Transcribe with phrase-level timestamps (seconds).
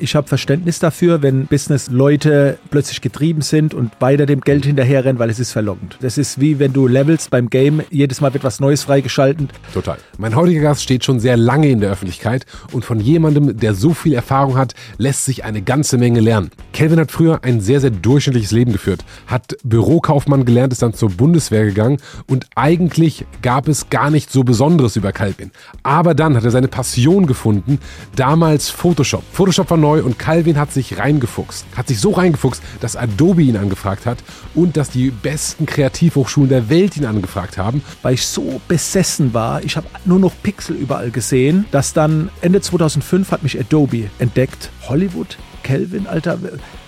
[0.00, 5.30] Ich habe Verständnis dafür, wenn Business-Leute plötzlich getrieben sind und weiter dem Geld hinterherrennen, weil
[5.30, 5.96] es ist verlockend.
[6.00, 9.50] Das ist wie wenn du levelst beim Game, jedes Mal wird was Neues freigeschaltet.
[9.72, 9.98] Total.
[10.18, 13.94] Mein heutiger Gast steht schon sehr lange in der Öffentlichkeit und von jemandem, der so
[13.94, 16.50] viel Erfahrung hat, lässt sich eine ganze Menge lernen.
[16.72, 21.10] Kelvin hat früher ein sehr, sehr durchschnittliches Leben geführt, hat Bürokaufmann gelernt, ist dann zur
[21.10, 25.50] Bundeswehr gegangen und eigentlich gab es gar nicht so Besonderes über Calvin.
[25.82, 27.78] Aber dann hat er seine Passion gefunden,
[28.16, 29.22] damals Photoshop.
[29.32, 31.64] Photoshop war neu und Calvin hat sich reingefuchst.
[31.74, 34.18] Hat sich so reingefuchst, dass Adobe ihn angefragt hat
[34.54, 37.82] und dass die besten Kreativhochschulen der Welt ihn angefragt haben.
[38.02, 42.60] Weil ich so besessen war, ich habe nur noch Pixel überall gesehen, dass dann Ende
[42.60, 44.70] 2005 hat mich Adobe entdeckt.
[44.86, 46.38] Hollywood, Kelvin, Alter,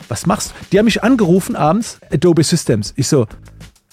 [0.09, 0.55] was machst du?
[0.71, 2.93] Die haben mich angerufen abends, Adobe Systems.
[2.97, 3.27] Ich so,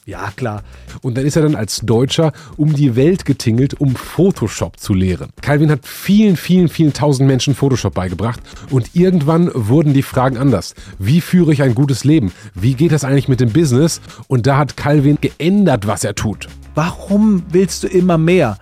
[0.07, 0.63] ja, klar.
[1.02, 5.31] Und dann ist er dann als Deutscher um die Welt getingelt, um Photoshop zu lehren.
[5.41, 8.39] Calvin hat vielen, vielen, vielen tausend Menschen Photoshop beigebracht
[8.70, 10.75] und irgendwann wurden die Fragen anders.
[10.98, 12.31] Wie führe ich ein gutes Leben?
[12.55, 13.99] Wie geht das eigentlich mit dem Business?
[14.29, 16.48] Und da hat Calvin geändert, was er tut.
[16.73, 18.57] Warum willst du immer mehr?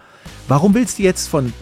[0.48, 1.54] Warum willst du jetzt von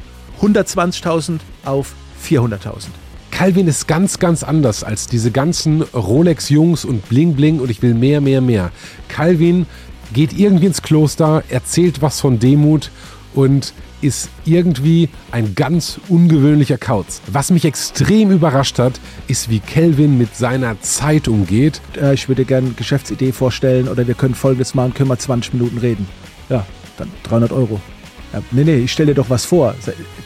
[0.41, 1.93] 120.000 auf
[2.25, 2.87] 400.000?
[3.33, 7.95] Calvin ist ganz, ganz anders als diese ganzen Rolex-Jungs und Bling Bling und ich will
[7.95, 8.71] mehr, mehr, mehr.
[9.07, 9.65] Calvin
[10.13, 12.91] geht irgendwie ins Kloster, erzählt was von Demut
[13.33, 17.21] und ist irgendwie ein ganz ungewöhnlicher Kauz.
[17.31, 21.81] Was mich extrem überrascht hat, ist, wie Kelvin mit seiner Zeit umgeht.
[21.99, 25.55] Äh, ich würde gerne eine Geschäftsidee vorstellen oder wir können folgendes machen, können wir 20
[25.55, 26.07] Minuten reden.
[26.49, 26.65] Ja,
[26.97, 27.81] dann 300 Euro.
[28.31, 29.73] Ja, nee, nee, ich stelle dir doch was vor.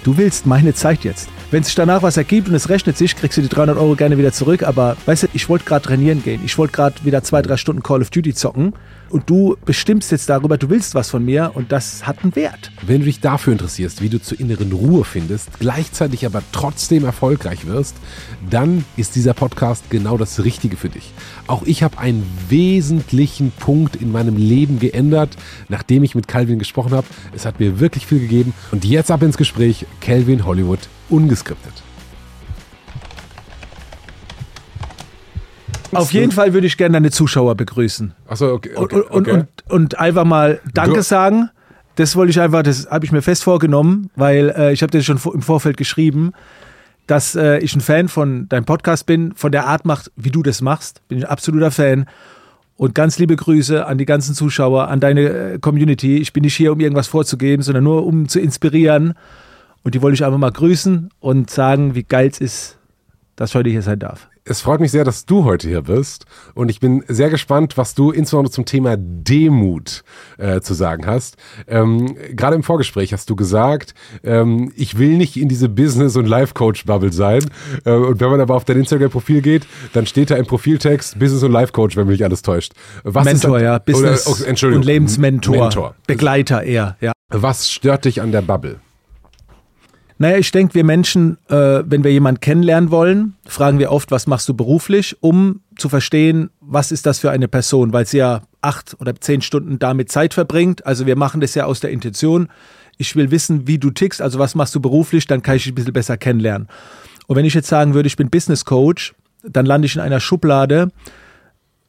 [0.03, 1.29] Du willst meine Zeit jetzt.
[1.49, 4.17] Wenn sich danach was ergibt und es rechnet sich, kriegst du die 300 Euro gerne
[4.17, 4.63] wieder zurück.
[4.63, 6.41] Aber weißt du, ich wollte gerade trainieren gehen.
[6.43, 8.73] Ich wollte gerade wieder zwei, drei Stunden Call of Duty zocken.
[9.09, 12.73] Und du bestimmst jetzt darüber, du willst was von mir und das hat einen Wert.
[12.85, 17.65] Wenn du dich dafür interessierst, wie du zur inneren Ruhe findest, gleichzeitig aber trotzdem erfolgreich
[17.65, 17.95] wirst,
[18.49, 21.13] dann ist dieser Podcast genau das Richtige für dich.
[21.47, 25.37] Auch ich habe einen wesentlichen Punkt in meinem Leben geändert,
[25.69, 27.07] nachdem ich mit Calvin gesprochen habe.
[27.33, 28.53] Es hat mir wirklich viel gegeben.
[28.73, 30.79] Und jetzt ab ins Gespräch, Calvin Hollywood,
[31.09, 31.73] ungeskriptet.
[35.93, 38.13] Auf jeden Fall würde ich gerne deine Zuschauer begrüßen.
[38.27, 38.71] Achso, okay.
[38.75, 39.31] okay, und, und, okay.
[39.31, 41.49] und, und einfach mal Danke sagen.
[41.95, 45.01] Das wollte ich einfach, das habe ich mir fest vorgenommen, weil äh, ich habe dir
[45.01, 46.33] schon im Vorfeld geschrieben,
[47.07, 50.43] dass äh, ich ein Fan von deinem Podcast bin, von der Art macht, wie du
[50.43, 51.01] das machst.
[51.07, 52.05] Bin ich ein absoluter Fan.
[52.75, 56.17] Und ganz liebe Grüße an die ganzen Zuschauer, an deine äh, Community.
[56.17, 59.15] Ich bin nicht hier, um irgendwas vorzugeben, sondern nur um zu inspirieren.
[59.87, 62.77] Und die wollte ich einfach mal grüßen und sagen, wie geil es ist,
[63.37, 64.27] dass ich heute hier sein darf.
[64.43, 66.25] Es freut mich sehr, dass du heute hier bist
[66.55, 70.03] und ich bin sehr gespannt, was du insbesondere zum Thema Demut
[70.37, 71.37] äh, zu sagen hast.
[71.69, 73.93] Ähm, Gerade im Vorgespräch hast du gesagt,
[74.25, 77.45] ähm, ich will nicht in diese Business- und Life-Coach-Bubble sein.
[77.85, 81.43] Äh, und wenn man aber auf dein Instagram-Profil geht, dann steht da im Profiltext Business-
[81.43, 82.73] und Life-Coach, wenn mich nicht alles täuscht.
[83.05, 83.79] Was Mentor, ja.
[83.79, 85.57] Business oder, oh, Entschuldigung, und Lebensmentor.
[85.57, 85.95] Mentor.
[86.07, 87.13] Begleiter eher, ja.
[87.29, 88.81] Was stört dich an der Bubble?
[90.19, 94.25] Naja, ich denke, wir Menschen, äh, wenn wir jemanden kennenlernen wollen, fragen wir oft, was
[94.25, 98.41] machst du beruflich, um zu verstehen, was ist das für eine Person, weil sie ja
[98.61, 100.85] acht oder zehn Stunden damit Zeit verbringt.
[100.85, 102.49] Also wir machen das ja aus der Intention.
[102.97, 105.73] Ich will wissen, wie du tickst, also was machst du beruflich, dann kann ich dich
[105.73, 106.67] ein bisschen besser kennenlernen.
[107.27, 109.13] Und wenn ich jetzt sagen würde, ich bin Business Coach,
[109.43, 110.89] dann lande ich in einer Schublade,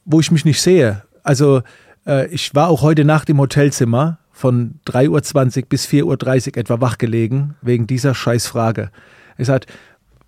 [0.04, 1.02] wo ich mich nicht sehe.
[1.22, 1.62] Also
[2.06, 6.80] äh, ich war auch heute Nacht im Hotelzimmer von 3.20 Uhr bis 4.30 Uhr etwa
[6.80, 8.92] wachgelegen, wegen dieser Scheißfrage.
[9.36, 9.66] Er sagt,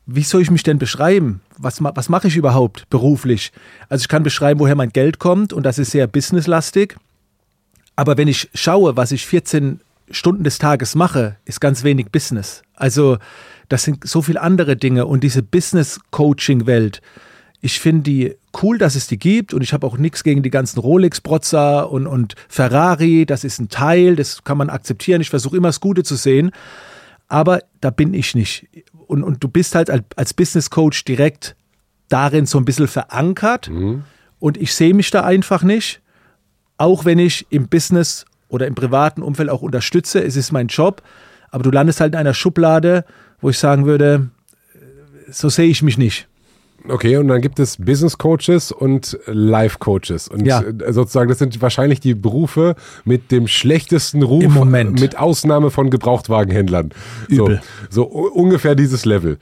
[0.05, 1.43] wie soll ich mich denn beschreiben?
[1.59, 3.53] Was, was mache ich überhaupt beruflich?
[3.89, 6.97] Also ich kann beschreiben, woher mein Geld kommt und das ist sehr businesslastig.
[7.95, 9.79] Aber wenn ich schaue, was ich 14
[10.11, 12.63] Stunden des Tages mache, ist ganz wenig Business.
[12.75, 13.19] Also
[13.69, 17.01] das sind so viele andere Dinge und diese Business-Coaching-Welt,
[17.61, 20.51] ich finde die cool, dass es die gibt und ich habe auch nichts gegen die
[20.51, 23.27] ganzen Rolex-Protzer und, und Ferrari.
[23.27, 25.21] Das ist ein Teil, das kann man akzeptieren.
[25.21, 26.53] Ich versuche immer das Gute zu sehen,
[27.29, 28.67] aber da bin ich nicht.
[29.07, 31.55] Und, und du bist halt als, als Business Coach direkt
[32.09, 33.69] darin so ein bisschen verankert
[34.39, 36.01] und ich sehe mich da einfach nicht,
[36.79, 40.25] auch wenn ich im Business oder im privaten Umfeld auch unterstütze.
[40.25, 41.03] Es ist mein Job,
[41.51, 43.05] aber du landest halt in einer Schublade,
[43.41, 44.31] wo ich sagen würde,
[45.31, 46.27] so sehe ich mich nicht.
[46.89, 50.29] Okay, und dann gibt es Business Coaches und Life Coaches.
[50.29, 50.63] Und Ja.
[50.63, 52.75] äh, sozusagen, das sind wahrscheinlich die Berufe
[53.05, 54.99] mit dem schlechtesten Ruf, Im Moment.
[55.01, 56.91] mit Ausnahme von Gebrauchtwagenhändlern.
[57.29, 57.61] Übel.
[57.91, 59.39] So, so ungefähr dieses Level.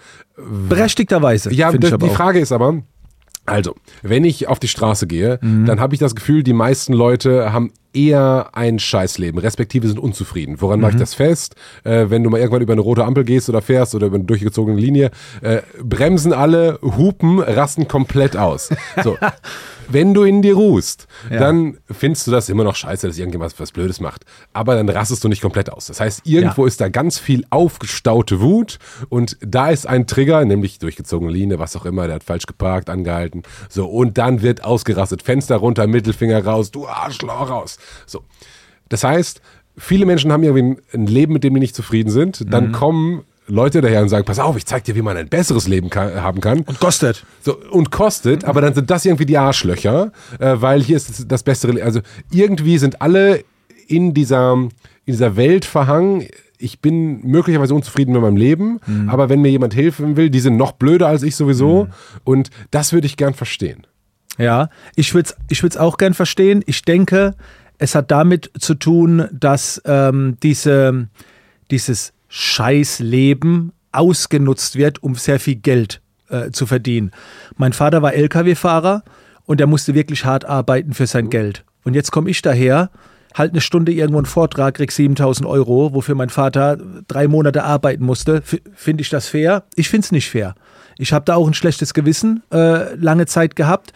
[0.69, 1.53] Berechtigterweise.
[1.53, 2.09] Ja, die, die.
[2.11, 2.83] Frage ist aber,
[3.47, 5.67] also, wenn ich auf die Straße gehe, Mhm.
[5.67, 10.61] dann habe ich das Gefühl, die meisten Leute haben eher ein Scheißleben, respektive sind unzufrieden.
[10.61, 10.83] Woran mhm.
[10.83, 11.57] mache ich das fest?
[11.85, 14.25] Äh, wenn du mal irgendwann über eine rote Ampel gehst oder fährst oder über eine
[14.25, 15.11] durchgezogene Linie,
[15.43, 18.71] äh, bremsen alle, hupen, rasten komplett aus.
[19.03, 19.17] So.
[19.89, 21.39] wenn du in dir ruhst, ja.
[21.39, 24.25] dann findest du das immer noch scheiße, dass irgendjemand was Blödes macht.
[24.53, 25.87] Aber dann rastest du nicht komplett aus.
[25.87, 26.69] Das heißt, irgendwo ja.
[26.69, 28.79] ist da ganz viel aufgestaute Wut
[29.09, 32.91] und da ist ein Trigger, nämlich durchgezogene Linie, was auch immer, der hat falsch geparkt,
[32.91, 33.43] angehalten.
[33.69, 35.23] So, und dann wird ausgerastet.
[35.23, 37.79] Fenster runter, Mittelfinger raus, du Arschloch raus.
[38.07, 38.25] So.
[38.89, 39.41] Das heißt,
[39.77, 42.53] viele Menschen haben irgendwie ein Leben, mit dem die nicht zufrieden sind.
[42.53, 42.73] Dann mhm.
[42.73, 45.91] kommen Leute daher und sagen, pass auf, ich zeig dir, wie man ein besseres Leben
[45.91, 46.61] kann, haben kann.
[46.61, 47.25] Und kostet.
[47.41, 51.27] So, und kostet, aber dann sind das irgendwie die Arschlöcher, äh, weil hier ist das,
[51.27, 51.85] das bessere Leben.
[51.85, 52.01] Also
[52.31, 53.43] irgendwie sind alle
[53.87, 54.71] in dieser, in
[55.07, 56.27] dieser Welt verhangen.
[56.59, 59.09] Ich bin möglicherweise unzufrieden mit meinem Leben, mhm.
[59.09, 61.85] aber wenn mir jemand helfen will, die sind noch blöder als ich sowieso.
[61.85, 61.91] Mhm.
[62.25, 63.87] Und das würde ich gern verstehen.
[64.37, 66.63] Ja, ich würde es ich auch gern verstehen.
[66.67, 67.35] Ich denke,
[67.79, 71.09] es hat damit zu tun, dass ähm, diese,
[71.71, 77.13] dieses Scheißleben ausgenutzt wird, um sehr viel Geld äh, zu verdienen.
[77.57, 79.03] Mein Vater war Lkw-Fahrer
[79.47, 81.65] und er musste wirklich hart arbeiten für sein Geld.
[81.85, 82.91] Und jetzt komme ich daher,
[83.35, 86.77] halt eine Stunde irgendwo einen Vortrag, krieg 7000 Euro, wofür mein Vater
[87.07, 88.43] drei Monate arbeiten musste.
[88.75, 89.65] Finde ich das fair?
[89.75, 90.55] Ich finde es nicht fair.
[90.99, 93.93] Ich habe da auch ein schlechtes Gewissen äh, lange Zeit gehabt.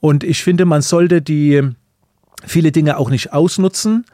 [0.00, 1.62] Und ich finde, man sollte die
[2.46, 4.04] viele Dinge auch nicht ausnutzen.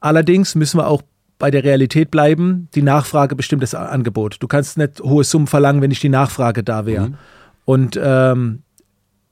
[0.00, 1.02] Allerdings müssen wir auch
[1.38, 2.68] bei der Realität bleiben.
[2.74, 4.36] Die Nachfrage bestimmt das Angebot.
[4.40, 7.08] Du kannst nicht hohe Summen verlangen, wenn nicht die Nachfrage da wäre.
[7.08, 7.14] Mhm.
[7.64, 8.62] Und ähm,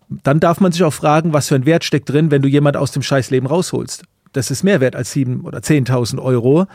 [0.09, 2.77] dann darf man sich auch fragen, was für ein Wert steckt drin, wenn du jemand
[2.77, 4.05] aus dem Scheißleben rausholst.
[4.33, 6.67] Das ist mehr wert als 7.000 oder 10.000 Euro.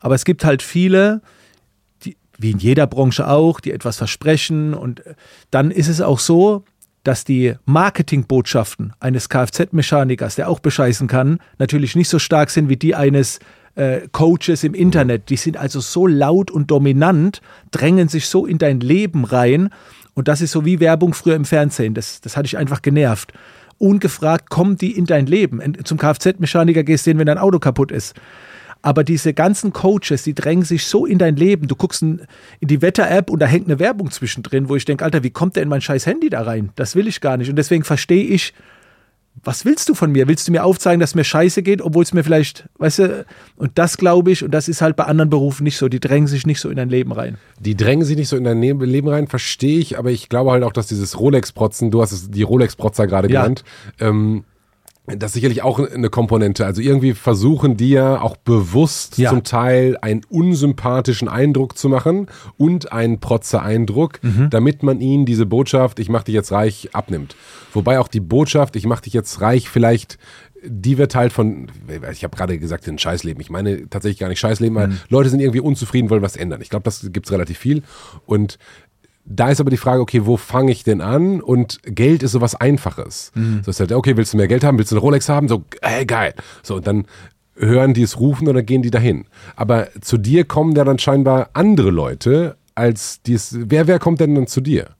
[0.00, 1.22] Aber es gibt halt viele,
[2.04, 4.74] die, wie in jeder Branche auch, die etwas versprechen.
[4.74, 5.02] Und
[5.50, 6.64] dann ist es auch so,
[7.04, 12.76] dass die Marketingbotschaften eines Kfz-Mechanikers, der auch bescheißen kann, natürlich nicht so stark sind wie
[12.76, 13.38] die eines
[13.76, 15.28] äh, Coaches im Internet.
[15.30, 17.40] Die sind also so laut und dominant,
[17.70, 19.70] drängen sich so in dein Leben rein.
[20.14, 21.94] Und das ist so wie Werbung früher im Fernsehen.
[21.94, 23.32] Das, das hat dich einfach genervt.
[23.78, 25.60] Ungefragt kommen die in dein Leben.
[25.84, 28.14] Zum Kfz-Mechaniker gehst du hin, wenn dein Auto kaputt ist.
[28.84, 31.68] Aber diese ganzen Coaches, die drängen sich so in dein Leben.
[31.68, 32.20] Du guckst in,
[32.60, 35.68] die Wetter-App und da hängt eine Werbung zwischendrin, wo ich denke, Alter, wie kommt denn
[35.68, 36.68] mein scheiß Handy da rein?
[36.76, 37.48] Das will ich gar nicht.
[37.48, 38.52] Und deswegen verstehe ich
[39.42, 40.28] was willst du von mir?
[40.28, 43.26] Willst du mir aufzeigen, dass mir scheiße geht, obwohl es mir vielleicht, weißt du,
[43.56, 46.28] und das glaube ich, und das ist halt bei anderen Berufen nicht so, die drängen
[46.28, 47.36] sich nicht so in dein Leben rein.
[47.58, 50.62] Die drängen sich nicht so in dein Leben rein, verstehe ich, aber ich glaube halt
[50.62, 53.42] auch, dass dieses Rolex-Protzen, du hast es die Rolex-Protzer gerade ja.
[53.42, 53.64] genannt,
[53.98, 54.44] ähm,
[55.06, 56.64] das ist sicherlich auch eine Komponente.
[56.64, 59.28] Also irgendwie versuchen die ja auch bewusst ja.
[59.28, 64.48] zum Teil einen unsympathischen Eindruck zu machen und einen Protzer-Eindruck, mhm.
[64.48, 67.36] damit man ihnen diese Botschaft, ich mach dich jetzt reich, abnimmt.
[67.74, 70.18] Wobei auch die Botschaft, ich mach dich jetzt reich, vielleicht
[70.66, 71.70] die wird halt von,
[72.10, 73.40] ich habe gerade gesagt, ein Scheißleben.
[73.40, 74.98] Ich meine tatsächlich gar nicht Scheißleben, weil mhm.
[75.08, 76.60] Leute sind irgendwie unzufrieden, wollen was ändern.
[76.62, 77.82] Ich glaube, das gibt's relativ viel.
[78.24, 78.58] Und
[79.26, 81.40] da ist aber die Frage, okay, wo fange ich denn an?
[81.40, 83.32] Und Geld ist sowas Einfaches.
[83.34, 83.62] Mhm.
[83.64, 84.78] So ist halt, okay, willst du mehr Geld haben?
[84.78, 85.48] Willst du eine Rolex haben?
[85.48, 86.34] So, ey, geil.
[86.62, 87.06] So, und dann
[87.56, 89.26] hören die es rufen oder gehen die dahin.
[89.56, 93.56] Aber zu dir kommen ja dann scheinbar andere Leute als dies.
[93.58, 94.90] Wer, wer kommt denn dann zu dir?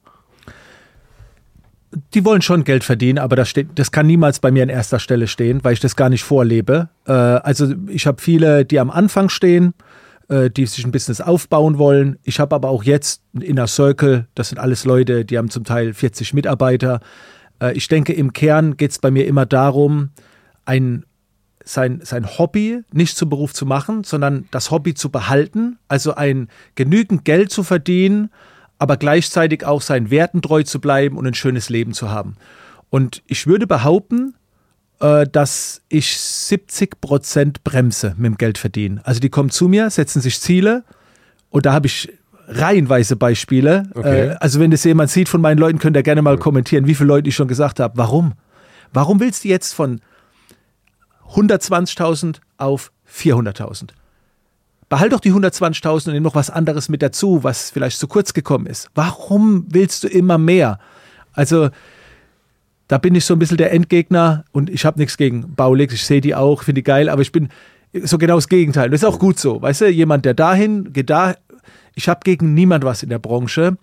[2.12, 4.98] Die wollen schon Geld verdienen, aber das, steht, das kann niemals bei mir an erster
[4.98, 6.88] Stelle stehen, weil ich das gar nicht vorlebe.
[7.06, 9.74] Äh, also ich habe viele, die am Anfang stehen
[10.28, 12.18] äh, die sich ein Business aufbauen wollen.
[12.22, 15.64] Ich habe aber auch jetzt ein Inner Circle, das sind alles Leute, die haben zum
[15.64, 17.00] Teil 40 Mitarbeiter.
[17.60, 20.10] Äh, ich denke, im Kern geht es bei mir immer darum,
[20.64, 21.04] ein,
[21.64, 26.48] sein, sein Hobby nicht zum Beruf zu machen, sondern das Hobby zu behalten, also ein
[26.74, 28.30] genügend Geld zu verdienen,
[28.78, 32.36] aber gleichzeitig auch seinen Werten treu zu bleiben und ein schönes Leben zu haben.
[32.90, 34.34] Und ich würde behaupten,
[35.04, 39.00] dass ich 70 Prozent bremse mit dem Geld verdienen.
[39.04, 40.84] Also die kommen zu mir, setzen sich Ziele
[41.50, 42.12] und da habe ich
[42.48, 43.84] reihenweise Beispiele.
[43.94, 44.28] Okay.
[44.28, 46.94] Äh, also wenn das jemand sieht von meinen Leuten, könnt ihr gerne mal kommentieren, wie
[46.94, 47.96] viele Leute ich schon gesagt habe.
[47.96, 48.32] Warum?
[48.92, 50.00] Warum willst du jetzt von
[51.32, 53.90] 120.000 auf 400.000?
[54.88, 58.34] Behalt doch die 120.000 und nimm noch was anderes mit dazu, was vielleicht zu kurz
[58.34, 58.90] gekommen ist.
[58.94, 60.78] Warum willst du immer mehr?
[61.32, 61.70] Also
[62.88, 66.04] da bin ich so ein bisschen der Endgegner und ich habe nichts gegen Baulix, ich
[66.04, 67.48] sehe die auch, finde die geil, aber ich bin
[68.02, 68.90] so genau das Gegenteil.
[68.90, 71.34] Das ist auch gut so, weißt du, jemand, der dahin geht, da,
[71.94, 73.76] ich habe gegen niemand was in der Branche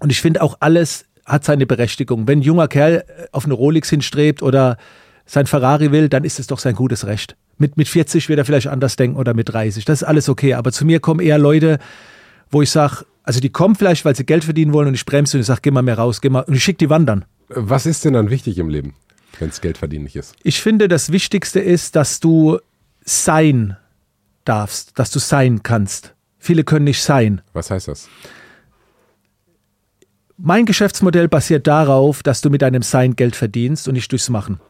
[0.00, 2.26] und ich finde auch alles hat seine Berechtigung.
[2.26, 4.76] Wenn ein junger Kerl äh, auf eine Rolex hinstrebt oder
[5.24, 7.36] sein Ferrari will, dann ist es doch sein gutes Recht.
[7.58, 9.84] Mit, mit 40 wird er vielleicht anders denken oder mit 30.
[9.84, 10.54] Das ist alles okay.
[10.54, 11.78] Aber zu mir kommen eher Leute,
[12.50, 15.36] wo ich sage, also die kommen vielleicht, weil sie Geld verdienen wollen und ich bremse
[15.36, 17.24] und ich sage, geh mal mehr raus, geh mal und ich schicke die wandern.
[17.54, 18.94] Was ist denn dann wichtig im Leben?
[19.38, 20.34] wenn es Geld verdienen nicht ist?
[20.42, 22.58] Ich finde, das Wichtigste ist, dass du
[23.04, 23.76] sein
[24.44, 26.14] darfst, dass du sein kannst.
[26.38, 27.42] Viele können nicht sein.
[27.52, 28.08] Was heißt das?
[30.36, 34.60] Mein Geschäftsmodell basiert darauf, dass du mit deinem Sein Geld verdienst und nicht durchs Machen.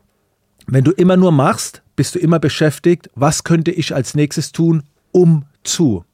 [0.67, 4.83] Wenn du immer nur machst, bist du immer beschäftigt, was könnte ich als nächstes tun,
[5.13, 6.05] um zu.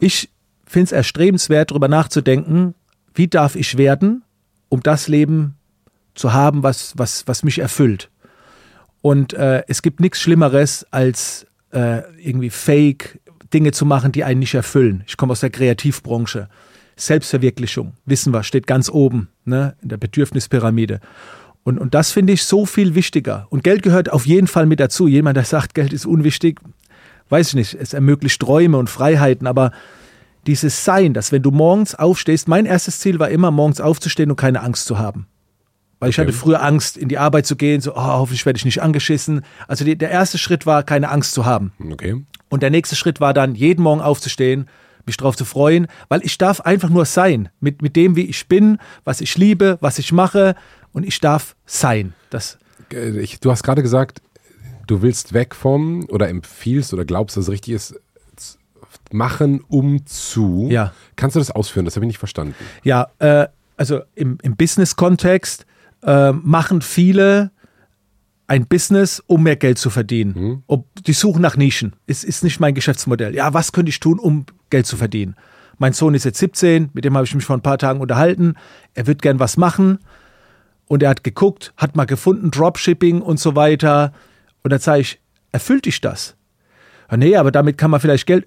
[0.00, 0.30] Ich
[0.66, 2.74] finde es erstrebenswert, darüber nachzudenken,
[3.14, 4.22] wie darf ich werden,
[4.68, 5.56] um das Leben
[6.14, 8.10] zu haben, was, was, was mich erfüllt.
[9.02, 13.20] Und äh, es gibt nichts Schlimmeres, als äh, irgendwie Fake
[13.52, 15.04] Dinge zu machen, die einen nicht erfüllen.
[15.06, 16.48] Ich komme aus der Kreativbranche.
[16.96, 21.00] Selbstverwirklichung, wissen wir, steht ganz oben ne, in der Bedürfnispyramide.
[21.62, 23.46] Und, und das finde ich so viel wichtiger.
[23.50, 25.06] Und Geld gehört auf jeden Fall mit dazu.
[25.06, 26.60] Jemand, der sagt, Geld ist unwichtig,
[27.28, 29.72] weiß ich nicht, es ermöglicht Träume und Freiheiten, aber
[30.46, 34.36] dieses Sein, dass wenn du morgens aufstehst, mein erstes Ziel war immer, morgens aufzustehen und
[34.36, 35.26] keine Angst zu haben.
[35.98, 36.28] Weil ich Okay.
[36.28, 39.42] hatte früher Angst, in die Arbeit zu gehen, so, oh, hoffentlich werde ich nicht angeschissen.
[39.66, 41.72] Also die, der erste Schritt war, keine Angst zu haben.
[41.92, 42.22] Okay.
[42.48, 44.68] Und der nächste Schritt war dann, jeden Morgen aufzustehen,
[45.06, 48.46] mich drauf zu freuen, weil ich darf einfach nur sein, mit, mit dem, wie ich
[48.48, 50.54] bin, was ich liebe, was ich mache
[50.92, 52.12] und ich darf sein.
[52.30, 52.58] Das,
[52.92, 54.20] Äh, Ich, du hast gerade gesagt,
[54.86, 57.94] du willst weg vom oder empfiehlst oder glaubst, dass es richtig ist,
[59.12, 60.68] machen um zu.
[60.70, 60.92] Ja.
[61.16, 61.84] Kannst du das ausführen?
[61.84, 62.54] Das habe ich nicht verstanden.
[62.82, 63.46] ja, äh,
[63.76, 65.66] also im, im Business-Kontext
[66.02, 67.50] äh, machen viele
[68.46, 70.62] ein Business, um mehr Geld zu verdienen.
[70.66, 71.94] Ob, die suchen nach Nischen.
[72.06, 73.34] Es ist nicht mein Geschäftsmodell.
[73.34, 75.34] Ja, was könnte ich tun, um Geld zu verdienen?
[75.78, 78.54] Mein Sohn ist jetzt 17, mit dem habe ich mich vor ein paar Tagen unterhalten.
[78.94, 79.98] Er wird gern was machen
[80.86, 84.12] und er hat geguckt, hat mal gefunden, Dropshipping und so weiter.
[84.62, 85.20] Und dann sage ich,
[85.52, 86.36] erfüllt dich das?
[87.10, 88.46] Ja, nee, aber damit kann man vielleicht Geld.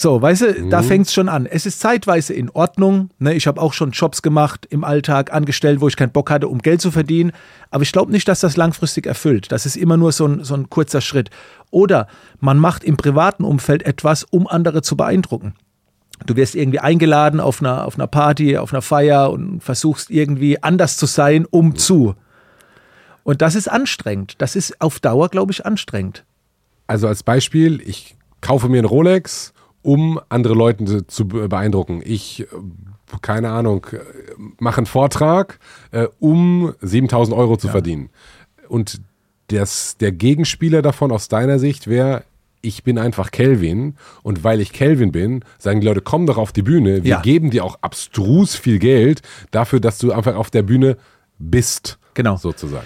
[0.00, 1.44] So, weißt du, da fängt es schon an.
[1.44, 3.10] Es ist zeitweise in Ordnung.
[3.18, 3.34] Ne?
[3.34, 6.60] Ich habe auch schon Jobs gemacht im Alltag, angestellt, wo ich keinen Bock hatte, um
[6.60, 7.32] Geld zu verdienen.
[7.72, 9.50] Aber ich glaube nicht, dass das langfristig erfüllt.
[9.50, 11.30] Das ist immer nur so ein, so ein kurzer Schritt.
[11.72, 12.06] Oder
[12.38, 15.54] man macht im privaten Umfeld etwas, um andere zu beeindrucken.
[16.26, 20.62] Du wirst irgendwie eingeladen auf einer, auf einer Party, auf einer Feier und versuchst irgendwie
[20.62, 22.14] anders zu sein, um zu.
[23.24, 24.36] Und das ist anstrengend.
[24.38, 26.24] Das ist auf Dauer, glaube ich, anstrengend.
[26.86, 29.52] Also als Beispiel, ich kaufe mir einen Rolex,
[29.82, 32.02] um andere Leute zu be- beeindrucken.
[32.04, 32.46] Ich, äh,
[33.22, 33.98] keine Ahnung, äh,
[34.58, 35.58] mache einen Vortrag,
[35.92, 38.10] äh, um 7000 Euro zu verdienen.
[38.68, 39.00] Und
[39.48, 42.24] das, der Gegenspieler davon aus deiner Sicht wäre,
[42.60, 46.52] ich bin einfach Kelvin und weil ich Kelvin bin, sagen die Leute, komm doch auf
[46.52, 47.20] die Bühne, wir Ja.
[47.22, 50.96] geben dir auch abstrus viel Geld dafür, dass du einfach auf der Bühne
[51.38, 51.98] bist.
[52.18, 52.36] Genau.
[52.36, 52.84] Sozusagen.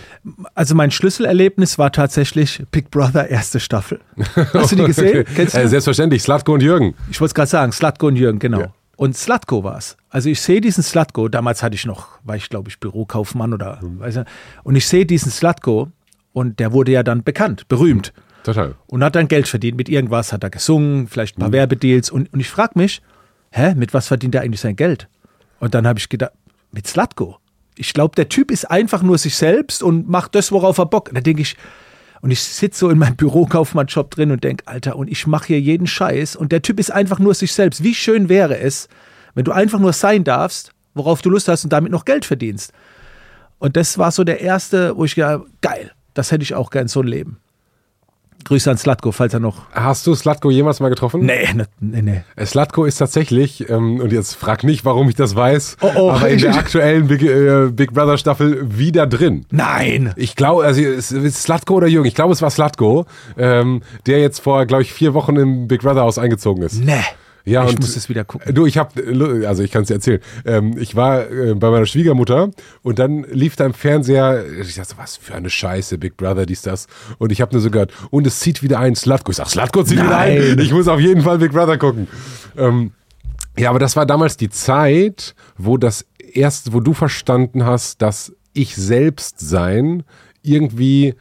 [0.55, 3.99] Also mein Schlüsselerlebnis war tatsächlich Big Brother erste Staffel.
[4.53, 5.25] Hast du die gesehen?
[5.35, 5.59] Kennst du?
[5.61, 6.95] Äh, selbstverständlich, Slatko und Jürgen.
[7.11, 8.61] Ich wollte es gerade sagen, Slatko und Jürgen, genau.
[8.61, 8.75] Ja.
[8.97, 9.97] Und Slatko war es.
[10.11, 13.79] Also ich sehe diesen Slatko, damals hatte ich noch, war ich glaube ich Bürokaufmann oder,
[13.83, 14.01] Mhm.
[14.01, 14.23] weiß ich,
[14.65, 15.89] und ich sehe diesen Slatko
[16.35, 18.13] und der wurde ja dann bekannt, berühmt
[18.45, 18.75] Total.
[18.89, 21.45] und hat dann Geld verdient mit irgendwas, hat er gesungen, vielleicht ein Mhm.
[21.45, 23.01] paar Werbedeals und, und ich frage mich,
[23.51, 25.09] hä, mit was verdient er eigentlich sein Geld?
[25.59, 26.33] Und dann habe ich gedacht,
[26.71, 27.39] mit Slatko.
[27.83, 31.11] Ich glaube, der Typ ist einfach nur sich selbst und macht das, worauf er Bock.
[31.13, 31.57] Da denke ich,
[32.21, 35.61] und ich sitze so in meinem Bürokaufmann-Job drin und denke, Alter, und ich mache hier
[35.61, 37.83] jeden Scheiß und der Typ ist einfach nur sich selbst.
[37.83, 38.89] Wie schön wäre es,
[39.35, 42.73] wenn du einfach nur sein darfst, worauf du Lust hast und damit noch Geld verdienst.
[43.59, 46.87] Und das war so der erste, wo ich gedacht, geil, das hätte ich auch gern
[46.87, 47.39] so ein Leben.
[48.45, 49.63] Grüße an Slatko, falls er noch.
[49.73, 51.25] Hast du Slatko jemals mal getroffen?
[51.25, 52.21] Nee, ne, nee, nee.
[52.37, 56.11] Äh, Slatko ist tatsächlich, ähm, und jetzt frag nicht, warum ich das weiß, Oh, oh.
[56.11, 59.47] aber in der aktuellen Big, äh, Big Brother Staffel wieder drin.
[59.51, 60.13] Nein!
[60.17, 63.07] Ich glaube, also es ist Slatko oder Jürgen, ich glaube, es war Slatko,
[63.39, 66.83] ähm, der jetzt vor, glaube ich, vier Wochen im Big Brother Haus eingezogen ist.
[66.83, 67.01] Nee.
[67.45, 68.55] Ja, ich und- muss es wieder gucken.
[68.55, 70.21] Du, ich hab, also ich kann es dir erzählen.
[70.45, 72.51] Ähm, ich war äh, bei meiner Schwiegermutter
[72.83, 76.63] und dann lief da im Fernseher, ich dachte, was für eine Scheiße, Big Brother, dies,
[76.63, 76.87] das.
[77.19, 79.31] Und ich habe nur so gehört, und es zieht wieder ein Slatko.
[79.33, 80.39] Ich sag, Slatko zieht wieder ein.
[80.39, 80.59] Nein.
[80.61, 82.07] Ich muss auf jeden Fall Big Brother gucken.
[82.57, 82.93] Ähm,
[83.59, 88.33] ja, aber das war damals die Zeit, wo das erst, wo du verstanden hast, dass
[88.55, 90.05] ich selbst sein
[90.43, 91.15] irgendwie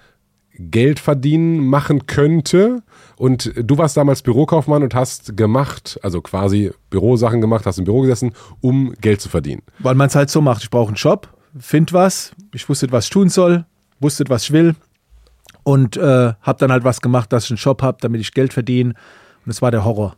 [0.57, 2.83] Geld verdienen machen könnte.
[3.21, 8.01] Und du warst damals Bürokaufmann und hast gemacht, also quasi Bürosachen gemacht, hast im Büro
[8.01, 9.61] gesessen, um Geld zu verdienen.
[9.77, 10.63] Weil man es halt so macht.
[10.63, 13.65] Ich brauche einen Job, find was, ich wusste, was ich tun soll,
[13.99, 14.73] wusste, was ich will
[15.61, 18.53] und äh, habe dann halt was gemacht, dass ich einen Job habe, damit ich Geld
[18.53, 18.95] verdiene.
[19.45, 20.15] Und es war der Horror.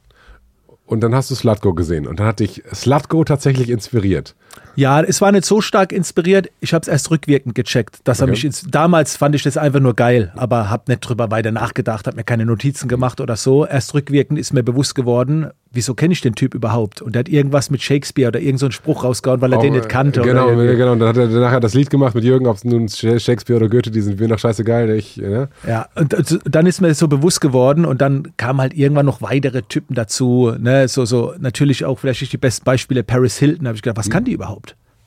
[0.85, 4.33] und dann hast du Slutgo gesehen und dann hat dich Slutgo tatsächlich inspiriert.
[4.75, 6.49] Ja, es war nicht so stark inspiriert.
[6.59, 7.99] Ich habe es erst rückwirkend gecheckt.
[8.05, 11.51] Dass er mich damals fand ich das einfach nur geil, aber habe nicht drüber weiter
[11.51, 13.65] nachgedacht, habe mir keine Notizen gemacht oder so.
[13.65, 17.01] Erst rückwirkend ist mir bewusst geworden, wieso kenne ich den Typ überhaupt?
[17.01, 19.73] Und der hat irgendwas mit Shakespeare oder irgendeinen so Spruch rausgehauen, weil er Auch, den
[19.73, 20.21] nicht kannte.
[20.21, 20.93] Genau, genau.
[20.93, 23.69] Und dann hat er nachher das Lied gemacht mit Jürgen, ob es nun Shakespeare oder
[23.69, 24.89] Goethe, die sind mir noch scheißegal.
[24.91, 25.49] Ich, ne?
[25.67, 29.63] Ja, und dann ist mir so bewusst geworden und dann kamen halt irgendwann noch weitere
[29.63, 30.53] Typen dazu.
[30.57, 30.87] Ne?
[30.87, 33.03] So, so natürlich auch vielleicht nicht die besten Beispiele.
[33.03, 34.42] Paris Hilton, habe ich gedacht, was kann die überhaupt?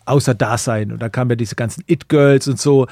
[0.07, 0.93] Außer Dasein.
[0.93, 2.87] Und da kamen ja diese ganzen It-Girls und so.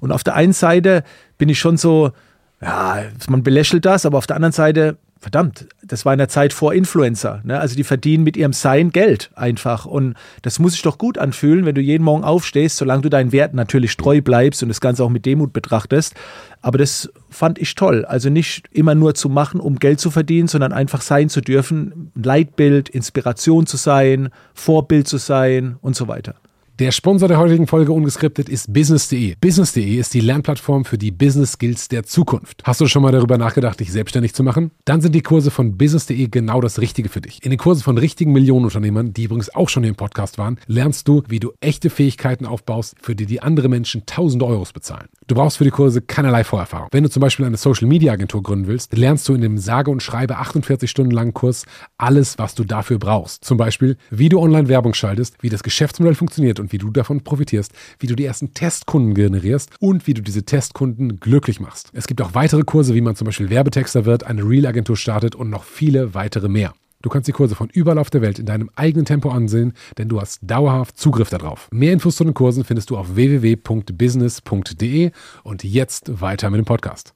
[0.00, 1.02] Und auf der einen Seite
[1.38, 2.12] bin ich schon so,
[2.60, 6.52] ja, man belächelt das, aber auf der anderen Seite, verdammt, das war in der Zeit
[6.52, 7.40] vor Influencer.
[7.44, 7.58] Ne?
[7.58, 9.84] Also die verdienen mit ihrem Sein Geld einfach.
[9.84, 13.32] Und das muss sich doch gut anfühlen, wenn du jeden Morgen aufstehst, solange du deinen
[13.32, 16.14] Werten natürlich treu bleibst und das Ganze auch mit Demut betrachtest.
[16.62, 18.04] Aber das fand ich toll.
[18.04, 22.12] Also nicht immer nur zu machen, um Geld zu verdienen, sondern einfach sein zu dürfen,
[22.14, 26.34] Leitbild, Inspiration zu sein, Vorbild zu sein und so weiter.
[26.78, 29.34] Der Sponsor der heutigen Folge ungeskriptet ist business.de.
[29.40, 32.62] Business.de ist die Lernplattform für die Business Skills der Zukunft.
[32.62, 34.70] Hast du schon mal darüber nachgedacht, dich selbstständig zu machen?
[34.84, 37.42] Dann sind die Kurse von business.de genau das Richtige für dich.
[37.42, 41.24] In den Kursen von richtigen Millionenunternehmern, die übrigens auch schon im Podcast waren, lernst du,
[41.26, 45.08] wie du echte Fähigkeiten aufbaust, für die die andere Menschen tausende Euros bezahlen.
[45.26, 46.90] Du brauchst für die Kurse keinerlei Vorerfahrung.
[46.92, 49.90] Wenn du zum Beispiel eine Social Media Agentur gründen willst, lernst du in dem sage
[49.90, 51.66] und schreibe 48 Stunden langen Kurs
[51.96, 53.44] alles, was du dafür brauchst.
[53.44, 56.90] Zum Beispiel, wie du online Werbung schaltest, wie das Geschäftsmodell funktioniert und und wie du
[56.90, 61.90] davon profitierst, wie du die ersten Testkunden generierst und wie du diese Testkunden glücklich machst.
[61.94, 65.48] Es gibt auch weitere Kurse, wie man zum Beispiel Werbetexter wird, eine Real-Agentur startet und
[65.48, 66.74] noch viele weitere mehr.
[67.00, 70.08] Du kannst die Kurse von überall auf der Welt in deinem eigenen Tempo ansehen, denn
[70.08, 71.68] du hast dauerhaft Zugriff darauf.
[71.70, 75.12] Mehr Infos zu den Kursen findest du auf www.business.de
[75.44, 77.14] und jetzt weiter mit dem Podcast.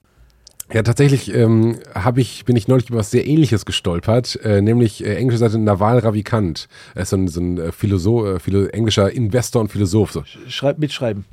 [0.72, 5.04] Ja, tatsächlich ähm, hab ich, bin ich neulich über was sehr ähnliches gestolpert, äh, nämlich
[5.04, 6.66] äh, englische Seite Naval Ravikant.
[6.94, 10.12] Er ist so ein, so ein äh, Philosoph, äh, Philo englischer Investor und Philosoph.
[10.12, 10.24] So.
[10.48, 11.24] Schreib, mitschreiben.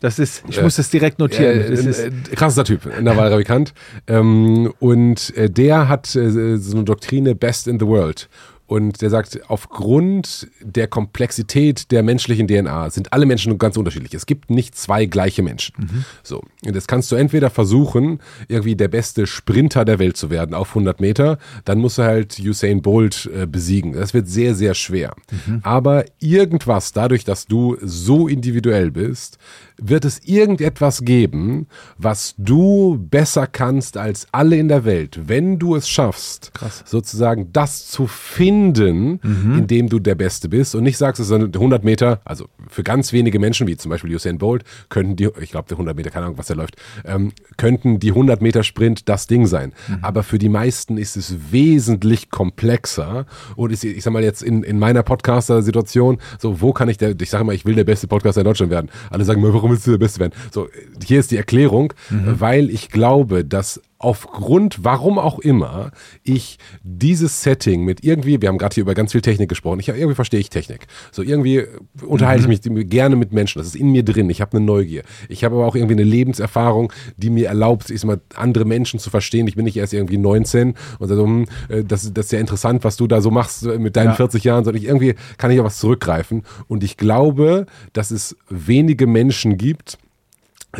[0.00, 1.60] Das ist, ich muss das direkt notieren.
[1.60, 3.72] Äh, das ist äh, krasser Typ, Naval Ravikant.
[4.08, 8.28] Ähm, und äh, der hat äh, so eine Doktrine Best in the World.
[8.72, 14.14] Und der sagt, aufgrund der Komplexität der menschlichen DNA sind alle Menschen ganz unterschiedlich.
[14.14, 15.74] Es gibt nicht zwei gleiche Menschen.
[15.76, 16.04] Mhm.
[16.22, 16.38] So.
[16.64, 20.70] Und jetzt kannst du entweder versuchen, irgendwie der beste Sprinter der Welt zu werden auf
[20.70, 21.36] 100 Meter,
[21.66, 23.92] dann musst du halt Usain Bolt äh, besiegen.
[23.92, 25.16] Das wird sehr, sehr schwer.
[25.46, 25.60] Mhm.
[25.62, 29.36] Aber irgendwas, dadurch, dass du so individuell bist,
[29.78, 31.66] wird es irgendetwas geben,
[31.98, 36.82] was du besser kannst als alle in der Welt, wenn du es schaffst, Krass.
[36.86, 39.58] sozusagen das zu finden, mhm.
[39.58, 43.12] indem du der Beste bist und nicht sagst, es sind 100 Meter, also für ganz
[43.12, 46.26] wenige Menschen, wie zum Beispiel Usain Bolt, könnten die, ich glaube, der 100 Meter, keine
[46.26, 49.72] Ahnung, was der läuft, ähm, könnten die 100 Meter Sprint das Ding sein.
[49.88, 49.98] Mhm.
[50.02, 54.62] Aber für die meisten ist es wesentlich komplexer und ist, ich sag mal jetzt in,
[54.62, 58.06] in meiner Podcaster-Situation, so, wo kann ich der, ich sage mal, ich will der beste
[58.06, 58.90] Podcaster in Deutschland werden.
[59.10, 60.34] Alle sagen mir, warum willst du der Beste werden?
[60.52, 60.68] So,
[61.04, 62.40] hier ist die Erklärung, mhm.
[62.40, 65.92] weil ich glaube, dass aufgrund, warum auch immer,
[66.24, 69.88] ich dieses Setting mit irgendwie, wir haben gerade hier über ganz viel Technik gesprochen, ich
[69.88, 70.86] irgendwie verstehe ich Technik.
[71.12, 71.64] So irgendwie
[72.04, 72.52] unterhalte mhm.
[72.52, 75.04] ich mich gerne mit Menschen, das ist in mir drin, ich habe eine Neugier.
[75.28, 78.98] Ich habe aber auch irgendwie eine Lebenserfahrung, die mir erlaubt, ich sag mal, andere Menschen
[78.98, 79.46] zu verstehen.
[79.46, 82.82] Ich bin nicht erst irgendwie 19 und so, hm, äh, das, das ist ja interessant,
[82.82, 84.14] was du da so machst mit deinen ja.
[84.14, 86.42] 40 Jahren, sondern ich, irgendwie kann ich auf was zurückgreifen.
[86.66, 89.98] Und ich glaube, dass es wenige Menschen gibt,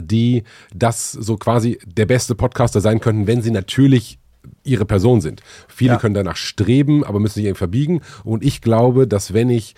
[0.01, 4.19] die das so quasi der beste Podcaster sein könnten, wenn sie natürlich
[4.65, 5.43] ihre Person sind.
[5.69, 5.99] Viele ja.
[5.99, 8.01] können danach streben, aber müssen sich irgendwie verbiegen.
[8.25, 9.75] Und ich glaube, dass wenn ich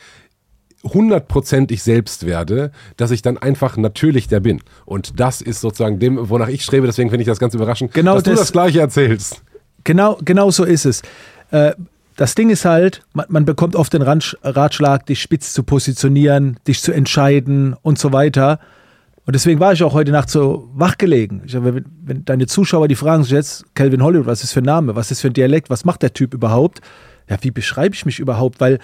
[0.85, 4.61] hundertprozentig selbst werde, dass ich dann einfach natürlich der bin.
[4.85, 6.87] Und das ist sozusagen dem, wonach ich strebe.
[6.87, 9.43] Deswegen finde ich das ganz überraschend, genau dass das, du das Gleiche erzählst.
[9.85, 11.03] Genau, genau so ist es.
[11.51, 11.73] Äh,
[12.17, 16.81] das Ding ist halt, man, man bekommt oft den Ratschlag, dich spitz zu positionieren, dich
[16.81, 18.61] zu entscheiden und so weiter.
[19.27, 21.43] Und deswegen war ich auch heute Nacht so wachgelegen.
[21.47, 24.65] Ich wenn, wenn deine Zuschauer die fragen sich jetzt, Calvin Hollywood, was ist für ein
[24.65, 26.81] Name, was ist für ein Dialekt, was macht der Typ überhaupt?
[27.29, 28.61] Ja, wie beschreibe ich mich überhaupt?
[28.61, 28.79] Weil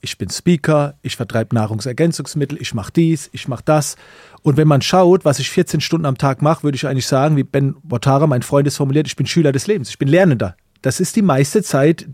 [0.00, 3.96] ich bin Speaker, ich vertreibe Nahrungsergänzungsmittel, ich mache dies, ich mache das.
[4.42, 7.36] Und wenn man schaut, was ich 14 Stunden am Tag mache, würde ich eigentlich sagen,
[7.36, 10.56] wie Ben Botara, mein Freund, es formuliert, ich bin Schüler des Lebens, ich bin Lernender.
[10.82, 12.06] Das ist die meiste Zeit,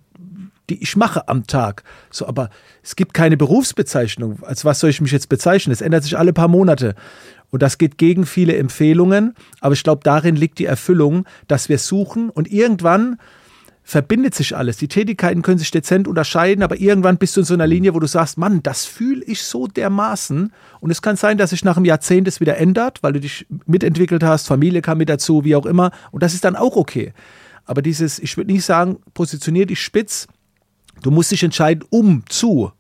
[0.69, 1.85] die ich mache am Tag.
[2.11, 2.51] So, aber
[2.83, 4.43] es gibt keine Berufsbezeichnung.
[4.43, 5.73] Als was soll ich mich jetzt bezeichnen?
[5.73, 6.95] Es ändert sich alle paar Monate.
[7.57, 9.35] Und das geht gegen viele Empfehlungen.
[9.61, 13.19] Aber ich glaube, darin liegt die Erfüllung, dass wir suchen und irgendwann
[13.83, 14.79] verbindet sich alles.
[14.79, 18.01] Die Tätigkeiten können sich dezent unterscheiden, aber irgendwann bist du in so einer Linie, wo
[18.01, 20.53] du sagst, Mann, das fühle ich so dermaßen.
[20.81, 23.47] Und es kann sein, dass sich nach einem Jahrzehnt es wieder ändert, weil du dich
[23.67, 25.93] mitentwickelt hast, Familie kam mit dazu, wie auch immer.
[26.11, 27.13] Und das ist dann auch okay.
[27.65, 30.27] Aber dieses, ich würde nicht sagen, positionier dich spitz,
[31.03, 32.73] Du musst dich entscheiden, um zu,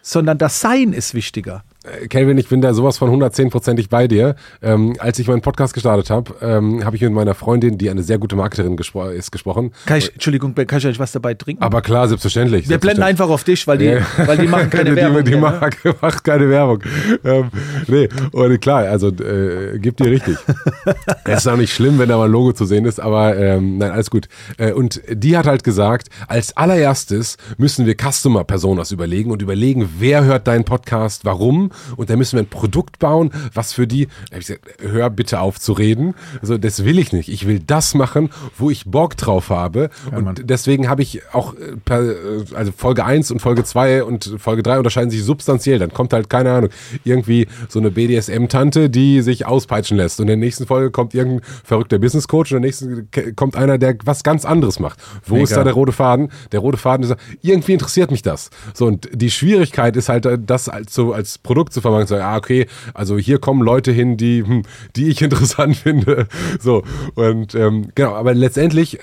[0.00, 1.64] sondern das Sein ist wichtiger.
[1.84, 4.36] Äh, Kelvin, ich bin da sowas von 110%ig bei dir.
[4.62, 8.02] Ähm, als ich meinen Podcast gestartet habe, ähm, habe ich mit meiner Freundin, die eine
[8.02, 9.72] sehr gute Marketerin gespro ist, gesprochen.
[9.86, 11.62] Kann ich, Entschuldigung, kann ich euch was dabei trinken?
[11.62, 12.68] Aber klar, selbstverständlich.
[12.68, 14.00] Wir blenden einfach auf dich, weil die, ja.
[14.16, 15.24] weil die machen keine die, Werbung.
[15.24, 15.94] Die, die mehr, macht, ne?
[16.00, 16.82] macht keine Werbung.
[17.24, 17.50] Ähm,
[17.88, 20.36] nee, und klar, also äh, gibt dir richtig.
[21.24, 23.78] es ist auch nicht schlimm, wenn da mal ein Logo zu sehen ist, aber ähm,
[23.78, 24.28] nein, alles gut.
[24.56, 30.24] Äh, und die hat halt gesagt, als allererstes müssen wir Customer-Personas überlegen und überlegen, wer
[30.24, 34.38] hört deinen Podcast, warum und dann müssen wir ein Produkt bauen, was für die, da
[34.38, 36.14] ich gesagt, hör bitte auf zu reden.
[36.40, 37.28] Also das will ich nicht.
[37.28, 39.90] Ich will das machen, wo ich Bock drauf habe.
[40.10, 40.34] Ja, und Mann.
[40.42, 44.78] deswegen habe ich auch, äh, äh, also Folge 1 und Folge 2 und Folge 3
[44.78, 45.78] unterscheiden sich substanziell.
[45.78, 46.70] Dann kommt halt, keine Ahnung,
[47.04, 50.20] irgendwie so eine BDSM-Tante, die sich auspeitschen lässt.
[50.20, 53.78] Und in der nächsten Folge kommt irgendein verrückter Business-Coach und in der nächsten kommt einer,
[53.78, 54.98] der was ganz anderes macht.
[55.24, 55.44] Wo Mega.
[55.44, 56.30] ist da der rote Faden?
[56.52, 58.50] Der rote Faden ist, irgendwie interessiert mich das.
[58.74, 62.36] So, und die Schwierigkeit ist halt, das als, so als Produkt zu vermarkten, sagen, ah,
[62.36, 64.62] okay, also hier kommen Leute hin, die, hm,
[64.96, 66.26] die ich interessant finde.
[66.60, 66.82] So,
[67.14, 69.02] und ähm, genau, aber letztendlich äh,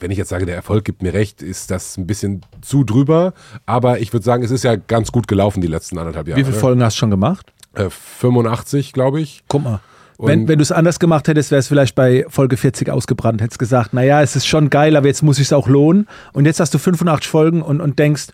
[0.00, 3.34] wenn ich jetzt sage, der Erfolg gibt mir recht, ist das ein bisschen zu drüber.
[3.66, 6.40] Aber ich würde sagen, es ist ja ganz gut gelaufen die letzten anderthalb Jahre.
[6.40, 7.52] Wie viele Folgen hast du schon gemacht?
[7.74, 9.42] Äh, 85, glaube ich.
[9.48, 9.80] Guck mal.
[10.18, 13.40] wenn, wenn du es anders gemacht hättest, wäre es vielleicht bei Folge 40 ausgebrannt.
[13.40, 16.06] Hättest gesagt, naja, es ist schon geil, aber jetzt muss ich es auch lohnen.
[16.32, 18.28] Und jetzt hast du 85 Folgen und, und denkst,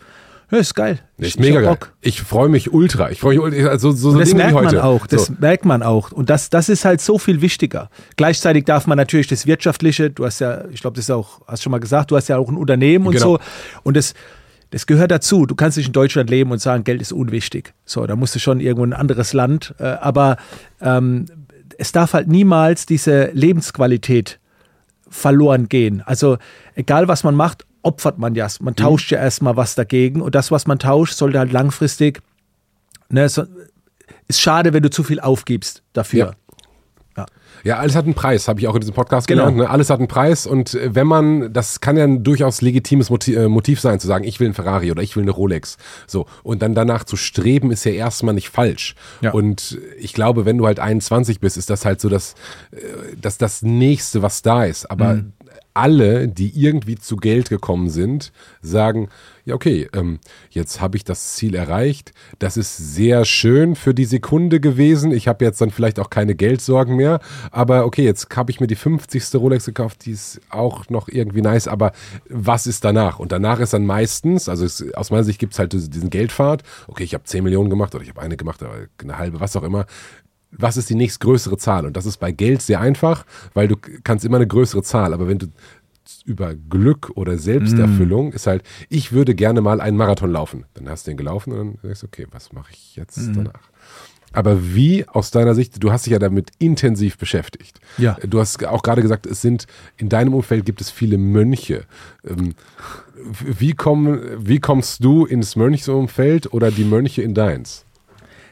[0.51, 1.01] ja, ist geil.
[1.19, 1.79] Ist mega geil.
[2.01, 3.11] Ich freue mich ultra.
[3.11, 5.07] Ich freue mich also so, so das Dinge merkt man auch.
[5.07, 5.35] Das so.
[5.39, 6.13] merkt man auch.
[6.13, 7.91] Und das, das ist halt so viel wichtiger.
[8.17, 11.63] Gleichzeitig darf man natürlich das Wirtschaftliche, du hast ja, ich glaube, das ist auch, hast
[11.63, 13.37] schon mal gesagt, du hast ja auch ein Unternehmen und genau.
[13.37, 13.39] so.
[13.83, 14.15] Und das,
[14.71, 15.47] das gehört dazu.
[15.47, 17.75] Du kannst nicht in Deutschland leben und sagen, Geld ist unwichtig.
[17.85, 19.75] So, da musst du schon irgendwo in ein anderes Land.
[19.79, 20.37] Äh, aber
[20.81, 21.27] ähm,
[21.79, 24.39] es darf halt niemals diese Lebensqualität
[25.09, 26.03] verloren gehen.
[26.05, 26.39] Also
[26.75, 28.49] egal was man macht, opfert man ja.
[28.61, 29.17] Man tauscht mhm.
[29.17, 32.23] ja erstmal was dagegen und das, was man tauscht, sollte halt langfristig.
[33.11, 33.45] Ne, so,
[34.29, 36.27] ist schade, wenn du zu viel aufgibst dafür.
[36.27, 36.35] Ja.
[37.65, 37.79] Ja.
[37.79, 39.45] alles hat einen Preis, habe ich auch in diesem Podcast genau.
[39.45, 39.57] genannt.
[39.57, 39.71] Ne?
[39.71, 43.37] Alles hat einen Preis und äh, wenn man, das kann ja ein durchaus legitimes Motiv,
[43.39, 45.79] äh, Motiv sein, zu sagen, ich will einen Ferrari oder ich will eine Rolex.
[46.07, 46.27] So.
[46.43, 48.97] Und dann danach zu streben, ist ja erstmal nicht falsch.
[49.23, 49.33] Ja.
[49.33, 52.35] Und ich glaube, wenn du halt 21 bist, ist das halt so das,
[52.73, 52.77] äh,
[53.19, 54.91] das, das nächste, was da ist.
[54.91, 55.33] Aber mhm
[55.75, 58.33] alle, die irgendwie zu Geld gekommen sind,
[58.63, 59.09] sagen,
[59.45, 62.13] ja okay, ähm, jetzt habe ich das Ziel erreicht.
[62.39, 65.13] Das ist sehr schön für die Sekunde gewesen.
[65.13, 67.21] Ich habe jetzt dann vielleicht auch keine Geldsorgen mehr.
[67.51, 69.35] Aber okay, jetzt habe ich mir die 50.
[69.35, 71.69] Rolex gekauft, die ist auch noch irgendwie nice.
[71.69, 71.93] Aber
[72.29, 73.19] was ist danach?
[73.19, 76.63] Und danach ist dann meistens, also es, aus meiner Sicht gibt es halt diesen Geldfahrt.
[76.87, 79.57] Okay, ich habe 10 Millionen gemacht oder ich habe eine gemacht, aber eine halbe, was
[79.57, 79.87] auch immer
[80.57, 81.87] was ist die nächstgrößere Zahl?
[81.87, 85.29] Und das ist bei Geld sehr einfach, weil du kannst immer eine größere Zahl, aber
[85.29, 85.47] wenn du
[86.25, 88.33] über Glück oder Selbsterfüllung mm.
[88.33, 90.65] ist halt, ich würde gerne mal einen Marathon laufen.
[90.75, 93.33] Dann hast du den gelaufen und dann denkst du, okay, was mache ich jetzt mm.
[93.35, 93.61] danach?
[94.33, 97.81] Aber wie aus deiner Sicht, du hast dich ja damit intensiv beschäftigt.
[97.99, 98.17] Ja.
[98.29, 101.85] Du hast auch gerade gesagt, es sind, in deinem Umfeld gibt es viele Mönche.
[102.27, 102.55] Ähm,
[103.41, 107.85] wie, komm, wie kommst du ins Mönchsumfeld oder die Mönche in deins?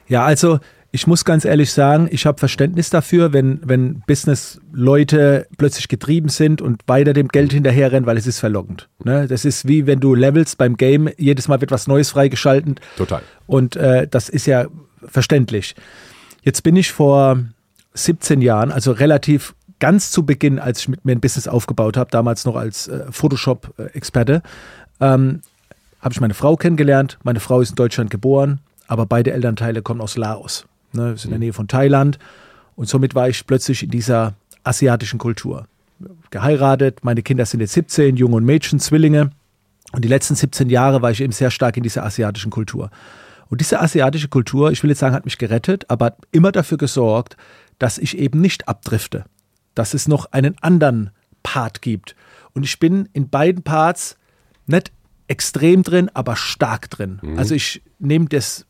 [0.06, 0.60] Ja, also
[0.94, 6.60] ich muss ganz ehrlich sagen, ich habe Verständnis dafür, wenn, wenn Business-Leute plötzlich getrieben sind
[6.60, 8.90] und weiter dem Geld hinterherrennen, weil es ist verlockend.
[9.02, 9.26] Ne?
[9.26, 12.74] Das ist wie wenn du levelst beim Game, jedes Mal wird was Neues freigeschalten.
[12.98, 13.22] Total.
[13.46, 14.66] Und äh, das ist ja
[15.02, 15.74] verständlich.
[16.42, 17.38] Jetzt bin ich vor
[17.94, 22.10] 17 Jahren, also relativ ganz zu Beginn, als ich mit mir ein Business aufgebaut habe,
[22.10, 24.42] damals noch als äh, Photoshop-Experte,
[25.00, 25.40] ähm,
[26.02, 27.18] habe ich meine Frau kennengelernt.
[27.22, 30.66] Meine Frau ist in Deutschland geboren, aber beide Elternteile kommen aus Laos.
[30.92, 32.18] Ne, ist in der Nähe von Thailand.
[32.76, 35.66] Und somit war ich plötzlich in dieser asiatischen Kultur.
[36.30, 39.30] Geheiratet, meine Kinder sind jetzt 17, Junge und Mädchen, Zwillinge.
[39.92, 42.90] Und die letzten 17 Jahre war ich eben sehr stark in dieser asiatischen Kultur.
[43.48, 46.78] Und diese asiatische Kultur, ich will jetzt sagen, hat mich gerettet, aber hat immer dafür
[46.78, 47.36] gesorgt,
[47.78, 49.24] dass ich eben nicht abdrifte.
[49.74, 51.10] Dass es noch einen anderen
[51.42, 52.16] Part gibt.
[52.54, 54.16] Und ich bin in beiden Parts
[54.66, 54.92] nicht
[55.28, 57.18] extrem drin, aber stark drin.
[57.22, 57.38] Mhm.
[57.38, 58.66] Also ich nehme das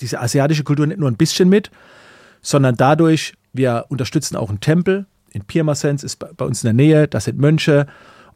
[0.00, 1.70] diese asiatische Kultur nicht nur ein bisschen mit,
[2.40, 5.06] sondern dadurch, wir unterstützen auch einen Tempel.
[5.30, 7.86] In Pirmasens ist bei uns in der Nähe, das sind Mönche.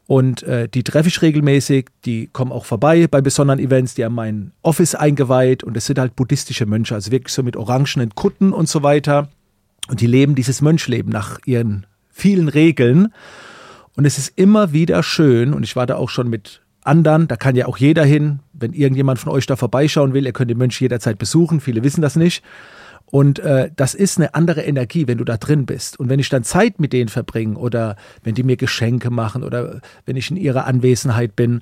[0.07, 4.15] Und äh, die treffe ich regelmäßig, die kommen auch vorbei bei besonderen Events, die haben
[4.15, 8.53] mein Office eingeweiht und es sind halt buddhistische Mönche, also wirklich so mit orangenen Kutten
[8.53, 9.27] und so weiter.
[9.89, 13.13] Und die leben dieses Mönchleben nach ihren vielen Regeln.
[13.97, 17.27] Und es ist immer wieder schön, und ich war da auch schon mit anderen.
[17.27, 18.39] Da kann ja auch jeder hin.
[18.53, 21.59] Wenn irgendjemand von euch da vorbeischauen will, ihr könnt den Mönch jederzeit besuchen.
[21.59, 22.43] Viele wissen das nicht.
[23.09, 25.99] Und äh, das ist eine andere Energie, wenn du da drin bist.
[25.99, 29.79] Und wenn ich dann Zeit mit denen verbringe oder wenn die mir Geschenke machen oder
[30.05, 31.61] wenn ich in ihrer Anwesenheit bin,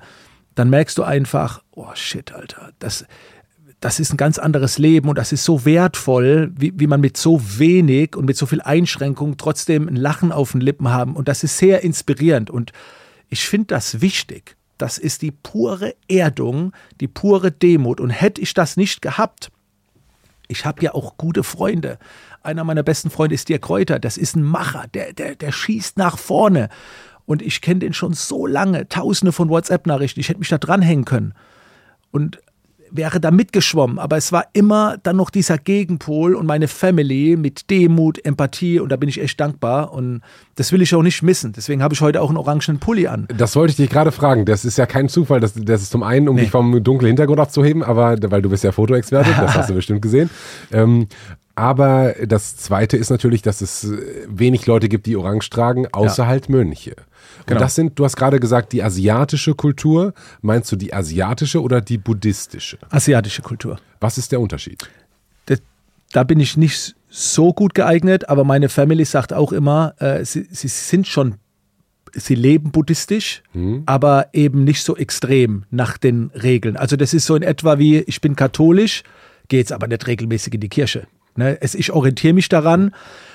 [0.56, 3.04] dann merkst du einfach, oh shit, Alter, das,
[3.78, 7.16] das ist ein ganz anderes Leben und das ist so wertvoll, wie, wie man mit
[7.16, 11.14] so wenig und mit so viel Einschränkung trotzdem ein Lachen auf den Lippen haben.
[11.14, 12.50] Und das ist sehr inspirierend.
[12.50, 12.72] Und
[13.28, 14.56] ich finde das wichtig.
[14.78, 18.00] Das ist die pure Erdung, die pure Demut.
[18.00, 19.50] Und hätte ich das nicht gehabt,
[20.48, 21.98] ich habe ja auch gute Freunde.
[22.42, 23.98] Einer meiner besten Freunde ist Dirk Kräuter.
[23.98, 26.68] Das ist ein Macher, der, der, der schießt nach vorne.
[27.24, 30.20] Und ich kenne den schon so lange, tausende von WhatsApp-Nachrichten.
[30.20, 31.34] Ich hätte mich da dranhängen können.
[32.12, 32.38] Und
[32.90, 37.70] wäre da mitgeschwommen, aber es war immer dann noch dieser Gegenpol und meine Family mit
[37.70, 40.22] Demut, Empathie und da bin ich echt dankbar und
[40.54, 41.52] das will ich auch nicht missen.
[41.52, 43.26] Deswegen habe ich heute auch einen orangenen Pulli an.
[43.36, 44.44] Das wollte ich dich gerade fragen.
[44.44, 45.40] Das ist ja kein Zufall.
[45.40, 46.42] Das, das ist zum einen, um nee.
[46.42, 50.02] dich vom dunklen Hintergrund abzuheben, aber weil du bist ja Fotoexperte, das hast du bestimmt
[50.02, 50.30] gesehen.
[50.72, 51.08] Ähm,
[51.54, 53.90] aber das Zweite ist natürlich, dass es
[54.28, 56.28] wenig Leute gibt, die Orange tragen, außer ja.
[56.28, 56.94] halt Mönche.
[57.46, 57.60] Und genau.
[57.60, 60.14] das sind, du hast gerade gesagt, die asiatische Kultur.
[60.42, 62.76] Meinst du die asiatische oder die buddhistische?
[62.90, 63.78] Asiatische Kultur.
[64.00, 64.90] Was ist der Unterschied?
[65.46, 65.62] Das,
[66.10, 70.48] da bin ich nicht so gut geeignet, aber meine Family sagt auch immer, äh, sie,
[70.50, 71.36] sie sind schon
[72.12, 73.82] sie leben buddhistisch, hm.
[73.86, 76.76] aber eben nicht so extrem nach den Regeln.
[76.76, 79.02] Also das ist so in etwa wie, ich bin katholisch,
[79.48, 81.06] gehe jetzt aber nicht regelmäßig in die Kirche.
[81.36, 81.60] Ne?
[81.60, 82.94] Es, ich orientiere mich daran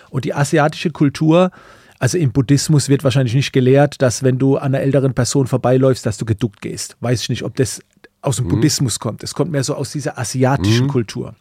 [0.09, 1.51] und die asiatische Kultur
[2.01, 6.03] also im Buddhismus wird wahrscheinlich nicht gelehrt, dass wenn du an einer älteren Person vorbeiläufst,
[6.03, 6.97] dass du geduckt gehst.
[6.99, 7.79] Weiß ich nicht, ob das
[8.21, 8.49] aus dem mhm.
[8.49, 9.21] Buddhismus kommt.
[9.21, 10.89] Es kommt mehr so aus dieser asiatischen mhm.
[10.89, 11.35] Kultur.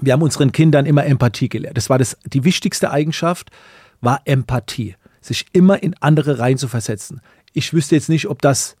[0.00, 1.76] Wir haben unseren Kindern immer Empathie gelehrt.
[1.76, 3.52] Das war das, die wichtigste Eigenschaft,
[4.00, 4.96] war Empathie.
[5.20, 7.20] Sich immer in andere reinzuversetzen.
[7.52, 8.74] Ich wüsste jetzt nicht, ob das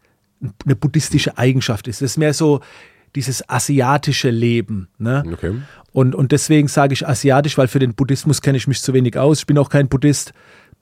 [0.64, 2.02] eine buddhistische Eigenschaft ist.
[2.02, 2.60] Das ist mehr so
[3.14, 4.88] dieses asiatische Leben.
[4.98, 5.22] Ne?
[5.32, 5.54] Okay.
[5.92, 9.16] Und, und deswegen sage ich asiatisch, weil für den Buddhismus kenne ich mich zu wenig
[9.16, 9.38] aus.
[9.38, 10.32] Ich bin auch kein Buddhist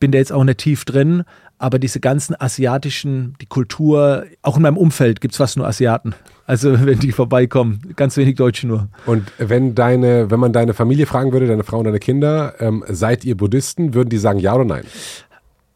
[0.02, 1.22] bin da jetzt auch nicht tief drin,
[1.58, 6.12] aber diese ganzen asiatischen, die Kultur, auch in meinem Umfeld gibt es fast nur Asiaten.
[6.44, 8.88] Also wenn die vorbeikommen, ganz wenig Deutsche nur.
[9.06, 12.82] Und wenn deine, wenn man deine Familie fragen würde, deine Frau und deine Kinder, ähm,
[12.88, 14.82] seid ihr Buddhisten, würden die sagen ja oder nein?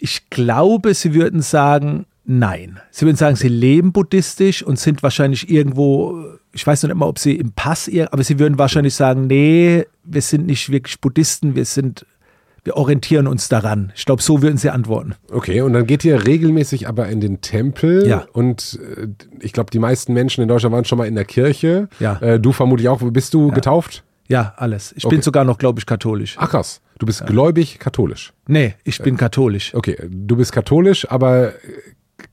[0.01, 2.81] Ich glaube, sie würden sagen nein.
[2.91, 7.07] Sie würden sagen, sie leben buddhistisch und sind wahrscheinlich irgendwo, ich weiß noch nicht mal,
[7.07, 11.55] ob sie im Pass, aber sie würden wahrscheinlich sagen, nee, wir sind nicht wirklich Buddhisten,
[11.55, 12.05] wir sind
[12.67, 13.93] wir orientieren uns daran.
[13.95, 15.15] Ich glaube, so würden sie antworten.
[15.31, 18.07] Okay, und dann geht ihr regelmäßig aber in den Tempel.
[18.07, 18.27] Ja.
[18.33, 19.07] Und äh,
[19.39, 21.89] ich glaube, die meisten Menschen in Deutschland waren schon mal in der Kirche.
[22.01, 22.19] Ja.
[22.21, 23.01] Äh, du vermutlich auch.
[23.13, 23.55] Bist du ja.
[23.55, 24.03] getauft?
[24.29, 24.93] Ja, alles.
[24.97, 25.15] Ich okay.
[25.15, 26.35] bin sogar noch, glaube ich, katholisch.
[26.39, 26.81] Ach krass.
[26.99, 27.27] Du bist ja.
[27.27, 28.33] gläubig katholisch?
[28.49, 29.73] Nee, ich bin katholisch.
[29.73, 31.53] Okay, du bist katholisch, aber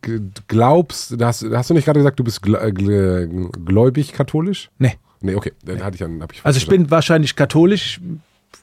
[0.05, 4.71] äh, glaubst, hast, hast du nicht gerade gesagt, du bist äh, gläubig katholisch?
[4.79, 4.93] Nee.
[5.21, 8.01] Nee, okay, dann hatte ich dann ich Also ich bin wahrscheinlich katholisch,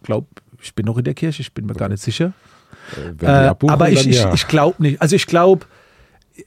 [0.02, 0.26] glaube
[0.62, 2.32] ich bin noch in der Kirche, ich bin mir gar nicht sicher.
[3.20, 4.28] Äh, aber ich, ja.
[4.28, 5.00] ich, ich glaube nicht.
[5.00, 5.66] Also ich glaube,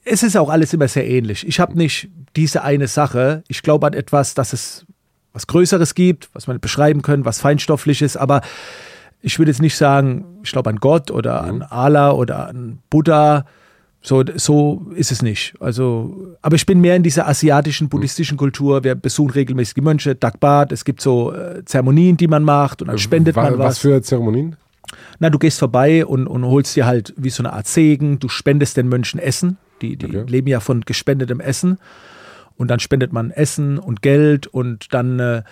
[0.06, 1.47] es ist auch alles immer sehr ähnlich.
[1.47, 3.43] Ich habe nicht diese eine Sache.
[3.47, 4.86] Ich glaube an etwas, dass es
[5.34, 8.41] was Größeres gibt, was man beschreiben können, was feinstoffliches, aber
[9.21, 11.49] ich würde jetzt nicht sagen, ich glaube an Gott oder mhm.
[11.49, 13.45] an Allah oder an Buddha.
[14.06, 15.54] So, so ist es nicht.
[15.62, 18.84] Also, aber ich bin mehr in dieser asiatischen, buddhistischen Kultur.
[18.84, 20.74] Wir besuchen regelmäßig die Mönche, Dagbad.
[20.74, 23.68] Es gibt so äh, Zeremonien, die man macht und dann spendet was, man was.
[23.68, 24.58] Was für Zeremonien?
[25.20, 28.20] Na, du gehst vorbei und, und holst dir halt wie so eine Art Segen.
[28.20, 29.58] Du spendest den Mönchen Essen.
[29.82, 30.26] Die, die okay.
[30.28, 31.80] leben ja von gespendetem Essen.
[32.58, 35.44] Und dann spendet man Essen und Geld und dann äh,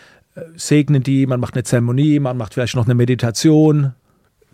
[0.56, 3.94] segnen die, man macht eine Zeremonie, man macht vielleicht noch eine Meditation.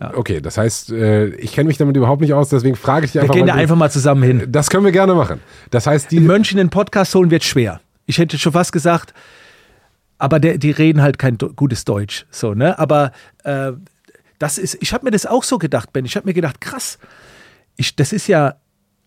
[0.00, 0.14] Ja.
[0.14, 3.20] Okay, das heißt, äh, ich kenne mich damit überhaupt nicht aus, deswegen frage ich dich
[3.20, 4.46] einfach wir gehen da einfach mal zusammen hin.
[4.48, 5.40] Das können wir gerne machen.
[5.70, 6.20] Das heißt, die.
[6.20, 7.80] Mönchen in den Podcast holen wird schwer.
[8.06, 9.12] Ich hätte schon fast gesagt,
[10.18, 12.26] aber der, die reden halt kein gutes Deutsch.
[12.30, 12.78] So, ne?
[12.78, 13.72] Aber äh,
[14.38, 16.04] das ist, ich habe mir das auch so gedacht, Ben.
[16.04, 16.98] Ich habe mir gedacht, krass,
[17.76, 18.54] ich, das ist ja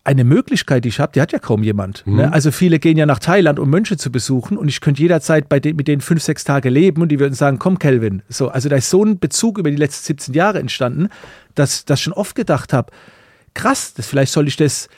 [0.04, 2.06] eine Möglichkeit, die ich habe, die hat ja kaum jemand.
[2.06, 2.16] Mhm.
[2.16, 2.32] Ne?
[2.32, 5.60] Also viele gehen ja nach Thailand, um Mönche zu besuchen und ich könnte jederzeit bei
[5.60, 8.22] den, mit denen fünf, sechs Tage leben und die würden sagen, komm Kelvin.
[8.28, 11.08] So, also da ist so ein Bezug über die letzten 17 Jahre entstanden,
[11.54, 12.92] dass ich schon oft gedacht habe,
[13.54, 14.88] krass, das, vielleicht soll ich das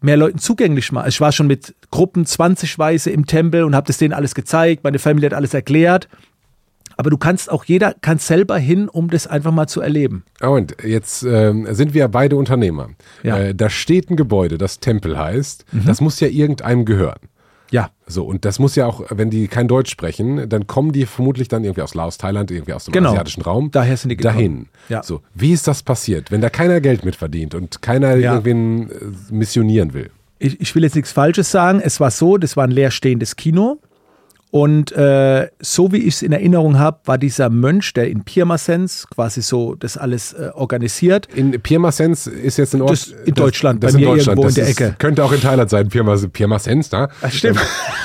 [0.00, 1.04] mehr Leuten zugänglich machen.
[1.04, 4.84] Also ich war schon mit Gruppen 20-weise im Tempel und habe das denen alles gezeigt,
[4.84, 6.08] meine Familie hat alles erklärt
[6.96, 10.24] aber du kannst auch, jeder kann selber hin, um das einfach mal zu erleben.
[10.42, 12.90] Oh, und jetzt ähm, sind wir ja beide Unternehmer.
[13.22, 13.38] Ja.
[13.38, 15.64] Äh, da steht ein Gebäude, das Tempel heißt.
[15.72, 15.84] Mhm.
[15.86, 17.18] Das muss ja irgendeinem gehören.
[17.70, 17.90] Ja.
[18.06, 21.48] So, und das muss ja auch, wenn die kein Deutsch sprechen, dann kommen die vermutlich
[21.48, 23.10] dann irgendwie aus Laos, Thailand, irgendwie aus dem genau.
[23.10, 23.70] asiatischen Raum.
[23.72, 24.36] Daher sind die gekommen.
[24.36, 24.66] Dahin.
[24.88, 25.02] Ja.
[25.02, 28.34] So, wie ist das passiert, wenn da keiner Geld mitverdient und keiner ja.
[28.34, 28.94] irgendwen äh,
[29.30, 30.10] missionieren will?
[30.38, 31.80] Ich, ich will jetzt nichts Falsches sagen.
[31.80, 33.80] Es war so, das war ein leerstehendes Kino
[34.54, 39.08] Und äh, so wie ich es in Erinnerung habe, war dieser Mönch, der in Pirmasens
[39.12, 41.26] quasi so das alles äh, organisiert.
[41.34, 42.92] In Pirmasens ist jetzt ein Ort.
[42.92, 44.38] Das in Deutschland, das, bei das mir in Deutschland.
[44.38, 44.94] irgendwo in Das der ist, Ecke.
[45.00, 47.08] Könnte auch in Thailand sein, Pirmas, Pirmasens, da.
[47.20, 47.58] Ach, stimmt.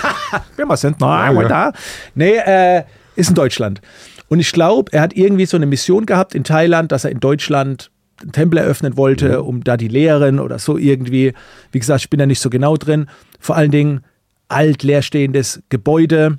[0.55, 1.47] Pirmasens, Ja, nein, ja.
[1.47, 1.73] da.
[2.15, 2.83] Nee, äh,
[3.15, 3.79] ist in Deutschland.
[4.27, 7.19] Und ich glaube, er hat irgendwie so eine Mission gehabt in Thailand, dass er in
[7.19, 7.91] Deutschland
[8.23, 11.33] einen Tempel eröffnen wollte, um da die Lehren oder so irgendwie.
[11.71, 13.05] Wie gesagt, ich bin da nicht so genau drin.
[13.39, 14.01] Vor allen Dingen
[14.49, 16.37] alt, leerstehendes Gebäude.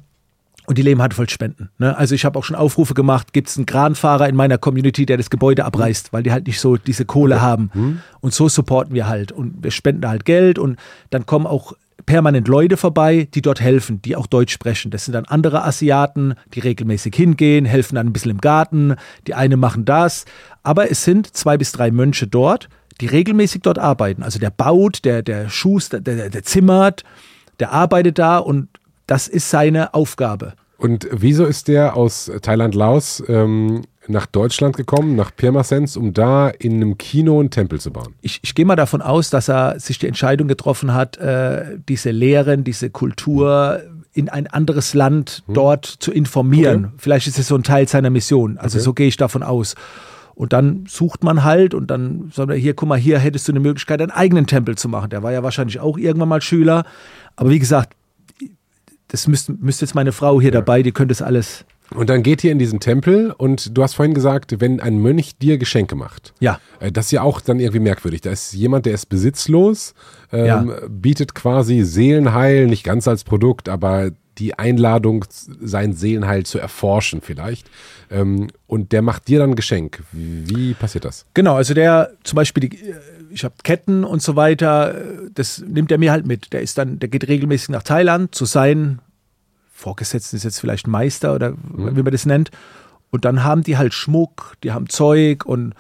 [0.66, 1.70] Und die leben halt voll Spenden.
[1.79, 1.96] Ne?
[1.96, 5.16] Also ich habe auch schon Aufrufe gemacht, gibt es einen Kranfahrer in meiner Community, der
[5.16, 7.70] das Gebäude abreißt, weil die halt nicht so diese Kohle haben.
[8.20, 9.33] Und so supporten wir halt.
[9.33, 10.79] Und wir spenden halt Geld und
[11.11, 11.73] dann kommen auch
[12.07, 14.90] permanent Leute vorbei, die dort helfen, die auch Deutsch sprechen.
[14.90, 18.94] Das sind dann andere Asiaten, die regelmäßig hingehen, helfen dann ein bisschen im Garten.
[19.27, 20.25] Die eine machen das.
[20.62, 22.68] Aber es sind zwei bis drei Mönche dort,
[23.01, 24.23] die regelmäßig dort arbeiten.
[24.23, 27.05] Also der baut, der, der Schuster, der, der, der zimmert,
[27.61, 28.68] der arbeitet da und
[29.07, 30.55] das ist seine Aufgabe.
[30.79, 36.49] Und wieso ist der aus Thailand, Laos ähm, nach Deutschland gekommen, nach Pirmasens, um da
[36.49, 38.14] in einem Kino einen Tempel zu bauen?
[38.23, 42.11] ich, ich gehe mal davon aus, dass er sich die Entscheidung getroffen hat, äh, diese
[42.12, 46.87] Lehren, diese Kultur in ein anderes Land dort zu informieren.
[46.87, 46.94] Okay.
[46.99, 48.57] Vielleicht ist es so ein Teil seiner Mission.
[48.59, 48.85] Also Okay.
[48.85, 49.75] so gehe ich davon aus.
[50.40, 53.53] Und dann sucht man halt und dann sagt er, hier, guck mal, hier hättest du
[53.53, 55.11] eine Möglichkeit, einen eigenen Tempel zu machen.
[55.11, 56.87] Der war ja wahrscheinlich auch irgendwann mal Schüler.
[57.37, 57.94] Aber wie gesagt,
[59.09, 61.66] das müsste, müsste jetzt meine Frau hier dabei, die könnte das alles.
[61.94, 65.37] Und dann geht ihr in diesen Tempel und du hast vorhin gesagt, wenn ein Mönch
[65.37, 66.33] dir Geschenke macht.
[66.40, 66.59] Ja.
[66.79, 68.22] Äh, Das ist ja auch dann irgendwie merkwürdig.
[68.22, 69.92] Da ist jemand, der ist besitzlos,
[70.33, 70.64] ähm, Ja.
[70.88, 75.26] bietet quasi Seelenheil, nicht ganz als Produkt, aber die Einladung,
[75.61, 77.68] sein Seelenheil zu erforschen vielleicht.
[78.11, 80.03] Ähm, und der macht dir dann ein Geschenk.
[80.12, 81.27] Wie, passiert das?
[81.35, 82.94] Genau, also der zum Beispiel, die, äh,
[83.31, 86.53] ich habe Ketten und so weiter, äh, das nimmt er mir halt mit.
[86.53, 89.01] Der ist dann, der geht regelmäßig nach Thailand zu seinen
[89.73, 92.51] Vorgesetzten, ist jetzt vielleicht Meister oder wie man das nennt.
[93.11, 95.75] Und dann haben die halt Schmuck, die haben Zeug und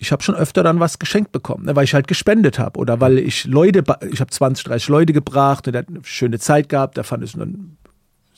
[0.00, 3.00] ich habe schon öfter dann was geschenkt bekommen, ne, weil ich halt gespendet habe oder
[3.00, 6.68] weil ich Leute, ich habe 20, 30 Leute gebracht und der hat eine schöne Zeit
[6.68, 7.76] gehabt, da fand ich, dann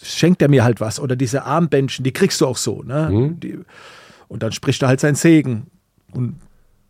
[0.02, 1.00] schenkt er mir halt was.
[1.00, 2.82] Oder diese Armbändchen, die kriegst du auch so.
[2.82, 3.34] Ne?
[3.42, 3.58] Die,
[4.28, 5.66] und dann spricht er halt seinen Segen.
[6.12, 6.36] Und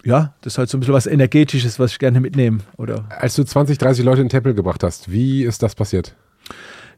[0.05, 2.59] ja, das ist halt so ein bisschen was Energetisches, was ich gerne mitnehme.
[2.77, 6.14] Oder Als du 20, 30 Leute in den Tempel gebracht hast, wie ist das passiert?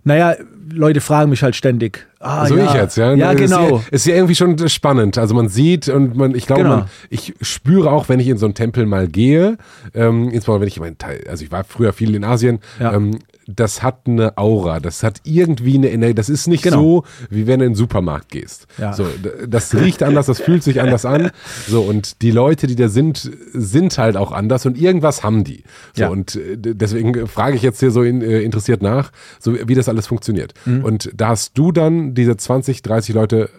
[0.04, 0.36] naja,
[0.70, 2.06] Leute fragen mich halt ständig.
[2.18, 2.66] Ah, so ja.
[2.66, 3.12] ich jetzt, ja.
[3.14, 3.66] Ja, genau.
[3.66, 5.18] Ist ja, ist ja irgendwie schon spannend.
[5.18, 6.76] Also man sieht und man, ich glaube, Genau.
[6.78, 9.58] man, ich spüre auch, wenn ich in so einen Tempel mal gehe,
[9.94, 12.94] ähm, insbesondere wenn ich in meinen Teil, also ich war früher viel in Asien, Ja.
[12.94, 16.76] ähm, das hat eine Aura, das hat irgendwie eine Energie, das ist nicht Genau.
[16.80, 18.66] so, wie wenn du in den Supermarkt gehst.
[18.76, 18.92] Ja.
[18.92, 19.06] So,
[19.46, 21.30] das riecht anders, das fühlt sich anders an.
[21.68, 25.62] So, und die Leute, die da sind, sind halt auch anders und irgendwas haben die.
[25.94, 26.08] So, Ja.
[26.08, 29.88] und äh, deswegen frage ich jetzt hier so in, äh, interessiert nach, so wie das
[29.88, 30.54] alles funktioniert.
[30.64, 30.82] Mhm.
[30.84, 33.50] Und da hast du dann diese 20, 30 Leute,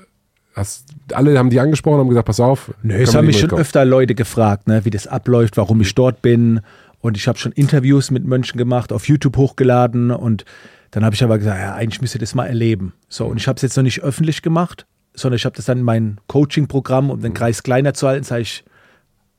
[0.57, 2.73] hast, alle haben die angesprochen, haben gesagt, pass auf.
[2.81, 3.61] Nö, es haben mich schon mitkommen?
[3.61, 6.61] öfter Leute gefragt, ne, wie das abläuft, warum ich dort bin.
[6.99, 10.11] Und ich habe schon Interviews mit Mönchen gemacht, auf YouTube hochgeladen.
[10.11, 10.45] Und
[10.91, 12.93] dann habe ich aber gesagt, ja, eigentlich müsst ihr das mal erleben.
[13.07, 15.79] So, und ich habe es jetzt noch nicht öffentlich gemacht, sondern ich habe das dann
[15.79, 18.65] in mein Coaching-Programm, um den Kreis kleiner zu halten, sage ich,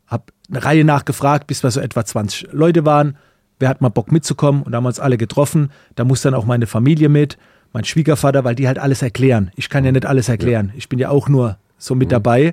[0.06, 3.16] habe eine Reihe nachgefragt, bis wir so etwa 20 Leute waren.
[3.58, 4.62] Wer hat mal Bock mitzukommen?
[4.62, 5.70] Und da haben wir uns alle getroffen.
[5.96, 7.36] Da muss dann auch meine Familie mit,
[7.72, 9.50] mein Schwiegervater, weil die halt alles erklären.
[9.56, 10.72] Ich kann ja nicht alles erklären.
[10.76, 12.52] Ich bin ja auch nur so mit dabei.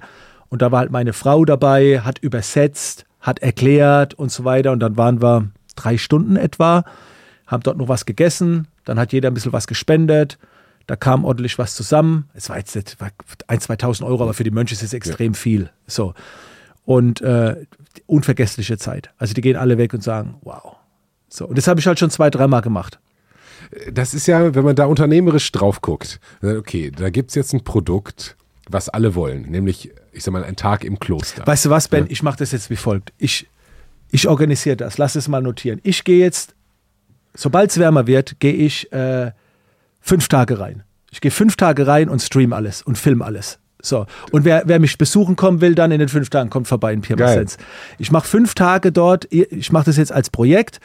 [0.50, 4.72] Und da war halt meine Frau dabei, hat übersetzt, hat erklärt und so weiter.
[4.72, 6.84] Und dann waren wir drei Stunden etwa,
[7.48, 8.68] haben dort noch was gegessen.
[8.84, 10.38] Dann hat jeder ein bisschen was gespendet.
[10.88, 12.30] Da kam ordentlich was zusammen.
[12.34, 13.10] Es war jetzt nicht, war
[13.48, 15.72] 1.000, 2.000 Euro, aber für die Mönche ist es extrem viel.
[15.88, 16.14] So.
[16.86, 17.56] Und äh,
[18.06, 19.10] unvergessliche Zeit.
[19.18, 20.76] Also die gehen alle weg und sagen, wow.
[21.28, 21.48] So.
[21.48, 23.00] Und das habe ich halt schon zwei, dreimal gemacht.
[23.92, 27.64] Das ist ja, wenn man da unternehmerisch drauf guckt, äh, okay, da gibt's jetzt ein
[27.64, 28.36] Produkt,
[28.70, 31.46] was alle wollen, nämlich, ich sag mal, ein Tag im Kloster.
[31.46, 32.06] Weißt du was, Ben?
[32.10, 33.14] Ich mache das jetzt wie folgt.
[33.18, 33.48] Ich,
[34.12, 34.98] ich organisiere das.
[34.98, 35.80] Lass es mal notieren.
[35.84, 36.56] Ich gehe jetzt,
[37.34, 39.32] sobald es wärmer wird, gehe ich äh,
[40.02, 40.84] fünf Tage rein.
[41.12, 43.60] Ich gehe fünf Tage rein und stream alles und film alles.
[43.82, 44.08] So.
[44.32, 47.02] Und wer, wer mich besuchen kommen will, dann in den fünf Tagen kommt vorbei in
[47.02, 47.58] Pirmasens.
[48.00, 49.32] Ich mache fünf Tage dort.
[49.32, 50.80] Ich mache das jetzt als Projekt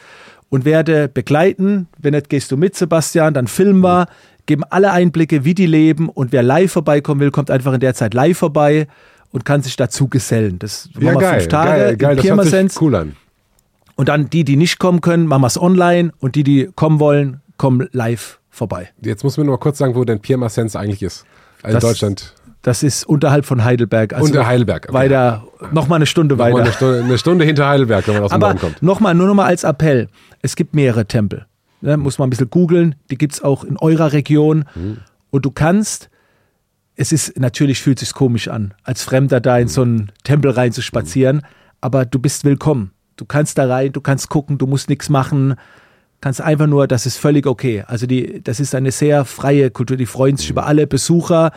[0.51, 1.87] und werde begleiten.
[1.97, 3.33] Wenn nicht, gehst du mit, Sebastian.
[3.33, 4.05] Dann filmen wir,
[4.45, 6.09] geben alle Einblicke, wie die leben.
[6.09, 8.87] Und wer live vorbeikommen will, kommt einfach in der Zeit live vorbei
[9.31, 10.59] und kann sich dazu gesellen.
[10.59, 13.15] Das machen ja, wir geil, fünf Tage geil, geil, das hört sich cool an.
[13.95, 16.11] Und dann die, die nicht kommen können, machen wir es online.
[16.19, 18.89] Und die, die kommen wollen, kommen live vorbei.
[19.01, 21.25] Jetzt muss man nur mal kurz sagen, wo denn Pirmasens eigentlich ist.
[21.63, 22.33] Also in Das- Deutschland.
[22.63, 24.13] Das ist unterhalb von Heidelberg.
[24.13, 24.93] Also Unter Heidelberg, okay.
[24.93, 26.63] Weiter, nochmal eine Stunde Nochmal weiter.
[26.65, 28.83] eine, Stunde, eine Stunde hinter Heidelberg, wenn man aus dem Aber Norden kommt.
[28.83, 30.09] nochmal, nur nochmal als Appell.
[30.41, 31.45] Es gibt mehrere Tempel.
[31.81, 32.95] Ne, muss man ein bisschen googeln.
[33.09, 34.65] Die gibt es auch in eurer Region.
[34.75, 34.97] Mhm.
[35.31, 36.09] Und du kannst,
[36.95, 40.73] es ist, natürlich fühlt sich komisch an, als Fremder da in so einen Tempel rein
[40.73, 41.41] zu spazieren,
[41.79, 42.91] aber du bist willkommen.
[43.15, 45.55] Du kannst da rein, du kannst gucken, du musst nichts machen,
[46.21, 47.83] kannst einfach nur, das ist völlig okay.
[47.87, 51.51] Also die, das ist eine sehr freie Kultur, die freuen sich über alle Besucher.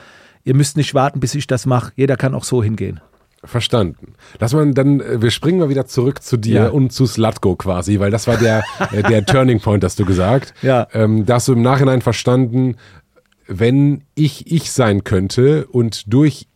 [0.45, 1.93] Ihr müsst nicht warten, bis ich das mache.
[1.97, 3.01] Jeder kann auch so hingehen.
[3.45, 4.15] Verstanden.
[4.41, 6.69] Lass mal dann, äh, wir springen mal wieder zurück zu dir Ja.
[6.69, 10.55] und zu Slatko quasi, weil das war der, äh, der Turning Point, hast du gesagt.
[10.63, 10.87] Ja.
[10.93, 12.77] Ähm, da hast du im Nachhinein verstanden,
[13.47, 16.49] wenn ich ich sein könnte und durch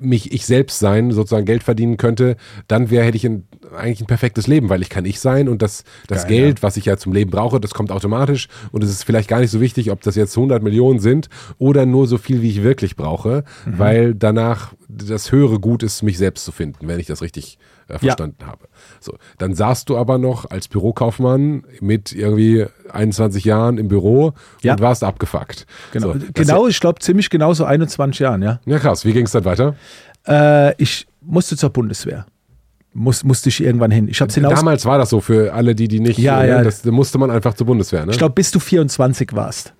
[0.00, 2.36] mich ich selbst sein, sozusagen Geld verdienen könnte,
[2.68, 5.62] dann wäre hätte ich ein, eigentlich ein perfektes Leben, weil ich kann ich sein und
[5.62, 8.90] das, das Geil, Geld, was ich ja zum Leben brauche, das kommt automatisch und es
[8.90, 12.18] ist vielleicht gar nicht so wichtig, ob das jetzt 100 Millionen sind oder nur so
[12.18, 13.78] viel, wie ich wirklich brauche, Mhm.
[13.78, 17.98] weil danach das höhere Gut ist, mich selbst zu finden, wenn ich das richtig äh,
[17.98, 18.68] verstanden habe.
[19.00, 24.32] So, dann saßt du aber noch als Bürokaufmann mit irgendwie 21 Jahren im Büro
[24.62, 24.74] Ja.
[24.74, 25.66] und warst abgefuckt.
[25.92, 28.60] Genau, So, genau ich glaube ziemlich genau so 21 Jahren, ja.
[28.66, 29.04] Ja, krass.
[29.04, 29.74] Wie ging es dann weiter?
[30.26, 32.26] Äh, ich musste zur Bundeswehr.
[32.92, 34.08] Muss, musste ich irgendwann hin.
[34.08, 34.54] Ich hinaus.
[34.54, 36.18] Damals war das so für alle, die die nicht.
[36.18, 36.62] Ja, äh, ja.
[36.64, 38.10] Das da musste man einfach zur Bundeswehr, ne?
[38.12, 39.74] Ich glaube, bis du 24 warst.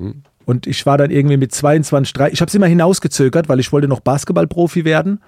[0.51, 2.31] Und ich war dann irgendwie mit 22, 3.
[2.33, 5.21] Ich habe es immer hinausgezögert, weil ich wollte noch Basketballprofi werden.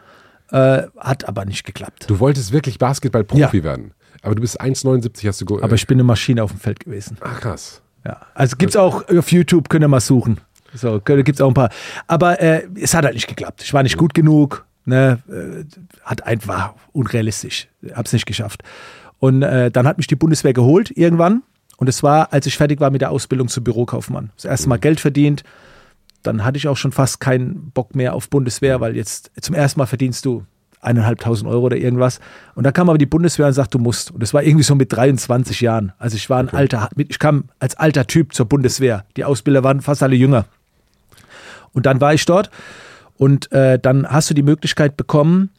[0.50, 2.04] Äh, hat aber nicht geklappt.
[2.10, 3.62] du wolltest wirklich Basketballprofi Ja.
[3.62, 3.94] werden.
[4.22, 5.46] Aber du bist 1,79 hast du.
[5.46, 7.16] ge- Aber ich bin eine Maschine auf dem Feld gewesen.
[7.20, 7.80] Ach, krass.
[8.04, 8.20] Ja.
[8.34, 10.40] Also gibt's auch auf YouTube, könnt ihr mal suchen.
[10.74, 11.70] So, gibt's auch ein paar.
[12.06, 13.62] Aber äh, es hat halt nicht geklappt.
[13.62, 14.64] Ich war nicht gut genug.
[14.84, 15.18] Ne?
[15.30, 15.64] Äh,
[16.04, 17.68] hat einfach unrealistisch.
[17.94, 18.62] Hab's nicht geschafft.
[19.20, 21.42] Und äh, dann hat mich die Bundeswehr geholt irgendwann.
[21.82, 24.30] Und es war, als ich fertig war mit der Ausbildung zum Bürokaufmann.
[24.36, 25.42] Das erste Mal Geld verdient.
[26.22, 29.80] Dann hatte ich auch schon fast keinen Bock mehr auf Bundeswehr, weil jetzt zum ersten
[29.80, 30.46] Mal verdienst du
[30.80, 32.20] eineinhalbtausend Euro oder irgendwas.
[32.54, 34.12] Und da kam aber die Bundeswehr und sagt, du musst.
[34.12, 35.92] Und das war irgendwie so mit 23 Jahren.
[35.98, 39.04] Also ich war ein alter, ich kam als alter Typ zur Bundeswehr.
[39.16, 40.44] Die Ausbilder waren fast alle jünger.
[41.72, 42.48] Und dann war ich dort
[43.16, 45.50] und äh, dann hast du die Möglichkeit bekommen,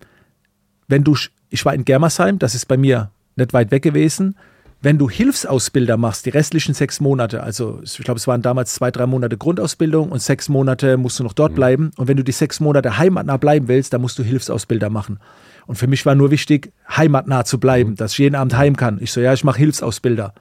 [0.88, 1.17] wenn du,
[1.49, 4.38] ich war in Germersheim, das ist bei mir nicht weit weg gewesen,
[4.84, 8.92] wenn du Hilfsausbilder machst, die restlichen sechs Monate, also ich glaube, es waren damals zwei,
[8.92, 11.92] drei Monate Grundausbildung und sechs Monate musst du noch dort bleiben.
[11.96, 15.20] Und wenn du die sechs Monate heimatnah bleiben willst, dann musst du Hilfsausbilder machen.
[15.68, 19.00] Und für mich war nur wichtig, heimatnah zu bleiben, dass ich jeden Abend heim kann.
[19.02, 20.34] Ich so, ja, ich mache Hilfsausbilder.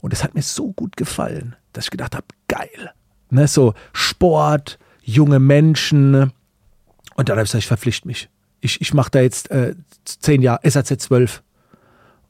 [0.00, 2.92] Und es hat mir so gut gefallen, dass ich gedacht habe, geil.
[3.30, 6.32] Ne, so Sport, junge Menschen.
[7.16, 8.30] Und dann habe ich gesagt, ich verpflichte mich.
[8.60, 11.42] Ich, ich mache da jetzt äh, zehn Jahre, SAZ 12.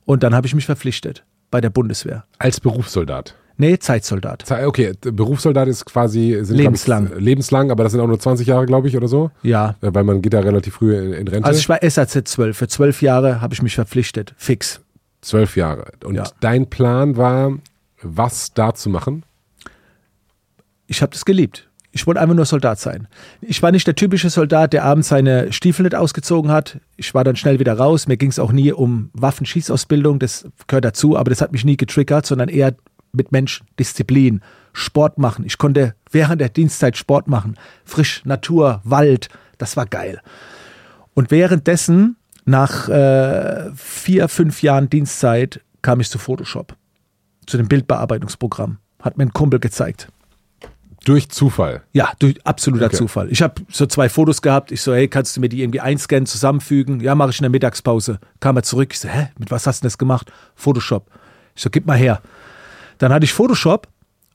[0.09, 2.25] Und dann habe ich mich verpflichtet bei der Bundeswehr.
[2.39, 3.35] Als Berufssoldat.
[3.59, 4.47] Nee, Zeitsoldat.
[4.47, 7.11] Ze- Okay, Berufssoldat ist quasi sind, Lebenslang.
[7.15, 9.31] Ich, lebenslang, aber das sind auch nur 20 Jahre, glaube ich, oder so.
[9.43, 9.75] Ja.
[9.83, 11.47] Äh, Weil man geht da relativ früh in, in Rente.
[11.47, 12.57] Also ich war SAZ 12.
[12.57, 14.33] Für zwölf Jahre habe ich mich verpflichtet.
[14.39, 14.81] Fix.
[15.21, 15.93] Zwölf Jahre.
[16.05, 16.25] Und Ja.
[16.41, 17.53] dein Plan war,
[18.01, 19.25] was da zu machen?
[20.87, 21.68] Ich habe das geliebt.
[21.99, 23.09] Ich wollte einfach nur Soldat sein.
[23.41, 26.79] Ich war nicht der typische Soldat, der abends seine Stiefel nicht ausgezogen hat.
[26.97, 28.07] Ich war dann schnell wieder raus.
[28.07, 31.77] Mir ging es auch nie um Waffenschießausbildung, das gehört dazu, aber das hat mich nie
[31.77, 32.77] getriggert, sondern eher
[33.11, 34.43] mit Menschen, Disziplin,
[34.73, 35.45] Sport machen.
[35.45, 37.57] Ich konnte während der Dienstzeit Sport machen.
[37.85, 39.29] Frisch, Natur, Wald,
[39.59, 40.21] das war geil.
[41.15, 46.77] Und währenddessen, nach äh, vier, fünf Jahren Dienstzeit, kam ich zu Photoshop,
[47.47, 48.79] zu dem Bildbearbeitungsprogramm.
[49.03, 50.13] Hat mir ein Kumpel gezeigt.
[51.05, 51.83] Durch Zufall.
[51.93, 52.97] Ja, durch absoluter Okay.
[52.97, 53.31] Zufall.
[53.31, 54.73] Ich habe so zwei Fotos gehabt.
[54.73, 57.01] Ich so, hey, kannst du mir die irgendwie einscannen, zusammenfügen?
[57.01, 58.19] Ja, mache ich in der Mittagspause.
[58.41, 58.91] Kam er zurück.
[58.93, 60.31] Ich so, hä, mit was hast du denn das gemacht?
[60.55, 61.07] Photoshop.
[61.55, 62.21] Ich so, gib mal her.
[62.99, 63.89] Dann hatte ich Photoshop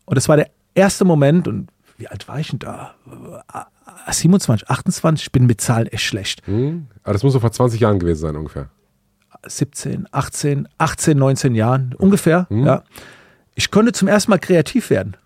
[0.05, 1.47] und das war der erste Moment.
[1.47, 2.95] Und wie alt war ich denn da?
[4.07, 5.25] Äh, 27, 28.
[5.27, 6.45] Ich bin mit Zahlen echt schlecht.
[6.47, 6.87] Hm?
[7.03, 8.69] Aber das muss so vor 20 Jahren gewesen sein, ungefähr.
[9.45, 12.47] 17, 18, 18, 19 Jahren ungefähr.
[12.49, 12.83] Ja.
[13.55, 15.17] Ich konnte zum ersten Mal kreativ werden.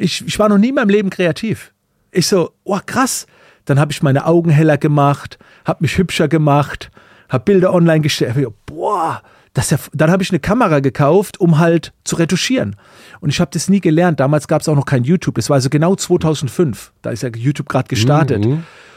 [0.00, 1.72] Ich, ich war noch nie in meinem Leben kreativ.
[2.10, 3.26] Ich so, oh krass.
[3.66, 6.90] Dann habe ich meine Augen heller gemacht, habe mich hübscher gemacht,
[7.28, 8.34] habe Bilder online gestellt.
[8.64, 9.22] Boah,
[9.52, 12.76] das ja, dann habe ich eine Kamera gekauft, um halt zu retuschieren.
[13.20, 14.20] Und ich habe das nie gelernt.
[14.20, 15.34] Damals gab es auch noch kein YouTube.
[15.34, 16.92] Das war also genau 2005.
[17.02, 18.42] Da ist ja YouTube gerade gestartet.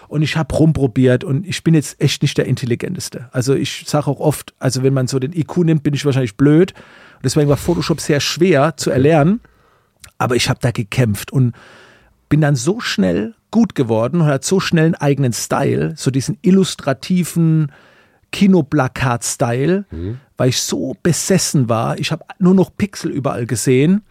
[0.08, 3.30] Und ich habe rumprobiert und ich bin jetzt echt nicht der Intelligenteste.
[3.34, 6.38] Also ich sage auch oft, also wenn man so den IQ nimmt, bin ich wahrscheinlich
[6.38, 6.74] blöd.
[7.16, 9.42] Und deswegen war Photoshop sehr schwer zu erlernen.
[10.18, 11.54] Aber ich habe da gekämpft und
[12.30, 16.38] bin dann so schnell gut geworden und hat so schnell einen eigenen Style, so diesen
[16.42, 17.72] illustrativen
[18.32, 19.86] Kinoplakat-Style,
[20.38, 22.00] weil ich so besessen war.
[22.00, 24.02] Ich habe nur noch Pixel überall gesehen,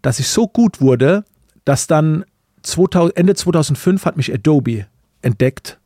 [0.00, 1.24] dass ich so gut wurde,
[1.64, 2.24] dass dann
[2.62, 4.86] 2000, Ende 2005 hat mich Adobe
[5.20, 5.78] entdeckt.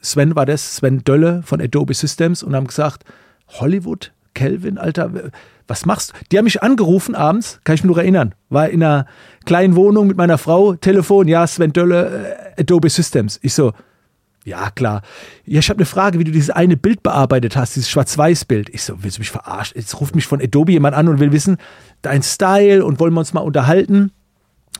[0.00, 3.04] Sven war das, Sven Dölle von Adobe Systems und haben gesagt,
[3.48, 5.10] Hollywood Kelvin, Alter,
[5.66, 6.14] was machst du?
[6.30, 8.34] Die haben mich angerufen abends, kann ich mich nur erinnern.
[8.50, 9.06] War in einer
[9.44, 13.40] kleinen Wohnung mit meiner Frau, Telefon, ja, Sven Dölle, äh, Adobe Systems.
[13.42, 13.72] Ich so,
[14.44, 15.02] ja, klar.
[15.44, 18.68] Ja, ich habe eine Frage, wie du dieses eine Bild bearbeitet hast, dieses Schwarz-Weiß-Bild.
[18.68, 19.76] Ich so, willst du mich verarschen?
[19.76, 21.56] Jetzt ruft mich von Adobe jemand an und will wissen,
[22.02, 24.12] dein Style und wollen wir uns mal unterhalten.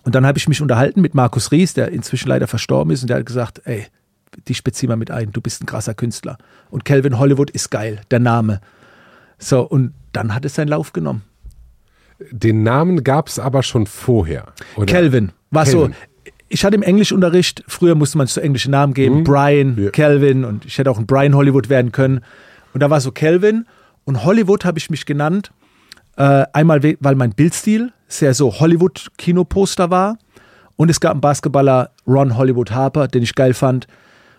[0.05, 3.09] Und dann habe ich mich unterhalten mit Markus Ries, der inzwischen leider verstorben ist, und
[3.09, 3.87] der hat gesagt, ey,
[4.49, 6.39] dich bezieh mal mit ein, du bist ein krasser Künstler.
[6.71, 8.61] Und Calvin Hollywood ist geil, der Name.
[9.39, 11.22] So, und dann hat es seinen Lauf genommen.
[12.30, 14.47] Den Namen gab es aber schon vorher.
[14.76, 14.87] Oder?
[14.87, 15.32] Calvin.
[15.51, 15.93] War Calvin.
[15.93, 16.30] so.
[16.49, 19.24] Ich hatte im Englischunterricht, früher musste man so englische Namen geben, mhm.
[19.24, 19.91] Brian, ja.
[19.91, 22.20] Calvin und ich hätte auch ein Brian Hollywood werden können.
[22.72, 23.66] Und da war so Calvin
[24.05, 25.51] und Hollywood habe ich mich genannt.
[26.16, 30.18] Äh, einmal, weil mein Bildstil sehr so Hollywood-Kinoposter war.
[30.76, 33.87] Und es gab einen Basketballer, Ron Hollywood Harper, den ich geil fand.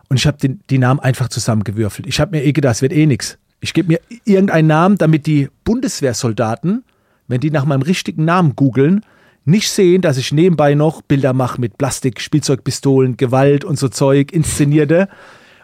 [0.08, 2.08] Und ich habe die Namen einfach zusammengewürfelt.
[2.08, 3.38] Ich habe mir eh gedacht, es wird eh nichts.
[3.60, 6.84] Ich gebe mir irgendeinen Namen, damit die Bundeswehrsoldaten,
[7.28, 9.02] wenn die nach meinem richtigen Namen googeln,
[9.46, 14.34] nicht sehen, dass ich nebenbei noch Bilder mache mit Plastik, Spielzeugpistolen, Gewalt und so Zeug,
[14.34, 15.08] inszenierte.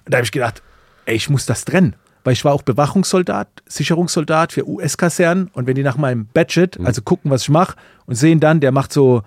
[0.05, 0.63] Und da habe ich gedacht,
[1.05, 1.95] ey, ich muss das trennen.
[2.23, 5.49] Weil ich war auch Bewachungssoldat, Sicherungssoldat für US-Kasernen.
[5.51, 6.85] Und wenn die nach meinem Badget, mhm.
[6.85, 7.75] also gucken, was ich mache,
[8.05, 9.23] und sehen dann, der macht so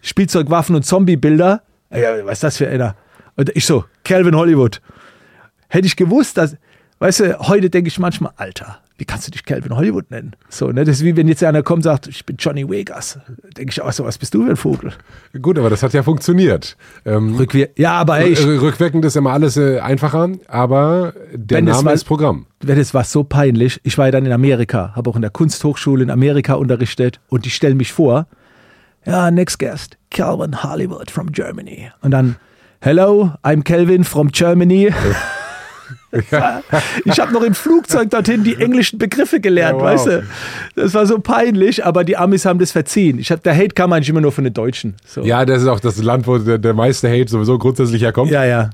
[0.00, 2.96] Spielzeugwaffen und Zombie-Bilder, ja, was ist das für einer?
[3.36, 4.80] Und ich so, Calvin Hollywood.
[5.68, 6.56] Hätte ich gewusst, dass,
[7.02, 10.36] Weißt du, heute denke ich manchmal, Alter, wie kannst du dich Calvin Hollywood nennen?
[10.50, 10.84] So, ne?
[10.84, 13.18] Das ist wie wenn jetzt einer kommt und sagt, ich bin Johnny Vegas.
[13.56, 14.92] Denke ich auch so, was bist du für ein Vogel?
[15.40, 16.76] Gut, aber das hat ja funktioniert.
[17.06, 21.86] Ähm, Rückwir ja, aber ey, ich, Rückwirkend ist immer alles äh, einfacher, aber der Name
[21.86, 22.44] war, ist Programm.
[22.60, 25.30] Wenn es war so peinlich, ich war ja dann in Amerika, habe auch in der
[25.30, 28.26] Kunsthochschule in Amerika unterrichtet und die stellen mich vor,
[29.06, 31.90] ja, next guest, Calvin Hollywood from Germany.
[32.02, 32.36] Und dann,
[32.82, 34.92] hello, I'm Calvin from Germany.
[37.04, 39.92] Ich habe noch im Flugzeug dorthin die englischen Begriffe gelernt, ja, wow.
[39.92, 40.26] weißt du?
[40.74, 43.18] Das war so peinlich, aber die Amis haben das verziehen.
[43.18, 44.96] Ich hab, der Hate kam eigentlich immer nur von den Deutschen.
[45.04, 45.22] So.
[45.22, 48.30] Ja, das ist auch das Land, wo der, der meiste Hate sowieso grundsätzlich herkommt.
[48.30, 48.70] Ja, ja.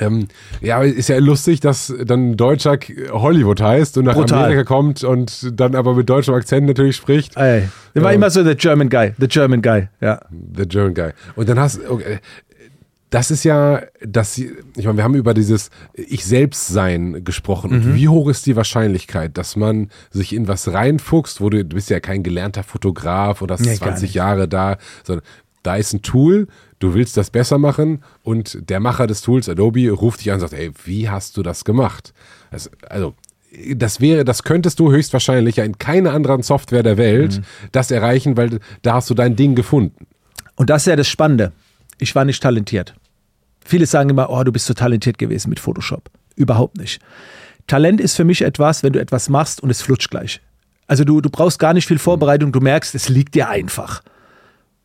[0.00, 0.28] Ähm,
[0.60, 2.78] ja, ist ja lustig, dass dann ein Deutscher
[3.10, 4.44] Hollywood heißt und nach Brutal.
[4.44, 7.36] Amerika kommt und dann aber mit deutschem Akzent natürlich spricht.
[7.36, 10.20] Ey, der war ähm, immer so der German Guy, the German Guy, ja.
[10.56, 11.10] The German Guy.
[11.36, 12.20] Und dann hast okay,
[13.10, 17.70] das ist ja, dass ich meine, wir haben über dieses Ich selbst sein gesprochen.
[17.70, 17.76] Mhm.
[17.76, 21.74] Und wie hoch ist die Wahrscheinlichkeit, dass man sich in was reinfuchst, wo du, du
[21.74, 25.24] bist ja kein gelernter Fotograf oder hast nee, 20 Jahre da, sondern
[25.62, 26.48] da ist ein Tool,
[26.78, 30.40] du willst das besser machen und der Macher des Tools, Adobe, ruft dich an und
[30.40, 32.12] sagt, ey, wie hast du das gemacht?
[32.50, 33.14] Also, also
[33.74, 37.44] das wäre, das könntest du höchstwahrscheinlich ja in keiner anderen Software der Welt mhm.
[37.72, 40.06] das erreichen, weil da hast du dein Ding gefunden.
[40.56, 41.52] Und das ist ja das Spannende
[41.98, 42.94] ich war nicht talentiert.
[43.64, 46.10] Viele sagen immer, oh, du bist so talentiert gewesen mit Photoshop.
[46.36, 47.00] Überhaupt nicht.
[47.66, 50.40] Talent ist für mich etwas, wenn du etwas machst und es flutscht gleich.
[50.86, 54.02] Also du, du brauchst gar nicht viel Vorbereitung, du merkst, es liegt dir einfach.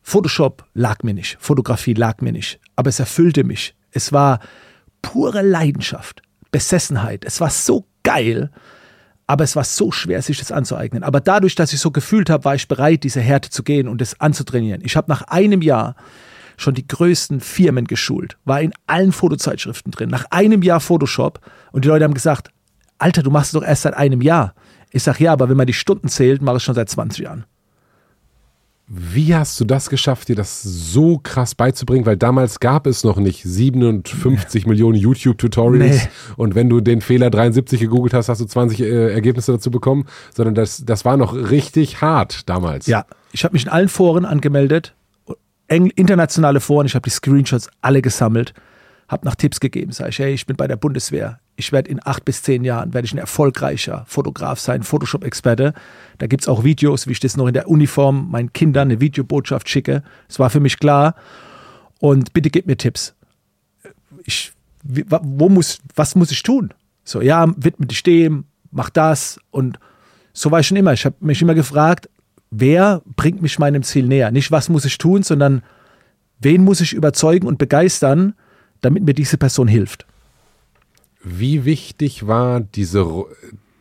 [0.02, 3.74] Photoshop lag mir nicht, Fotografie lag mir nicht, aber es erfüllte mich.
[3.90, 4.40] Es war
[5.00, 7.24] pure Leidenschaft, Besessenheit.
[7.24, 8.50] Es war so geil,
[9.26, 11.02] aber es war so schwer, sich das anzueignen.
[11.02, 14.02] Aber dadurch, dass ich so gefühlt habe, war ich bereit, diese Härte zu gehen und
[14.02, 14.82] es anzutrainieren.
[14.84, 15.96] Ich habe nach einem Jahr
[16.56, 21.40] schon die größten Firmen geschult, war in allen Fotozeitschriften drin, nach einem Jahr Photoshop
[21.72, 22.50] und die Leute haben gesagt,
[22.98, 24.54] Alter, du machst es doch erst seit einem Jahr.
[24.90, 27.24] Ich sage, ja, aber wenn man die Stunden zählt, mache ich es schon seit 20
[27.24, 27.44] Jahren.
[28.86, 32.04] Wie hast du das geschafft, dir das so krass beizubringen?
[32.04, 34.68] Weil damals gab es noch nicht 57 nee.
[34.68, 36.10] Millionen YouTube-Tutorials nee.
[36.36, 40.04] und wenn du den Fehler 73 gegoogelt hast, hast du 20 äh, Ergebnisse dazu bekommen,
[40.34, 42.86] sondern das, das war noch richtig hart damals.
[42.86, 44.94] Ja, ich habe mich in allen Foren angemeldet,
[45.68, 48.54] internationale Foren, ich habe die Screenshots alle gesammelt,
[49.08, 52.00] habe nach Tipps gegeben, sage ich, hey, ich bin bei der Bundeswehr, ich werde in
[52.04, 55.72] acht bis zehn Jahren, werde ich ein erfolgreicher Fotograf sein, Photoshop-Experte.
[56.18, 59.00] Da gibt es auch Videos, wie ich das noch in der Uniform meinen Kindern eine
[59.00, 60.02] Videobotschaft schicke.
[60.28, 61.14] Es war für mich klar.
[62.00, 63.14] Und bitte gib mir Tipps.
[64.24, 64.52] Ich,
[64.82, 66.74] wo muss, was muss ich tun?
[67.04, 69.38] So, ja, widme dich dem, mach das.
[69.50, 69.78] Und
[70.32, 70.92] so war ich schon immer.
[70.92, 72.08] Ich habe mich immer gefragt,
[72.56, 74.30] wer bringt mich meinem Ziel näher?
[74.30, 75.62] Nicht, was muss ich tun, sondern
[76.40, 78.34] wen muss ich überzeugen und begeistern,
[78.80, 80.06] damit mir diese Person hilft.
[81.22, 83.24] Wie wichtig war diese,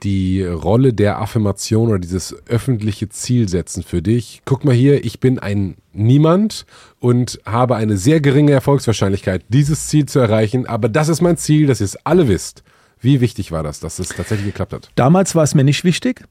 [0.01, 4.41] die Rolle der Affirmation oder dieses öffentliche Zielsetzen für dich?
[4.45, 6.65] Guck mal hier, ich bin ein Niemand
[6.99, 11.67] und habe eine sehr geringe Erfolgswahrscheinlichkeit, dieses Ziel zu erreichen, aber das ist mein Ziel,
[11.67, 12.63] dass ihr es alle wisst.
[12.99, 14.89] Wie wichtig war das, dass es tatsächlich geklappt hat?
[14.95, 16.23] Damals war es mir nicht wichtig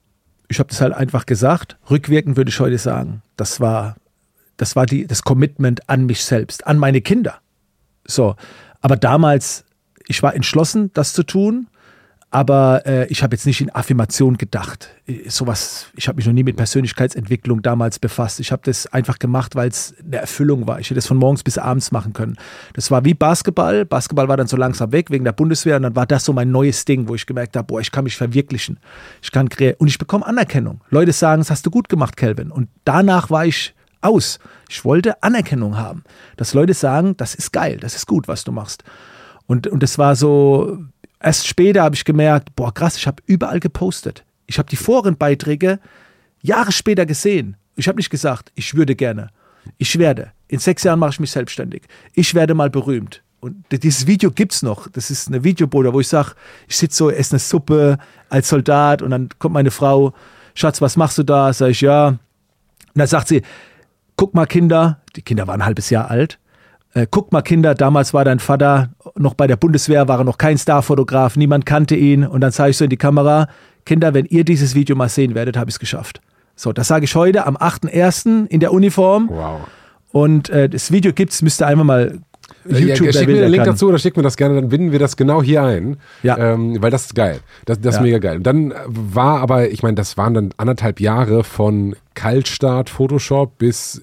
[0.52, 1.78] ich habe das halt einfach gesagt.
[1.90, 3.96] Rückwirkend würde ich heute sagen, das war,
[4.58, 7.40] das war die, das Commitment an mich selbst, an meine Kinder.
[8.06, 8.36] So.
[8.82, 9.64] Aber damals,
[10.06, 11.68] ich war entschlossen, das zu tun.
[12.34, 14.88] Aber äh, ich habe jetzt nicht in Affirmation gedacht.
[15.28, 18.40] Sowas, ich habe mich noch nie mit Persönlichkeitsentwicklung damals befasst.
[18.40, 20.80] Ich habe das einfach gemacht, weil es eine Erfüllung war.
[20.80, 22.38] Ich hätte das von morgens bis abends machen können.
[22.72, 23.84] Das war wie Basketball.
[23.84, 26.50] Basketball war dann so langsam weg wegen der Bundeswehr und dann war das so mein
[26.50, 28.78] neues Ding, wo ich gemerkt habe, boah, ich kann mich verwirklichen.
[29.20, 30.80] Ich kann kreieren und ich bekomme Anerkennung.
[30.88, 32.50] Leute sagen, das hast du gut gemacht, Kelvin.
[32.50, 34.38] Und danach war ich aus.
[34.70, 36.02] Ich wollte Anerkennung haben.
[36.38, 38.84] Dass Leute sagen, das ist geil, das ist gut, was du machst.
[39.46, 40.78] Und, und das war so,
[41.22, 44.24] erst später habe ich gemerkt, boah, krass, ich habe überall gepostet.
[44.46, 45.78] Ich habe die Forenbeiträge
[46.42, 47.56] Jahre später gesehen.
[47.76, 49.30] Ich habe nicht gesagt, ich würde gerne.
[49.78, 50.32] Ich werde.
[50.48, 51.84] In sechs Jahren mache ich mich selbstständig.
[52.14, 53.22] Ich werde mal berühmt.
[53.40, 54.88] Und dieses Video gibt es noch.
[54.88, 56.32] Das ist eine Videoboda, wo ich sage,
[56.68, 57.98] ich sitze so, esse eine Suppe
[58.28, 60.14] als Soldat und dann kommt meine Frau,
[60.54, 61.52] Schatz, was machst du da?
[61.52, 62.08] Sag ich, ja.
[62.08, 62.18] Und
[62.94, 63.42] dann sagt sie,
[64.16, 66.38] guck mal Kinder, die Kinder waren ein halbes Jahr alt,
[66.94, 70.38] äh, guck mal Kinder, damals war dein Vater noch bei der Bundeswehr, war er noch
[70.38, 73.48] kein Starfotograf, niemand kannte ihn und dann sage ich so in die Kamera,
[73.84, 76.20] Kinder, wenn ihr dieses Video mal sehen werdet, habe ich es geschafft.
[76.54, 78.46] So, das sage ich heute am 8.1.
[78.46, 79.28] in der Uniform.
[79.32, 79.60] Wow.
[80.12, 82.20] Und äh, das Video gibt es, müsst ihr einfach mal
[82.64, 83.72] YouTube, ja, schick mir den Link kann.
[83.72, 85.96] dazu oder schick mir das gerne, dann binden wir das genau hier ein.
[86.22, 86.36] Ja.
[86.38, 87.40] Ähm, weil das ist geil.
[87.64, 88.00] Das, das ja.
[88.00, 88.36] ist mega geil.
[88.36, 94.02] Und dann war aber, ich meine, das waren dann anderthalb Jahre von Kaltstart Photoshop bis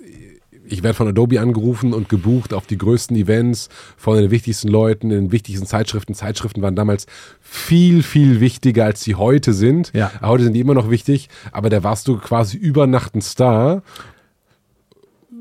[0.72, 5.11] ich werde von Adobe angerufen und gebucht auf die größten Events von den wichtigsten Leuten,
[5.11, 6.13] in den wichtigsten Zeitschriften.
[6.13, 7.05] Zeitschriften waren damals
[7.41, 9.91] viel, viel wichtiger, als sie heute sind.
[9.93, 10.11] Ja.
[10.22, 13.82] Heute sind die immer noch wichtig, aber da warst du quasi über Nacht ein Star.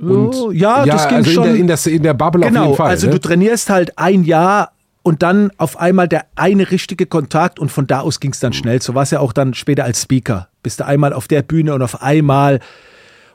[0.00, 1.44] Und, ja, ja, das ging also schon.
[1.56, 2.90] In der, in, der, in der Bubble genau, auf jeden Fall.
[2.90, 3.12] Also ne?
[3.14, 4.72] du trainierst halt ein Jahr
[5.02, 8.52] und dann auf einmal der eine richtige Kontakt und von da aus ging es dann
[8.52, 8.80] schnell.
[8.82, 10.48] So war es ja auch dann später als Speaker.
[10.62, 12.60] Bist du einmal auf der Bühne und auf einmal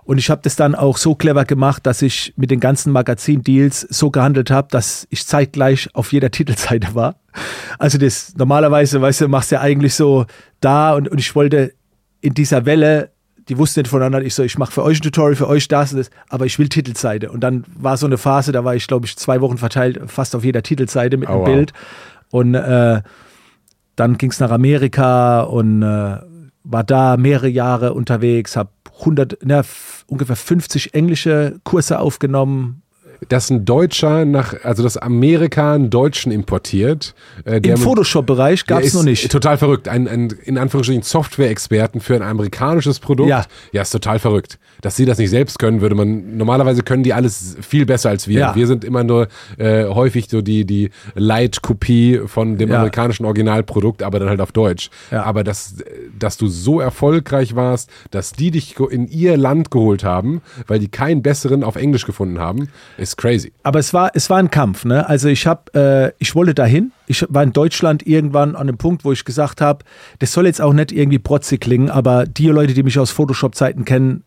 [0.06, 3.82] und ich habe das dann auch so clever gemacht, dass ich mit den ganzen Magazin-Deals
[3.82, 7.16] so gehandelt habe, dass ich zeitgleich auf jeder Titelseite war.
[7.80, 10.26] Also das normalerweise, weißt du, machst du ja eigentlich so
[10.62, 11.74] da und, und ich wollte
[12.22, 13.12] in dieser Welle,
[13.50, 15.92] die wussten nicht voneinander, ich so, ich mache für euch ein Tutorial, für euch das
[15.92, 17.32] und das, aber ich will Titelseite.
[17.32, 20.36] Und dann war so eine Phase, da war ich, glaube ich, zwei Wochen verteilt, fast
[20.36, 21.48] auf jeder Titelseite mit oh, einem wow.
[21.48, 21.74] Bild.
[22.32, 23.02] Und äh,
[23.96, 26.18] dann ging es nach Amerika und äh,
[26.64, 28.70] war da mehrere Jahre unterwegs, habe
[29.06, 29.64] 100, na,
[30.08, 32.83] ungefähr 50 englische Kurse aufgenommen,
[33.30, 37.14] dass ein Deutscher nach, also dass Amerika einen Deutschen importiert.
[37.46, 39.32] Äh, Im Photoshop-Bereich gab es noch nicht.
[39.32, 39.88] Total verrückt.
[39.88, 43.30] Ein, ein in Anführungsstrichen Software-Experten für ein amerikanisches Produkt.
[43.30, 43.46] Ja.
[43.72, 44.60] ja, ist total verrückt.
[44.82, 48.28] Dass sie das nicht selbst können, würde man, normalerweise können die alles viel besser als
[48.28, 48.40] wir.
[48.40, 48.56] Ja.
[48.56, 52.78] Wir sind immer nur äh, häufig so die, die Light-Kopie von dem Ja.
[52.78, 54.90] amerikanischen Originalprodukt, aber dann halt auf Deutsch.
[55.12, 55.24] Ja.
[55.24, 55.76] Aber dass,
[56.18, 60.88] dass du so erfolgreich warst, dass die dich in ihr Land geholt haben, weil die
[60.90, 63.52] keinen besseren auf Englisch gefunden haben, ist crazy.
[63.64, 65.08] Aber es war, es war ein Kampf, ne?
[65.08, 66.92] Also ich habe, äh, ich wollte dahin.
[67.08, 69.84] Ich war in Deutschland irgendwann an einem Punkt, wo ich gesagt habe,
[70.20, 73.86] das soll jetzt auch nicht irgendwie protzig klingen, aber die Leute, die mich aus Photoshop-Zeiten
[73.86, 74.24] kennen,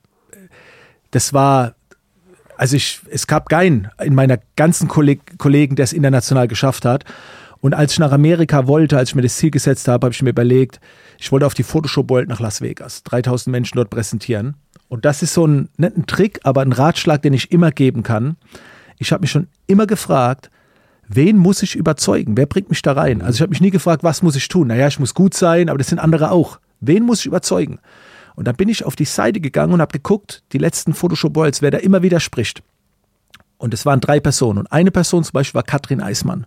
[1.11, 1.75] das war,
[2.57, 7.05] also ich, es gab keinen in meiner ganzen Kolleg Kollegen, der es international geschafft hat.
[7.61, 10.23] Und als ich nach Amerika wollte, als ich mir das Ziel gesetzt habe, habe ich
[10.23, 10.79] mir überlegt,
[11.19, 14.57] ich wollte auf die Photoshop World nach Las Vegas, 3000 Menschen dort präsentieren.
[14.89, 18.03] Und das ist so ein, nicht ein Trick, aber ein Ratschlag, den ich immer geben
[18.03, 18.37] kann.
[18.99, 20.51] Ich habe mich schon immer gefragt,
[21.09, 22.37] wen muss ich überzeugen?
[22.37, 23.23] Wer bringt mich da rein?
[23.23, 24.69] Also ich habe mich nie gefragt, was muss ich tun?
[24.69, 26.59] Naja, ich muss gut sein, aber das sind andere auch.
[26.81, 27.79] Wen muss ich überzeugen?
[28.35, 31.63] Und dann bin ich auf die Seite gegangen und habe geguckt, die letzten Photoshop Worlds,
[31.63, 32.63] wer da immer wieder spricht.
[33.59, 34.59] Und es waren drei Personen.
[34.59, 36.47] Und eine Person zum Beispiel war Katrin Eismann.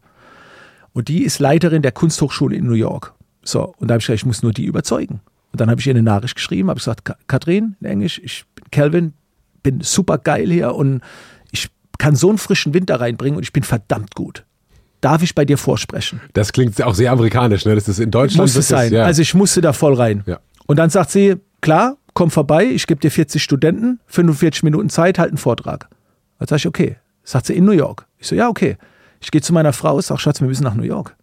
[0.94, 3.14] Und die ist Leiterin der Kunsthochschule in New York.
[3.42, 5.22] So, und da habe ich gesagt, ich muss nur die überzeugen.
[5.52, 8.46] Und dann habe ich ihr eine Nachricht geschrieben, habe gesagt, "Ka- Katrin, in Englisch, ich
[8.54, 9.14] bin Calvin,
[9.64, 11.02] bin super geil hier und
[12.00, 14.46] kann so einen frischen Wind da reinbringen und ich bin verdammt gut.
[15.02, 16.20] Darf ich bei dir vorsprechen?
[16.34, 17.76] Das klingt auch sehr amerikanisch, ne?
[17.76, 18.42] Das ist in Deutschland.
[18.42, 18.88] Muss es sein.
[18.88, 19.04] Ist, ja.
[19.04, 20.24] Also ich musste da voll rein.
[20.26, 20.40] Ja.
[20.66, 25.20] Und dann sagt sie, klar, komm vorbei, ich gebe dir 40 Studenten, 45 Minuten Zeit,
[25.20, 25.88] halt einen Vortrag.
[26.40, 26.98] Dann sage ich, okay.
[27.24, 28.08] Sagt sie, in New York.
[28.18, 28.78] Ich so, ja, okay.
[29.22, 31.16] Ich gehe zu meiner Frau, sag, Schatz, wir müssen nach New York.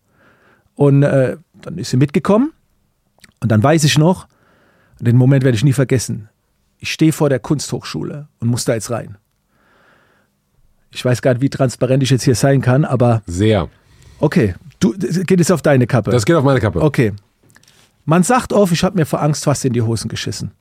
[0.75, 2.53] Und äh, dann ist sie mitgekommen.
[3.41, 4.27] Und dann weiß ich noch,
[5.01, 6.29] den Moment werde ich nie vergessen,
[6.79, 9.19] ich stehe vor der Kunsthochschule und muss da jetzt rein.
[10.97, 13.69] Ich weiß gar nicht, wie transparent ich jetzt hier sein kann, aber Sehr.
[14.19, 16.11] okay, du, geht es auf deine Kappe.
[16.11, 16.81] Das geht auf meine Kappe.
[16.81, 17.13] Okay.
[18.07, 20.53] Man sagt oft, ich habe mir vor Angst fast in die Hosen geschissen.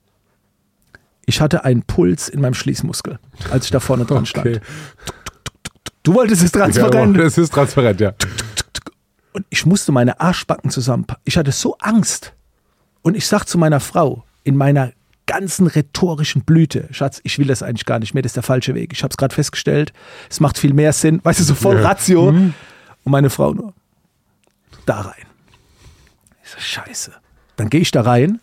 [1.26, 3.18] Ich hatte einen Puls in meinem Schließmuskel,
[3.50, 4.46] als ich da vorne dran stand.
[4.46, 4.60] Okay.
[6.04, 7.16] Du wolltest es transparent.
[7.16, 8.14] Ja, das ist transparent, ja.
[9.32, 11.22] Und ich musste meine Arschbacken zusammenpacken.
[11.24, 12.34] Ich hatte so Angst.
[13.04, 14.92] Und ich sag zu meiner Frau, in meiner
[15.26, 18.76] ganzen rhetorischen Blüte, Schatz, ich will das eigentlich gar nicht mehr, das ist der falsche
[18.76, 18.94] Weg.
[18.94, 19.94] Ich habe es gerade festgestellt,
[20.30, 21.88] es macht viel mehr Sinn, weißt du, so voll Ja.
[21.90, 22.30] Ratio.
[22.30, 22.54] Und
[23.04, 23.74] meine Frau nur,
[24.86, 25.26] da rein.
[26.44, 27.12] Ich so, scheiße.
[27.56, 28.40] Dann gehe ich da rein,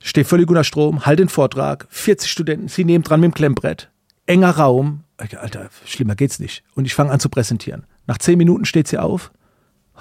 [0.00, 3.90] stehe völlig unter Strom, halte den Vortrag, 40 Studenten, sie nehmen dran mit dem Klemmbrett,
[4.26, 5.04] enger Raum.
[5.16, 6.64] Alter, schlimmer geht's nicht.
[6.74, 7.86] Und ich fange an zu präsentieren.
[8.06, 9.30] Nach zehn Minuten steht sie auf.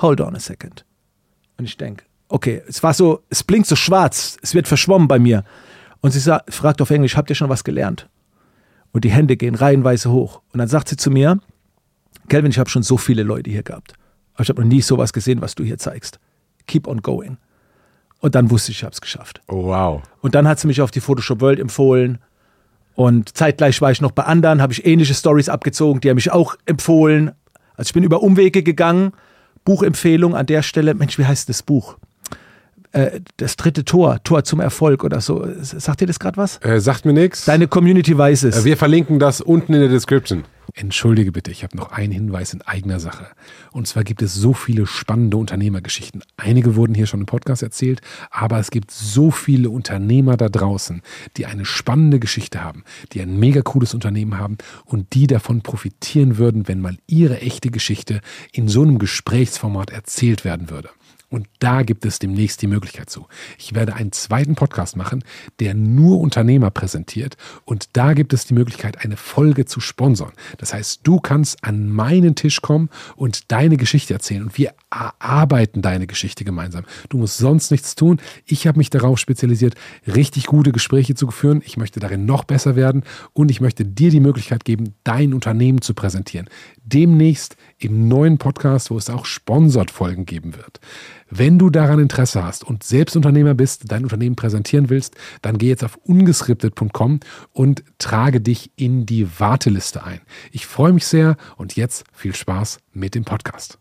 [0.01, 0.86] Hold on a second.
[1.57, 5.19] Und ich denke, okay, es war so, es blinkt so schwarz, es wird verschwommen bei
[5.19, 5.43] mir.
[6.03, 8.09] Und sie sagt, fragt auf Englisch, habt ihr schon was gelernt?
[8.91, 10.41] Und die Hände gehen reihenweise hoch.
[10.51, 11.39] Und dann sagt sie zu mir,
[12.27, 13.93] Kelvin, ich habe schon so viele Leute hier gehabt.
[14.33, 16.19] Aber ich habe noch nie sowas gesehen, was du hier zeigst.
[16.67, 17.37] Keep on going.
[18.19, 19.41] Und dann wusste ich, ich habe es geschafft.
[19.47, 20.01] Oh, wow.
[20.19, 22.19] Und dann hat sie mich auf die Photoshop World empfohlen.
[22.95, 26.31] Und zeitgleich war ich noch bei anderen, habe ich ähnliche Stories abgezogen, die haben mich
[26.31, 27.31] auch empfohlen.
[27.77, 29.13] Also ich bin über Umwege gegangen.
[29.63, 30.95] Buchempfehlung an der Stelle.
[30.95, 31.97] Mensch, wie heißt das Buch?
[32.93, 35.45] Äh, das dritte Tor, Tor zum Erfolg oder so.
[35.61, 36.59] Sagt dir das gerade was?
[36.63, 37.45] Äh, sagt mir nichts.
[37.45, 38.59] Deine Community weiß es.
[38.59, 40.43] Äh, wir verlinken das unten in der Description.
[40.75, 43.27] Entschuldige bitte, ich habe noch einen Hinweis in eigener Sache.
[43.71, 46.23] Und zwar gibt es so viele spannende Unternehmergeschichten.
[46.37, 51.01] Einige wurden hier schon im Podcast erzählt, aber es gibt so viele Unternehmer da draußen,
[51.37, 56.37] die eine spannende Geschichte haben, die ein mega cooles Unternehmen haben und die davon profitieren
[56.37, 58.21] würden, wenn mal ihre echte Geschichte
[58.51, 60.89] in so einem Gesprächsformat erzählt werden würde.
[61.34, 63.25] Und da gibt es demnächst die Möglichkeit zu.
[63.57, 65.23] Ich werde einen zweiten Podcast machen,
[65.59, 67.38] der nur Unternehmer präsentiert.
[67.65, 70.31] Und da gibt es die Möglichkeit, eine Folge zu sponsern.
[70.59, 74.43] Das heißt, du kannst an meinen Tisch kommen und deine Geschichte erzählen.
[74.43, 76.83] Und wir erarbeiten deine Geschichte gemeinsam.
[77.09, 78.19] Du musst sonst nichts tun.
[78.45, 79.75] Ich habe mich darauf spezialisiert,
[80.07, 81.61] richtig gute Gespräche zu führen.
[81.65, 83.03] Ich möchte darin noch besser werden.
[83.33, 86.47] Und ich möchte dir die Möglichkeit geben, dein Unternehmen zu präsentieren.
[86.83, 90.79] Demnächst im neuen Podcast, wo es auch Sponsored-Folgen geben wird.
[91.29, 95.69] Wenn du daran Interesse hast und selbst Unternehmer bist, dein Unternehmen präsentieren willst, dann geh
[95.69, 97.21] jetzt auf ungeskriptet.com
[97.51, 100.21] und trage dich in die Warteliste ein.
[100.51, 103.79] Ich freue mich sehr und jetzt viel Spaß mit dem Podcast.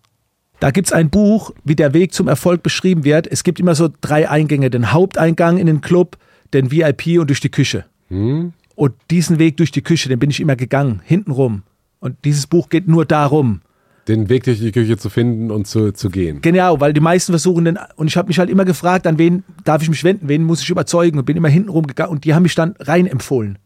[0.63, 3.27] Da gibt es ein Buch, wie der Weg zum Erfolg beschrieben wird.
[3.27, 6.17] Es gibt immer so drei Eingänge: den Haupteingang in den Club,
[6.55, 7.85] den VIP und durch die Küche.
[8.11, 8.53] Hm.
[8.77, 11.65] Und diesen Weg durch die Küche, den bin ich immer gegangen, hintenrum.
[11.99, 13.61] Und dieses Buch geht nur darum
[14.07, 16.41] den Weg durch die Küche zu finden und zu, zu gehen.
[16.43, 19.43] Genau, weil die meisten versuchen dann, und ich habe mich halt immer gefragt, an wen
[19.65, 22.35] darf ich mich wenden, wen muss ich überzeugen und bin immer hinten rumgegangen und die
[22.35, 23.59] haben mich dann rein empfohlen.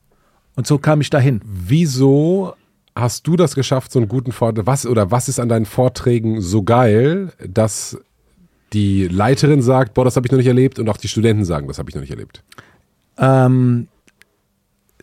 [0.54, 1.40] Und so kam ich dahin.
[1.44, 2.54] Wieso
[2.96, 6.40] hast du das geschafft, so einen guten Vortrag, was oder was ist an deinen Vorträgen
[6.40, 7.98] so geil, dass
[8.72, 11.68] die Leiterin sagt, boah, das habe ich noch nicht erlebt und auch die Studenten sagen,
[11.68, 12.42] das habe ich noch nicht erlebt?
[13.18, 13.88] Ähm,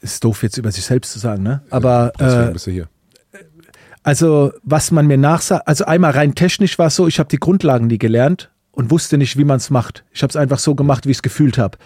[0.02, 1.62] ist doof jetzt über sich selbst zu sagen, ne?
[1.70, 2.90] Aber Deswegen äh, bist du hier.
[4.02, 7.38] Also, was man mir nachsagt, also einmal rein technisch war es so, ich habe die
[7.38, 10.04] Grundlagen nie gelernt und wusste nicht, wie man es macht.
[10.12, 11.78] Ich habe es einfach so gemacht, wie ich es gefühlt habe.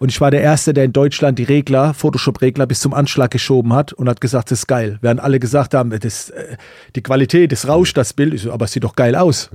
[0.00, 3.74] Und ich war der Erste, der in Deutschland die Regler, Photoshop-Regler bis zum Anschlag geschoben
[3.74, 4.98] hat und hat gesagt, das ist geil.
[5.02, 6.56] Während alle gesagt haben, das, äh,
[6.96, 8.32] die Qualität, das rauscht das Bild.
[8.32, 9.50] Ich so, aber es sieht doch geil aus.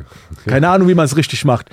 [0.46, 1.72] Keine Ahnung, wie man es richtig macht.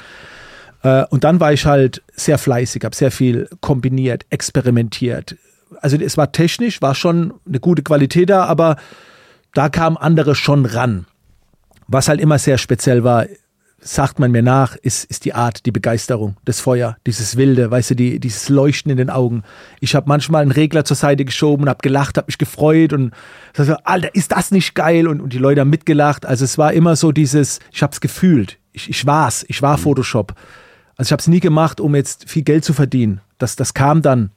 [0.82, 5.36] Äh, und dann war ich halt sehr fleißig, habe sehr viel kombiniert, experimentiert.
[5.82, 8.76] Also es war technisch, war schon eine gute Qualität da, aber
[9.52, 11.04] da kamen andere schon ran.
[11.88, 13.26] Was halt immer sehr speziell war,
[13.84, 17.90] sagt man mir nach, ist, ist die Art, die Begeisterung, das Feuer, dieses Wilde, weißt
[17.90, 19.42] du, die, dieses Leuchten in den Augen.
[19.80, 23.12] Ich habe manchmal einen Regler zur Seite geschoben und habe gelacht, habe mich gefreut und
[23.56, 25.08] so, Alter, ist das nicht geil?
[25.08, 26.24] Und, und die Leute haben mitgelacht.
[26.24, 28.58] Also es war immer so dieses, ich habe es gefühlt.
[28.72, 30.34] Ich, ich war's, ich war Photoshop.
[30.96, 33.20] Also ich habe es nie gemacht, um jetzt viel Geld zu verdienen.
[33.38, 34.30] Das, das kam dann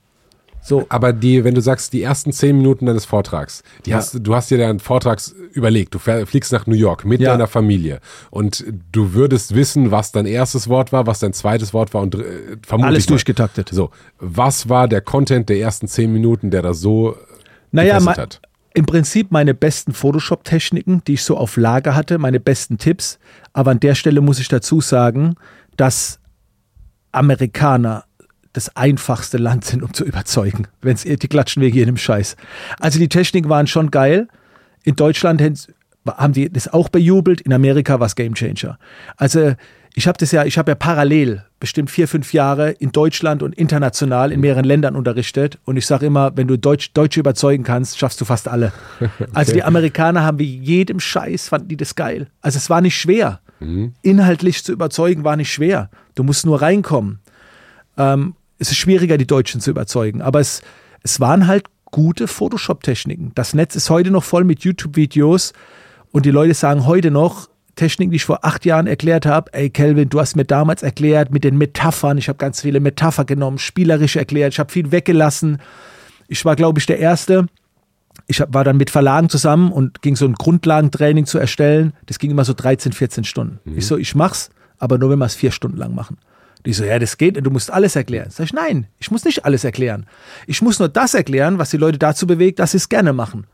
[0.65, 0.87] so.
[0.89, 3.97] Aber die, wenn du sagst, die ersten zehn Minuten deines Vortrags, die ja.
[3.97, 7.31] hast, du hast dir deinen Vortrags überlegt, du fliegst nach New York mit ja.
[7.31, 7.99] deiner Familie
[8.31, 12.15] und du würdest wissen, was dein erstes Wort war, was dein zweites Wort war und
[12.15, 12.95] äh, vermutlich.
[12.95, 13.69] Alles durchgetaktet.
[13.71, 13.91] So.
[14.17, 17.15] Was war der Content der ersten zehn Minuten, der da so
[17.71, 18.41] naja, hat?
[18.73, 23.19] Im Prinzip meine besten Photoshop-Techniken, die ich so auf Lager hatte, meine besten Tipps.
[23.53, 25.35] Aber an der Stelle muss ich dazu sagen,
[25.77, 26.19] dass
[27.11, 28.05] Amerikaner
[28.55, 30.67] das einfachste Land sind, um zu überzeugen.
[30.81, 32.37] Wenn's, die klatschen wegen jedem Scheiß.
[32.79, 34.29] Also die Techniken waren schon geil.
[34.83, 35.41] In Deutschland
[36.07, 37.41] haben die das auch bejubelt.
[37.41, 38.79] In Amerika war es Gamechanger.
[39.17, 39.55] Also
[39.93, 43.55] ich habe das ja, ich habe ja parallel bestimmt vier, fünf Jahre in Deutschland und
[43.55, 45.57] international in mehreren Ländern unterrichtet.
[45.65, 48.71] Und ich sage immer, wenn du Deutsch, Deutsche überzeugen kannst, schaffst du fast alle.
[48.99, 49.25] okay.
[49.33, 52.27] Also die Amerikaner haben wie jedem Scheiß, fanden die das geil.
[52.41, 53.41] Also es war nicht schwer.
[53.59, 53.93] Mhm.
[54.01, 55.89] Inhaltlich zu überzeugen war nicht schwer.
[56.13, 57.19] Du musst nur reinkommen.
[57.97, 60.21] Ähm, es ist schwieriger, die Deutschen zu überzeugen.
[60.21, 60.61] Aber es,
[61.03, 63.31] es waren halt gute Photoshop-Techniken.
[63.35, 65.53] Das Netz ist heute noch voll mit YouTube-Videos
[66.11, 69.53] und die Leute sagen heute noch, Techniken, die ich vor acht Jahren erklärt habe.
[69.53, 72.17] Ey, Kelvin, du hast mir damals erklärt mit den Metaphern.
[72.17, 74.53] Ich habe ganz viele Metapher genommen, spielerisch erklärt.
[74.53, 75.61] Ich habe viel weggelassen.
[76.27, 77.47] Ich war, glaube ich, der Erste.
[78.27, 81.93] Ich war dann mit Verlagen zusammen und ging so ein Grundlagentraining zu erstellen.
[82.05, 83.59] Das ging immer so 13, 14 Stunden.
[83.65, 83.77] Mhm.
[83.77, 86.17] Ich so, ich mach's, aber nur wenn wir es vier Stunden lang machen.
[86.65, 88.29] Die so, ja, das geht, du musst alles erklären.
[88.31, 90.07] Sag ich, nein, ich muss nicht alles erklären.
[90.47, 93.45] Ich muss nur das erklären, was die Leute dazu bewegt, dass sie es gerne machen.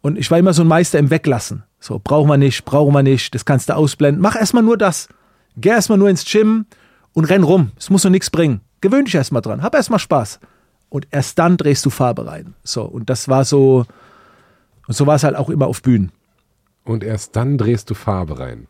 [0.00, 1.64] Und ich war immer so ein Meister im Weglassen.
[1.78, 4.22] So, brauchen wir nicht, brauchen wir nicht, das kannst du ausblenden.
[4.22, 5.08] Mach erstmal nur das.
[5.56, 6.64] Geh erstmal nur ins Gym
[7.12, 7.72] und renn rum.
[7.78, 8.62] Es muss nur nichts bringen.
[8.80, 9.62] Gewöhn dich erstmal dran.
[9.62, 10.40] Hab erstmal Spaß.
[10.88, 12.54] Und erst dann drehst du Farbe rein.
[12.64, 13.84] So, und das war so,
[14.86, 16.10] und so war es halt auch immer auf Bühnen.
[16.84, 18.66] Und erst dann drehst du Farbe rein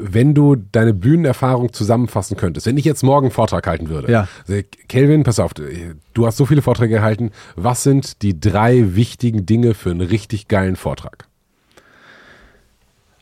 [0.00, 4.10] wenn du deine Bühnenerfahrung zusammenfassen könntest, wenn ich jetzt morgen einen Vortrag halten würde.
[4.10, 4.28] Ja.
[4.88, 7.30] Kelvin, pass auf, du hast so viele Vorträge gehalten.
[7.54, 11.26] Was sind die drei wichtigen Dinge für einen richtig geilen Vortrag?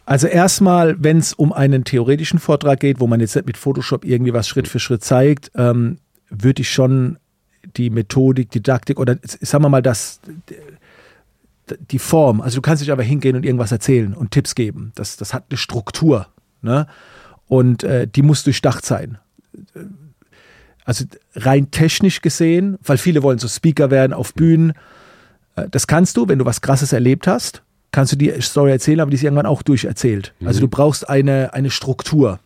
[0.06, 4.34] Also erstmal, wenn es um einen theoretischen Vortrag geht, wo man jetzt mit Photoshop irgendwie
[4.34, 5.98] was Schritt für Schritt zeigt, ähm,
[6.28, 7.18] würde ich schon
[7.76, 10.20] die Methodik, Didaktik oder sagen wir mal das
[11.90, 14.92] die Form, also du kannst nicht aber hingehen und irgendwas erzählen und Tipps geben.
[14.94, 16.26] Das, das hat eine Struktur.
[16.64, 16.86] Ne?
[17.46, 19.18] Und äh, die muss durchdacht sein.
[20.84, 21.04] Also
[21.36, 24.72] rein technisch gesehen, weil viele wollen so Speaker werden auf Bühnen.
[25.56, 27.62] Äh, das kannst du, wenn du was Krasses erlebt hast,
[27.92, 30.34] kannst du die Story erzählen, aber die ist irgendwann auch durcherzählt.
[30.40, 30.48] Mhm.
[30.48, 32.40] Also du brauchst eine, eine Struktur.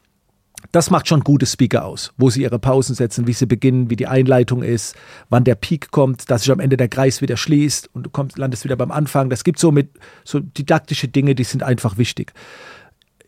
[0.72, 3.96] Das macht schon gute Speaker aus, wo sie ihre Pausen setzen, wie sie beginnen, wie
[3.96, 4.96] die Einleitung ist,
[5.30, 8.36] wann der Peak kommt, dass sich am Ende der Kreis wieder schließt und du kommst,
[8.36, 9.30] landest wieder beim Anfang.
[9.30, 9.90] Das gibt so mit
[10.24, 12.32] so didaktische Dinge, die sind einfach wichtig.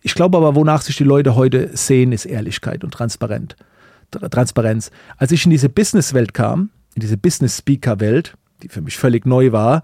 [0.02, 3.56] Ich glaube aber, wonach sich die Leute heute sehen, ist Ehrlichkeit und Transparent.
[4.10, 4.90] Transparenz.
[5.18, 9.82] Als ich in diese Businesswelt kam, in diese Business-Speaker-Welt, die für mich völlig neu war,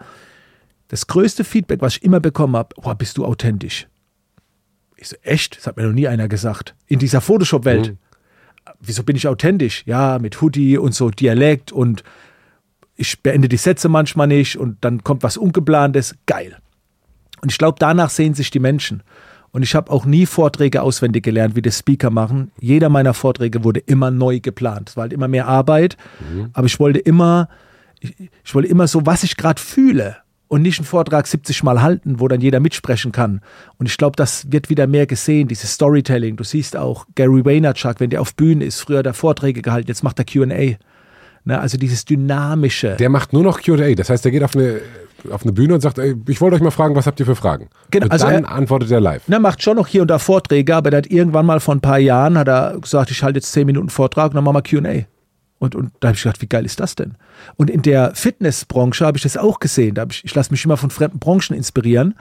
[0.89, 3.87] das größte Feedback, was ich immer bekommen habe, boah, bist du authentisch.
[4.97, 5.59] Ich so, echt?
[5.59, 6.75] Das hat mir noch nie einer gesagt.
[6.87, 7.91] In dieser Photoshop-Welt.
[7.91, 7.99] Mhm.
[8.81, 9.85] Wieso bin ich authentisch?
[9.87, 12.03] Ja, mit Hoodie und so Dialekt und
[12.97, 16.17] ich beende die Sätze manchmal nicht und dann kommt was Ungeplantes.
[16.27, 16.57] Geil.
[17.43, 19.03] Und ich glaube, danach sehen sich die Menschen.
[19.57, 22.51] Und ich habe auch nie Vorträge auswendig gelernt, wie das Speaker machen.
[22.61, 24.91] Jeder meiner Vorträge wurde immer neu geplant.
[24.91, 26.51] Es war halt immer mehr Arbeit, mhm.
[26.53, 27.49] aber ich wollte immer,
[28.01, 31.81] ich, ich wollte immer so, was ich gerade fühle und nicht einen Vortrag 70 Mal
[31.81, 33.41] halten, wo dann jeder mitsprechen kann.
[33.79, 36.37] Und ich glaube, das wird wieder mehr gesehen, dieses Storytelling.
[36.37, 40.03] Du siehst auch Gary Vaynerchuk, wenn der auf Bühnen ist, früher der Vorträge gehalten, jetzt
[40.03, 40.77] macht er Q&A.
[41.47, 42.97] Ne, also dieses dynamische.
[42.99, 44.83] Der macht nur noch Q&A, das heißt, der geht auf eine
[45.31, 47.37] auf eine Bühne und sagt, ey, ich wollte euch mal fragen, was habt ihr für
[47.37, 47.69] Fragen?
[47.91, 49.23] Genau, und also dann er, antwortet er live.
[49.29, 51.81] Er macht schon noch hier und da Vorträge, aber er hat irgendwann mal vor ein
[51.81, 54.81] paar Jahren hat er gesagt, ich halte jetzt zehn Minuten Vortrag und dann machen wir
[54.81, 55.07] Q&A.
[55.59, 57.15] Und, und da habe ich gedacht, wie geil ist das denn?
[57.57, 59.95] Und in der Fitnessbranche habe ich das auch gesehen.
[59.95, 62.15] Da ich, ich lasse mich immer von fremden Branchen inspirieren.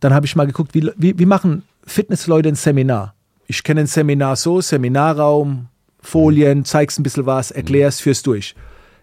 [0.00, 3.14] Dann habe ich mal geguckt, wie, wie, wie machen Fitnessleute ein Seminar?
[3.46, 5.68] Ich kenne ein Seminar so, Seminarraum,
[6.00, 8.54] Folien, zeigst ein bisschen was, erklärst, führst durch.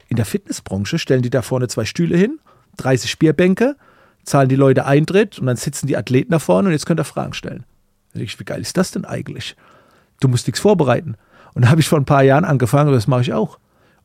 [0.08, 2.40] In der Fitnessbranche stellen die da vorne zwei Stühle hin,
[2.78, 3.76] 30 Bierbänke,
[4.24, 7.06] zahlen die Leute Eintritt und dann sitzen die Athleten da vorne und jetzt könnt ihr
[7.06, 7.64] Fragen stellen.
[8.14, 9.56] Ich, wie geil ist das denn eigentlich?
[10.20, 11.16] Du musst nichts vorbereiten.
[11.54, 13.60] Und da habe ich vor ein paar Jahren angefangen und das mache ich auch.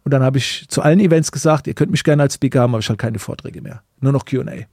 [0.04, 2.74] Und dann habe ich zu allen Events gesagt, ihr könnt mich gerne als Speaker haben,
[2.74, 3.82] aber ich halt keine Vorträge mehr.
[4.00, 4.66] Nur noch QA.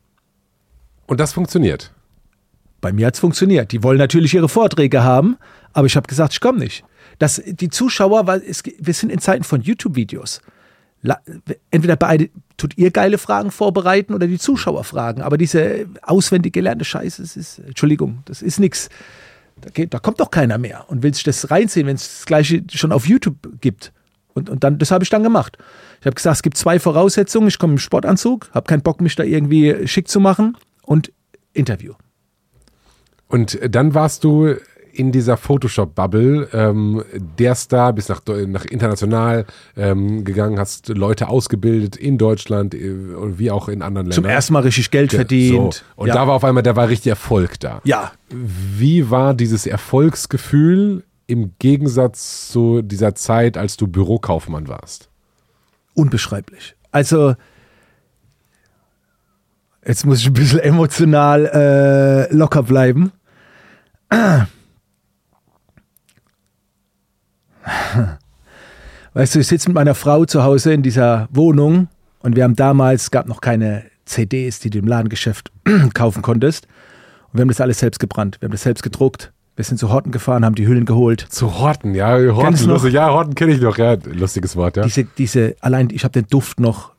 [1.05, 1.93] Und das funktioniert?
[2.81, 3.71] Bei mir hat es funktioniert.
[3.71, 5.37] Die wollen natürlich ihre Vorträge haben,
[5.73, 6.83] aber ich habe gesagt, ich komme nicht.
[7.19, 10.41] Das, die Zuschauer, weil es, wir sind in Zeiten von YouTube-Videos
[11.71, 11.95] entweder
[12.58, 15.22] tut ihr geile Fragen vorbereiten oder die Zuschauer fragen.
[15.22, 18.89] Aber diese auswendig gelernte Scheiße, das ist, Entschuldigung, das ist nichts.
[19.62, 22.64] Da, da, kommt doch keiner mehr und will sich das reinziehen, wenn es das gleiche
[22.72, 23.91] schon auf YouTube gibt.
[24.34, 25.58] Und, und dann, das habe ich dann gemacht.
[25.99, 27.47] Ich habe gesagt, es gibt zwei Voraussetzungen.
[27.47, 31.12] Ich komme im Sportanzug, habe keinen Bock, mich da irgendwie schick zu machen und
[31.53, 31.93] Interview.
[33.28, 34.55] Und dann warst du
[34.97, 37.03] in dieser Photoshop-Bubble ähm,
[37.37, 39.45] der Star, bist nach, nach international
[39.75, 42.93] ähm, gegangen, hast Leute ausgebildet in Deutschland äh,
[43.37, 44.23] wie auch in anderen Ländern.
[44.23, 45.73] Zum ersten Mal richtig Geld verdient.
[45.75, 46.01] So.
[46.01, 46.15] Und ja.
[46.15, 47.81] da war auf einmal, da war richtig Erfolg da.
[47.83, 48.11] Ja.
[48.29, 55.09] Wie war dieses Erfolgsgefühl im Gegensatz zu dieser Zeit, als du Bürokaufmann warst?
[55.93, 56.75] Unbeschreiblich.
[56.91, 57.35] Also,
[59.85, 63.11] jetzt muss ich ein bisschen emotional äh, locker bleiben.
[69.13, 71.88] Weißt du, ich sitze mit meiner Frau zu Hause in dieser Wohnung
[72.20, 75.51] und wir haben damals, es gab noch keine CDs, die du im Ladengeschäft
[75.93, 76.68] kaufen konntest.
[77.28, 78.38] Und wir haben das alles selbst gebrannt.
[78.39, 79.34] Wir haben das selbst gedruckt.
[79.55, 81.26] Wir sind zu Horten gefahren, haben die Hüllen geholt.
[81.30, 84.84] Zu Horten, ja, Horten, lustig, ja, Horten kenne ich noch, ja, lustiges Wort, ja.
[84.84, 86.91] Diese, diese, allein, ich habe den Duft noch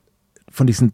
[0.51, 0.93] von diesen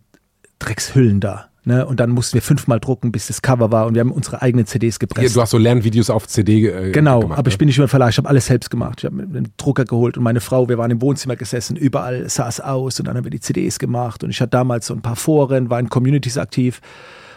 [0.58, 1.46] Dreckshüllen da.
[1.66, 1.86] Ne?
[1.86, 4.66] Und dann mussten wir fünfmal drucken, bis das Cover war und wir haben unsere eigenen
[4.66, 5.28] CDs gepresst.
[5.28, 7.22] Ja, du hast so Lernvideos auf CD äh, genau, gemacht.
[7.22, 7.48] Genau, aber ne?
[7.48, 8.98] ich bin nicht den Verlag, ich habe alles selbst gemacht.
[8.98, 12.48] Ich habe einen Drucker geholt und meine Frau, wir waren im Wohnzimmer gesessen, überall sah
[12.48, 15.00] es aus und dann haben wir die CDs gemacht und ich hatte damals so ein
[15.00, 16.82] paar Foren, war in Communities aktiv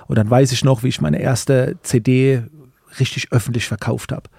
[0.08, 2.44] und dann weiß ich noch, wie ich meine erste CD
[3.00, 4.30] richtig öffentlich verkauft habe.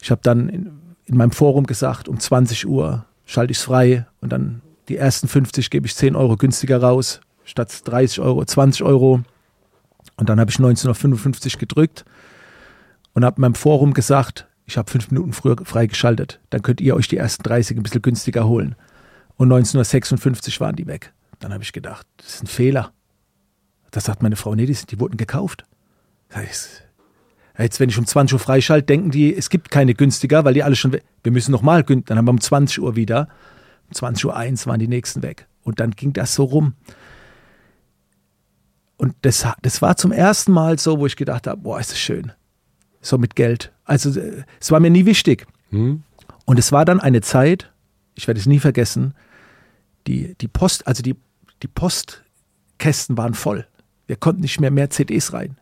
[0.00, 0.70] Ich habe dann in,
[1.04, 5.28] in meinem Forum gesagt, um 20 Uhr schalte ich es frei und dann die ersten
[5.28, 9.20] 50 gebe ich 10 Euro günstiger raus, statt 30 Euro, 20 Euro.
[10.16, 12.04] Und dann habe ich 1955 gedrückt
[13.12, 16.40] und habe meinem Forum gesagt, ich habe fünf Minuten früher freigeschaltet.
[16.50, 18.76] Dann könnt ihr euch die ersten 30 ein bisschen günstiger holen.
[19.36, 21.12] Und 1956 waren die weg.
[21.40, 22.92] Dann habe ich gedacht, das ist ein Fehler.
[23.90, 25.64] Da sagt meine Frau, nee, die, die wurden gekauft.
[27.58, 30.62] Jetzt, wenn ich um 20 Uhr freischalte, denken die, es gibt keine günstiger, weil die
[30.62, 33.28] alle schon, wir müssen nochmal, dann haben wir um 20 Uhr wieder,
[33.88, 35.46] um 20 Uhr waren die nächsten weg.
[35.62, 36.74] Und dann ging das so rum.
[39.00, 41.98] Und das, das war zum ersten Mal so, wo ich gedacht habe, boah, ist das
[41.98, 42.32] schön.
[43.00, 43.72] So mit Geld.
[43.86, 44.10] Also
[44.60, 45.46] es war mir nie wichtig.
[45.70, 46.02] Hm.
[46.44, 47.72] Und es war dann eine Zeit,
[48.14, 49.14] ich werde es nie vergessen,
[50.06, 51.16] die, die Post, also die,
[51.62, 53.66] die Postkästen waren voll.
[54.06, 55.56] Wir konnten nicht mehr mehr CDs rein.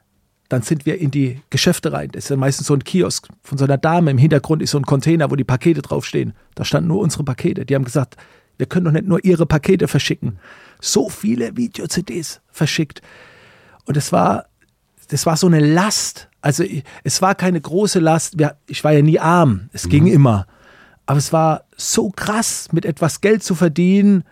[0.48, 2.10] Dann sind wir in die Geschäfte rein.
[2.10, 4.10] Das ist ja meistens so ein Kiosk von so einer Dame.
[4.10, 6.32] Im Hintergrund ist so ein Container, wo die Pakete draufstehen.
[6.56, 7.64] Da standen nur unsere Pakete.
[7.64, 8.16] Die haben gesagt,
[8.58, 10.38] wir können doch nicht nur ihre Pakete verschicken.
[10.80, 13.00] So viele Video-CDs verschickt.
[13.86, 14.46] Und es war,
[15.08, 16.28] das war so eine Last.
[16.42, 16.64] Also
[17.04, 18.36] es war keine große Last.
[18.66, 19.70] Ich war ja nie arm.
[19.72, 19.90] Es mhm.
[19.90, 20.46] ging immer.
[21.06, 24.24] Aber es war so krass, mit etwas Geld zu verdienen,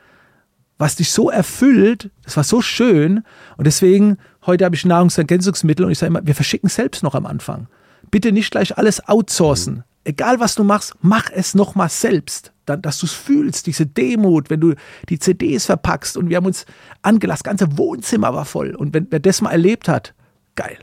[0.76, 2.10] was dich so erfüllt.
[2.24, 3.24] Es war so schön.
[3.56, 7.24] Und deswegen, heute habe ich Nahrungsergänzungsmittel und ich sage immer, wir verschicken selbst noch am
[7.26, 7.68] Anfang.
[8.10, 9.76] Bitte nicht gleich alles outsourcen.
[9.76, 9.84] Mhm.
[10.04, 12.52] Egal was du machst, mach es nochmal selbst.
[12.66, 14.74] Dann, dass du es fühlst, diese Demut, wenn du
[15.08, 16.66] die CDs verpackst und wir haben uns
[17.02, 18.74] angelassen, das ganze Wohnzimmer war voll.
[18.74, 20.14] Und wenn wer das mal erlebt hat,
[20.56, 20.78] geil.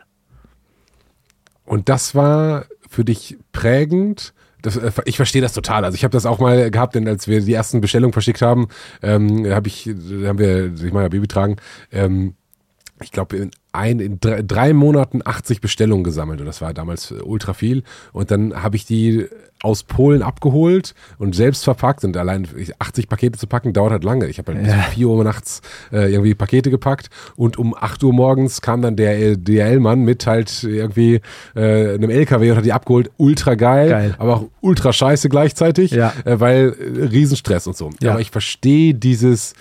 [1.66, 4.34] Und das war für dich prägend.
[4.62, 5.86] Das, äh, ich verstehe das total.
[5.86, 8.68] Also ich habe das auch mal gehabt, denn als wir die ersten Bestellungen verschickt haben,
[9.02, 11.58] ähm, habe ich, haben wir, ich meine, Baby tragen,
[11.92, 12.36] ähm,
[13.04, 17.12] ich glaube, in, ein, in drei, drei, Monaten 80 Bestellungen gesammelt und das war damals
[17.12, 17.84] ultra viel.
[18.12, 19.28] Und dann habe ich die
[19.64, 22.48] aus Polen abgeholt und selbst verpackt und allein
[22.80, 24.28] 80 Pakete zu packen dauert halt lange.
[24.28, 24.76] Ich habe halt ja.
[24.76, 28.98] bis 4 Uhr nachts äh, irgendwie Pakete gepackt und um 8 Uhr morgens kam dann
[28.98, 31.22] der DL-Mann mit halt irgendwie
[31.56, 33.10] äh, einem LKW und hat die abgeholt.
[33.18, 34.16] Ultra geil, geil.
[34.18, 36.14] aber auch ultra scheiße gleichzeitig, ja.
[36.26, 37.90] äh, weil äh, Riesenstress und so.
[38.02, 38.12] Ja.
[38.12, 39.54] Aber ich verstehe dieses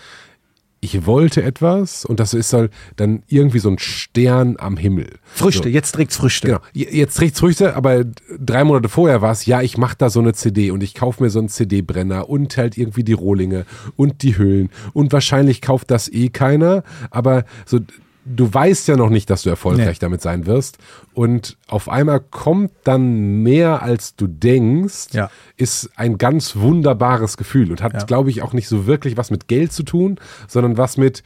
[0.84, 5.10] ich wollte etwas und das ist halt dann irgendwie so ein Stern am Himmel.
[5.22, 5.68] Früchte, so.
[5.68, 6.48] jetzt trägt's Früchte.
[6.48, 8.04] Genau, jetzt trägt's Früchte, aber
[8.36, 11.22] drei Monate vorher war es, ja, ich mache da so eine CD und ich kaufe
[11.22, 13.64] mir so einen CD-Brenner und halt irgendwie die Rohlinge
[13.94, 17.78] und die Hüllen und wahrscheinlich kauft das eh keiner, aber so
[18.24, 20.00] du weißt ja noch nicht, dass du erfolgreich nee.
[20.00, 20.78] damit sein wirst.
[21.14, 25.30] Und auf einmal kommt dann mehr, als du denkst, ja.
[25.56, 28.04] ist ein ganz wunderbares Gefühl und hat, ja.
[28.04, 31.22] glaube ich, auch nicht so wirklich was mit Geld zu tun, sondern was mit,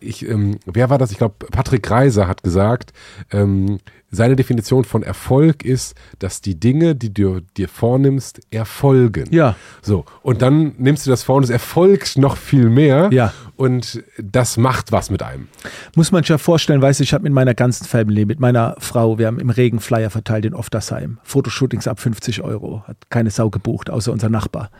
[0.00, 1.10] ich, ähm, wer war das?
[1.10, 2.92] Ich glaube, Patrick Reiser hat gesagt,
[3.30, 3.78] ähm,
[4.14, 9.28] seine Definition von Erfolg ist, dass die Dinge, die du dir vornimmst, erfolgen.
[9.30, 9.56] Ja.
[9.82, 10.04] So.
[10.22, 13.10] Und dann nimmst du das vor und es erfolgt noch viel mehr.
[13.12, 13.32] Ja.
[13.56, 15.48] Und das macht was mit einem.
[15.94, 18.76] Muss man sich ja vorstellen, weißt du, ich habe mit meiner ganzen Family, mit meiner
[18.78, 21.18] Frau, wir haben im Regen Flyer verteilt in Oftersheim.
[21.22, 22.82] Fotoshootings ab 50 Euro.
[22.86, 24.70] Hat keine Sau gebucht, außer unser Nachbar.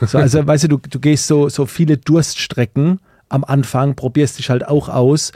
[0.06, 4.50] So, also, weißt du, du, du gehst so, so viele Durststrecken am Anfang, probierst dich
[4.50, 5.32] halt auch aus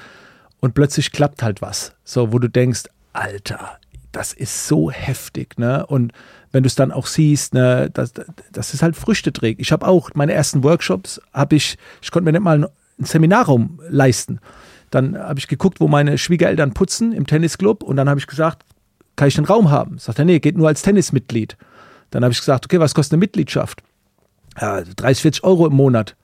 [0.60, 1.94] und plötzlich klappt halt was.
[2.04, 2.84] So, wo du denkst,
[3.18, 3.78] Alter,
[4.12, 5.84] das ist so heftig, ne?
[5.86, 6.12] Und
[6.52, 8.12] wenn du es dann auch siehst, ne, das,
[8.52, 9.60] das ist halt Früchte trägt.
[9.60, 13.80] Ich habe auch meine ersten Workshops, habe ich, ich konnte mir nicht mal einen Seminarraum
[13.88, 14.40] leisten.
[14.90, 18.64] Dann habe ich geguckt, wo meine Schwiegereltern putzen im Tennisclub und dann habe ich gesagt,
[19.16, 19.98] kann ich den Raum haben?
[19.98, 21.56] Sagt er, nee, geht nur als Tennismitglied.
[22.10, 23.82] Dann habe ich gesagt, okay, was kostet eine Mitgliedschaft?
[24.58, 26.16] Ja, 30, 40 Euro im Monat.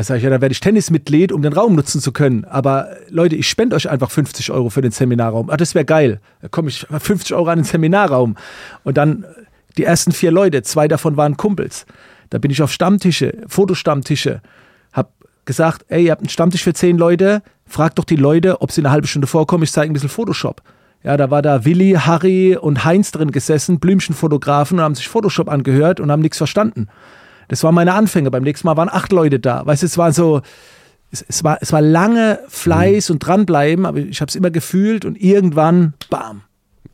[0.00, 2.46] Da sage ich, ja, dann werde ich Tennismitglied, um den Raum nutzen zu können.
[2.46, 5.50] Aber Leute, ich spende euch einfach 50 Euro für den Seminarraum.
[5.50, 6.20] Ah, das wäre geil.
[6.40, 8.36] Da komme ich 50 Euro an den Seminarraum.
[8.82, 9.26] Und dann
[9.76, 11.84] die ersten vier Leute, zwei davon waren Kumpels.
[12.30, 14.40] Da bin ich auf Stammtische, Fotostammtische,
[14.94, 15.12] hab
[15.44, 18.80] gesagt, ey, ihr habt einen Stammtisch für zehn Leute, fragt doch die Leute, ob sie
[18.80, 20.62] eine halbe Stunde vorkommen, ich zeige ein bisschen Photoshop.
[21.02, 25.50] Ja, da war da Willi, Harry und Heinz drin gesessen, Blümchenfotografen und haben sich Photoshop
[25.50, 26.88] angehört und haben nichts verstanden.
[27.50, 28.30] Das waren meine Anfänge.
[28.30, 29.66] Beim nächsten Mal waren acht Leute da.
[29.66, 30.40] Weißt du, es war so,
[31.10, 33.14] es, es, war, es war lange Fleiß mhm.
[33.14, 36.42] und dranbleiben, aber ich habe es immer gefühlt und irgendwann, bam,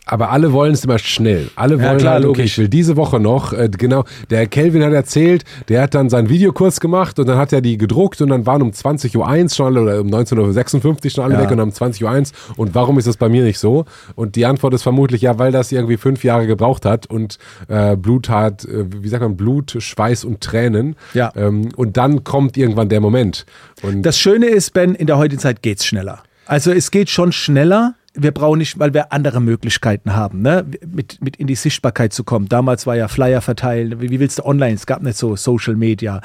[0.06, 1.50] aber alle wollen es immer schnell.
[1.56, 4.92] Alle wollen ja, klar, okay, ich will diese Woche noch, äh, genau, der Kelvin hat
[4.92, 8.46] erzählt, der hat dann seinen Videokurs gemacht und dann hat er die gedruckt und dann
[8.46, 11.40] waren um 20.01 Uhr schon alle oder um 19.56 Uhr schon alle ja.
[11.40, 13.84] weg und um 20.01 Uhr und warum ist das bei mir nicht so?
[14.14, 17.96] Und die Antwort ist vermutlich ja, weil das irgendwie fünf Jahre gebraucht hat und äh,
[17.96, 20.94] Blut hat, äh, wie sagt man, Blut, Schweiß und Tränen.
[21.14, 21.32] Ja.
[21.34, 23.44] Ähm, und dann kommt irgendwann der Moment.
[23.82, 26.22] Und das Schöne ist, Ben, in der heutigen Zeit geht's schneller.
[26.46, 30.64] Also es geht schon schneller, wir brauchen nicht, weil wir andere Möglichkeiten haben, ne?
[30.86, 32.48] mit, mit in die Sichtbarkeit zu kommen.
[32.48, 34.00] Damals war ja Flyer verteilen.
[34.00, 34.74] Wie, wie willst du online?
[34.74, 36.20] Es gab nicht so Social Media.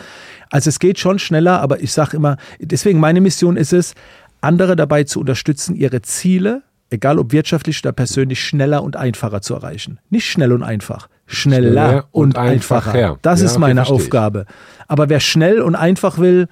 [0.50, 3.94] Also es geht schon schneller, aber ich sage immer, deswegen meine Mission ist es,
[4.40, 9.54] andere dabei zu unterstützen, ihre Ziele, egal ob wirtschaftlich oder persönlich, schneller und einfacher zu
[9.54, 10.00] erreichen.
[10.10, 12.94] Nicht schnell und einfach, schneller, Schneller und, und einfacher.
[12.94, 13.20] einfacher.
[13.22, 13.86] Das Ja, ist meine.
[13.88, 14.46] Aufgabe.
[14.88, 16.48] Aber wer schnell und einfach will,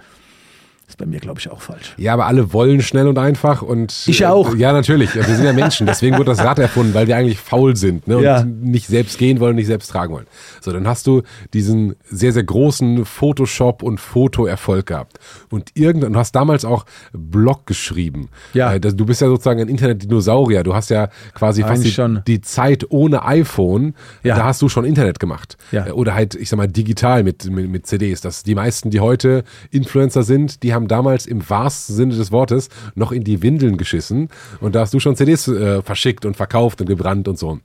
[0.89, 1.93] ist bei mir, glaube ich, auch falsch.
[1.97, 4.55] Ja, aber alle wollen schnell und einfach und Ich auch.
[4.55, 5.13] Äh, ja, natürlich.
[5.15, 8.17] Wir sind ja Menschen, deswegen wurde das Rad erfunden, weil wir eigentlich faul sind ne?
[8.17, 8.43] und Ja.
[8.43, 10.25] nicht selbst gehen wollen, nicht selbst tragen wollen.
[10.61, 11.21] So, dann hast du
[11.53, 15.19] diesen sehr sehr großen Photoshop und Fotoerfolg gehabt
[15.49, 18.29] und irgendwann du hast damals auch Blog geschrieben.
[18.53, 18.73] Ja.
[18.73, 20.63] Äh, Du bist ja sozusagen ein Internetdinosaurier.
[20.63, 23.93] Du hast ja quasi fast die, die Zeit ohne iPhone.
[24.23, 24.35] Ja.
[24.35, 25.57] Da hast du schon Internet gemacht.
[25.71, 25.87] Ja.
[25.87, 28.21] Äh, Oder halt, ich sag mal, digital mit, mit, mit CDs.
[28.21, 32.69] Das, die meisten, die heute Influencer sind, die haben damals im wahrsten Sinne des Wortes
[32.95, 34.29] noch in die Windeln geschissen.
[34.59, 37.59] Und da hast du schon CDs äh, verschickt und verkauft und gebrannt und so.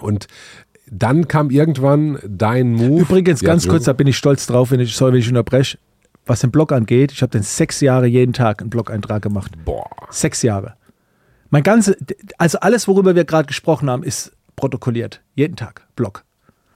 [0.00, 0.26] Und
[0.90, 3.02] dann kam irgendwann dein Move.
[3.02, 5.78] Übrigens, Ja, ganz kurz, da bin ich stolz drauf, wenn ich, sorry, wenn ich unterbreche,
[6.26, 9.52] was den Blog angeht, ich habe den sechs Jahre jeden Tag einen Blog-Eintrag gemacht.
[9.64, 9.88] Boah.
[10.10, 10.74] Sechs Jahre.
[11.50, 11.96] Mein ganze,
[12.38, 15.22] also alles, worüber wir gerade gesprochen haben, ist protokolliert.
[15.34, 15.86] Jeden Tag.
[15.96, 16.24] Blog.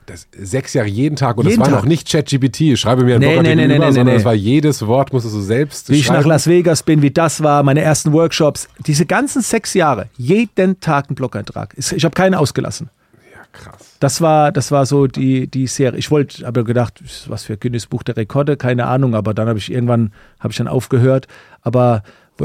[0.07, 1.85] Das, sechs Jahre jeden Tag und Jeden das war Tag.
[1.85, 4.23] noch nicht ChatGPT, schreibe mir einen Nee, Blogartikel nee, nee, über, nee, sondern nee, das
[4.23, 4.27] nee.
[4.27, 6.29] war jedes Wort, musstest du selbst Wie ich nach schreiben.
[6.29, 8.69] Las Vegas bin, wie das war, meine ersten Workshops.
[8.87, 11.75] Diese ganzen sechs Jahre, jeden Tag ein Blog-Eintrag.
[11.79, 12.91] Ich habe keinen ausgelassen.
[13.33, 13.97] ja, krass.
[14.01, 15.99] Das war, das war so die, die Serie.
[15.99, 19.59] Ich wollte, aber gedacht, was für Guinness Buch der Rekorde, keine Ahnung, aber dann habe
[19.59, 21.29] ich irgendwann, habe ich dann aufgehört.
[21.63, 22.03] Aber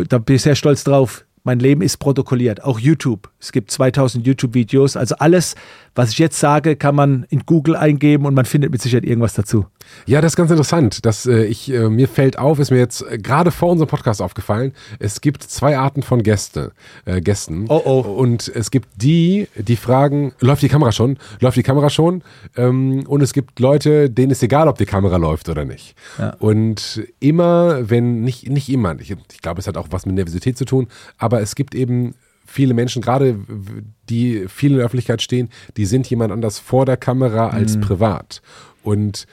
[0.08, 1.26] da bin ich sehr stolz drauf.
[1.50, 2.64] Mein Leben ist protokolliert.
[2.64, 3.28] Auch YouTube.
[3.40, 4.96] Es gibt 2000 YouTube-Videos.
[4.96, 5.56] Also alles,
[5.96, 9.34] was ich jetzt sage, kann man in Google eingeben und man findet mit Sicherheit irgendwas
[9.34, 9.66] dazu.
[10.06, 11.06] Ja, das ist ganz interessant.
[11.06, 14.22] Das, äh, ich, äh, mir fällt auf, ist mir jetzt äh, gerade vor unserem Podcast
[14.22, 16.72] aufgefallen, es gibt zwei Arten von Gäste,
[17.06, 17.66] Gästen.
[17.70, 18.00] Oh, oh.
[18.02, 21.18] Und es gibt die, die fragen, läuft die Kamera schon?
[21.40, 22.24] Läuft die Kamera schon?
[22.56, 25.96] Ähm, und es gibt Leute, denen ist egal, ob die Kamera läuft oder nicht.
[26.18, 26.36] Ja.
[26.40, 30.58] Und immer, wenn, nicht, nicht immer, ich, ich glaube, es hat auch was mit Nervosität
[30.58, 30.88] zu tun,
[31.18, 32.16] aber es gibt eben
[32.46, 33.40] viele Menschen, gerade
[34.10, 37.82] die viel in der Öffentlichkeit stehen, die sind jemand anders vor der Kamera als Mhm.
[37.82, 38.42] privat.
[38.84, 39.28] Und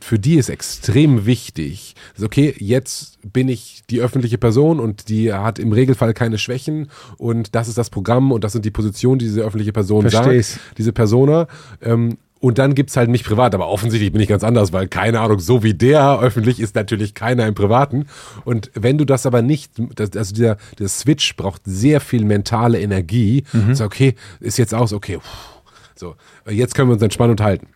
[0.00, 5.58] für die ist extrem wichtig, okay, jetzt bin ich die öffentliche Person und die hat
[5.58, 9.24] im Regelfall keine Schwächen und das ist das Programm und das sind die Positionen, die
[9.24, 10.54] diese öffentliche Person Versteh's.
[10.54, 11.46] sagt, diese Persona.
[11.80, 15.20] Ähm, und dann gibt's halt mich privat, aber offensichtlich bin ich ganz anders, weil keine
[15.20, 18.06] Ahnung, so wie der öffentlich ist natürlich keiner im Privaten.
[18.44, 22.80] Und wenn du das aber nicht, das, also dieser, der Switch braucht sehr viel mentale
[22.80, 23.44] Energie.
[23.72, 25.56] So, okay, ist jetzt aus, okay, pff,
[25.94, 26.14] so,
[26.48, 27.68] jetzt können wir uns entspannt unterhalten.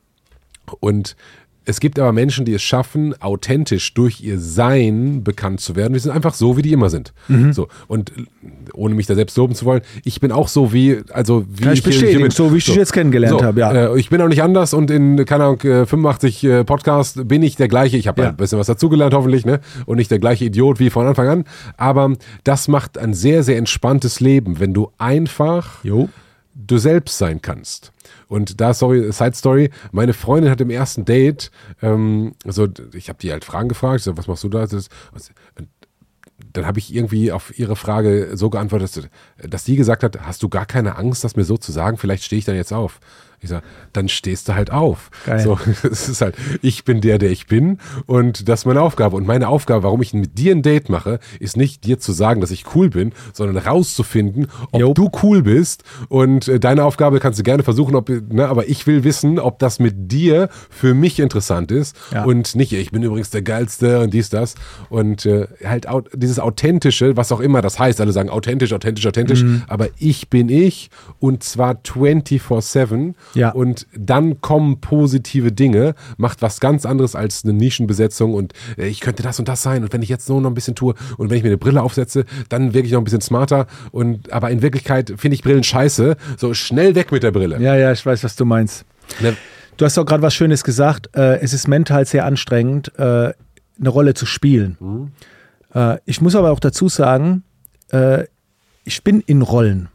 [0.79, 1.17] Und
[1.65, 5.93] es gibt aber Menschen, die es schaffen, authentisch durch ihr Sein bekannt zu werden.
[5.93, 7.13] Die sind einfach so, wie die immer sind.
[7.53, 7.69] So.
[7.87, 8.25] Und äh,
[8.73, 11.73] ohne mich da selbst loben zu wollen, ich bin auch so wie, also wie Kann
[11.75, 12.31] ich hier- hier bin.
[12.31, 13.73] so wie ich dich jetzt kennengelernt habe, ja.
[13.95, 17.43] Äh, ich bin auch nicht anders und in, keine Ahnung, äh, 85 äh, Podcast bin
[17.43, 17.97] ich der gleiche.
[17.97, 18.29] Ich habe Ja.
[18.31, 19.61] ein bisschen was dazugelernt, hoffentlich, ne?
[19.87, 21.45] Und nicht der gleiche Idiot wie von Anfang an.
[21.77, 22.13] Aber
[22.45, 26.09] das macht ein sehr, sehr entspanntes Leben, wenn du einfach Jo.
[26.71, 27.93] Du selbst sein kannst.
[28.29, 31.51] Und da, sorry, Side Story, meine Freundin hat im ersten Date,
[31.83, 34.66] ähm, so, ich habe die halt Fragen gefragt, so, was machst du da?
[34.66, 35.31] Das, was,
[36.53, 40.43] dann habe ich irgendwie auf ihre Frage so geantwortet, dass, dass sie gesagt hat, hast
[40.43, 41.97] du gar keine Angst, das mir so zu sagen?
[41.97, 43.01] Vielleicht stehe ich dann jetzt auf.
[43.43, 43.64] Ich sage,
[43.95, 45.11] dann stehst du halt auf.
[45.24, 45.41] Geil.
[45.41, 45.59] So,
[45.91, 49.16] es ist halt, ich bin der, der ich bin und das ist meine Aufgabe.
[49.16, 52.41] Und meine Aufgabe, warum ich mit dir ein Date mache, ist nicht dir zu sagen,
[52.43, 54.93] dass ich cool bin, sondern rauszufinden, ob Jo.
[54.95, 55.84] du cool bist.
[56.09, 59.59] Und äh, deine Aufgabe kannst du gerne versuchen, ob, ne, aber ich will wissen, ob
[59.59, 62.24] das mit dir für mich interessant ist Ja.
[62.24, 64.55] und nicht, ich bin übrigens der Geilste und dies, das.
[64.91, 69.43] Und äh, halt dieses Authentische, was auch immer das heißt, alle sagen authentisch, authentisch, authentisch,
[69.43, 69.62] Mhm.
[69.66, 73.51] aber ich bin ich und zwar 24-7 Ja.
[73.51, 79.01] und dann kommen positive Dinge, macht was ganz anderes als eine Nischenbesetzung und äh, ich
[79.01, 81.31] könnte das und das sein und wenn ich jetzt so noch ein bisschen tue und
[81.31, 84.51] wenn ich mir eine Brille aufsetze, dann wirke ich noch ein bisschen smarter und aber
[84.51, 87.61] in Wirklichkeit finde ich Brillen scheiße, so schnell weg mit der Brille.
[87.61, 88.85] Ja, ja, ich weiß, was du meinst.
[89.20, 89.37] Ne?
[89.76, 91.09] Du hast auch gerade was Schönes gesagt.
[91.16, 95.13] Äh, es ist mental sehr anstrengend, äh, eine Rolle zu spielen.
[95.75, 97.45] Äh, ich muss aber auch dazu sagen,
[97.91, 98.25] äh,
[98.84, 99.88] ich bin in Rollen.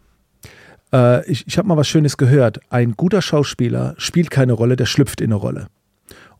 [0.95, 2.59] Äh, ich ich habe mal was Schönes gehört.
[2.69, 5.67] Ein guter Schauspieler spielt keine Rolle, der schlüpft in eine Rolle.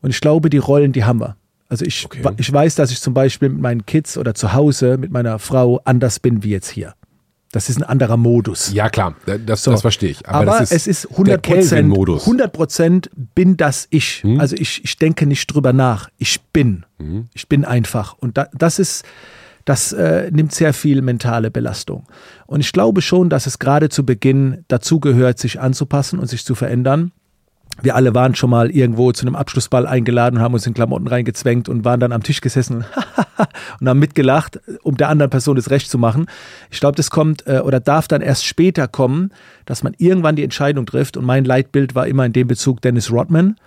[0.02, 1.36] Und ich glaube, die Rollen, die haben wir.
[1.68, 2.22] Also ich, Okay.
[2.38, 5.82] ich weiß, dass ich zum Beispiel mit meinen Kids oder zu Hause mit meiner Frau
[5.84, 6.94] anders bin wie jetzt hier.
[7.52, 8.72] Das ist ein anderer Modus.
[8.74, 9.16] Ja klar,
[9.46, 9.72] das, So.
[9.72, 10.28] das verstehe ich.
[10.28, 12.22] Aber, das es ist der 100 Prozent, Kelvin-Modus.
[12.24, 14.24] 100 Prozent bin das ich.
[14.24, 14.40] Hm?
[14.42, 16.10] Also ich, ich denke nicht drüber nach.
[16.18, 16.86] Ich bin.
[17.00, 17.28] Mhm.
[17.34, 18.14] Ich bin einfach.
[18.20, 19.06] Und da, das ist,
[19.66, 22.06] das äh, nimmt sehr viel mentale Belastung.
[22.46, 26.46] Und ich glaube schon, dass es gerade zu Beginn dazu gehört, sich anzupassen und sich
[26.46, 27.12] zu verändern
[27.82, 31.08] wir alle waren schon mal irgendwo zu einem Abschlussball eingeladen und haben uns in Klamotten
[31.08, 32.86] reingezwängt und waren dann am Tisch gesessen
[33.80, 36.28] und haben mitgelacht, um der anderen Person das Recht zu machen.
[36.72, 39.32] Ich glaube, das kommt äh, oder darf dann erst später kommen,
[39.66, 41.18] dass man irgendwann die Entscheidung trifft.
[41.18, 43.58] Und mein Leitbild war immer in dem Bezug Dennis Rodman,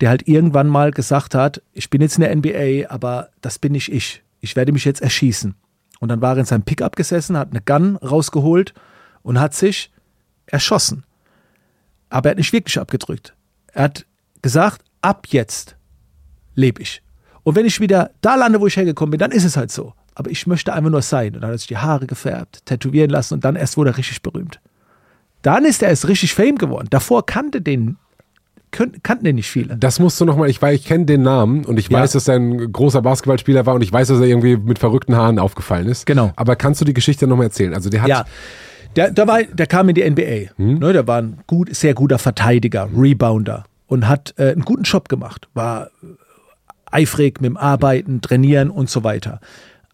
[0.00, 3.72] der halt irgendwann mal gesagt hat, ich bin jetzt in der NBA, aber das bin
[3.72, 4.22] nicht ich.
[4.42, 5.54] Ich werde mich jetzt erschießen.
[6.00, 8.74] Und dann war er in seinem Pickup gesessen, hat eine Gun rausgeholt
[9.22, 9.92] und hat sich
[10.46, 11.04] erschossen.
[12.10, 13.34] Aber er hat nicht wirklich abgedrückt.
[13.72, 14.04] Er hat
[14.42, 15.76] gesagt, ab jetzt
[16.56, 17.02] lebe ich.
[17.44, 19.94] Und wenn ich wieder da lande, wo ich hergekommen bin, dann ist es halt so.
[20.14, 21.34] Aber ich möchte einfach nur sein.
[21.34, 23.96] Und dann hat er sich die Haare gefärbt, tätowieren lassen und dann erst wurde er
[23.96, 24.60] richtig berühmt.
[25.42, 26.88] Dann ist er erst richtig Fame geworden.
[26.90, 27.96] Davor kannte den
[28.72, 29.76] kannten den nicht viele.
[29.76, 32.00] Das musst du nochmal, ich weiß, ich kenne den Namen und ich ja.
[32.00, 35.14] weiß, dass er ein großer Basketballspieler war und ich weiß, dass er irgendwie mit verrückten
[35.14, 36.06] Haaren aufgefallen ist.
[36.06, 36.32] Genau.
[36.36, 37.74] Aber kannst du die Geschichte nochmal erzählen?
[37.74, 38.24] Also der hat, ja.
[38.96, 40.54] Der, der, war, der kam in die NBA.
[40.56, 40.78] Hm?
[40.78, 45.08] Ne, der war ein gut, sehr guter Verteidiger, Rebounder und hat äh, einen guten Job
[45.08, 45.48] gemacht.
[45.54, 45.90] War
[46.90, 49.40] eifrig mit dem Arbeiten, Trainieren und so weiter.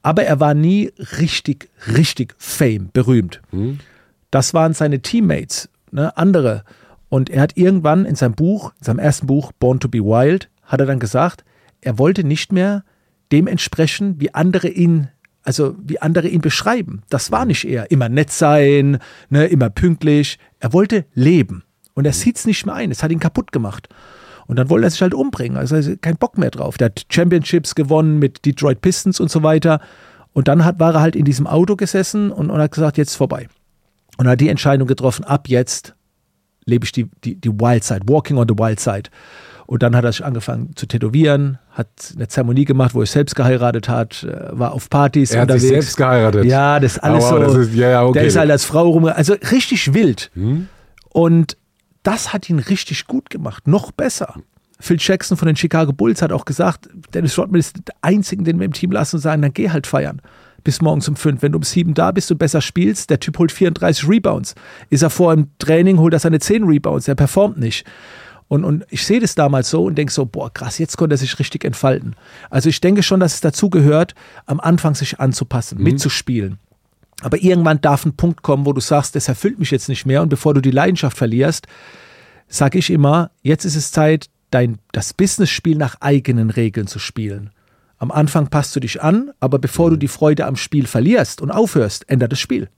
[0.02, 3.40] Aber er war nie richtig, richtig fame, berühmt.
[3.50, 3.78] Hm?
[4.30, 6.64] Das waren seine Teammates, ne, andere.
[7.08, 10.50] Und er hat irgendwann in seinem Buch, in seinem ersten Buch, Born to be Wild,
[10.62, 11.44] hat er dann gesagt,
[11.80, 12.84] er wollte nicht mehr
[13.32, 15.08] dem entsprechen, wie andere ihn
[15.48, 17.02] also wie andere ihn beschreiben.
[17.08, 17.90] Das war nicht er.
[17.90, 18.98] Immer nett sein,
[19.30, 20.38] ne, immer pünktlich.
[20.60, 21.62] Er wollte leben.
[21.94, 22.90] Und er sieht es nicht mehr ein.
[22.90, 23.88] Es hat ihn kaputt gemacht.
[24.46, 25.56] Und dann wollte er sich halt umbringen.
[25.56, 26.76] Also er hat keinen Bock mehr drauf.
[26.76, 29.80] Der hat Championships gewonnen mit Detroit Pistons und so weiter.
[30.34, 33.14] Und dann hat, war er halt in diesem Auto gesessen und, und hat gesagt, jetzt
[33.14, 33.48] vorbei.
[34.18, 35.94] Und hat die Entscheidung getroffen, ab jetzt
[36.68, 39.10] lebe ich die, die, die Wild Side, Walking on the Wild Side.
[39.66, 43.34] Und dann hat er sich angefangen zu tätowieren, hat eine Zeremonie gemacht, wo er selbst
[43.34, 45.64] geheiratet hat, äh, war auf Partys er unterwegs.
[45.64, 46.44] Hat sich selbst geheiratet.
[46.46, 47.58] Ja, das ist alles oh, wow, so.
[47.60, 48.18] Ist, ja, ja, okay.
[48.18, 50.30] Der ist halt als Frau rum, also richtig wild.
[50.34, 50.68] Hm?
[51.10, 51.58] Und
[52.02, 54.36] das hat ihn richtig gut gemacht, noch besser.
[54.80, 58.58] Phil Jackson von den Chicago Bulls hat auch gesagt, Dennis Rodman ist der Einzige, den
[58.58, 60.22] wir im Team lassen und sagen, dann geh halt feiern.
[60.68, 61.40] Bis morgens um fünf.
[61.40, 64.54] Wenn du um sieben da bist und besser spielst, der Typ holt 34 Rebounds.
[64.90, 67.08] Ist er vor im Training, holt er seine 10 Rebounds.
[67.08, 67.86] Er performt nicht.
[68.48, 71.16] Und, und ich sehe das damals so und denke so, boah, krass, jetzt konnte er
[71.16, 72.16] sich richtig entfalten.
[72.50, 74.14] Also ich denke schon, dass es dazu gehört,
[74.44, 75.84] am Anfang sich anzupassen, mhm.
[75.84, 76.58] mitzuspielen.
[77.22, 80.20] Aber irgendwann darf ein Punkt kommen, wo du sagst, das erfüllt mich jetzt nicht mehr.
[80.20, 81.66] Und bevor du die Leidenschaft verlierst,
[82.46, 87.52] sage ich immer, jetzt ist es Zeit, dein, das Business-Spiel nach eigenen Regeln zu spielen.
[87.98, 91.50] Am Anfang passt du dich an, aber bevor du die Freude am Spiel verlierst und
[91.50, 92.68] aufhörst, ändert das Spiel.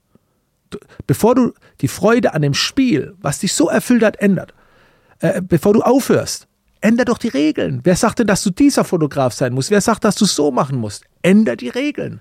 [1.06, 4.54] Bevor du die Freude an dem Spiel, was dich so erfüllt hat, ändert,
[5.18, 6.46] äh, bevor du aufhörst,
[6.80, 7.80] änder doch die Regeln.
[7.84, 9.70] Wer sagt denn, dass du dieser Fotograf sein musst?
[9.70, 11.04] Wer sagt, dass du so machen musst?
[11.22, 12.20] Änder die Regeln.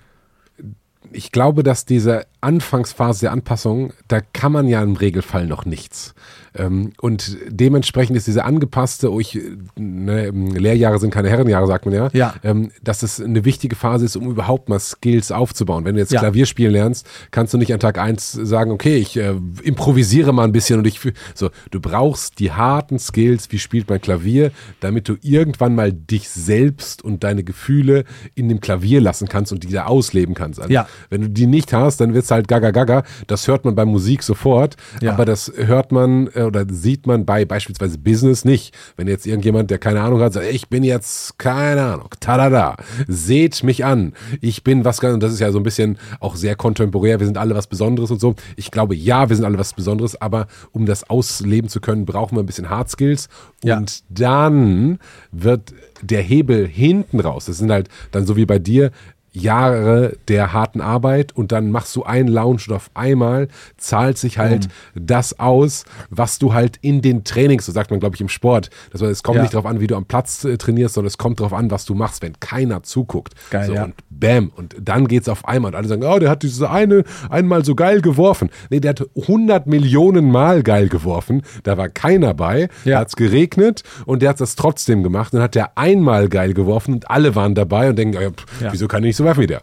[1.11, 6.13] Ich glaube, dass diese Anfangsphase der Anpassung, da kann man ja im Regelfall noch nichts.
[6.55, 9.39] Ähm, und dementsprechend ist diese angepasste, oh ich,
[9.75, 12.33] ne, Lehrjahre sind keine Herrenjahre, sagt man ja, ja.
[12.43, 15.85] Ähm, dass es eine wichtige Phase ist, um überhaupt mal Skills aufzubauen.
[15.85, 16.19] Wenn du jetzt ja.
[16.19, 20.43] Klavier spielen lernst, kannst du nicht an Tag eins sagen, okay, ich äh, improvisiere mal
[20.43, 20.99] ein bisschen und ich
[21.33, 26.29] so, du brauchst die harten Skills, wie spielt man Klavier, damit du irgendwann mal dich
[26.29, 28.05] selbst und deine Gefühle
[28.35, 30.59] in dem Klavier lassen kannst und diese ausleben kannst.
[30.59, 30.87] Also, ja.
[31.09, 33.03] Wenn du die nicht hast, dann wird es halt gaga gaga.
[33.27, 35.13] Das hört man bei Musik sofort, ja.
[35.13, 38.75] aber das hört man äh, oder sieht man bei beispielsweise Business nicht.
[38.97, 43.63] Wenn jetzt irgendjemand, der keine Ahnung hat, sagt, ich bin jetzt, keine Ahnung, tada, seht
[43.63, 44.13] mich an.
[44.41, 47.25] Ich bin was ganz, und das ist ja so ein bisschen auch sehr kontemporär, wir
[47.25, 48.35] sind alle was Besonderes und so.
[48.55, 52.35] Ich glaube, ja, wir sind alle was Besonderes, aber um das ausleben zu können, brauchen
[52.35, 53.29] wir ein bisschen Hard Skills.
[53.63, 53.77] Ja.
[53.77, 54.99] Und dann
[55.31, 57.45] wird der Hebel hinten raus.
[57.45, 58.91] Das sind halt dann so wie bei dir,
[59.31, 63.47] Jahre der harten Arbeit und dann machst du einen Lounge und auf einmal
[63.77, 65.05] zahlt sich halt mhm.
[65.05, 68.69] das aus, was du halt in den Trainings, so sagt man glaube ich im Sport,
[68.91, 69.41] das heißt, es kommt ja.
[69.43, 71.85] nicht darauf an, wie du am Platz äh, trainierst, sondern es kommt darauf an, was
[71.85, 73.33] du machst, wenn keiner zuguckt.
[73.49, 73.83] Geil, so, ja.
[73.85, 77.03] Und bam, und dann geht's auf einmal und alle sagen, oh, der hat diese eine
[77.29, 78.49] einmal so geil geworfen.
[78.69, 82.95] Nee, der hat 100 Millionen Mal geil geworfen, da war keiner bei, ja.
[82.95, 86.95] da hat's geregnet und der hat das trotzdem gemacht, dann hat der einmal geil geworfen
[86.95, 88.71] und alle waren dabei und denken, oh, pff, ja.
[88.71, 89.61] wieso kann ich werfen wie der?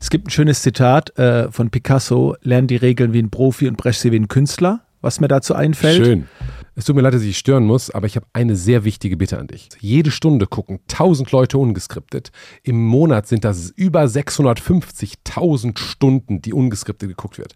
[0.00, 3.76] Es gibt ein schönes Zitat äh, von Picasso, lern die Regeln wie ein Profi und
[3.76, 6.04] brech sie wie ein Künstler, was mir dazu einfällt.
[6.04, 6.28] Schön.
[6.74, 9.38] Es tut mir leid, dass ich stören muss, aber ich habe eine sehr wichtige Bitte
[9.38, 9.68] an dich.
[9.80, 12.30] Jede Stunde gucken 1000 Leute ungeskriptet.
[12.62, 17.54] Im Monat sind das über 650.000 Stunden, die ungeskriptet geguckt wird.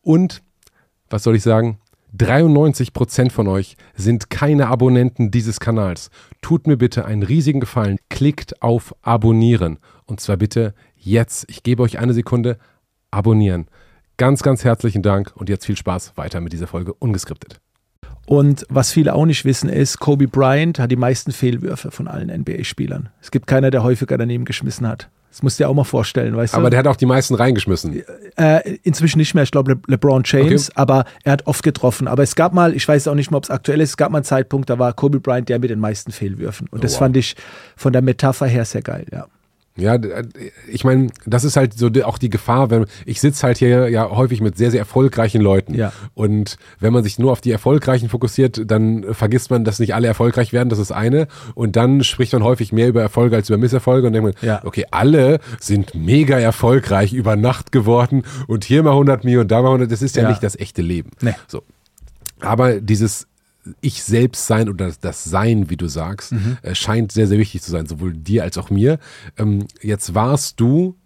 [0.00, 0.42] Und,
[1.10, 1.78] was soll ich sagen?
[2.16, 6.10] 93% von euch sind keine Abonnenten dieses Kanals.
[6.42, 7.98] Tut mir bitte einen riesigen Gefallen.
[8.08, 9.78] Klickt auf Abonnieren.
[10.06, 12.58] Und zwar bitte jetzt, ich gebe euch eine Sekunde,
[13.10, 13.66] abonnieren.
[14.16, 17.60] Ganz, ganz herzlichen Dank und jetzt viel Spaß weiter mit dieser Folge ungeskriptet.
[18.26, 22.30] Und was viele auch nicht wissen, ist, Kobe Bryant hat die meisten Fehlwürfe von allen
[22.30, 23.10] NBA-Spielern.
[23.20, 25.10] Es gibt keiner, der häufiger daneben geschmissen hat.
[25.34, 26.70] Das musst du dir auch mal vorstellen, weißt Aber du?
[26.70, 28.04] der hat auch die meisten reingeschmissen.
[28.36, 30.80] Äh, inzwischen nicht mehr, ich glaube Le LeBron James, Okay.
[30.80, 32.06] aber er hat oft getroffen.
[32.06, 34.12] Aber es gab mal, ich weiß auch nicht mal, ob es aktuell ist, es gab
[34.12, 36.68] mal einen Zeitpunkt, da war Kobe Bryant der mit den meisten Fehlwürfen.
[36.70, 37.00] Und das wow.
[37.00, 37.34] fand ich
[37.76, 39.26] von der Metapher her sehr geil, ja.
[39.76, 40.24] Ja, äh,
[40.68, 44.08] ich meine, das ist halt so auch die Gefahr, wenn ich sitze halt hier ja
[44.08, 45.74] häufig mit sehr, sehr erfolgreichen Leuten.
[45.74, 45.92] Ja.
[46.14, 50.06] Und wenn man sich nur auf die Erfolgreichen fokussiert, dann vergisst man, dass nicht alle
[50.06, 51.26] erfolgreich werden, das ist eine.
[51.54, 54.64] Und dann spricht man häufig mehr über Erfolge als über Misserfolge und denkt man, Ja.
[54.64, 59.68] okay, alle sind mega erfolgreich über Nacht geworden und hier mal 100 Millionen, da mal
[59.70, 60.28] 100, das ist ja, Ja.
[60.28, 61.10] nicht das echte Leben.
[61.20, 61.34] Nee.
[61.48, 61.62] So.
[62.40, 63.26] Aber dieses
[63.80, 66.58] Ich selbst sein oder das Sein, wie du sagst, Mhm.
[66.62, 68.98] äh, scheint sehr, sehr wichtig zu sein, sowohl dir als auch mir.
[69.38, 70.96] Ähm, jetzt warst du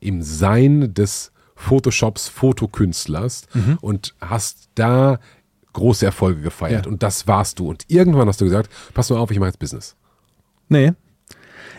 [0.00, 3.78] im Sein des Photoshops Fotokünstlers Mhm.
[3.80, 5.18] und hast da
[5.72, 6.86] große Erfolge gefeiert.
[6.86, 6.92] Ja.
[6.92, 7.68] Und das warst du.
[7.68, 9.94] Und irgendwann hast du gesagt, pass mal auf, ich mache jetzt Business.
[10.68, 10.92] Nee.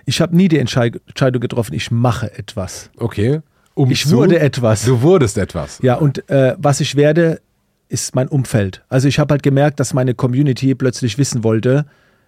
[0.06, 2.90] Ich habe nie die Entscheid- Entscheidung getroffen, ich mache etwas.
[2.98, 3.42] Okay.
[3.74, 4.86] Um Ich zu- wurde etwas.
[4.86, 5.80] Du wurdest etwas.
[5.84, 7.42] Ja, und äh, was ich werde,
[7.90, 8.84] ist mein Umfeld.
[8.90, 11.86] Also ich habe halt gemerkt, dass meine Community plötzlich wissen wollte,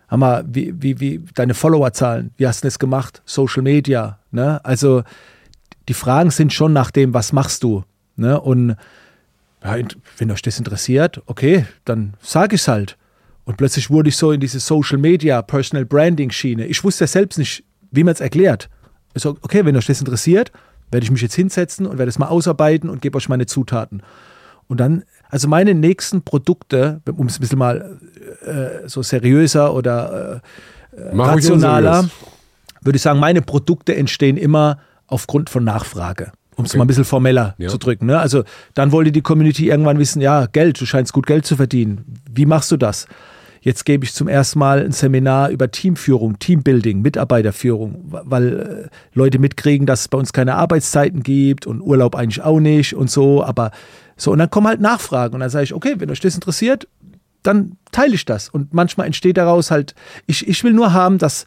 [0.08, 3.22] Hammer, wie, wie, wie deine Followerzahlen, wie hast du das gemacht?
[3.26, 4.64] Social Media, ne?
[4.66, 5.04] Also
[5.88, 7.84] die Fragen sind schon nach dem, was machst du?
[8.16, 8.40] Ne?
[8.40, 8.76] Und
[9.64, 9.76] ja,
[10.18, 12.98] wenn euch das interessiert, okay, dann sage ich es halt.
[13.44, 16.68] Und plötzlich wurde ich so in diese Social Media, Personal Branding Schiene.
[16.68, 18.70] Ich wusste ja selbst nicht, wie man es erklärt.
[19.16, 20.52] Ich so, okay, wenn euch das interessiert,
[20.92, 24.04] werde ich mich jetzt hinsetzen und werde es mal ausarbeiten und gebe euch meine Zutaten.
[24.68, 27.98] Und dann, also meine nächsten Produkte, um es ein bisschen mal
[28.46, 30.42] äh, so seriöser oder
[30.96, 32.10] äh, ruhig rationaler,
[32.82, 36.32] würde ich sagen, meine Produkte entstehen immer aufgrund von Nachfrage.
[36.56, 36.78] Um es Okay.
[36.80, 37.70] mal ein bisschen formeller Ja.
[37.70, 38.06] zu drücken.
[38.08, 38.20] Ne?
[38.20, 38.44] Also
[38.74, 42.06] dann wollte die Community irgendwann wissen, ja, Geld, du scheinst gut Geld zu verdienen.
[42.30, 43.08] Wie machst du das?
[43.62, 49.38] Jetzt gebe ich zum ersten Mal ein Seminar über Teamführung, Teambuilding, Mitarbeiterführung, weil äh, Leute
[49.40, 53.44] mitkriegen, dass es bei uns keine Arbeitszeiten gibt und Urlaub eigentlich auch nicht und so.
[53.44, 53.72] Aber
[54.20, 56.88] so, und dann kommen halt Nachfragen und dann sage ich, okay, wenn euch das interessiert,
[57.42, 58.50] dann teile ich das.
[58.50, 59.96] Und manchmal entsteht daraus halt,
[60.28, 61.46] ich, ich will nur haben, dass,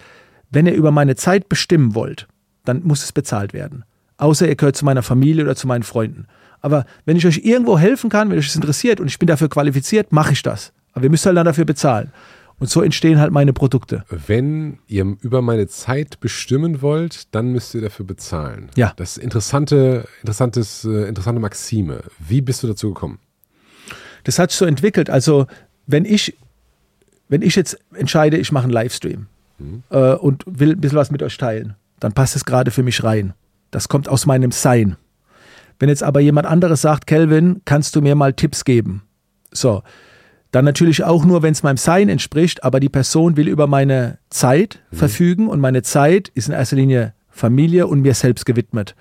[0.50, 2.28] wenn ihr über meine Zeit bestimmen wollt,
[2.64, 3.84] dann muss es bezahlt werden.
[4.16, 6.26] Außer ihr gehört zu meiner Familie oder zu meinen Freunden.
[6.62, 9.50] Aber wenn ich euch irgendwo helfen kann, wenn euch das interessiert und ich bin dafür
[9.50, 10.72] qualifiziert, mache ich das.
[10.94, 12.10] Aber ihr müsst halt dann dafür bezahlen.
[12.62, 14.04] Und so entstehen halt meine Produkte.
[14.08, 18.70] Wenn ihr über meine Zeit bestimmen wollt, dann müsst ihr dafür bezahlen.
[18.76, 18.92] Ja.
[18.94, 22.04] Das ist interessante, interessantes, äh, interessante Maxime.
[22.20, 23.18] Wie bist du dazu gekommen?
[24.22, 25.10] Das hat sich so entwickelt.
[25.10, 25.48] Also,
[25.88, 26.36] wenn ich,
[27.28, 29.26] wenn ich jetzt entscheide, ich mache einen Livestream
[29.90, 33.02] äh, und will ein bisschen was mit euch teilen, dann passt es gerade für mich
[33.02, 33.34] rein.
[33.72, 34.94] Das kommt aus meinem Sein.
[35.80, 39.02] Wenn jetzt aber jemand anderes sagt, Kelvin, kannst du mir mal Tipps geben?
[39.50, 39.82] So,
[40.52, 44.18] dann natürlich auch nur, wenn es meinem Sein entspricht, aber die Person will über meine
[44.28, 48.94] Zeit verfügen und meine Zeit ist in erster Linie Familie und mir selbst gewidmet.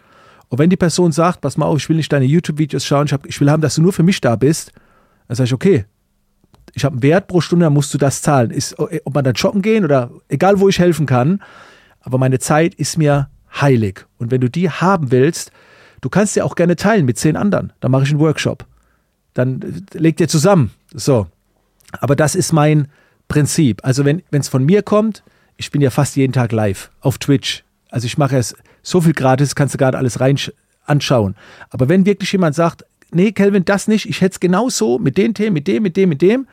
[0.47, 3.13] Und wenn die Person sagt, pass mal auf, ich will nicht deine YouTube-Videos schauen, ich,
[3.13, 4.71] hab, ich will haben, dass du nur für mich da bist,
[5.27, 5.85] dann sage ich, okay,
[6.73, 8.51] ich habe einen Wert pro Stunde, dann musst du das zahlen.
[8.51, 11.41] Ist, ob man dann shoppen gehen oder egal, wo ich helfen kann,
[11.99, 13.29] aber meine Zeit ist mir
[13.59, 14.05] heilig.
[14.17, 15.51] Und wenn du die haben willst,
[15.99, 17.73] du kannst sie auch gerne teilen mit zehn anderen.
[17.81, 18.65] Dann mache ich einen Workshop.
[19.33, 20.71] Dann äh, legt ihr zusammen.
[20.93, 21.27] So.
[21.99, 22.88] Aber das ist mein
[23.27, 23.84] Prinzip.
[23.84, 25.23] Also wenn es von mir kommt,
[25.57, 27.63] ich bin ja fast jeden Tag live auf Twitch.
[27.89, 30.38] Also ich mache es so viel gratis, kannst du gerade alles rein
[30.85, 31.35] anschauen.
[31.69, 35.18] Aber wenn wirklich jemand sagt, nee, Kelvin, das nicht, ich hätte es genau so mit
[35.18, 36.47] den Themen, mit dem, mit dem, mit dem,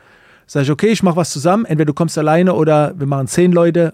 [0.45, 1.65] sage ich, okay, ich mache was zusammen.
[1.65, 3.93] Entweder du kommst alleine oder wir machen zehn Leute,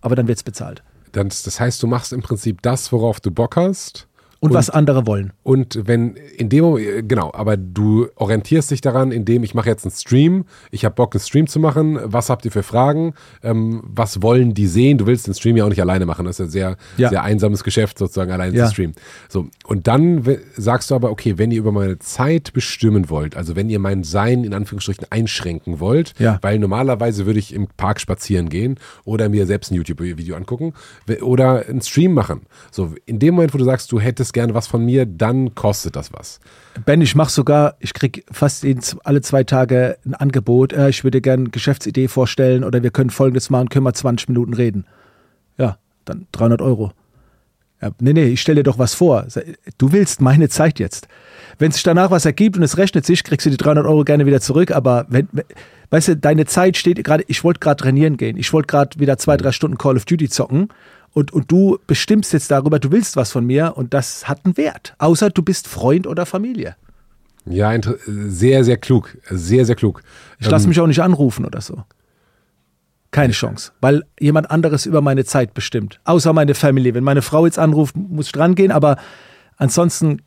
[0.00, 0.82] aber dann wird es bezahlt.
[1.12, 4.08] Dann, das heißt, du machst im Prinzip das, worauf du Bock hast.
[4.42, 5.32] Und, was andere wollen.
[5.44, 9.84] Und wenn in dem Moment, genau, aber du orientierst dich daran, indem ich mache jetzt
[9.84, 11.96] einen Stream, ich habe Bock, einen Stream zu machen.
[12.02, 13.14] Was habt ihr für Fragen?
[13.44, 14.98] Ähm, was wollen die sehen?
[14.98, 16.24] Du willst den Stream ja auch nicht alleine machen.
[16.26, 17.08] Das ist ja sehr, Ja.
[17.10, 18.66] sehr einsames Geschäft, sozusagen alleine Ja.
[18.66, 18.96] zu streamen.
[19.28, 20.24] So, und dann
[20.56, 24.02] sagst du aber, okay, wenn ihr über meine Zeit bestimmen wollt, also wenn ihr mein
[24.02, 26.40] Sein in Anführungsstrichen einschränken wollt, Ja.
[26.42, 30.72] weil normalerweise würde ich im Park spazieren gehen oder mir selbst ein YouTube-Video angucken
[31.20, 32.40] oder einen Stream machen.
[32.72, 35.96] So, in dem Moment, wo du sagst, du hättest gerne was von mir, dann kostet
[35.96, 36.40] das was.
[36.84, 38.66] Ben, ich mache sogar, ich krieg fast
[39.04, 40.72] alle zwei Tage ein Angebot.
[40.72, 44.54] Äh, ich würde gerne Geschäftsidee vorstellen oder wir können folgendes machen, können wir 20 Minuten
[44.54, 44.86] reden.
[45.58, 46.92] Ja, dann 300 Euro.
[47.82, 49.26] Ja, nee, nee, ich stelle dir doch was vor.
[49.76, 51.08] Du willst meine Zeit jetzt.
[51.58, 54.24] Wenn sich danach was ergibt und es rechnet sich, kriegst du die 300 Euro gerne
[54.24, 54.70] wieder zurück.
[54.70, 55.28] Aber wenn,
[55.90, 58.36] weißt du, deine Zeit steht gerade, ich wollte gerade trainieren gehen.
[58.36, 60.68] Ich wollte gerade wieder zwei, drei Stunden Call of Duty zocken.
[61.14, 64.56] Und, und du bestimmst jetzt darüber, du willst was von mir und das hat einen
[64.56, 64.94] Wert.
[64.98, 66.76] Außer du bist Freund oder Familie.
[67.44, 69.16] Ja, sehr, sehr klug.
[69.28, 70.02] Sehr, sehr klug.
[70.38, 71.84] Ich lasse ähm, mich auch nicht anrufen oder so.
[73.10, 76.00] Keine Chance, weil jemand anderes über meine Zeit bestimmt.
[76.04, 76.94] Außer meine Familie.
[76.94, 78.96] Wenn meine Frau jetzt anruft, muss ich dran gehen, aber
[79.58, 80.22] ansonsten,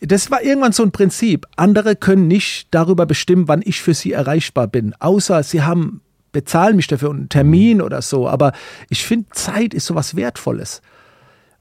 [0.00, 1.46] das war irgendwann so ein Prinzip.
[1.56, 4.94] Andere können nicht darüber bestimmen, wann ich für sie erreichbar bin.
[4.98, 6.02] Außer sie haben,
[6.38, 8.28] bezahlen mich dafür einen Termin oder so.
[8.28, 8.52] Aber
[8.90, 10.82] ich finde, Zeit ist sowas Wertvolles.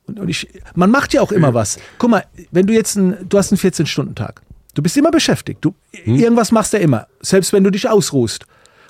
[0.06, 1.80] Und, und ich, man macht ja auch immer was.
[1.98, 4.44] Guck mal, wenn du jetzt ein, du hast einen 14-Stunden-Tag.
[4.76, 5.66] Du bist immer beschäftigt.
[5.66, 5.74] Du,
[6.04, 6.16] hm?
[6.16, 7.08] Irgendwas machst du immer.
[7.22, 8.45] Selbst wenn du dich ausruhst.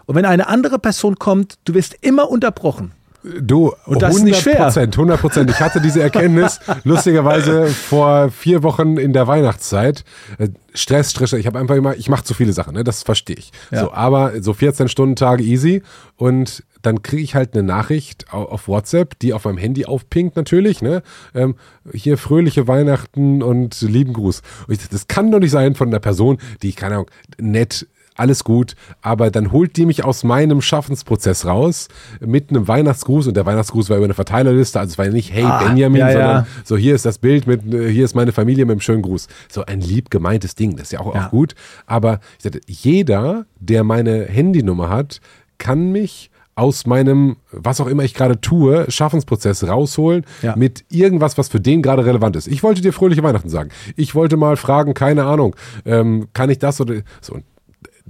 [0.05, 2.91] Und wenn eine andere Person kommt, du wirst immer unterbrochen.
[3.41, 5.49] Du, und das 100 Prozent, 100 Prozent.
[5.49, 10.03] Ich hatte diese Erkenntnis lustigerweise vor vier Wochen in der Weihnachtszeit.
[10.37, 11.33] Äh, Stress, Stress.
[11.33, 12.83] Ich habe einfach immer, ich mache zu viele Sachen, ne?
[12.83, 13.51] das verstehe ich.
[13.71, 13.81] Ja.
[13.81, 15.81] So, aber so 14 Stunden Tage easy
[16.15, 20.81] und dann kriege ich halt eine Nachricht auf WhatsApp, die auf meinem Handy aufpinkt natürlich.
[20.81, 21.01] Ne?
[21.33, 21.55] Ähm,
[21.91, 24.41] hier fröhliche Weihnachten und lieben Gruß.
[24.67, 27.87] Und ich, das kann doch nicht sein von einer Person, die ich keine Ahnung nett
[28.17, 31.87] alles gut, aber dann holt die mich aus meinem Schaffensprozess raus
[32.19, 35.31] mit einem Weihnachtsgruß und der Weihnachtsgruß war über eine Verteilerliste, also es war ja nicht
[35.31, 36.47] Hey ah, Benjamin, ja, sondern ja.
[36.63, 39.27] so hier ist das Bild mit hier ist meine Familie mit einem schönen Gruß.
[39.49, 43.45] So ein lieb gemeintes Ding, das ist ja auch, auch gut, aber ich sagte, jeder,
[43.59, 45.19] der meine Handynummer hat,
[45.57, 50.55] kann mich aus meinem, was auch immer ich gerade tue, Schaffensprozess rausholen ja.
[50.55, 52.47] mit irgendwas, was für den gerade relevant ist.
[52.47, 53.69] Ich wollte dir fröhliche Weihnachten sagen.
[53.95, 57.37] Ich wollte mal fragen, keine Ahnung, ähm, kann ich das oder so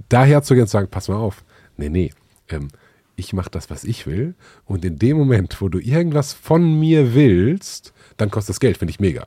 [0.08, 1.44] daher zu gehen und sagen, pass mal auf,
[1.76, 2.12] nee, nee,
[2.48, 2.68] ähm,
[3.18, 4.34] ich mache das, was ich will.
[4.64, 8.90] Und in dem Moment, wo du irgendwas von mir willst, dann kostet das Geld, finde
[8.90, 9.26] ich mega.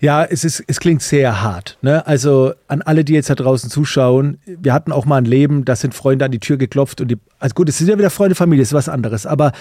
[0.00, 1.78] Ja, es, ist, es klingt sehr hart.
[1.82, 2.06] Ne?
[2.06, 5.76] Also an alle, die jetzt da draußen zuschauen, wir hatten auch mal ein Leben, da
[5.76, 8.34] sind Freunde an die Tür geklopft und die, also gut, es sind ja wieder Freunde,
[8.34, 9.52] Familie, ist was anderes, aber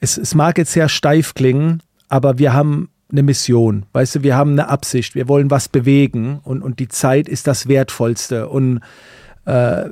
[0.00, 4.36] es, es mag jetzt sehr steif klingen, aber wir haben eine Mission, weißt du, wir
[4.36, 8.80] haben eine Absicht, wir wollen was bewegen und, und die Zeit ist das Wertvollste und
[9.46, 9.88] äh,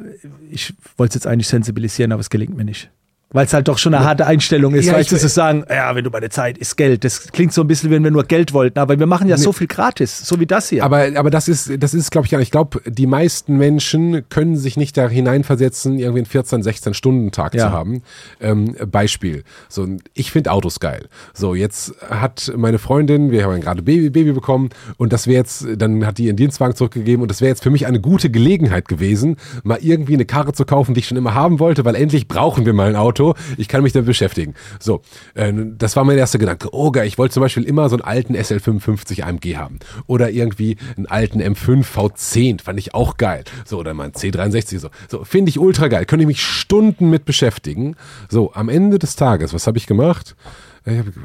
[0.50, 2.90] ich wollte es jetzt eigentlich sensibilisieren, aber es gelingt mir nicht.
[3.34, 5.92] Weil es halt doch schon eine harte Einstellung ist, ja, weißt du, zu sagen, ja,
[5.96, 7.02] wenn du meine Zeit ist Geld.
[7.02, 9.42] Das klingt so ein bisschen, wenn wir nur Geld wollten, aber wir machen ja nee.
[9.42, 10.84] so viel gratis, so wie das hier.
[10.84, 14.76] Aber, aber das ist, das ist, glaube ich, ich glaube, die meisten Menschen können sich
[14.76, 17.66] nicht da hineinversetzen, irgendwie einen 14, 16 Stunden Tag ja.
[17.66, 18.02] zu haben.
[18.40, 19.42] Ähm, Beispiel.
[19.68, 21.08] So, ich finde Autos geil.
[21.32, 25.66] So, jetzt hat meine Freundin, wir haben gerade Baby, Baby bekommen und das wäre jetzt,
[25.76, 28.86] dann hat die ihren Dienstwagen zurückgegeben und das wäre jetzt für mich eine gute Gelegenheit
[28.86, 32.28] gewesen, mal irgendwie eine Karre zu kaufen, die ich schon immer haben wollte, weil endlich
[32.28, 34.54] brauchen wir mal ein Auto Auto, ich kann mich damit beschäftigen.
[34.78, 35.02] So,
[35.34, 36.68] äh, das war mein erster Gedanke.
[36.72, 39.78] Oh geil, ich wollte zum Beispiel immer so einen alten SL55 AMG haben.
[40.06, 43.44] Oder irgendwie einen alten M5 V10, fand ich auch geil.
[43.64, 44.90] So, oder mal ein C63, so.
[45.08, 46.06] So, finde ich ultra geil.
[46.06, 47.96] Könnte ich mich Stunden mit beschäftigen.
[48.28, 50.36] So, am Ende des Tages, was habe ich gemacht?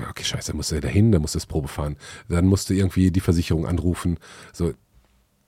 [0.10, 1.98] okay, scheiße, da musste er dahin, da musste das Probe fahren.
[2.30, 4.18] Dann musste irgendwie die Versicherung anrufen.
[4.54, 4.72] So,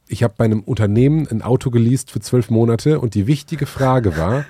[0.09, 4.17] ich habe bei einem Unternehmen ein Auto geleast für zwölf Monate und die wichtige Frage
[4.17, 4.43] war,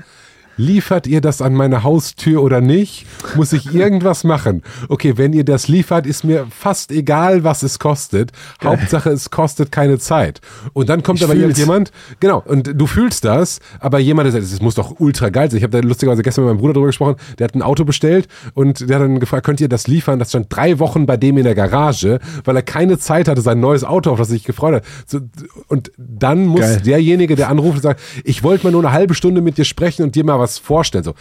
[0.61, 3.05] liefert ihr das an meine Haustür oder nicht?
[3.35, 4.61] Muss ich irgendwas machen?
[4.87, 8.31] Okay, wenn ihr das liefert, ist mir fast egal, was es kostet.
[8.59, 8.71] Geil.
[8.71, 10.39] Hauptsache, es kostet keine Zeit.
[10.73, 11.57] Und dann kommt ich aber fühl's.
[11.57, 15.49] jemand, genau, und du fühlst das, aber jemand, der sagt, das muss doch ultra geil
[15.49, 15.57] sein.
[15.57, 18.27] Ich habe da lustigerweise gestern mit meinem Bruder drüber gesprochen, der hat ein Auto bestellt
[18.53, 20.19] und der hat dann gefragt, könnt ihr das liefern?
[20.19, 23.59] Das stand drei Wochen bei dem in der Garage, weil er keine Zeit hatte, sein
[23.59, 24.85] neues Auto, auf das er sich gefreut hat.
[25.07, 25.19] So,
[25.67, 26.81] und dann muss geil.
[26.85, 30.03] derjenige, der anruft und sagt, ich wollte mal nur eine halbe Stunde mit dir sprechen
[30.03, 31.03] und dir mal was vorstellen.
[31.03, 31.13] So,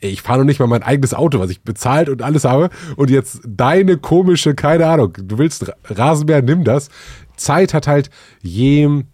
[0.00, 2.70] ich fahre noch nicht mal mein eigenes Auto, was ich bezahlt und alles habe.
[2.96, 6.90] Und jetzt deine komische, keine Ahnung, du willst Rasenmäher, nimm das.
[7.36, 8.10] Zeit hat halt
[8.42, 9.04] je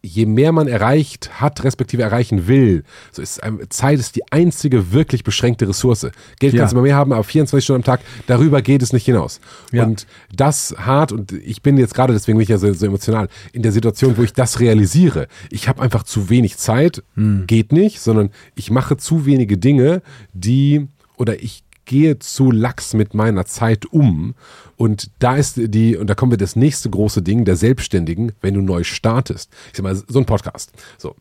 [0.00, 5.24] je mehr man erreicht hat, respektive erreichen will, so ist Zeit ist die einzige wirklich
[5.24, 6.06] beschränkte Ressource.
[6.38, 6.60] Geld ja.
[6.60, 9.40] kannst du immer mehr haben, aber 24 Stunden am Tag, darüber geht es nicht hinaus.
[9.72, 9.84] Ja.
[9.84, 13.28] Und das hart, und ich bin jetzt gerade, deswegen bin ich ja so, so emotional,
[13.52, 15.26] in der Situation, wo ich das realisiere.
[15.50, 17.44] Ich habe einfach zu wenig Zeit, hm.
[17.46, 20.02] geht nicht, sondern ich mache zu wenige Dinge,
[20.32, 24.34] die, oder ich gehe zu lax mit meiner Zeit um.
[24.78, 28.54] Und da ist die, und da kommen wir das nächste große Ding der Selbstständigen, wenn
[28.54, 29.52] du neu startest.
[29.72, 30.72] Ich sag mal, so ein Podcast.
[30.96, 31.16] So.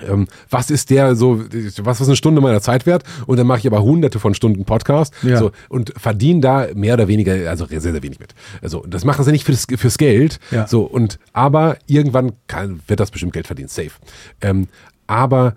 [0.00, 1.44] Ähm, was ist der so,
[1.82, 3.04] was ist eine Stunde meiner Zeit wert?
[3.26, 5.36] Und dann mache ich aber hunderte von Stunden Podcast ja.
[5.36, 8.34] so, und verdiene da mehr oder weniger, also sehr, sehr wenig mit.
[8.62, 10.40] Also das machen sie nicht fürs, fürs Geld.
[10.50, 10.66] Ja.
[10.66, 13.92] So, und aber irgendwann kann, wird das bestimmt Geld verdienen, safe.
[14.40, 14.66] Ähm,
[15.06, 15.54] aber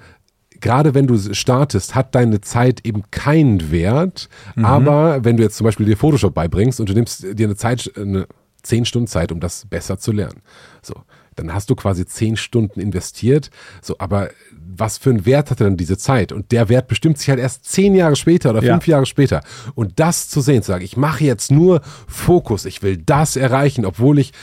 [0.61, 4.29] gerade wenn du startest, hat deine Zeit eben keinen Wert.
[4.55, 4.65] Mhm.
[4.65, 7.91] Aber wenn du jetzt zum Beispiel dir Photoshop beibringst und du nimmst dir eine Zeit,
[7.95, 8.27] eine
[8.63, 10.41] zehn Stunden Zeit, um das besser zu lernen.
[10.81, 10.95] So,
[11.35, 13.49] dann hast du quasi zehn Stunden investiert.
[13.81, 14.29] So, aber
[14.77, 16.31] was für einen Wert hatte dann diese Zeit?
[16.31, 18.93] Und der Wert bestimmt sich halt erst zehn Jahre später oder fünf ja.
[18.93, 19.41] Jahre später.
[19.75, 23.85] Und das zu sehen, zu sagen, ich mache jetzt nur Fokus, ich will das erreichen,
[23.85, 24.33] obwohl ich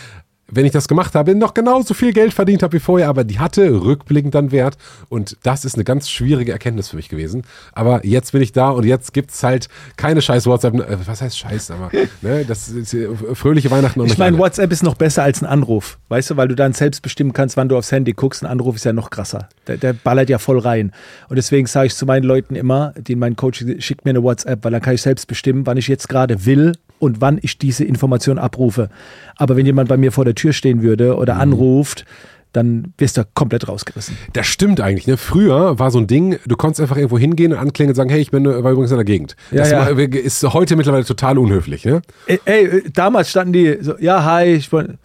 [0.55, 3.39] wenn ich das gemacht habe, noch genauso viel Geld verdient habe wie vorher, aber die
[3.39, 4.77] hatte rückblickend dann Wert.
[5.09, 7.43] Und das ist eine ganz schwierige Erkenntnis für mich gewesen.
[7.73, 10.75] Aber jetzt bin ich da und jetzt gibt es halt keine scheiß WhatsApp.
[10.75, 11.71] Äh, was heißt scheiß?
[11.71, 11.91] Aber
[12.23, 12.95] ne, das ist
[13.35, 15.99] fröhliche Weihnachten und Ich meine, WhatsApp ist noch besser als ein Anruf.
[16.09, 18.43] Weißt du, weil du dann selbst bestimmen kannst, wann du aufs Handy guckst.
[18.45, 19.49] Ein Anruf ist ja noch krasser.
[19.67, 20.93] Der, der ballert ja voll rein.
[21.29, 24.23] Und deswegen sage ich zu meinen Leuten immer, die in meinen Coaching, schickt mir eine
[24.23, 26.73] WhatsApp, weil dann kann ich selbst bestimmen, wann ich jetzt gerade will
[27.03, 28.89] und wann ich diese Information abrufe.
[29.35, 31.41] Aber wenn jemand bei mir vor der Tür stehen würde oder mhm.
[31.41, 32.05] anruft,
[32.53, 34.17] dann wirst du komplett rausgerissen.
[34.35, 35.09] Das stimmt eigentlich.
[35.09, 35.17] Ne?
[35.17, 38.21] Früher war so ein Ding, du konntest einfach irgendwo hingehen und anklingen und sagen, hey,
[38.21, 39.35] ich bin war übrigens in der Gegend.
[39.51, 40.07] Das ja, ja.
[40.07, 41.85] ist heute mittlerweile total unhöflich.
[41.85, 42.03] Ne?
[42.27, 44.99] Ey, ey, damals standen die so, ja, hi, ich bin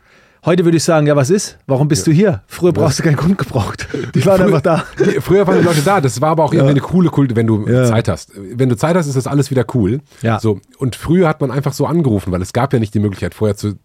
[0.46, 1.58] Heute würde ich sagen, ja, was ist?
[1.68, 2.12] Warum bist ja.
[2.12, 2.44] du hier?
[2.48, 3.88] Früher brauchst du keinen Grund gebraucht.
[4.16, 4.86] Die waren einfach da.
[5.00, 6.00] Die, früher waren die Leute da.
[6.00, 7.86] Das war aber auch irgendwie eine coole Kult, wenn du ja.
[7.86, 8.32] Zeit hast.
[8.36, 10.00] Wenn du Zeit hast, ist das alles wieder cool.
[10.22, 10.40] Ja.
[10.40, 10.60] So.
[10.78, 13.56] Und früher hat man einfach so angerufen, weil es gab ja nicht die Möglichkeit vorher
[13.56, 13.76] zu,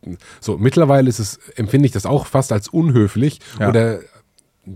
[0.40, 0.58] so.
[0.58, 3.98] Mittlerweile ist es, empfinde ich das auch fast als unhöflich oder,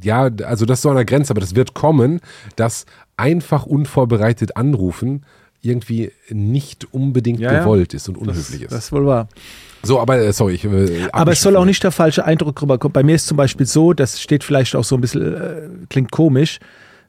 [0.03, 2.21] ja, also das ist so an der Grenze, aber das wird kommen,
[2.57, 2.87] dass
[3.17, 5.25] einfach unvorbereitet anrufen
[5.63, 8.73] irgendwie nicht unbedingt gewollt ist und unhöflich das, ist.
[8.73, 9.29] Das ist wohl wahr.
[9.83, 10.55] So, aber äh, sorry.
[10.55, 12.93] Ich, äh, aber es soll auch nicht der falsche Eindruck rüberkommen.
[12.93, 16.11] Bei mir ist zum Beispiel so, das steht vielleicht auch so ein bisschen, äh, klingt
[16.11, 16.59] komisch.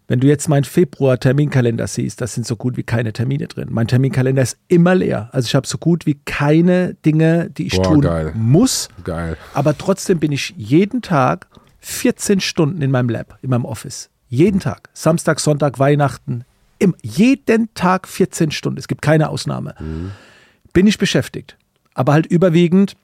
[0.10, 3.68] Wenn du jetzt meinen Februar-Terminkalender siehst, da sind so gut wie keine Termine drin.
[3.72, 5.30] Mein Terminkalender ist immer leer.
[5.34, 8.32] Also ich habe so gut wie keine Dinge, die ich Boah, tun geil.
[8.34, 8.88] muss.
[9.04, 9.36] Geil.
[9.54, 11.48] Aber trotzdem bin ich jeden Tag
[11.80, 14.10] 14 Stunden in meinem Lab, in meinem Office.
[14.30, 14.90] Jeden Tag.
[14.94, 16.46] Samstag, Sonntag, Weihnachten.
[16.80, 18.80] Im, jeden Tag 14 Stunden.
[18.80, 19.76] Es gibt keine Ausnahme.
[19.80, 20.12] Mhm.
[20.72, 21.58] Bin ich beschäftigt
[21.98, 22.96] aber halt überwiegend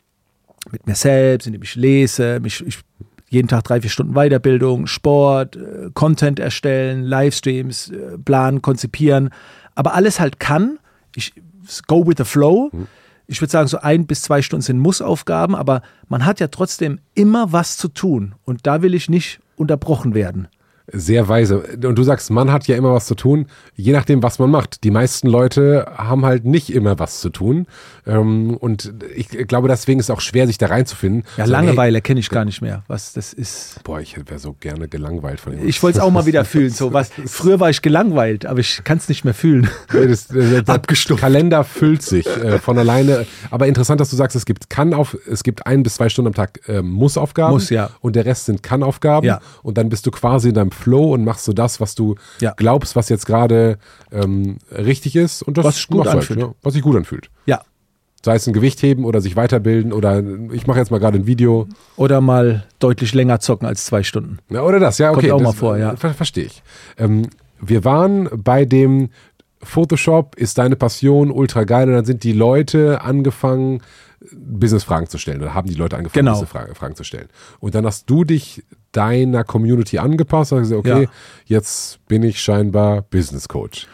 [0.71, 2.79] mit mir selbst, indem ich lese, mich, ich,
[3.29, 9.31] jeden Tag drei, vier Stunden Weiterbildung, Sport, äh, Content erstellen, Livestreams, äh, planen, konzipieren,
[9.75, 10.77] aber alles halt kann.
[11.15, 11.33] Ich
[11.87, 12.69] go with the flow.
[12.71, 12.87] Mhm.
[13.25, 16.99] Ich würde sagen, so ein bis zwei Stunden sind Mussaufgaben, aber man hat ja trotzdem
[17.15, 20.47] immer was zu tun und da will ich nicht unterbrochen werden.
[20.91, 21.60] Sehr weise.
[21.60, 24.84] Und du sagst, man hat ja immer was zu tun, je nachdem, was man macht.
[24.84, 27.68] Die meisten Leute haben halt nicht immer was zu tun.
[28.05, 31.23] Ähm, und ich glaube, deswegen ist es auch schwer, sich da reinzufinden.
[31.38, 33.81] Ja, Langeweile kenne ich gar nicht mehr, was das ist.
[33.85, 35.65] Boah, ich wäre so gerne gelangweilt von ihm.
[35.65, 36.69] Ich wollte es auch mal wieder fühlen.
[36.69, 37.11] So was.
[37.27, 39.69] Früher war ich gelangweilt, aber ich kann es nicht mehr fühlen.
[39.88, 40.27] Das,
[40.65, 43.26] das, das Kalender füllt sich äh, von alleine.
[43.51, 46.27] Aber interessant, dass du sagst, es gibt kann auf, es gibt ein bis zwei Stunden
[46.27, 47.53] am Tag äh, Mussaufgaben.
[47.53, 47.89] Muss, ja.
[48.01, 49.26] Und der Rest sind Kann-Aufgaben.
[49.26, 49.39] Ja.
[49.61, 52.53] Und dann bist du quasi in deinem Flow und machst so das, was du ja.
[52.57, 53.77] glaubst, was jetzt gerade
[54.11, 56.39] ähm, richtig ist und das was gut halt, anfühlt.
[56.41, 57.29] Halt, ja, was sich gut anfühlt.
[57.45, 57.61] Ja.
[58.25, 61.27] Sei es ein Gewicht heben oder sich weiterbilden oder ich mache jetzt mal gerade ein
[61.27, 61.67] Video.
[61.97, 64.39] Oder mal deutlich länger zocken als zwei Stunden.
[64.49, 65.29] Ja, oder das, ja, okay.
[65.29, 65.95] Kommt auch das, mal vor, ja.
[65.95, 66.63] Ver Verstehe ich.
[66.97, 67.27] Ähm,
[67.59, 69.09] wir waren bei dem
[69.63, 73.81] Photoshop ist deine Passion ultra geil und dann sind die Leute angefangen,
[74.31, 76.39] Business-Fragen zu stellen oder haben die Leute angefangen, genau.
[76.39, 77.27] Business-Fragen zu stellen.
[77.59, 78.63] Und dann hast du dich
[78.93, 81.09] deiner Community angepasst gesagt, okay, ja.
[81.45, 83.87] jetzt bin ich scheinbar Business Coach.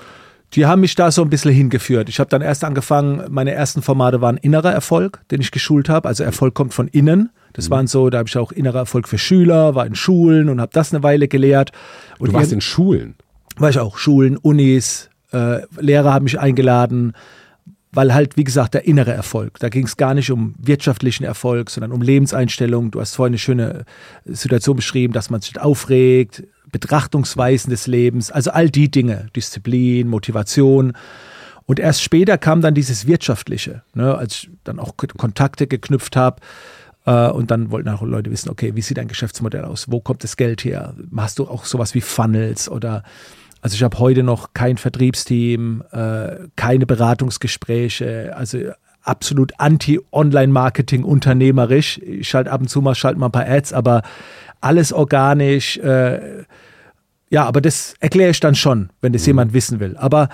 [0.54, 2.10] Die haben mich da so ein bisschen hingeführt.
[2.10, 6.08] Ich habe dann erst angefangen, meine ersten Formate waren innerer Erfolg, den ich geschult habe.
[6.08, 7.30] Also Erfolg kommt von innen.
[7.54, 7.74] Das mhm.
[7.74, 10.72] waren so, da habe ich auch innerer Erfolg für Schüler, war in Schulen und habe
[10.74, 11.72] das eine Weile gelehrt.
[12.18, 13.16] Und du warst in Schulen?
[13.58, 13.98] War ich auch.
[13.98, 17.14] Schulen, Unis, äh, Lehrer haben mich eingeladen
[17.92, 19.60] weil halt, wie gesagt, der innere Erfolg.
[19.60, 22.92] Da ging es gar nicht um wirtschaftlichen Erfolg, sondern um Lebenseinstellung.
[22.92, 23.86] Du hast vorhin eine schöne
[24.26, 30.94] Situation beschrieben, dass man sich aufregt, Betrachtungsweisen des Lebens, also all die Dinge, Disziplin, Motivation.
[31.66, 36.42] Und erst später kam dann dieses Wirtschaftliche, ne, als ich dann auch Kontakte geknüpft habe.
[37.06, 39.92] Äh, und dann wollten auch Leute wissen, okay, wie sieht dein Geschäftsmodell aus?
[39.92, 40.94] Wo kommt das Geld her?
[41.16, 43.04] Hast du auch sowas wie Funnels oder
[43.62, 48.60] also ich habe heute noch kein Vertriebsteam, äh, keine Beratungsgespräche, also
[49.02, 52.00] absolut anti-Online-Marketing unternehmerisch.
[52.00, 54.04] Ich schalte ab und zu mal, schalte mal ein paar Ads, aber
[54.62, 55.78] alles organisch.
[55.78, 56.44] Äh,
[57.30, 59.28] ja, aber das erkläre ich dann schon, wenn das mhm.
[59.28, 59.98] jemand wissen will.
[59.98, 60.30] Aber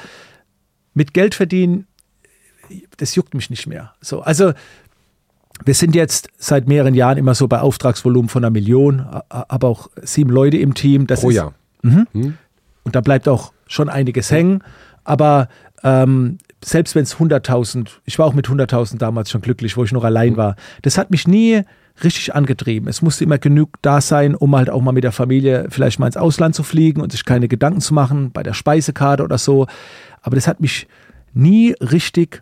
[0.94, 1.88] mit Geld verdienen,
[2.98, 3.94] das juckt mich nicht mehr.
[4.02, 4.54] So, also
[5.64, 9.90] wir sind jetzt seit mehreren Jahren immer so bei Auftragsvolumen von einer Million, aber auch
[10.02, 11.08] sieben Leute im Team.
[11.08, 11.54] Das Pro ist, Jahr.
[11.82, 12.08] Mhm.
[12.14, 12.38] Mhm.
[12.86, 14.64] Und da bleibt auch schon einiges hängen.
[15.04, 15.50] Aber
[15.84, 19.92] ähm, selbst wenn es 100.000, ich war auch mit 100.000 damals schon glücklich, wo ich
[19.92, 20.38] noch allein mhm.
[20.38, 21.62] war, das hat mich nie
[22.04, 22.88] richtig angetrieben.
[22.90, 26.08] Es musste immer genug da sein, um halt auch mal mit der Familie vielleicht mal
[26.08, 29.68] ins Ausland zu fliegen und sich keine Gedanken zu machen bei der Speisekarte oder so.
[30.22, 30.88] Aber das hat mich
[31.34, 32.42] nie richtig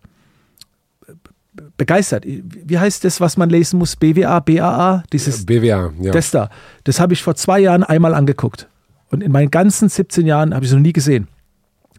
[1.78, 2.26] begeistert.
[2.26, 3.95] Wie heißt das, was man lesen muss?
[3.95, 5.03] BWA, BAA?
[5.11, 6.11] Dieses, BWA, ja.
[6.11, 6.49] Das da.
[6.84, 8.68] Das habe ich vor zwei Jahren einmal angeguckt.
[9.14, 11.27] Und in meinen ganzen 17 Jahren habe ich es noch nie gesehen.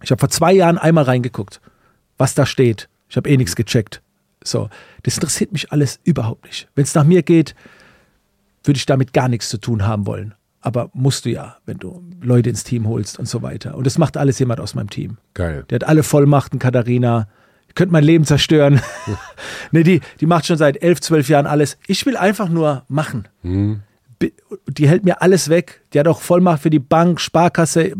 [0.02, 1.60] Ich habe vor zwei Jahren einmal reingeguckt,
[2.18, 2.88] was da steht.
[3.08, 4.02] Ich habe eh nichts gecheckt.
[4.42, 4.68] So,
[5.04, 6.68] das interessiert mich alles überhaupt nicht.
[6.74, 7.54] Wenn es nach mir geht,
[8.64, 10.34] würde ich damit gar nichts zu tun haben wollen.
[10.60, 13.76] Aber musst du ja, wenn du Leute ins Team holst und so weiter.
[13.76, 15.18] Und das macht alles jemand aus meinem Team.
[15.34, 15.64] Geil.
[15.70, 17.28] Der hat alle Vollmachten, Katharina.
[17.68, 18.80] Ich könnte mein Leben zerstören.
[19.70, 21.78] nee, die, die macht schon seit elf, zwölf Jahren alles.
[21.86, 23.28] Ich will einfach nur machen.
[23.42, 23.82] Mhm.
[24.68, 25.82] Die hält mir alles weg.
[25.92, 27.92] Die hat auch Vollmacht für die Bank, Sparkasse.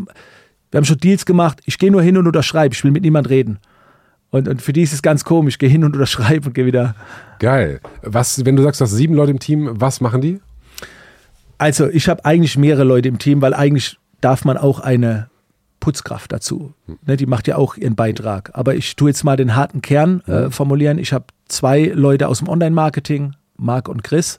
[0.70, 1.60] Wir haben schon Deals gemacht.
[1.64, 2.74] Ich gehe nur hin und unterschreibe.
[2.74, 3.58] Ich will mit niemand reden.
[4.30, 5.54] Und, und für die ist es ganz komisch.
[5.54, 6.96] Ich gehe hin und unterschreibe und gehe wieder.
[7.38, 7.80] Geil.
[8.02, 10.40] Was, wenn du sagst, du hast sieben Leute im Team, was machen die?
[11.58, 15.28] Also, ich habe eigentlich mehrere Leute im Team, weil eigentlich darf man auch eine
[15.78, 16.74] Putzkraft dazu.
[17.06, 18.50] Ne, die macht ja auch ihren Beitrag.
[18.54, 20.98] Aber ich tue jetzt mal den harten Kern äh, formulieren.
[20.98, 24.38] Ich habe zwei Leute aus dem Online-Marketing, Marc und Chris.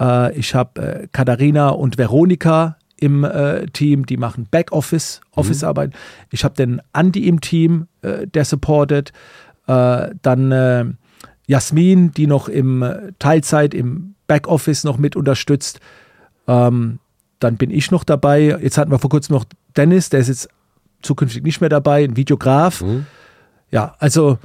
[0.00, 5.92] Äh, ich habe äh, Katharina und Veronika im äh, Team, die machen Backoffice, Office-Arbeit.
[6.30, 9.12] Ich habe den Andi im Team, äh, der supportet.
[9.66, 10.84] Äh, dann äh,
[11.46, 15.80] Jasmin, die noch im äh, Teilzeit im Backoffice noch mit unterstützt.
[16.46, 17.00] Ähm,
[17.40, 18.56] dann bin ich noch dabei.
[18.62, 19.44] Jetzt hatten wir vor kurzem noch
[19.76, 20.48] Dennis, der ist jetzt
[21.02, 22.82] zukünftig nicht mehr dabei, ein Videograf.
[22.82, 23.06] Mhm.
[23.70, 24.38] Ja, also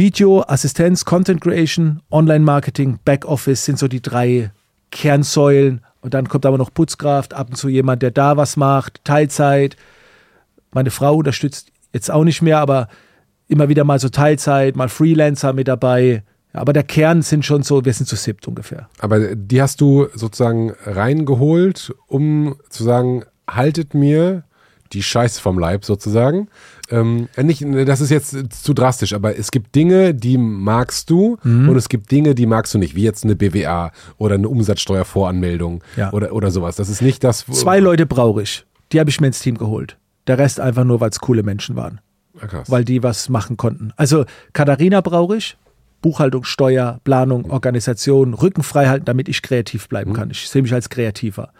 [0.00, 4.50] Video, Assistenz, Content Creation, Online-Marketing, Backoffice sind so die drei
[4.90, 5.82] Kernsäulen.
[6.00, 9.76] Und dann kommt aber noch Putzkraft, ab und zu jemand, der da was macht, Teilzeit.
[10.72, 12.88] Meine Frau unterstützt jetzt auch nicht mehr, aber
[13.46, 16.22] immer wieder mal so Teilzeit, mal Freelancer mit dabei.
[16.54, 18.88] Aber der Kern sind schon so, wir sind zu siebt ungefähr.
[19.00, 24.44] Aber die hast du sozusagen reingeholt, um zu sagen, haltet mir
[24.92, 26.48] die Scheiße vom Leib sozusagen.
[26.90, 31.68] Ähm, nicht, das ist jetzt zu drastisch, aber es gibt Dinge, die magst du Mhm.
[31.68, 35.82] und es gibt Dinge, die magst du nicht, wie jetzt eine BWA oder eine Umsatzsteuervoranmeldung
[35.96, 36.12] Ja.
[36.12, 36.76] oder, oder sowas.
[36.76, 37.46] Das ist nicht das.
[37.46, 38.64] Zwei Leute brauche ich.
[38.92, 39.96] Die habe ich mir ins Team geholt.
[40.26, 42.00] Der Rest einfach nur, weil es coole Menschen waren.
[42.40, 42.70] Ah, krass.
[42.70, 43.92] weil die was machen konnten.
[43.96, 45.58] Also Katharina brauche ich,
[46.00, 50.30] Buchhaltung, Steuer, Planung, Organisation, Rücken frei halten, damit ich kreativ bleiben kann.
[50.30, 51.50] Ich sehe mich als Kreativer.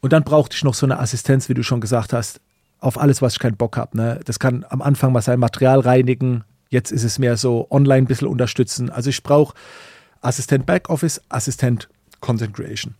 [0.00, 2.40] Und dann brauchte ich noch so eine Assistenz, wie du schon gesagt hast,
[2.80, 3.96] auf alles, was ich keinen Bock habe.
[3.96, 4.20] Ne?
[4.24, 8.06] Das kann am Anfang mal sein Material reinigen, jetzt ist es mehr so online ein
[8.06, 8.90] bisschen unterstützen.
[8.90, 9.54] Also ich brauche
[10.22, 11.88] Assistent Backoffice, Assistent
[12.20, 12.94] Content Creation.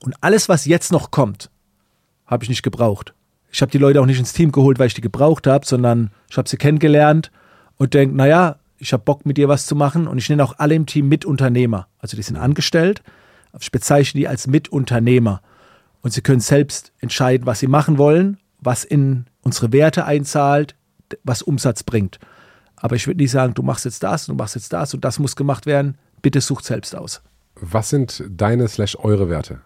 [0.00, 1.50] Und alles, was jetzt noch kommt,
[2.26, 3.14] habe ich nicht gebraucht.
[3.50, 6.10] Ich habe die Leute auch nicht ins Team geholt, weil ich die gebraucht habe, sondern
[6.28, 7.30] ich habe sie kennengelernt
[7.76, 10.54] und denke, naja, ich habe Bock mit dir was zu machen und ich nenne auch
[10.58, 11.88] alle im Team Mitunternehmer.
[11.98, 13.02] Also die sind angestellt,
[13.58, 15.40] ich bezeichne die als Mitunternehmer.
[16.02, 20.74] Und sie können selbst entscheiden, was sie machen wollen, was in unsere Werte einzahlt,
[21.22, 22.18] was Umsatz bringt.
[22.74, 25.18] Aber ich würde nicht sagen, du machst jetzt das, du machst jetzt das und das
[25.18, 25.96] muss gemacht werden.
[26.20, 27.22] Bitte sucht selbst aus.
[27.54, 29.60] Was sind deine slash eure Werte?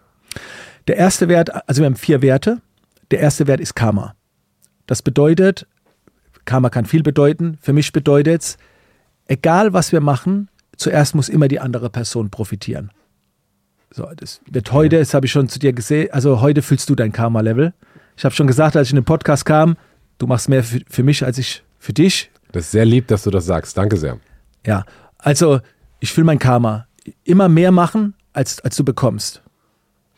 [0.87, 2.61] Der erste Wert, also wir haben vier Werte.
[3.09, 4.15] Der erste Wert ist Karma.
[4.85, 5.67] Das bedeutet,
[6.45, 7.57] Karma kann viel bedeuten.
[7.59, 8.57] Für mich bedeutet es,
[9.25, 12.91] egal was wir machen, zuerst muss immer die andere Person profitieren.
[13.89, 16.95] So, das wird heute, das habe ich schon zu dir gesehen, also heute fühlst du
[16.95, 17.73] dein Karma-Level.
[18.17, 19.77] Ich habe schon gesagt, als ich in den Podcast kam,
[20.17, 22.29] du machst mehr für, für mich als ich für dich.
[22.51, 23.77] Das ist sehr lieb, dass du das sagst.
[23.77, 24.19] Danke sehr.
[24.65, 24.85] Ja,
[25.17, 25.59] also
[25.99, 26.87] ich fühle mein Karma.
[27.23, 29.41] Immer mehr machen, als, als du bekommst.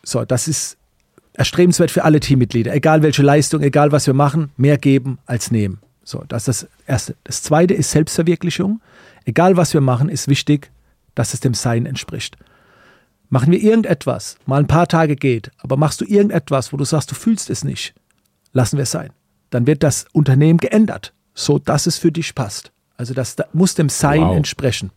[0.02, 0.76] So, das ist
[1.32, 2.72] erstrebenswert für alle Teammitglieder.
[2.74, 5.78] Egal welche Leistung, egal was wir machen, mehr geben als nehmen.
[6.04, 7.16] So, das ist das Erste.
[7.24, 8.80] Das Zweite ist Selbstverwirklichung.
[9.24, 10.70] Egal was wir machen, ist wichtig,
[11.14, 12.36] dass es dem Sein entspricht.
[13.34, 17.10] Machen wir irgendetwas, mal ein paar Tage geht, aber machst du irgendetwas, wo du sagst,
[17.10, 17.92] du fühlst es nicht,
[18.52, 19.10] lassen wir es sein.
[19.50, 22.70] Dann wird das Unternehmen geändert, so dass es für dich passt.
[22.96, 24.36] Also das da- muss dem Sein Wow.
[24.36, 24.92] entsprechen.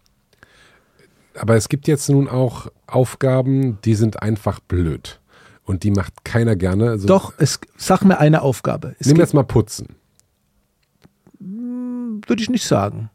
[1.34, 5.20] Aber es gibt jetzt nun auch Aufgaben, die sind einfach blöd.
[5.64, 6.92] Und die macht keiner gerne.
[6.92, 8.96] Also, Doch, es, sag mir eine Aufgabe.
[9.00, 9.96] Es Nimm jetzt mal Putzen.
[11.40, 13.10] würde ich nicht sagen.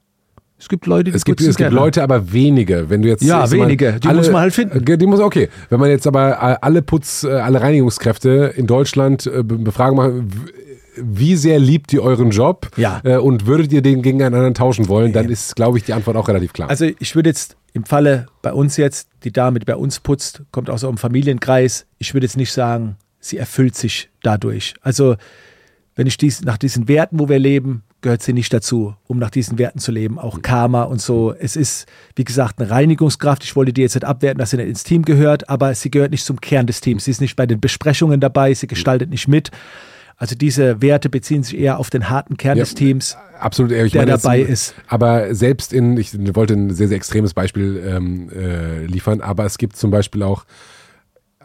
[0.62, 1.72] Es gibt Leute, die Es gibt, es gibt.
[1.72, 2.89] Leute, aber wenige.
[2.89, 3.94] Wenn du jetzt Ja, mal, wenige.
[3.98, 4.84] Die muss man halt finden.
[4.84, 5.48] Die muss okay.
[5.70, 10.32] Wenn man jetzt aber alle Putz, äh, alle Reinigungskräfte in Deutschland äh, be- befragen machen,
[10.32, 10.39] w-
[10.97, 13.01] wie sehr liebt ihr euren Job Ja.
[13.02, 15.94] äh, und würdet ihr den gegen einen anderen tauschen wollen, dann ist, glaube ich, die
[15.94, 16.70] Antwort auch relativ klar.
[16.70, 20.43] Also ich würde jetzt im Falle bei uns jetzt, die Dame, die bei uns putzt,
[20.52, 21.86] kommt aus einem Familienkreis.
[21.98, 24.74] Ich würde jetzt nicht sagen, sie erfüllt sich dadurch.
[24.80, 25.16] Also
[25.97, 29.31] wenn ich dies, nach diesen Werten, wo wir leben, gehört sie nicht dazu, um nach
[29.31, 30.19] diesen Werten zu leben.
[30.19, 31.33] Auch Karma und so.
[31.33, 33.45] Es ist, wie gesagt, eine Reinigungskraft.
[33.45, 36.11] Ich wollte die jetzt nicht abwerten, dass sie nicht ins Team gehört, aber sie gehört
[36.11, 37.05] nicht zum Kern des Teams.
[37.05, 39.51] Sie ist nicht bei den Besprechungen dabei, sie gestaltet nicht mit.
[40.16, 43.16] Also diese Werte beziehen sich eher auf den harten Kern Ja, des Teams.
[43.41, 44.74] Absolut, ich der meine, dabei ist.
[44.87, 49.59] Aber selbst in, ich wollte ein sehr, sehr extremes Beispiel ähm, äh, liefern, aber es
[49.59, 50.45] gibt zum Beispiel auch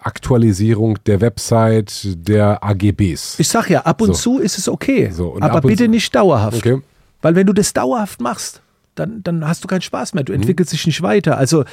[0.08, 3.40] Aktualisierung der Website der AGBs.
[3.40, 4.38] Ich sag ja, ab und So.
[4.38, 6.58] zu ist es okay, So, aber bitte zu- nicht dauerhaft.
[6.58, 6.82] Okay.
[7.22, 8.62] Weil wenn du das dauerhaft machst,
[8.96, 10.24] dann, dann hast du keinen Spaß mehr.
[10.24, 11.38] Du entwickelst dich nicht weiter.
[11.38, 11.66] Also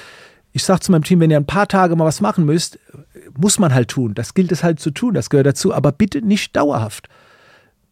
[0.52, 2.78] ich sage zu meinem Team, wenn ihr ein paar Tage mal was machen müsst,
[3.38, 4.14] muss man halt tun.
[4.14, 5.72] Das gilt es halt zu tun, das gehört dazu.
[5.74, 7.08] Aber bitte nicht dauerhaft.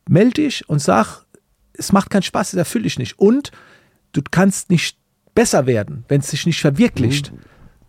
[0.08, 1.24] Meld dich und sag,
[1.72, 3.18] es macht keinen Spaß, das erfülle ich nicht.
[3.18, 3.50] Und
[4.12, 4.98] du kannst nicht
[5.34, 7.32] besser werden, wenn es sich nicht verwirklicht.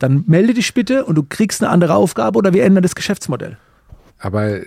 [0.04, 3.58] Dann melde dich bitte und du kriegst eine andere Aufgabe oder wir ändern das Geschäftsmodell.
[4.20, 4.60] Aber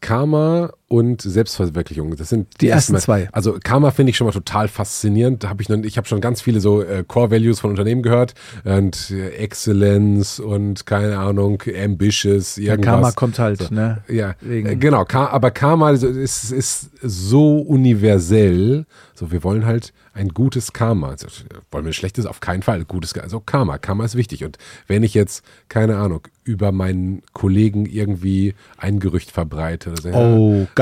[0.00, 3.28] Karma und Selbstverwirklichung, das sind Die ersten Mal- zwei.
[3.32, 5.42] Also Karma finde ich schon mal total faszinierend.
[5.42, 8.02] Da habe ich noch, ich habe schon ganz viele so äh, Core Values von Unternehmen
[8.02, 8.34] gehört
[8.64, 12.84] und äh, Excellence und keine Ahnung, ambitious, irgendwas.
[12.86, 14.02] Karma kommt halt, ne?
[14.08, 15.04] Ja, Wegen- äh, genau.
[15.04, 18.86] Ka aber Karma ist, ist, so universell.
[19.14, 21.10] So, wir wollen halt ein gutes Karma.
[21.10, 21.26] Also,
[21.70, 22.26] wollen wir ein schlechtes?
[22.26, 22.84] Auf keinen Fall.
[22.84, 23.78] Gutes, also Karma.
[23.78, 24.44] Karma ist wichtig.
[24.44, 29.90] Und wenn ich jetzt, keine Ahnung, über meinen Kollegen irgendwie ein Gerücht verbreite.
[29.92, 30.16] Oder so, ja,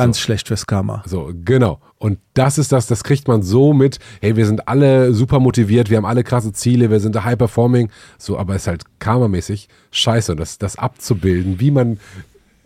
[0.02, 1.02] Ganz schlecht fürs Karma.
[1.06, 1.80] so, genau.
[1.98, 5.88] Und das ist das, das kriegt man so mit, hey, wir sind alle super motiviert,
[5.88, 9.68] wir haben alle krasse Ziele, wir sind high performing, so, aber es ist halt karmamäßig
[9.92, 10.32] scheiße.
[10.32, 12.00] Und das, das abzubilden, wie man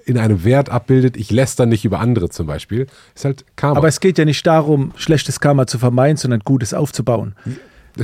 [0.07, 3.77] in einem Wert abbildet, ich läster nicht über andere zum Beispiel, ist halt Karma.
[3.77, 7.35] Aber es geht ja nicht darum, schlechtes Karma zu vermeiden, sondern Gutes aufzubauen.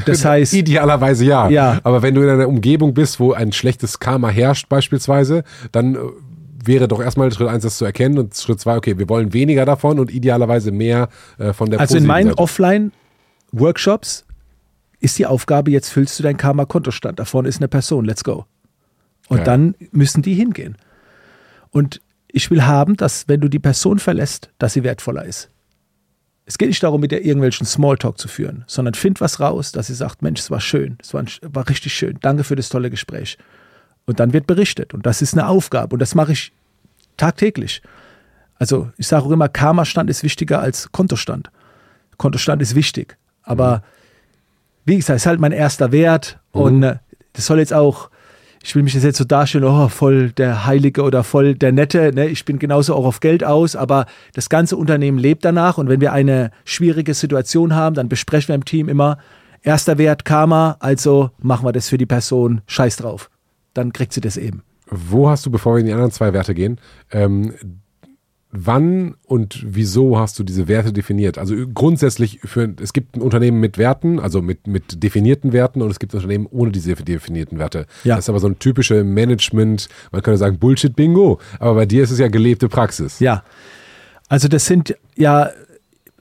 [0.05, 1.49] Das heißt, Idealerweise ja.
[1.49, 1.81] Ja.
[1.85, 5.99] Aber wenn du in einer Umgebung bist, wo ein schlechtes Karma herrscht beispielsweise, dann äh,
[6.67, 9.65] wäre doch erstmal Schritt eins, das zu erkennen und Schritt zwei, okay, wir wollen weniger
[9.65, 11.09] davon und idealerweise mehr
[11.39, 12.33] äh, von der also in meinen.
[12.35, 14.25] Offline-Workshops
[15.01, 17.19] ist die Aufgabe, jetzt füllst du deinen Karma-Kontostand.
[17.19, 18.47] Da vorne ist eine Person, let's go.
[19.29, 19.45] Und Ja.
[19.45, 20.77] dann müssen die hingehen.
[21.71, 25.51] Und ich will haben, dass, wenn du die Person verlässt, dass sie wertvoller ist.
[26.45, 29.87] Es geht nicht darum, mit der irgendwelchen Smalltalk zu führen, sondern find was raus, dass
[29.87, 32.91] sie sagt, Mensch, es war schön, es war, war richtig schön, danke für das tolle
[32.91, 33.39] Gespräch.
[34.07, 34.95] Und dann wird berichtet.
[34.95, 35.95] Und das ist eine Aufgabe.
[35.95, 36.53] Und das mache ich
[37.17, 37.83] tagtäglich.
[38.59, 41.51] Also ich sage auch immer, Karma-Stand ist wichtiger als Kontostand.
[42.17, 43.17] Kontostand ist wichtig.
[43.43, 43.83] Aber
[44.85, 46.39] wie gesagt, ist halt mein erster Wert.
[46.53, 46.97] Und äh,
[47.33, 48.11] das soll jetzt auch,
[48.63, 52.13] ich will mich jetzt so darstellen, oh, voll der Heilige oder voll der Nette.
[52.15, 52.29] Ne?
[52.29, 55.79] Ich bin genauso auch auf Geld aus, aber das ganze Unternehmen lebt danach.
[55.79, 59.19] Und wenn wir eine schwierige Situation haben, dann besprechen wir im Team immer,
[59.63, 63.32] erster Wert Karma, also machen wir das für die Person, scheiß drauf.
[63.75, 64.63] Dann kriegt sie das eben.
[64.87, 66.79] Wo hast du, bevor wir in die anderen zwei Werte gehen,
[67.11, 67.55] ähm,
[68.53, 71.39] wann und wieso hast du diese Werte definiert?
[71.39, 75.91] Also grundsätzlich, für, es gibt ein Unternehmen mit Werten, also mit, mit definierten Werten und
[75.91, 77.87] es gibt Unternehmen ohne diese definierten Werte.
[78.05, 78.17] Ja.
[78.17, 82.11] Das ist aber so ein typische Management, man könnte sagen Bullshit-Bingo, aber bei dir ist
[82.11, 83.19] es ja gelebte Praxis.
[83.21, 83.43] Ja.
[84.29, 85.51] Also das sind ja,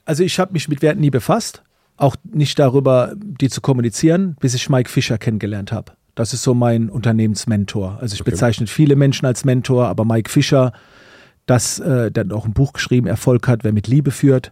[0.06, 1.64] also ich habe mich mit Werten nie befasst,
[1.98, 5.94] auch nicht darüber, die zu kommunizieren, bis ich Mike Fischer kennengelernt habe.
[6.16, 7.98] Das ist so mein Unternehmensmentor.
[8.02, 8.32] Also ich Okay.
[8.32, 10.74] bezeichne viele Menschen als Mentor, aber Mike Fischer,
[11.46, 14.52] das, äh, der hat auch ein Buch geschrieben, Erfolg hat, wer mit Liebe führt.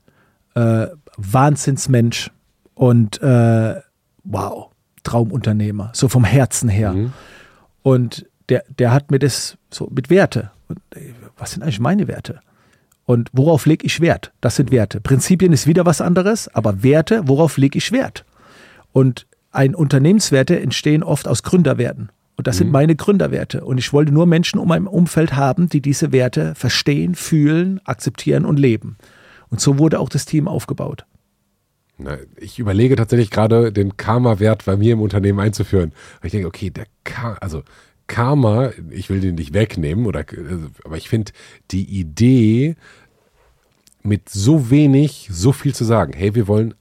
[0.56, 0.88] Äh,
[1.18, 2.32] Wahnsinnsmensch
[2.76, 3.76] und äh,
[4.24, 4.70] wow,
[5.04, 6.96] Traumunternehmer, so vom Herzen her.
[7.82, 10.52] Und der, der hat mir das so mit Werte.
[10.68, 12.40] Und, ey, was sind eigentlich meine Werte?
[13.06, 14.32] Und worauf lege ich Wert?
[14.42, 15.02] Das sind Werte.
[15.02, 18.24] Prinzipien ist wieder was anderes, aber Werte, worauf lege ich Wert?
[18.92, 22.12] Und ein Unternehmenswerte entstehen oft aus Gründerwerten.
[22.36, 23.66] Und das sind meine Gründerwerte.
[23.66, 28.46] Und ich wollte nur Menschen um mein Umfeld haben, die diese Werte verstehen, fühlen, akzeptieren
[28.46, 28.98] und leben.
[29.50, 31.06] Und so wurde auch das Team aufgebaut.
[31.98, 35.92] Na, ich überlege tatsächlich gerade, den Karma-Wert bei mir im Unternehmen einzuführen.
[36.22, 37.64] Weil ich denke, okay, der Ka also
[38.08, 41.34] Karma, ich will den nicht wegnehmen, oder, also, aber ich finde
[41.72, 42.76] die Idee,
[44.02, 46.14] mit so wenig so viel zu sagen.
[46.14, 46.74] Hey, wir wollen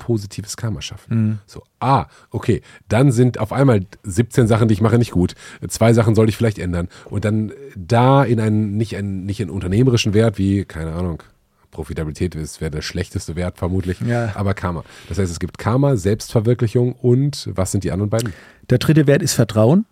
[0.00, 1.38] positives Karma schaffen.
[1.46, 5.34] So, ah, okay, dann sind auf einmal 17 Sachen, die ich mache, nicht gut.
[5.68, 6.88] Zwei Sachen sollte ich vielleicht ändern.
[7.04, 11.22] Und dann da in einen, nicht einen, nicht einen unternehmerischen Wert wie, keine Ahnung,
[11.70, 14.32] Profitabilität ist, wäre der schlechteste Wert vermutlich, Ja.
[14.34, 14.82] aber Karma.
[15.08, 18.32] Das heißt, es gibt Karma, Selbstverwirklichung und was sind die anderen beiden?
[18.70, 19.86] Der dritte Wert ist Vertrauen.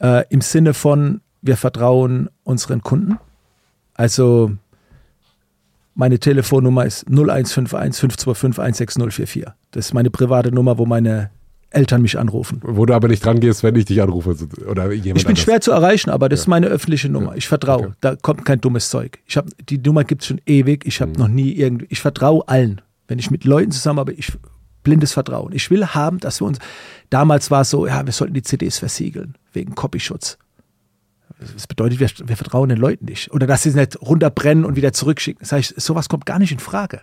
[0.00, 3.18] Äh, Im Sinne von, wir vertrauen unseren Kunden.
[3.94, 4.52] Also
[5.96, 9.44] meine Telefonnummer ist 0151 525 16044.
[9.72, 11.30] Das ist meine private Nummer, wo meine
[11.70, 12.60] Eltern mich anrufen.
[12.62, 14.36] Wo du aber nicht dran gehst, wenn ich dich anrufe
[14.70, 15.40] oder jemand Ich bin anders.
[15.40, 17.36] schwer zu erreichen, aber das ist meine öffentliche Nummer.
[17.36, 17.86] Ich vertraue.
[17.88, 17.94] Okay.
[18.00, 19.18] Da kommt kein dummes Zeug.
[19.26, 20.86] Ich hab, die Nummer gibt es schon ewig.
[20.86, 21.86] Ich habe noch nie irgendwie.
[21.90, 22.80] Ich vertraue allen.
[23.08, 24.32] Wenn ich mit Leuten zusammen habe, ich
[24.84, 25.52] blindes Vertrauen.
[25.52, 26.58] Ich will haben, dass wir uns.
[27.10, 30.38] Damals war es so, ja, wir sollten die CDs versiegeln wegen Copyschutz.
[31.38, 33.30] Das bedeutet, wir, wir vertrauen den Leuten nicht.
[33.32, 35.40] Oder dass sie es nicht runterbrennen und wieder zurückschicken.
[35.40, 37.02] Das heißt, sowas kommt gar nicht in Frage.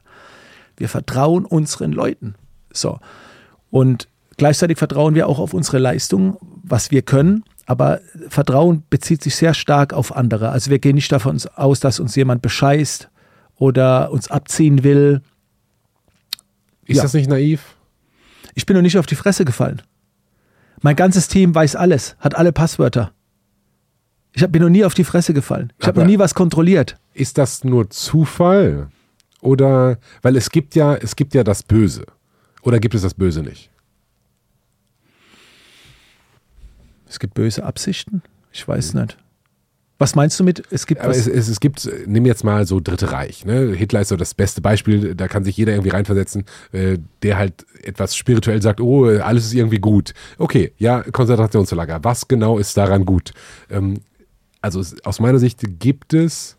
[0.78, 2.36] Wir vertrauen unseren Leuten.
[2.72, 3.00] So.
[3.70, 7.44] Und gleichzeitig vertrauen wir auch auf unsere Leistung, was wir können.
[7.66, 10.50] Aber Vertrauen bezieht sich sehr stark auf andere.
[10.50, 13.10] Also wir gehen nicht davon aus, dass uns jemand bescheißt
[13.56, 15.22] oder uns abziehen will.
[16.86, 17.04] Ist Ja.
[17.04, 17.76] das nicht naiv?
[18.56, 19.82] Ich bin noch nicht auf die Fresse gefallen.
[20.82, 23.12] Mein ganzes Team weiß alles, hat alle Passwörter.
[24.36, 25.72] Ich hab- bin noch nie auf die Fresse gefallen.
[25.80, 26.98] Ich habe noch nie was kontrolliert.
[27.14, 28.90] Ist das nur Zufall?
[29.42, 32.06] Oder, weil es gibt ja, es gibt ja das Böse.
[32.62, 33.70] Oder gibt es das Böse nicht?
[37.08, 38.24] Es gibt böse Absichten?
[38.52, 39.18] Ich weiß nicht.
[40.00, 42.80] Was meinst du mit, es gibt Aber es, es, es gibt, nimm jetzt mal so
[42.80, 43.46] Dritte Reich.
[43.46, 43.74] Ne?
[43.74, 47.66] Hitler ist so das beste Beispiel, da kann sich jeder irgendwie reinversetzen, äh, der halt
[47.84, 50.14] etwas spirituell sagt, oh, alles ist irgendwie gut.
[50.40, 52.00] Okay, ja, Konzentrationslager.
[52.04, 53.32] Was genau ist daran gut?
[53.70, 54.00] Ähm,
[54.64, 56.58] also es, aus meiner Sicht gibt es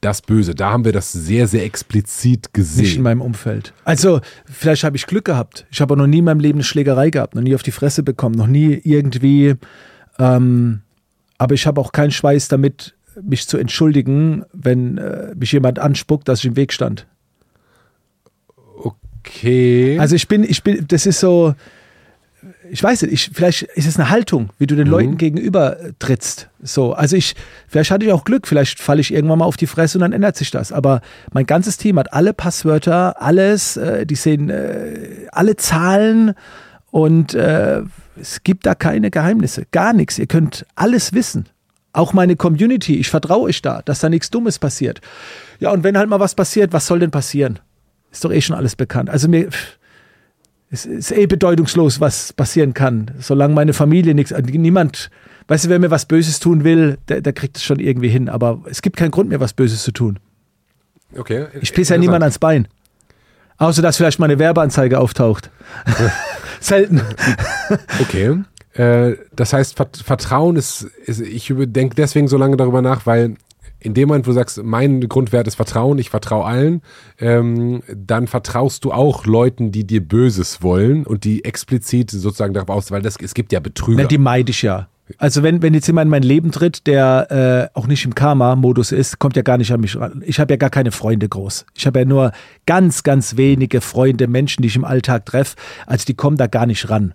[0.00, 0.54] das Böse.
[0.54, 3.02] Da haben wir das sehr, sehr explizit nicht in gesehen.
[3.02, 3.72] meinem Umfeld.
[3.84, 5.64] Also, vielleicht habe ich Glück gehabt.
[5.70, 8.02] Ich habe noch nie in meinem Leben eine Schlägerei gehabt, noch nie auf die Fresse
[8.02, 9.54] bekommen, noch nie irgendwie.
[10.18, 10.80] Ähm,
[11.38, 16.28] aber ich habe auch keinen Schweiß damit, mich zu entschuldigen, wenn äh, mich jemand anspuckt,
[16.28, 17.06] dass ich im Weg stand.
[18.76, 19.98] Okay.
[20.00, 21.54] Also ich bin, ich bin, das ist so,
[22.72, 25.92] ich weiß nicht, ich, vielleicht ist es eine Haltung, wie du den Leuten gegenüber äh,
[25.98, 26.48] trittst.
[26.62, 27.34] So, also ich,
[27.68, 30.12] vielleicht hatte ich auch Glück, vielleicht falle ich irgendwann mal auf die Fresse und dann
[30.12, 30.72] ändert sich das.
[30.72, 31.02] Aber
[31.34, 36.32] mein ganzes Team hat alle Passwörter, alles, äh, die sehen äh, alle Zahlen
[36.90, 37.82] und äh,
[38.18, 40.18] es gibt da keine Geheimnisse, gar nichts.
[40.18, 41.50] Ihr könnt alles wissen.
[41.92, 45.02] Auch meine Community, ich vertraue euch da, dass da nichts Dummes passiert.
[45.60, 47.58] Ja, und wenn halt mal was passiert, was soll denn passieren?
[48.10, 49.10] Ist doch eh schon alles bekannt.
[49.10, 49.76] Also mir, pff,
[50.72, 53.10] es ist eh bedeutungslos, was passieren kann.
[53.20, 55.10] Solange meine Familie nichts, äh, niemand,
[55.48, 58.30] weißt du, wer mir was Böses tun will, der, der kriegt es schon irgendwie hin.
[58.30, 60.18] Aber es gibt keinen Grund, mir was Böses zu tun.
[61.16, 61.46] okay.
[61.60, 62.68] Ich pisse ja niemand ans Bein.
[63.58, 65.50] Außer, dass vielleicht meine Werbeanzeige auftaucht.
[66.60, 67.02] Selten.
[68.00, 68.38] Okay.
[68.72, 73.36] Äh, das heißt, Vert Vertrauen ist, ist ich denke deswegen so lange darüber nach, weil
[73.82, 76.82] in dem Moment, wo du sagst, mein Grundwert ist Vertrauen, ich vertraue allen,
[77.18, 82.70] ähm, dann vertraust du auch Leuten, die dir Böses wollen und die explizit sozusagen darauf
[82.70, 84.02] aus, weil das, es gibt ja Betrüger.
[84.02, 84.88] Na, die meide ich ja.
[85.18, 88.92] Also wenn, wenn jetzt jemand in mein Leben tritt, der äh, auch nicht im Karma-Modus
[88.92, 90.22] ist, kommt ja gar nicht an mich ran.
[90.24, 91.66] Ich habe ja gar keine Freunde groß.
[91.74, 92.32] Ich habe ja nur
[92.66, 95.56] ganz, ganz wenige Freunde, Menschen, die ich im Alltag treffe.
[95.86, 97.14] Also die kommen da gar nicht ran.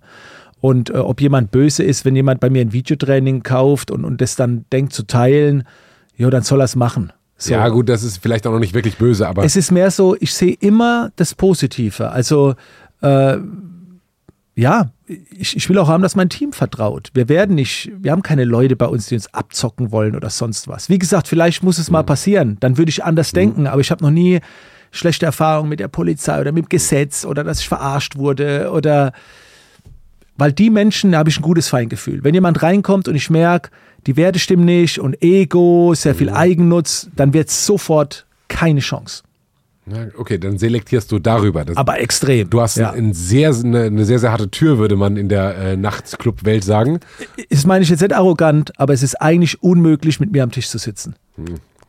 [0.60, 4.20] Und äh, ob jemand böse ist, wenn jemand bei mir ein Videotraining kauft und, und
[4.20, 5.64] das dann denkt zu teilen,
[6.18, 7.12] ja, dann soll er es machen.
[7.38, 7.54] So.
[7.54, 10.16] Ja, gut, das ist vielleicht auch noch nicht wirklich böse, aber Es ist mehr so,
[10.18, 12.10] ich sehe immer das Positive.
[12.10, 12.56] Also
[13.00, 13.38] äh,
[14.56, 17.10] ja, ich, ich will auch haben, dass mein Team vertraut.
[17.14, 20.66] Wir werden nicht, wir haben keine Leute bei uns, die uns abzocken wollen oder sonst
[20.66, 20.88] was.
[20.88, 24.02] Wie gesagt, vielleicht muss es mal passieren, dann würde ich anders denken, aber ich habe
[24.02, 24.40] noch nie
[24.90, 29.12] schlechte Erfahrungen mit der Polizei oder mit dem Gesetz oder dass ich verarscht wurde oder
[30.36, 32.24] weil die Menschen, da habe ich ein gutes Feingefühl.
[32.24, 33.70] Wenn jemand reinkommt und ich merke,
[34.06, 39.22] die Werte stimmen nicht und Ego, sehr viel Eigennutz, dann wird es sofort keine Chance.
[40.16, 41.64] Okay, dann selektierst du darüber.
[41.64, 42.50] Das, Aber extrem.
[42.50, 42.90] du hast ja.
[42.90, 47.00] ein sehr, eine, eine sehr, sehr harte Tür, würde man in der äh, Nachtclub-Welt sagen.
[47.48, 50.68] Das meine ich jetzt nicht arrogant, aber es ist eigentlich unmöglich, mit mir am Tisch
[50.68, 51.14] zu sitzen.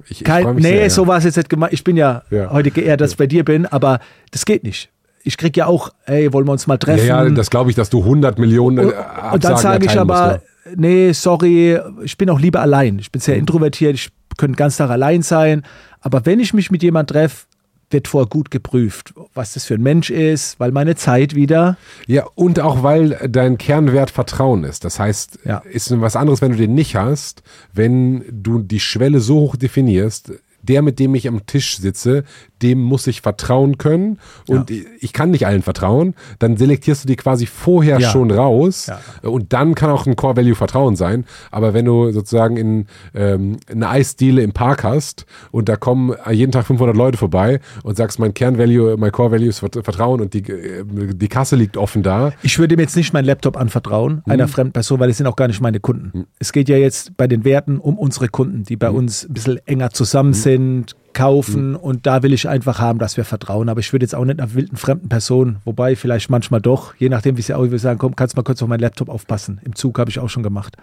[0.06, 0.90] Ich, ich Kein, nee, sehr, ja.
[0.90, 1.74] so war es jetzt nicht gemeint.
[1.74, 2.52] Ich bin ja, Ja.
[2.52, 4.00] heute geehrt, dass ich bei dir bin, aber
[4.32, 4.90] das geht nicht.
[5.24, 7.06] Ich krieg ja auch, ey, wollen wir uns mal treffen?
[7.06, 9.86] Ja, ja, das glaube ich, dass du 100 Millionen äh, und, Absagen und dann sage
[9.86, 10.42] ich erteilen musst, aber, ne?
[10.76, 13.00] Nee, sorry, ich bin auch lieber allein.
[13.00, 15.64] Ich bin sehr introvertiert, ich könnte den ganzen Tag allein sein.
[16.02, 17.46] Aber wenn ich mich mit jemand treffe,
[17.92, 21.76] wird vorher gut geprüft, was das für ein Mensch ist, weil meine Zeit wieder.
[22.06, 24.86] Ja, und auch weil dein Kernwert Vertrauen ist.
[24.86, 25.64] Das heißt, Ja.
[25.72, 27.42] ist was anderes, wenn du den nicht hast,
[27.74, 32.26] wenn du die Schwelle so hoch definierst, der, mit dem ich am Tisch sitze,
[32.62, 37.16] dem muss ich vertrauen können und ich kann nicht allen vertrauen, dann selektierst du die
[37.16, 38.10] quasi vorher Ja.
[38.10, 39.30] schon raus Ja.
[39.30, 41.26] und dann kann auch ein Core Value Vertrauen sein.
[41.52, 46.52] Aber wenn du sozusagen in ähm, eine Eisdiele im Park hast und da kommen jeden
[46.52, 50.22] Tag 500 Leute vorbei und sagst, mein Kern Value, mein Core Value ist Vert- Vertrauen
[50.22, 53.58] und die, äh, die Kasse liegt offen da, Ich würde ihm jetzt nicht meinen Laptop
[53.58, 54.32] anvertrauen, Mhm.
[54.32, 56.26] einer fremden Person, weil es sind auch gar nicht meine Kunden.
[56.40, 59.60] Es geht ja jetzt bei den Werten um unsere Kunden, die bei uns ein bisschen
[59.66, 63.70] enger zusammen sind, kaufen und da will ich einfach haben, dass wir vertrauen.
[63.70, 67.10] Aber ich würde jetzt auch nicht einer wilden fremden Person, wobei vielleicht manchmal doch, je
[67.10, 69.60] nachdem, wie sie auch will sagen, komm, kannst mal kurz auf meinen Laptop aufpassen.
[69.64, 70.76] Im Zug habe ich auch schon gemacht.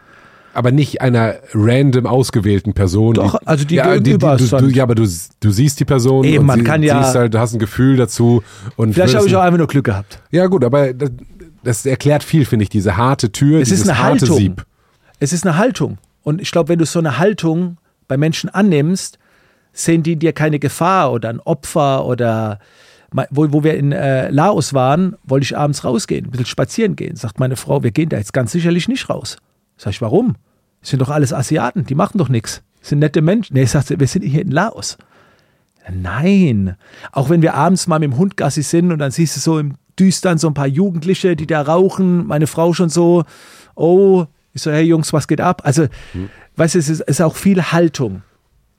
[0.54, 3.14] aber nicht einer random ausgewählten Person.
[3.14, 4.74] Doch, also die ja, gegenüber du, du, stand.
[4.76, 5.06] ja, aber du,
[5.40, 7.58] du siehst die Person Eben, und man sie, kann ja- siehst halt, du hast ein
[7.58, 8.42] Gefühl dazu.
[8.76, 10.20] Und Vielleicht habe ich auch einfach nur Glück gehabt.
[10.30, 11.10] Ja gut, aber das,
[11.62, 14.36] das erklärt viel, finde ich, diese harte Tür, Es dieses ist eine harte Haltung.
[14.38, 14.64] Sieb.
[15.20, 15.98] Es ist eine Haltung.
[16.22, 17.76] Und ich glaube, wenn du so eine Haltung
[18.08, 19.18] bei Menschen annimmst,
[19.76, 22.58] sehen die dir keine Gefahr oder ein Opfer oder
[23.30, 27.16] wo, wo wir in äh, Laos waren, wollte ich abends rausgehen, ein bisschen spazieren gehen.
[27.16, 29.36] Sagt meine Frau, wir gehen da jetzt ganz sicherlich nicht raus.
[29.76, 30.34] Sag ich, warum?
[30.80, 32.62] Das sind doch alles Asiaten, die machen doch nichts.
[32.82, 33.54] Sind nette Menschen.
[33.54, 34.98] Nee, sagt sie, wir sind hier in Laos.
[35.90, 36.76] Nein.
[37.12, 39.58] Auch wenn wir abends mal mit dem Hund Gassi sind und dann siehst du so
[39.58, 43.24] im Düstern so ein paar Jugendliche, die da rauchen, meine Frau schon so,
[43.74, 45.62] oh, ich so, hey Jungs, was geht ab?
[45.64, 46.28] Also, hm.
[46.56, 48.22] weißt du, es ist, ist auch viel Haltung.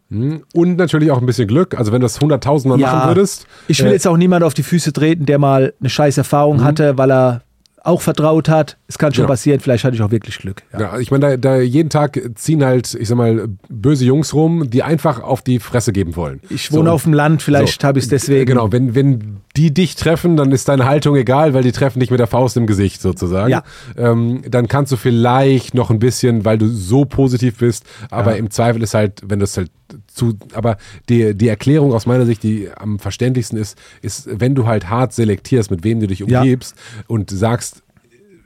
[0.10, 0.44] Hm.
[0.54, 1.78] Und natürlich auch ein bisschen Glück.
[1.78, 3.46] Also wenn du das hunderttausendmal ja, machen würdest.
[3.68, 6.58] Ich will äh, jetzt auch niemand auf die Füße treten, der mal eine scheiß Erfahrung
[6.58, 6.64] mhm.
[6.64, 7.42] hatte, weil er
[7.84, 8.77] auch vertraut hat.
[8.90, 9.28] Es kann schon ja.
[9.28, 10.64] passieren, vielleicht hatte ich auch wirklich Glück.
[10.72, 14.34] Ja, ja ich meine, da, da, jeden Tag ziehen halt, ich sag mal, böse Jungs
[14.34, 16.40] rum, die einfach auf die Fresse geben wollen.
[16.50, 16.96] Ich wohne so.
[16.96, 17.88] auf dem Land, vielleicht so.
[17.88, 18.46] habe ich es deswegen.
[18.46, 22.12] Genau, wenn, wenn die dich treffen, dann ist deine Haltung egal, weil die treffen dich
[22.12, 23.50] mit der Faust im Gesicht sozusagen.
[23.50, 23.64] Ja.
[23.98, 28.38] Ähm, dann kannst du vielleicht noch ein bisschen, weil du so positiv bist, aber ja.
[28.38, 29.70] im Zweifel ist halt, wenn du es halt
[30.08, 30.78] zu, aber
[31.10, 35.14] die, die Erklärung aus meiner Sicht, die am verständlichsten ist, ist, wenn du halt hart
[35.14, 37.04] selektierst, mit wem du dich umgibst ja.
[37.08, 37.84] und sagst,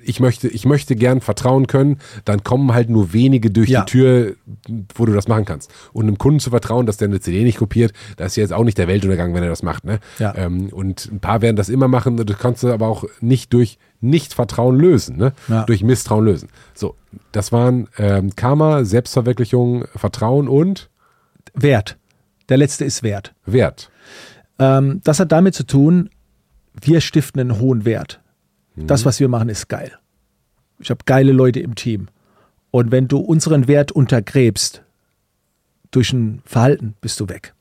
[0.03, 3.83] ich möchte, ich möchte gern vertrauen können, dann kommen halt nur wenige durch ja.
[3.83, 4.35] die Tür,
[4.95, 5.71] wo du das machen kannst.
[5.93, 8.63] Und einem Kunden zu vertrauen, dass der eine CD nicht kopiert, da ist jetzt auch
[8.63, 9.85] nicht der Weltuntergang, wenn er das macht.
[9.85, 9.99] Ne?
[10.19, 10.35] Ja.
[10.35, 13.77] Ähm, und ein paar werden das immer machen, das kannst du aber auch nicht durch
[14.01, 15.33] Nicht-Vertrauen lösen, ne?
[15.47, 15.63] Ja.
[15.63, 16.49] durch Misstrauen lösen.
[16.73, 16.95] So,
[17.31, 20.89] das waren ähm, Karma, Selbstverwirklichung, Vertrauen und
[21.53, 21.97] Wert.
[22.49, 23.33] Der letzte ist Wert.
[23.45, 23.91] Wert.
[24.59, 26.09] Ähm, das hat damit zu tun,
[26.79, 28.20] wir stiften einen hohen Wert.
[28.87, 29.97] Das, was wir machen, ist geil.
[30.79, 32.07] Ich habe geile Leute im Team.
[32.71, 34.83] Und wenn du unseren Wert untergräbst
[35.91, 37.53] durch ein Verhalten, bist du weg.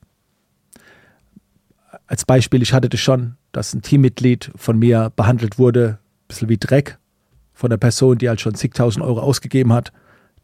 [2.06, 6.48] Als Beispiel, ich hatte das schon, dass ein Teammitglied von mir behandelt wurde, ein bisschen
[6.48, 6.98] wie Dreck,
[7.52, 9.92] von der Person, die halt schon zigtausend Euro ausgegeben hat.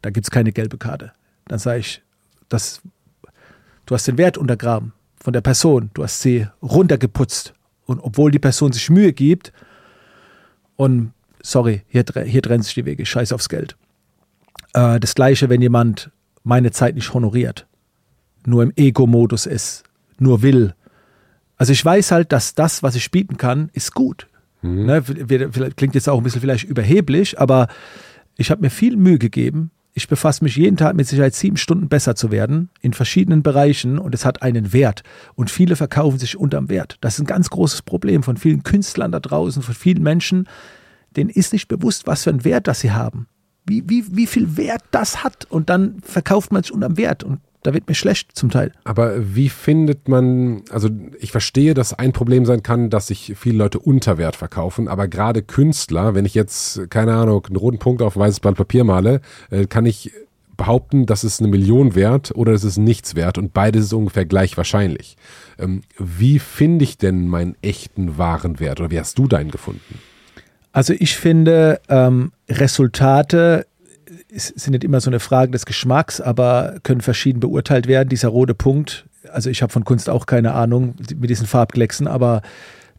[0.01, 1.13] Da gibt es keine gelbe Karte.
[1.45, 2.01] Dann sage ich,
[2.49, 2.81] das
[3.87, 5.89] Du hast den Wert untergraben von der Person.
[5.93, 7.53] Du hast sie runtergeputzt.
[7.85, 9.53] Und obwohl die Person sich Mühe gibt,
[10.77, 13.75] und sorry, hier, hier trennen sich die Wege, scheiß aufs Geld.
[14.73, 16.11] Äh, das gleiche, wenn jemand
[16.43, 17.67] meine Zeit nicht honoriert,
[18.45, 19.83] nur im Ego-Modus ist,
[20.17, 20.73] nur will.
[21.57, 24.27] Also ich weiß halt, dass das, was ich bieten kann, ist gut.
[24.61, 24.85] Mhm.
[24.85, 25.01] Ne,
[25.75, 27.67] klingt jetzt auch ein bisschen vielleicht überheblich, aber
[28.37, 31.89] ich habe mir viel Mühe gegeben, ich befasse mich jeden Tag mit Sicherheit sieben Stunden
[31.89, 35.01] besser zu werden in verschiedenen Bereichen und es hat einen Wert.
[35.33, 36.97] Und viele verkaufen sich unterm Wert.
[37.01, 40.47] Das ist ein ganz großes Problem von vielen Künstlern da draußen, von vielen Menschen.
[41.15, 43.27] Denen ist nicht bewusst, was für einen Wert das sie haben.
[43.65, 45.45] Wie, wie, wie viel Wert das hat.
[45.49, 47.23] Und dann verkauft man sich unterm Wert.
[47.23, 48.71] Und da wird mir schlecht zum Teil.
[48.85, 50.87] Aber wie findet man, also
[51.19, 55.09] ich verstehe, dass ein Problem sein kann, dass sich viele Leute unter Wert verkaufen, aber
[55.09, 59.19] gerade Künstler, wenn ich jetzt, keine Ahnung, einen roten Punkt auf weißes Blatt Papier male,
[59.49, 60.13] äh, kann ich
[60.55, 64.25] behaupten, das ist eine Million wert oder das ist nichts wert und beides ist ungefähr
[64.25, 65.17] gleich wahrscheinlich.
[65.59, 69.99] Ähm, wie finde ich denn meinen echten wahren Wert oder wie hast du deinen gefunden?
[70.71, 73.65] Also ich finde, ähm, Resultate
[74.29, 78.09] sind nicht immer so eine Frage des Geschmacks, aber können verschieden beurteilt werden.
[78.09, 82.41] Dieser rote Punkt, also ich habe von Kunst auch keine Ahnung mit diesen Farbklecksen, aber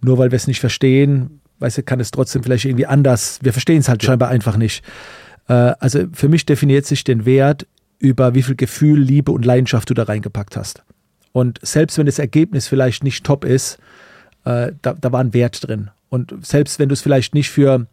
[0.01, 3.41] nur weil wir es nicht verstehen, weißt du, kann es trotzdem vielleicht irgendwie anders.
[3.43, 4.09] Wir verstehen es halt ja.
[4.09, 4.85] scheinbar einfach nicht.
[5.49, 7.67] Äh, also für mich definiert sich den Wert
[7.99, 10.85] über wie viel Gefühl, Liebe und Leidenschaft du da reingepackt hast.
[11.33, 13.79] Und selbst wenn das Ergebnis vielleicht nicht top ist,
[14.45, 15.91] äh, da, da war ein Wert drin.
[16.09, 17.87] Und selbst wenn du es vielleicht nicht für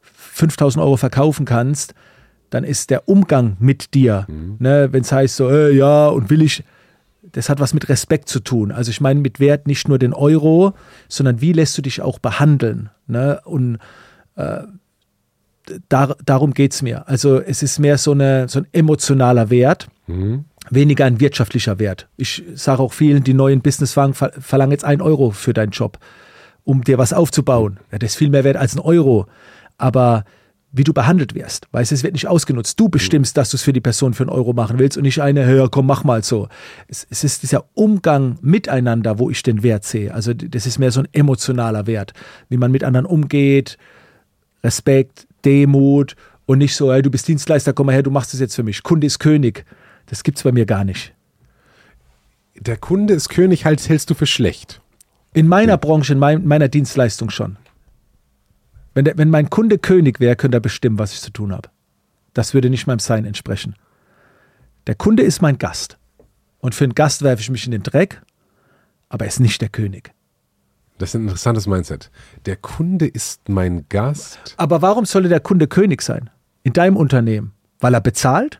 [0.00, 1.94] 5000 Euro verkaufen kannst,
[2.50, 4.56] dann ist der Umgang mit dir, mhm.
[4.58, 6.64] ne, wenn es heißt so, äh, ja, und will ich,
[7.32, 8.72] das hat was mit Respekt zu tun.
[8.72, 10.74] Also ich meine mit Wert nicht nur den Euro,
[11.08, 12.90] sondern wie lässt du dich auch behandeln.
[13.06, 13.40] Ne?
[13.44, 13.78] Und
[14.36, 14.62] äh,
[15.88, 17.06] dar, darum geht es mir.
[17.08, 19.88] Also es ist mehr so, eine, so ein emotionaler Wert.
[20.06, 20.44] Mhm.
[20.70, 22.08] Weniger ein wirtschaftlicher Wert.
[22.16, 25.98] Ich sage auch vielen, die neuen Businesswagen ver verlangen jetzt einen Euro für deinen Job,
[26.64, 27.78] um dir was aufzubauen.
[27.90, 29.26] Ja, das ist viel mehr wert als ein Euro.
[29.78, 30.24] Aber
[30.70, 31.66] wie du behandelt wirst.
[31.72, 32.78] Weißt es wird nicht ausgenutzt.
[32.78, 35.20] Du bestimmst, dass du es für die Person für einen Euro machen willst und nicht
[35.20, 36.48] eine, hör, komm, mach mal so.
[36.88, 40.12] Es, es, ist dieser Umgang miteinander, wo ich den Wert sehe.
[40.12, 42.12] Also das ist mehr so ein emotionaler Wert,
[42.48, 43.78] wie man mit anderen umgeht,
[44.62, 48.40] Respekt, Demut und nicht so, hey, du bist Dienstleister, komm mal her, du machst es
[48.40, 48.82] jetzt für mich.
[48.82, 49.64] Kunde ist König.
[50.06, 51.14] Das gibt's bei mir gar nicht.
[52.58, 54.80] Der Kunde ist König, halt, hältst du für schlecht.
[55.32, 57.56] In meiner Branche, in mein, meiner Dienstleistung schon.
[58.98, 61.68] Wenn, der, wenn mein Kunde König wäre, könnte er bestimmen, was ich zu tun habe.
[62.34, 63.76] Das würde nicht meinem Sein entsprechen.
[64.88, 65.98] Der Kunde ist mein Gast.
[66.58, 68.20] Und für einen Gast werfe ich mich in den Dreck,
[69.08, 70.12] aber er ist nicht der König.
[70.98, 72.10] Das ist ein interessantes Mindset.
[72.44, 74.56] Der Kunde ist mein Gast.
[74.56, 76.28] Aber warum sollte der Kunde König sein?
[76.64, 77.52] In deinem Unternehmen?
[77.78, 78.58] Weil er bezahlt?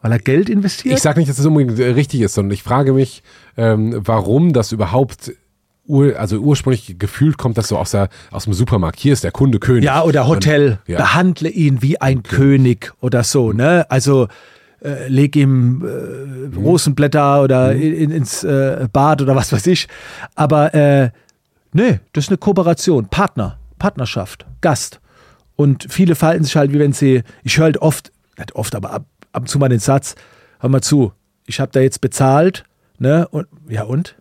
[0.00, 0.94] Weil er Geld investiert?
[0.94, 3.22] Ich sage nicht, dass das unbedingt richtig ist, sondern ich frage mich,
[3.58, 5.34] ähm, warum das überhaupt
[5.88, 9.00] ur, also ursprünglich gefühlt kommt das so aus, der, aus dem Supermarkt.
[9.00, 9.84] Hier ist der Kunde König.
[9.84, 10.78] Ja, oder Hotel.
[10.86, 10.98] Und, ja.
[10.98, 12.36] Behandle ihn wie ein okay.
[12.36, 13.86] König oder so, ne?
[13.90, 14.28] Also
[14.82, 17.82] äh, leg ihm äh, Rosenblätter oder mhm.
[17.82, 19.88] in, ins äh, Bad oder was weiß ich.
[20.34, 21.10] Aber äh,
[21.72, 25.00] nee, das ist eine Kooperation, Partner, Partnerschaft, Gast.
[25.56, 28.92] Und viele verhalten sich halt, wie wenn sie, ich höre halt oft, nicht oft, aber
[28.92, 30.14] ab, ab und zu mal den Satz,
[30.60, 31.12] hör mal zu,
[31.46, 32.62] ich habe da jetzt bezahlt,
[32.98, 33.26] ne?
[33.28, 34.14] Und ja und?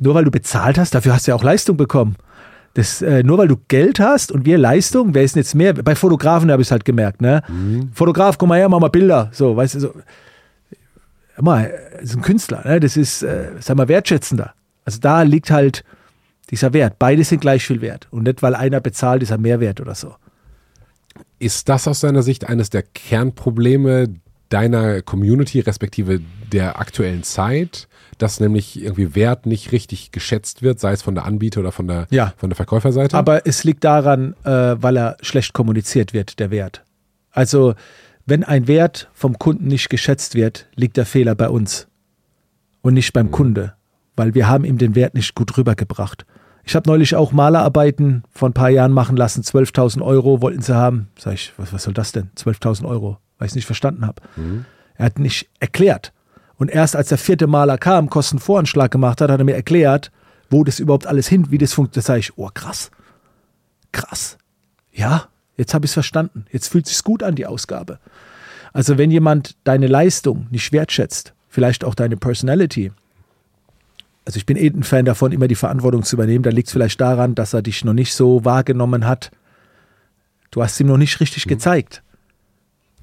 [0.00, 2.16] Nur weil du bezahlt hast, dafür hast du ja auch Leistung bekommen.
[2.74, 5.74] Das, äh, nur weil du Geld hast und wir Leistung, wer ist denn jetzt mehr?
[5.74, 7.42] Bei Fotografen habe ich es halt gemerkt, ne?
[7.48, 7.90] Mhm.
[7.92, 9.30] Fotograf, komm mal her, mach mal Bilder.
[9.32, 9.94] So, weißt du, so.
[11.40, 12.80] Mal, das ist ein Künstler, ne?
[12.80, 14.54] Das ist, äh, sag mal, wertschätzender.
[14.84, 15.84] Also da liegt halt
[16.50, 16.98] dieser Wert.
[16.98, 18.08] Beide sind gleich viel wert.
[18.10, 20.14] Und nicht, weil einer bezahlt, ist er mehr wert oder so.
[21.38, 24.14] Ist das aus deiner Sicht eines der Kernprobleme
[24.48, 26.20] deiner Community, respektive
[26.52, 27.88] der aktuellen Zeit?
[28.18, 31.86] Dass nämlich irgendwie Wert nicht richtig geschätzt wird, sei es von der Anbieter oder von
[31.86, 32.32] der, ja.
[32.36, 33.16] von der Verkäuferseite.
[33.16, 36.84] Aber es liegt daran, äh, weil er schlecht kommuniziert wird, der Wert.
[37.30, 37.74] Also
[38.26, 41.88] wenn ein Wert vom Kunden nicht geschätzt wird, liegt der Fehler bei uns
[42.80, 43.32] und nicht beim mhm.
[43.32, 43.74] Kunde,
[44.16, 46.24] weil wir haben ihm den Wert nicht gut rübergebracht.
[46.66, 50.74] Ich habe neulich auch Malerarbeiten vor ein paar Jahren machen lassen, 12.000 Euro wollten sie
[50.74, 51.08] haben.
[51.18, 52.30] Sag ich, was, was soll das denn?
[52.36, 54.22] 12.000 Euro, weil ich es nicht verstanden habe.
[54.36, 54.64] Mhm.
[54.94, 56.12] Er hat nicht erklärt.
[56.56, 60.10] Und erst als der vierte Maler kam, Kostenvoranschlag gemacht hat, hat er mir erklärt,
[60.50, 62.04] wo das überhaupt alles hin, wie das funktioniert.
[62.04, 62.90] Da sage ich, oh krass,
[63.92, 64.38] krass.
[64.92, 66.46] Ja, jetzt habe ich es verstanden.
[66.50, 67.98] Jetzt fühlt es sich gut an, die Ausgabe.
[68.72, 72.92] Also wenn jemand deine Leistung nicht wertschätzt, vielleicht auch deine Personality,
[74.24, 76.72] also ich bin eh ein Fan davon, immer die Verantwortung zu übernehmen, da liegt es
[76.72, 79.30] vielleicht daran, dass er dich noch nicht so wahrgenommen hat.
[80.50, 81.50] Du hast ihm noch nicht richtig mhm.
[81.50, 82.03] gezeigt.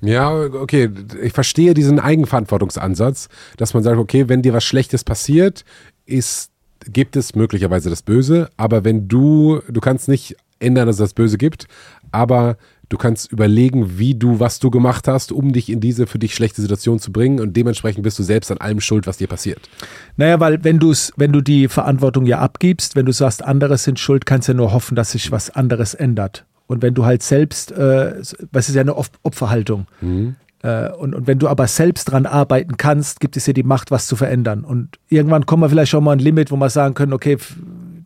[0.01, 0.89] Ja, okay,
[1.21, 5.63] ich verstehe diesen Eigenverantwortungsansatz, dass man sagt, okay, wenn dir was Schlechtes passiert,
[6.05, 6.51] ist,
[6.91, 11.13] gibt es möglicherweise das Böse, aber wenn du, du kannst nicht ändern, dass es das
[11.13, 11.67] Böse gibt,
[12.11, 12.57] aber
[12.89, 16.33] du kannst überlegen, wie du, was du gemacht hast, um dich in diese für dich
[16.33, 19.69] schlechte Situation zu bringen und dementsprechend bist du selbst an allem schuld, was dir passiert.
[20.17, 23.77] Naja, weil wenn du es, wenn du die Verantwortung ja abgibst, wenn du sagst, andere
[23.77, 26.45] sind schuld, kannst du ja nur hoffen, dass sich was anderes ändert.
[26.72, 28.15] Und wenn du halt selbst, äh,
[28.52, 29.88] was ist ja eine Opferhaltung.
[29.99, 30.35] Mhm.
[30.64, 33.91] Äh, und, und wenn du aber selbst dran arbeiten kannst, gibt es dir die Macht,
[33.91, 34.64] was zu verändern.
[34.64, 37.38] Und irgendwann kommen wir vielleicht schon mal ein Limit, wo wir sagen können, okay,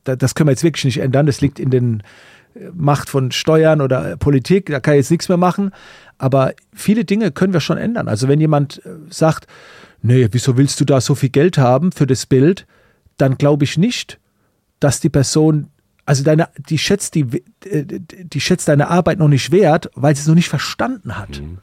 [0.03, 1.25] das können wir jetzt wirklich nicht ändern.
[1.25, 2.03] Das liegt in den
[2.55, 4.67] äh, Macht von Steuern oder äh, Politik.
[4.67, 5.71] Da kann ich jetzt nichts mehr machen.
[6.17, 8.07] Aber viele Dinge können wir schon ändern.
[8.07, 9.47] Also wenn jemand äh, sagt,
[10.01, 12.65] nee, wieso willst du da so viel Geld haben für das Bild,
[13.17, 14.19] dann glaube ich nicht,
[14.79, 15.67] dass die Person
[16.05, 17.25] also deine, die schätzt die,
[17.63, 21.41] die schätzt deine Arbeit noch nicht wert, weil sie es noch nicht verstanden hat.
[21.41, 21.59] Mhm.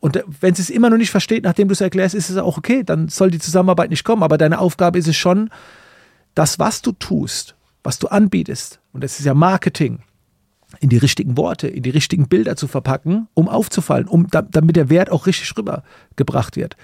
[0.00, 2.36] Und äh, wenn sie es immer noch nicht versteht, nachdem du es erklärst, ist es
[2.36, 4.22] auch okay, dann soll die Zusammenarbeit nicht kommen.
[4.22, 5.50] Aber deine Aufgabe ist es schon,
[6.34, 10.00] das, was du tust, was du anbietest, und das ist ja Marketing,
[10.78, 14.88] in die richtigen Worte, in die richtigen Bilder zu verpacken, um aufzufallen, um, damit der
[14.88, 16.76] Wert auch richtig rübergebracht wird.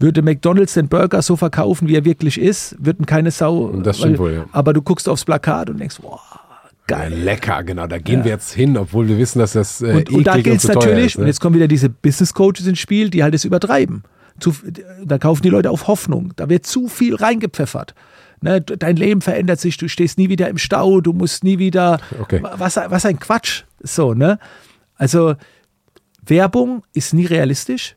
[0.00, 3.72] Würde McDonalds den Burger so verkaufen, wie er wirklich ist, würden keine Sau.
[3.82, 4.44] Das stimmt weil, wohl, ja.
[4.52, 6.20] Aber du guckst aufs Plakat und denkst, wow,
[6.86, 7.12] geil.
[7.12, 7.86] Lecker, genau.
[7.86, 8.24] Da gehen ja.
[8.24, 11.06] wir jetzt hin, obwohl wir wissen, dass das äh, und, und da geht es natürlich,
[11.06, 11.22] ist, ne?
[11.22, 14.02] und jetzt kommen wieder diese Business Coaches ins Spiel, die halt das übertreiben.
[14.40, 14.54] Zu,
[15.04, 16.32] da kaufen die Leute auf Hoffnung.
[16.36, 17.94] Da wird zu viel reingepfeffert.
[18.40, 21.98] Ne, dein Leben verändert sich, du stehst nie wieder im Stau, du musst nie wieder.
[22.20, 22.40] Okay.
[22.40, 23.64] Was, was ein Quatsch.
[23.82, 24.38] So, ne?
[24.94, 25.34] Also,
[26.24, 27.96] Werbung ist nie realistisch.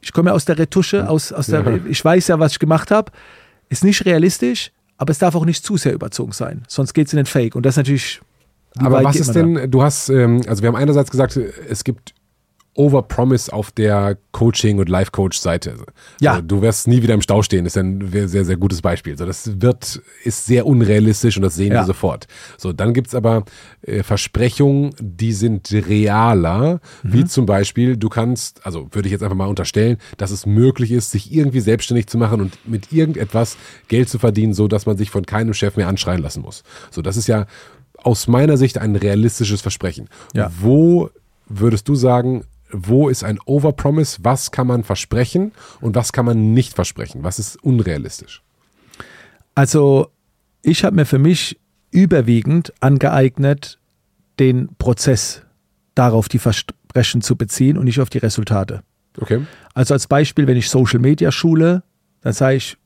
[0.00, 1.78] Ich komme ja aus der Retusche, aus, aus der, ja.
[1.88, 3.12] ich weiß ja, was ich gemacht habe.
[3.68, 6.62] Ist nicht realistisch, aber es darf auch nicht zu sehr überzogen sein.
[6.68, 7.54] Sonst geht es in den Fake.
[7.54, 8.20] Und das ist natürlich.
[8.78, 9.66] Aber was ist denn, da?
[9.66, 12.14] du hast, ähm, also wir haben einerseits gesagt, es gibt
[12.80, 15.76] Overpromise auf der Coaching- und Life-Coach-Seite.
[16.18, 16.32] Ja.
[16.32, 19.18] Also du wirst nie wieder im Stau stehen, ist ein sehr, sehr gutes Beispiel.
[19.18, 21.82] So, das wird, ist sehr unrealistisch und das sehen ja.
[21.82, 22.26] wir sofort.
[22.56, 23.44] So, dann gibt's aber
[23.82, 27.12] äh, Versprechungen, die sind realer, mhm.
[27.12, 30.90] wie zum Beispiel, du kannst, also würde ich jetzt einfach mal unterstellen, dass es möglich
[30.90, 33.58] ist, sich irgendwie selbstständig zu machen und mit irgendetwas
[33.88, 36.62] Geld zu verdienen, so dass man sich von keinem Chef mehr anschreien lassen muss.
[36.90, 37.44] So, das ist ja
[38.02, 40.08] aus meiner Sicht ein realistisches Versprechen.
[40.32, 40.50] Ja.
[40.58, 41.10] Wo
[41.50, 46.54] würdest du sagen, wo ist ein Overpromise, was kann man versprechen und was kann man
[46.54, 48.42] nicht versprechen, was ist unrealistisch?
[49.54, 50.08] Also
[50.62, 51.58] ich habe mir für mich
[51.90, 53.78] überwiegend angeeignet,
[54.38, 55.42] den Prozess
[55.94, 58.82] darauf die Versprechen zu beziehen und nicht auf die Resultate.
[59.20, 59.44] Okay.
[59.74, 61.82] Also als Beispiel, wenn ich Social Media schule,
[62.22, 62.76] dann sage ich,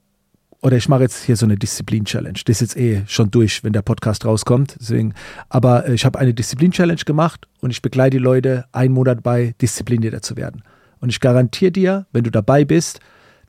[0.65, 2.39] oder ich mache jetzt hier so eine Disziplin-Challenge.
[2.47, 4.77] Das ist jetzt eh schon durch, wenn der Podcast rauskommt.
[4.81, 5.13] Deswegen,
[5.51, 9.55] aber äh, ich habe eine Disziplin-Challenge gemacht und ich begleite die Leute einen Monat bei,
[9.61, 10.63] disziplinierter zu werden.
[11.01, 13.01] Und ich garantiere dir, wenn du dabei bist,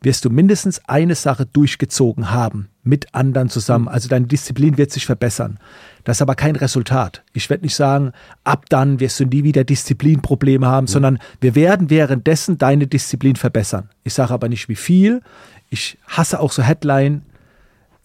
[0.01, 3.87] wirst du mindestens eine Sache durchgezogen haben mit anderen zusammen.
[3.87, 5.57] Also deine Disziplin wird sich verbessern.
[6.03, 7.23] Das ist aber kein Resultat.
[7.31, 8.11] Ich werde nicht sagen,
[8.43, 10.89] ab dann wirst du nie wieder Disziplinprobleme haben, mhm.
[10.89, 13.89] sondern wir werden währenddessen deine Disziplin verbessern.
[14.03, 15.21] Ich sage aber nicht wie viel.
[15.69, 17.23] Ich hasse auch so Headline,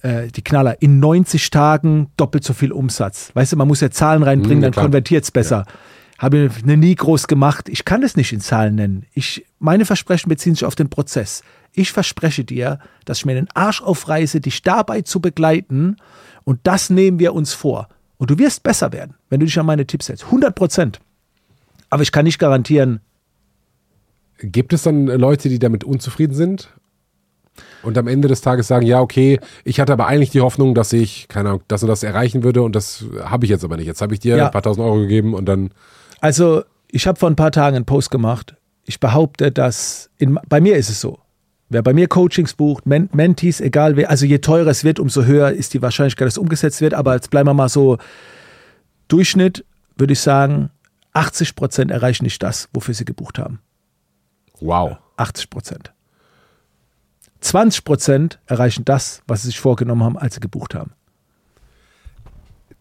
[0.03, 3.31] äh, die Knaller, in 90 Tagen doppelt so viel Umsatz.
[3.35, 5.65] Weißt du, man muss ja Zahlen reinbringen, mhm, dann konvertiert es besser.
[5.67, 5.75] Ja.
[6.19, 7.71] Habe ich nie groß gemacht.
[7.71, 9.07] Ich kann es nicht in Zahlen nennen.
[9.15, 11.43] Ich, meine Versprechen beziehen sich auf den Prozess.
[11.73, 15.97] Ich verspreche dir, dass ich mir den Arsch aufreiße, dich dabei zu begleiten.
[16.45, 17.89] Und das nehmen wir uns vor.
[18.19, 20.27] Und du wirst besser werden, wenn du dich an meine Tipps hältst.
[20.27, 21.01] 100 Prozent.
[21.89, 23.01] Aber ich kann nicht garantieren.
[24.39, 26.69] Gibt es dann Leute, die damit unzufrieden sind?
[27.83, 30.93] Und am Ende des Tages sagen, ja, okay, ich hatte aber eigentlich die Hoffnung, dass
[30.93, 33.87] ich, keine Ahnung, das und das erreichen würde und das habe ich jetzt aber nicht.
[33.87, 34.47] Jetzt habe ich dir ja.
[34.47, 35.71] ein paar tausend Euro gegeben und dann.
[36.21, 38.57] Also, ich habe vor ein paar Tagen einen Post gemacht.
[38.85, 41.19] Ich behaupte, dass in, bei mir ist es so.
[41.69, 45.25] Wer bei mir Coachings bucht, Men Mentees, egal wer, also je teurer es wird, umso
[45.25, 46.95] höher ist die Wahrscheinlichkeit, dass es umgesetzt wird.
[46.95, 47.99] Aber jetzt bleiben wir mal so
[49.07, 49.65] Durchschnitt,
[49.97, 50.71] würde ich sagen,
[51.13, 53.61] 80 Prozent erreichen nicht das, wofür sie gebucht haben.
[54.61, 54.97] Wow.
[55.17, 55.93] 80 Prozent.
[57.41, 60.93] 20 Prozent erreichen das, was sie sich vorgenommen haben, als sie gebucht haben.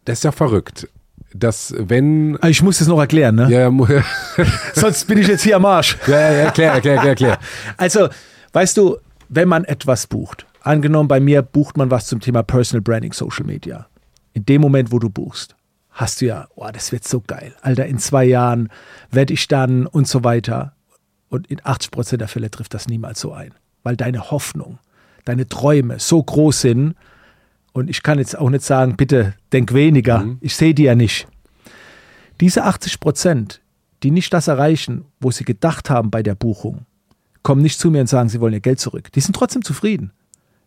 [0.05, 0.87] Das ist ja verrückt.
[1.33, 2.39] Dass, wenn.
[2.41, 3.49] Ah, ich muss das noch erklären, ne?
[3.51, 4.03] Ja, ja.
[4.73, 5.95] Sonst bin ich jetzt hier am Arsch.
[6.07, 7.39] Ja, ja, erklär, erklär, erklär.
[7.77, 8.09] Also,
[8.51, 12.81] Weißt du, wenn man etwas bucht, angenommen bei mir bucht man was zum Thema Personal
[12.81, 13.87] Branding, Social Media.
[14.33, 15.55] In dem Moment, wo du buchst,
[15.91, 17.55] hast du ja, oh, das wird so geil.
[17.61, 18.69] Alter, in zwei Jahren
[19.11, 20.73] werde ich dann und so weiter.
[21.29, 23.53] Und in 80 Prozent der Fälle trifft das niemals so ein,
[23.83, 24.79] weil deine Hoffnung,
[25.25, 26.95] deine Träume so groß sind.
[27.73, 30.19] Und ich kann jetzt auch nicht sagen, bitte denk weniger.
[30.19, 30.37] Mhm.
[30.41, 31.27] Ich sehe die ja nicht.
[32.41, 33.61] Diese 80 Prozent,
[34.03, 36.85] die nicht das erreichen, wo sie gedacht haben bei der Buchung,
[37.43, 39.11] kommen nicht zu mir und sagen, sie wollen ihr Geld zurück.
[39.11, 40.11] Die sind trotzdem zufrieden.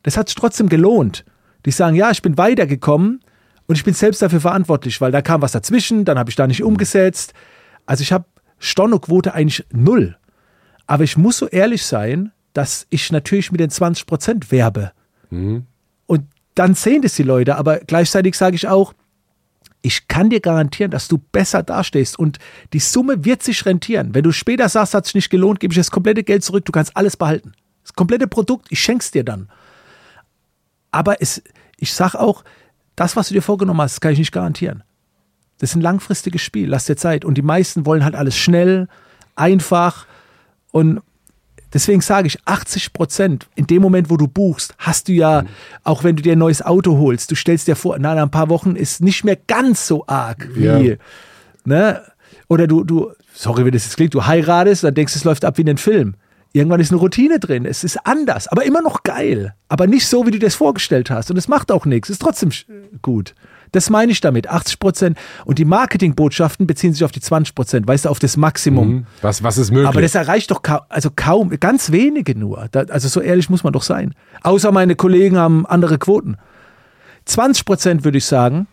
[0.03, 1.25] Das hat sich trotzdem gelohnt.
[1.65, 3.21] Die sagen, ja, ich bin weitergekommen
[3.67, 6.47] und ich bin selbst dafür verantwortlich, weil da kam was dazwischen, dann habe ich da
[6.47, 7.35] nicht umgesetzt.
[7.87, 8.25] Also ich habe
[8.59, 10.17] Stornoquote eigentlich null.
[10.87, 14.93] Aber ich muss so ehrlich sein, dass ich natürlich mit den 20 Prozent werbe.
[15.31, 15.67] Mhm.
[16.07, 16.25] Und
[16.55, 18.93] dann sehen das die Leute, aber gleichzeitig sage ich auch,
[19.83, 22.39] ich kann dir garantieren, dass du besser dastehst und
[22.73, 24.15] die Summe wird sich rentieren.
[24.15, 26.73] Wenn du später sagst, hat sich nicht gelohnt, gebe ich das komplette Geld zurück, du
[26.73, 27.53] kannst alles behalten.
[27.83, 29.49] Das komplette Produkt, ich schenk's dir dann.
[30.93, 31.43] Aber es,
[31.79, 32.45] ich sag auch,
[32.95, 34.85] das, was du dir vorgenommen hast, kann ich nicht garantieren.
[35.59, 37.25] Das ist ein langfristiges Spiel, lass dir Zeit.
[37.25, 38.89] Und die meisten wollen halt alles schnell,
[39.35, 40.07] einfach
[40.71, 41.01] und
[41.73, 45.49] Deswegen sage ich, 80 Prozent in dem Moment, wo du buchst, hast du ja, mhm.
[45.85, 48.31] auch wenn du dir ein neues Auto holst, du stellst dir vor, na, nach ein
[48.31, 50.97] paar Wochen ist nicht mehr ganz so arg wie, ja.
[51.65, 52.03] ne?
[52.49, 55.45] Oder du, du, sorry, wie das jetzt klingt, du heiratest, dann denkst du, es läuft
[55.45, 56.15] ab wie in den Film.
[56.53, 57.65] Irgendwann ist eine Routine drin.
[57.65, 59.55] Es ist anders, aber immer noch geil.
[59.69, 61.31] Aber nicht so, wie du dir das vorgestellt hast.
[61.31, 62.11] Und es macht auch nichts.
[62.11, 62.51] Ist trotzdem
[63.01, 63.35] gut.
[63.73, 64.49] Das meine ich damit.
[64.49, 65.19] 80 Prozent.
[65.45, 67.89] Und die Marketingbotschaften beziehen sich auf die 20 Prozent.
[67.89, 68.89] Weißt du, auf das Maximum.
[68.89, 69.07] Mhm.
[69.23, 69.89] Was, was ist möglich?
[69.89, 72.69] Aber das erreicht doch kaum, also kaum, ganz wenige nur.
[72.71, 74.15] Da, also so ehrlich muss man doch sein.
[74.43, 76.37] Außer meine Kollegen haben andere Quoten.
[77.25, 78.67] 20 Prozent würde ich sagen,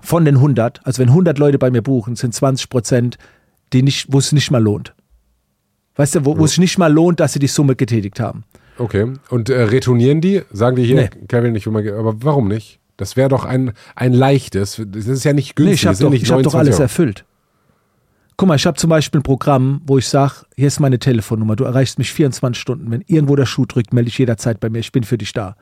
[0.00, 3.18] von den 100, also wenn 100 Leute bei mir buchen, sind 20 Prozent,
[3.72, 4.94] die nicht, wo es nicht mal lohnt.
[5.96, 8.44] Weißt du, wo, wo es nicht mal lohnt, dass sie die Summe getätigt haben.
[8.78, 9.12] Okay.
[9.30, 10.42] Und äh, retournieren die?
[10.52, 11.26] Sagen die hier, nee.
[11.26, 12.78] Kevin, ich will mal, aber warum nicht?
[12.98, 14.82] Das wäre doch ein, ein leichtes.
[14.86, 15.70] Das ist ja nicht günstig.
[15.70, 16.82] Nee, ich habe doch, hab doch alles Euro.
[16.82, 17.24] erfüllt.
[18.36, 21.56] Guck mal, ich habe zum Beispiel ein Programm, wo ich sage, hier ist meine Telefonnummer,
[21.56, 22.90] du erreichst mich 24 Stunden.
[22.90, 25.56] Wenn irgendwo der Schuh drückt, melde ich jederzeit bei mir, ich bin für dich da.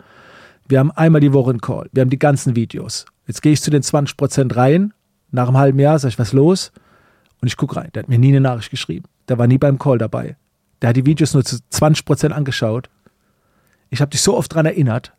[0.67, 3.07] Wir haben einmal die Woche einen Call, wir haben die ganzen Videos.
[3.27, 4.93] Jetzt gehe ich zu den 20 Prozent rein,
[5.31, 6.73] nach einem halben Jahr sage ich, was los?
[7.41, 9.07] Und ich gucke rein, der hat mir nie eine Nachricht geschrieben.
[9.29, 10.37] Der war nie beim Call dabei.
[10.81, 12.89] Der hat die Videos nur zu 20 Prozent angeschaut.
[13.91, 15.13] Ich habe dich so oft daran erinnert.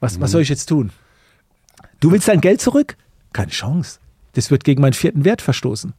[0.00, 0.22] Was, mhm.
[0.22, 0.90] was soll ich jetzt tun?
[2.02, 2.96] Du willst dein Geld zurück?
[3.32, 4.00] Keine Chance.
[4.34, 5.94] Das wird gegen meinen vierten Wert verstoßen.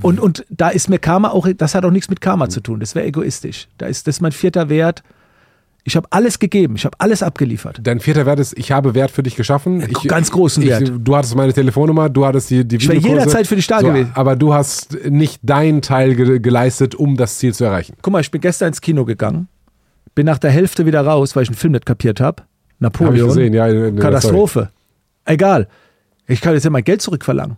[0.00, 2.78] Und, und da ist mir Karma auch, das hat auch nichts mit Karma zu tun.
[2.78, 3.66] Das wäre egoistisch.
[3.78, 5.02] Da ist das ist mein vierter Wert.
[5.82, 7.80] Ich habe alles gegeben, ich habe alles abgeliefert.
[7.82, 9.82] Dein vierter Wert ist, ich habe Wert für dich geschaffen.
[9.82, 10.92] Ich, Ganz großen ich, Wert.
[10.98, 13.88] Du hattest meine Telefonnummer, du hattest die, die Ich wäre jederzeit für dich da so,
[13.88, 14.12] gewesen.
[14.14, 17.96] Aber du hast nicht deinen Teil ge geleistet, um das Ziel zu erreichen.
[18.00, 19.48] Guck mal, ich bin gestern ins Kino gegangen,
[20.14, 22.44] bin nach der Hälfte wieder raus, weil ich einen Film nicht kapiert habe.
[22.78, 23.52] Napoleon.
[23.52, 23.66] Ja.
[23.66, 24.70] In Katastrophe.
[25.24, 25.68] Egal.
[26.26, 27.56] Ich kann jetzt ja mein Geld zurückverlangen.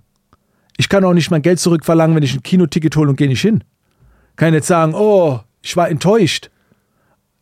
[0.76, 3.40] Ich kann auch nicht mein Geld zurückverlangen, wenn ich ein Kinoticket hole und gehe nicht
[3.40, 3.64] hin.
[4.36, 6.50] Kann jetzt sagen, oh, ich war enttäuscht.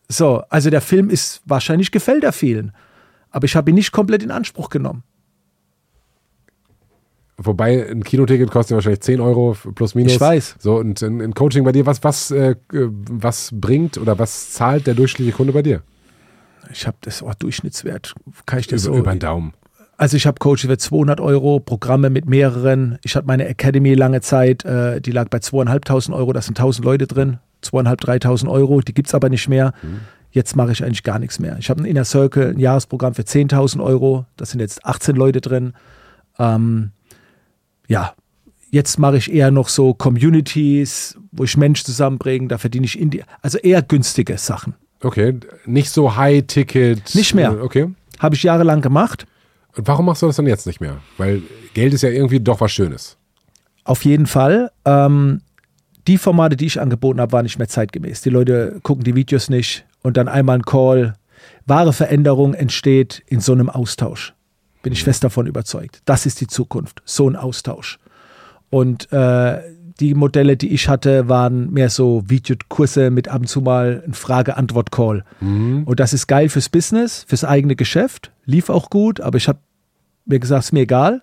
[0.08, 2.72] So, also der Film ist wahrscheinlich gefällt er vielen.
[3.30, 5.02] Aber ich habe ihn nicht komplett in Anspruch genommen.
[7.36, 10.12] Wobei ein Kinoticket kostet ja wahrscheinlich 10 Euro plus minus.
[10.12, 10.56] Ich weiß.
[10.60, 14.86] So, und ein, ein Coaching bei dir, was, was, äh, was bringt oder was zahlt
[14.86, 15.82] der durchschnittliche Kunde bei dir?
[16.74, 18.14] Ich habe das oh, Durchschnittswert.
[18.46, 18.96] Kann ich dir Über, so.
[18.96, 19.54] über den Daumen.
[19.96, 22.98] Also ich habe Coaching für 200 Euro, Programme mit mehreren.
[23.04, 26.84] Ich hatte meine Academy lange Zeit, äh, die lag bei 2.500 Euro, da sind 1000
[26.84, 29.72] Leute drin, 2.500, 3.000 Euro, die gibt es aber nicht mehr.
[30.32, 31.56] Jetzt mache ich eigentlich gar nichts mehr.
[31.60, 35.40] Ich habe ein Inner Circle, ein Jahresprogramm für 10.000 Euro, da sind jetzt 18 Leute
[35.40, 35.74] drin.
[36.40, 36.90] Ähm,
[37.86, 38.14] ja,
[38.72, 43.10] jetzt mache ich eher noch so Communities, wo ich Menschen zusammenbringe, da verdiene ich in
[43.10, 44.74] die, also eher günstige Sachen.
[45.04, 47.14] Okay, nicht so High-Ticket.
[47.14, 47.52] Nicht mehr.
[47.52, 47.88] Äh, Okay.
[48.18, 49.26] Habe ich jahrelang gemacht.
[49.76, 50.98] Und warum machst du das dann jetzt nicht mehr?
[51.18, 51.42] Weil
[51.74, 53.16] Geld ist ja irgendwie doch was Schönes.
[53.82, 54.70] Auf jeden Fall.
[54.84, 55.42] Ähm,
[56.06, 58.22] die Formate, die ich angeboten habe, waren nicht mehr zeitgemäß.
[58.22, 61.14] Die Leute gucken die Videos nicht und dann einmal ein Call.
[61.66, 64.32] Wahre Veränderung entsteht in so einem Austausch.
[64.82, 66.00] Bin ich fest davon überzeugt.
[66.04, 67.02] Das ist die Zukunft.
[67.04, 67.98] So ein Austausch.
[68.70, 69.60] Und äh,
[70.04, 74.12] die Modelle, die ich hatte, waren mehr so Videokurse mit ab und zu mal ein
[74.12, 75.24] Frage-Antwort-Call.
[75.86, 78.32] Und das ist geil fürs Business, fürs eigene Geschäft.
[78.44, 79.60] Lief auch gut, aber ich habe
[80.26, 81.22] mir gesagt, ist mir egal.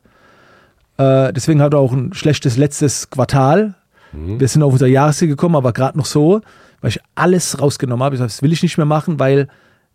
[0.98, 3.76] Äh, deswegen hat er auch ein schlechtes letztes Quartal.
[4.14, 6.42] Wir sind auf unser Jahresziel gekommen, aber gerade noch so,
[6.82, 8.16] weil ich alles rausgenommen habe.
[8.16, 9.48] Ich sage, das will ich nicht mehr machen, weil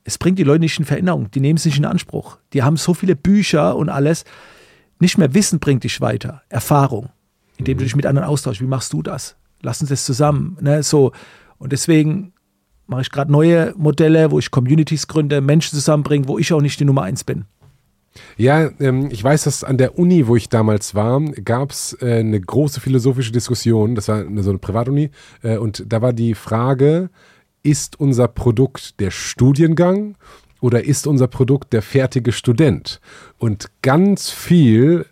[0.04, 1.30] es bringt die Leute nicht in Veränderung.
[1.32, 2.38] Die nehmen es nicht in Anspruch.
[2.52, 4.24] Die haben so viele Bücher und alles.
[5.00, 6.42] Nicht mehr Wissen bringt dich weiter.
[6.48, 7.10] Erfahrung.
[7.58, 8.60] Indem du dich mit anderen austauschst.
[8.60, 9.36] Wie machst du das?
[9.62, 10.56] Lass uns das zusammen.
[10.60, 10.82] Ne?
[10.82, 11.12] So.
[11.58, 12.32] Und deswegen
[12.86, 16.78] mache ich gerade neue Modelle, wo ich Communities gründe, Menschen zusammenbringe, wo ich auch nicht
[16.78, 17.46] die Nummer eins bin.
[18.36, 22.20] Ja, ähm, ich weiß, dass an der Uni, wo ich damals war, gab es äh,
[22.20, 23.94] eine große philosophische Diskussion.
[23.94, 25.10] Das war eine, so eine Privatuni.
[25.42, 27.10] Äh, und da war die Frage,
[27.62, 30.16] ist unser Produkt der Studiengang
[30.60, 33.00] oder ist unser Produkt der fertige Student?
[33.38, 35.06] Und ganz viel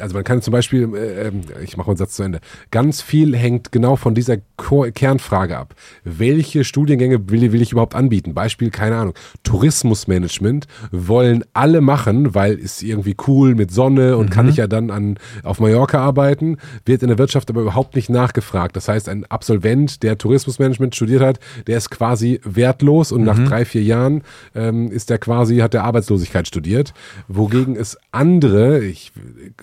[0.00, 2.40] also man kann zum Beispiel, äh, ähm, ich mache einen Satz zu Ende,
[2.70, 5.74] ganz viel hängt genau von dieser Ko Kernfrage ab.
[6.04, 8.34] Welche Studiengänge will, will ich überhaupt anbieten?
[8.34, 14.48] Beispiel, keine Ahnung, Tourismusmanagement wollen alle machen, weil ist irgendwie cool mit Sonne und kann
[14.48, 18.76] ich ja dann an, auf Mallorca arbeiten, wird in der Wirtschaft aber überhaupt nicht nachgefragt.
[18.76, 23.64] Das heißt, ein Absolvent, der Tourismusmanagement studiert hat, der ist quasi wertlos und nach drei,
[23.64, 24.22] vier Jahren
[24.54, 26.94] ähm, ist der quasi, hat der Arbeitslosigkeit studiert,
[27.28, 29.12] wogegen es andere, ich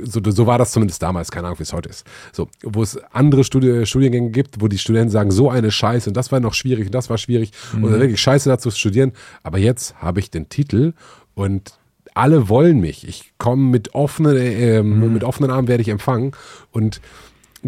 [0.01, 2.05] so, so war das zumindest damals, keine Ahnung, wie es heute ist.
[2.31, 6.17] So, wo es andere Studi Studiengänge gibt, wo die Studenten sagen, so eine Scheiße und
[6.17, 9.13] das war noch schwierig und das war schwierig und dann wirklich scheiße dazu zu studieren.
[9.43, 10.93] Aber jetzt habe ich den Titel
[11.33, 11.77] und
[12.13, 13.07] alle wollen mich.
[13.07, 16.31] Ich komme mit offenen, äh, mit offenen Armen werde ich empfangen
[16.71, 17.01] und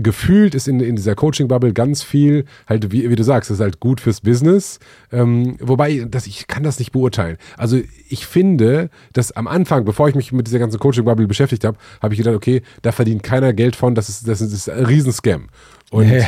[0.03, 3.79] gefühlt ist in, in dieser Coaching-Bubble ganz viel, halt, wie, wie du sagst, ist halt
[3.79, 4.79] gut fürs Business.
[5.11, 7.37] Ähm, wobei, das, ich kann das nicht beurteilen.
[7.57, 7.79] Also
[8.09, 12.13] ich finde, dass am Anfang, bevor ich mich mit dieser ganzen Coaching-Bubble beschäftigt habe, habe
[12.13, 14.85] ich gedacht, okay, da verdient keiner Geld von, das ist, das ist, das ist ein
[14.85, 15.47] Riesenscam.
[15.91, 16.25] Und Nee.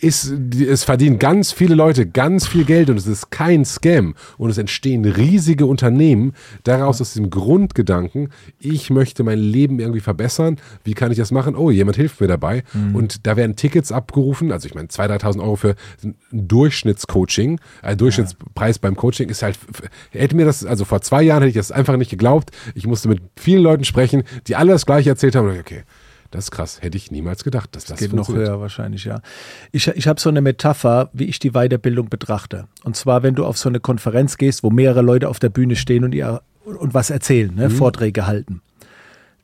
[0.00, 4.14] Ist, es verdienen ganz viele Leute ganz viel Geld und es ist kein Scam.
[4.38, 6.32] Und es entstehen riesige Unternehmen
[6.64, 11.54] daraus aus diesem Grundgedanken, ich möchte mein Leben irgendwie verbessern, wie kann ich das machen?
[11.54, 12.64] Oh, jemand hilft mir dabei.
[12.94, 17.98] Und da werden Tickets abgerufen, also ich meine 2.000, 3.000 Euro für ein Durchschnittscoaching, ein
[17.98, 19.58] Durchschnittspreis beim Coaching ist halt,
[20.10, 23.08] hätte mir das, also vor zwei Jahren hätte ich das einfach nicht geglaubt, ich musste
[23.08, 25.48] mit vielen Leuten sprechen, die alle das gleiche erzählt haben.
[25.58, 25.82] Okay,
[26.34, 29.20] das ist krass, hätte ich niemals gedacht, dass das geht noch höher wahrscheinlich, ja.
[29.70, 32.66] Ich, ich habe so eine Metapher, wie ich die Weiterbildung betrachte.
[32.82, 35.76] Und zwar, wenn du auf so eine Konferenz gehst, wo mehrere Leute auf der Bühne
[35.76, 38.62] stehen und, ihr, und was erzählen, ne, Vorträge halten.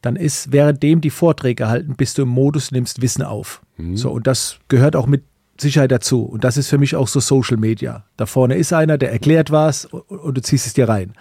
[0.02, 3.62] Dann ist, währenddem die Vorträge halten, bist du im Modus, nimmst Wissen auf.
[3.94, 5.22] So, und das gehört auch mit
[5.60, 6.24] Sicherheit dazu.
[6.24, 8.04] Und das ist für mich auch so Social Media.
[8.16, 11.12] Da vorne ist einer, der erklärt was und, und du ziehst es dir rein.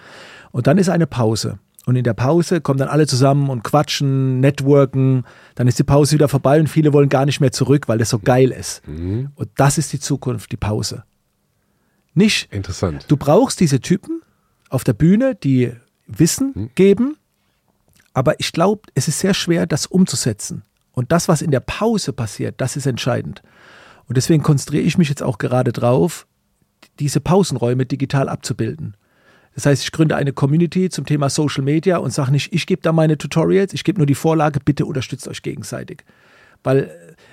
[0.50, 1.60] Und dann ist eine Pause.
[1.86, 5.24] Und in der Pause kommen dann alle zusammen und quatschen, networken.
[5.54, 8.10] Dann ist die Pause wieder vorbei und viele wollen gar nicht mehr zurück, weil das
[8.10, 8.82] so geil ist.
[9.34, 11.04] Und das ist die Zukunft, die Pause.
[12.14, 13.06] Nicht, Interessant.
[13.08, 14.20] du brauchst diese Typen
[14.68, 15.72] auf der Bühne, die
[16.06, 17.16] Wissen geben,
[18.12, 20.62] aber ich glaube, es ist sehr schwer, das umzusetzen.
[20.92, 23.42] Und das, was in der Pause passiert, das ist entscheidend.
[24.06, 26.26] Und deswegen konzentriere ich mich jetzt auch gerade drauf,
[26.98, 28.96] diese Pausenräume digital abzubilden.
[29.60, 32.80] Das heißt, ich gründe eine Community zum Thema Social Media und sage nicht, ich gebe
[32.80, 36.02] da meine Tutorials, ich gebe nur die Vorlage, bitte unterstützt euch gegenseitig.
[36.64, 36.88] Weil äh,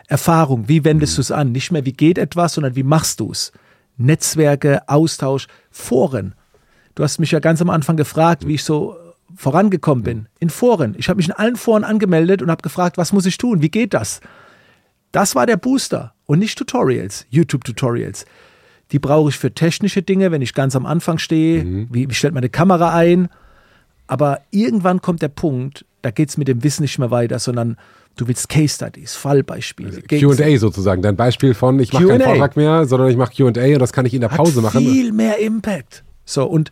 [0.09, 1.53] Erfahrung, wie wendest du es an?
[1.53, 3.53] Nicht mehr, wie geht etwas, sondern wie machst du es?
[3.95, 6.35] Netzwerke, Austausch, Foren.
[6.95, 8.97] Du hast mich ja ganz am Anfang gefragt, wie ich so
[9.33, 10.27] vorangekommen bin.
[10.39, 10.95] In Foren.
[10.97, 13.61] Ich habe mich in allen Foren angemeldet und habe gefragt, was muss ich tun?
[13.61, 14.19] Wie geht das?
[15.13, 18.25] Das war der Booster und nicht Tutorials, YouTube-Tutorials.
[18.91, 21.87] Die brauche ich für technische Dinge, wenn ich ganz am Anfang stehe.
[21.91, 23.27] Wie, wie stellt man eine Kamera ein?
[24.07, 27.77] Aber irgendwann kommt der Punkt, da geht es mit dem Wissen nicht mehr weiter, sondern
[28.15, 30.01] du willst Case Studies, Fallbeispiele.
[30.01, 33.79] QA sozusagen, dein Beispiel von, ich mache keinen Vortrag mehr, sondern ich mache QA und
[33.79, 34.85] das kann ich in der Pause Hat machen.
[34.85, 36.03] Viel mehr Impact.
[36.25, 36.71] So, und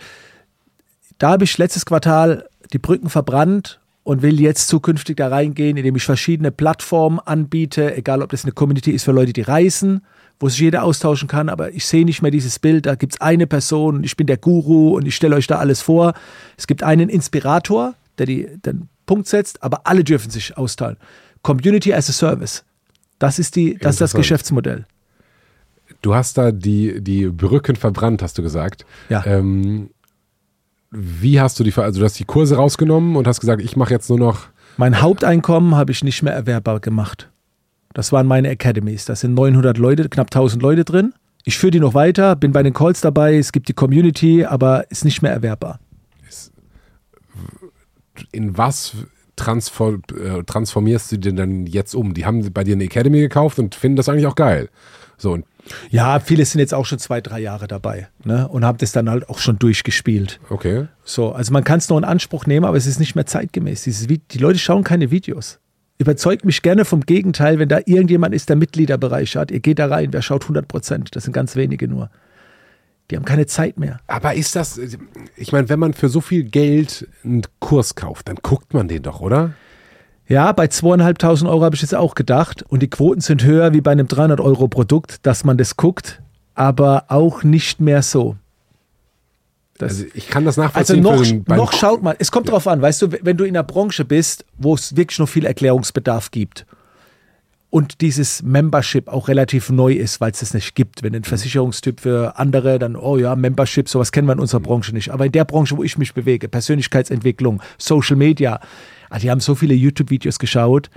[1.18, 5.96] da habe ich letztes Quartal die Brücken verbrannt und will jetzt zukünftig da reingehen, indem
[5.96, 10.02] ich verschiedene Plattformen anbiete, egal ob das eine Community ist für Leute, die reisen,
[10.40, 13.22] wo sich jeder austauschen kann, aber ich sehe nicht mehr dieses Bild, da gibt es
[13.22, 16.14] eine Person ich bin der Guru und ich stelle euch da alles vor.
[16.58, 20.98] Es gibt einen Inspirator, der die, den Punkt setzt, aber alle dürfen sich austeilen.
[21.42, 22.64] Community as a Service.
[23.20, 24.86] Das ist, die, das, ist das Geschäftsmodell.
[26.02, 28.86] Du hast da die, die Brücken verbrannt, hast du gesagt.
[29.10, 29.26] Ja.
[29.26, 29.92] Ähm,
[30.92, 33.94] wie hast du die, also du hast die Kurse rausgenommen und hast gesagt, ich mache
[33.94, 34.48] jetzt nur noch.
[34.78, 37.30] Mein Haupteinkommen habe ich nicht mehr erwerbbar gemacht.
[37.96, 39.06] Das waren meine Academies.
[39.06, 41.14] Da sind 900 Leute, knapp 1000 Leute drin.
[41.46, 44.92] Ich führe die noch weiter, bin bei den Calls dabei, es gibt die Community, aber
[44.92, 45.80] ist nicht mehr erwerbbar.
[48.32, 48.96] In was
[49.38, 52.14] transform, äh, transformierst du denn dann jetzt um?
[52.14, 54.70] Die haben bei dir eine Academy gekauft und finden das eigentlich auch geil.
[55.18, 55.46] So, und
[55.90, 58.48] Ja, viele sind jetzt auch schon zwei, drei Jahre dabei ne?
[58.50, 60.42] und haben das dann halt auch schon durchgespielt.
[60.50, 60.88] okay.
[61.06, 63.84] So, also man kann es noch in Anspruch nehmen, aber es ist nicht mehr zeitgemäß.
[63.84, 65.60] Dieses, die Leute schauen keine Videos.
[65.98, 69.50] Überzeugt mich gerne vom Gegenteil, wenn da irgendjemand ist, der Mitgliederbereich hat.
[69.50, 71.16] Ihr geht da rein, wer schaut 100 Prozent?
[71.16, 72.10] Das sind ganz wenige nur.
[73.10, 74.00] Die haben keine Zeit mehr.
[74.08, 74.80] Aber ist das,
[75.38, 79.04] ich meine, wenn man für so viel Geld einen Kurs kauft, dann guckt man den
[79.04, 79.54] doch, oder?
[80.28, 82.64] Ja, bei zweieinhalbtausend Euro habe ich jetzt auch gedacht.
[82.64, 86.22] Und die Quoten sind höher wie bei einem 300 Euro Produkt, dass man das guckt,
[86.56, 88.36] aber auch nicht mehr so.
[89.78, 91.04] Das, Also ich kann das Also nachvollziehen.
[91.04, 93.56] noch, den- beim- noch schaut man, es kommt drauf an, weißt du, wenn du in
[93.58, 96.66] einer Branche bist, wo es wirklich noch viel Erklärungsbedarf gibt
[97.70, 101.04] und dieses Membership auch relativ neu ist, weil es das nicht gibt.
[101.04, 104.94] Wenn ein Versicherungstyp für andere, dann, oh ja, Membership, sowas kennen wir in unserer Branche
[104.94, 105.10] nicht.
[105.12, 108.62] Aber in der Branche, wo ich mich bewege, Persönlichkeitsentwicklung, Social Media,
[109.10, 110.90] ah, die haben so viele YouTube-Videos geschaut,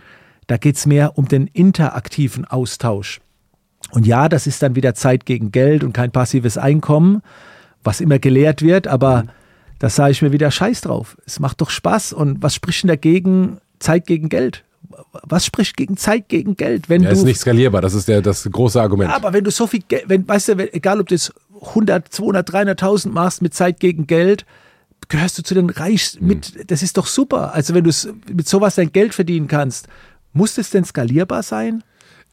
[0.47, 3.21] da geht es mehr um den interaktiven Austausch.
[3.91, 7.23] Und ja, das ist dann wieder Zeit gegen Geld und kein passives Einkommen,
[7.85, 9.27] was immer gelehrt wird, aber
[9.79, 11.17] da sage ich mir wieder Scheiß drauf.
[11.27, 14.65] Es macht doch Spaß und was spricht denn dagegen Zeit gegen Geld?
[15.23, 16.89] Was spricht gegen Zeit gegen Geld?
[16.89, 19.11] Wenn ja, du ist nicht skalierbar, das ist der, das große Argument.
[19.11, 22.13] ja, aber wenn du so viel Geld, wenn, weißt du, egal ob du jetzt 100,
[22.13, 24.45] 200, 300.000 machst mit Zeit gegen Geld,
[25.09, 27.55] gehörst du zu den Reichsten mit, das ist doch super.
[27.55, 29.89] Also wenn du es mit sowas dein Geld verdienen kannst,
[30.33, 31.83] muss es denn skalierbar sein?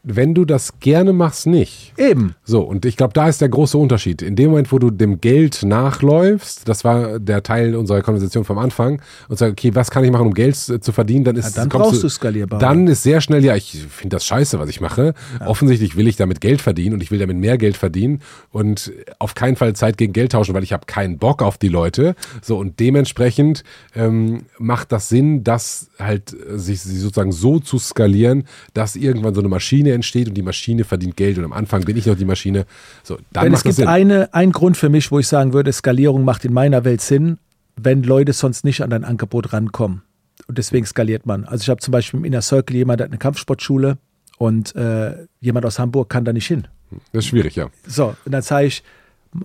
[0.07, 1.93] Wenn du das gerne machst, nicht.
[1.97, 2.35] Eben.
[2.43, 4.21] So, und ich glaube, da ist der große Unterschied.
[4.21, 8.59] In dem Moment, wo du dem Geld nachläufst, das war der Teil unserer Konversation vom
[8.59, 11.55] Anfang, und sagst, okay, was kann ich machen, um Geld äh, zu verdienen, dann ist
[11.55, 12.59] Ja, dann brauchst du skalierbar.
[12.59, 15.13] Dann ist sehr schnell, ja, ich finde das scheiße, was ich mache.
[15.45, 18.21] Offensichtlich will ich damit Geld verdienen und ich will damit mehr Geld verdienen
[18.51, 21.67] und auf keinen Fall Zeit gegen Geld tauschen, weil ich habe keinen Bock auf die
[21.67, 22.15] Leute.
[22.41, 23.63] So, und dementsprechend
[23.95, 29.41] ähm, macht das Sinn, das halt äh, sich sozusagen so zu skalieren, dass irgendwann so
[29.41, 32.25] eine Maschine entsteht und die Maschine verdient Geld und am Anfang bin ich noch die
[32.25, 32.65] Maschine.
[33.03, 33.87] So, dann es macht das gibt Sinn.
[33.87, 37.37] eine, einen Grund für mich, wo ich sagen würde, Skalierung macht in meiner Welt Sinn,
[37.75, 40.03] wenn Leute sonst nicht an dein Angebot rankommen.
[40.47, 41.45] Und deswegen skaliert man.
[41.45, 43.97] Also ich habe zum Beispiel im Inner Circle jemand, der hat eine Kampfsportschule
[44.37, 46.67] und äh, jemand aus Hamburg kann da nicht hin.
[47.11, 47.69] Das ist schwierig, ja.
[47.87, 48.83] So, und dann sage ich,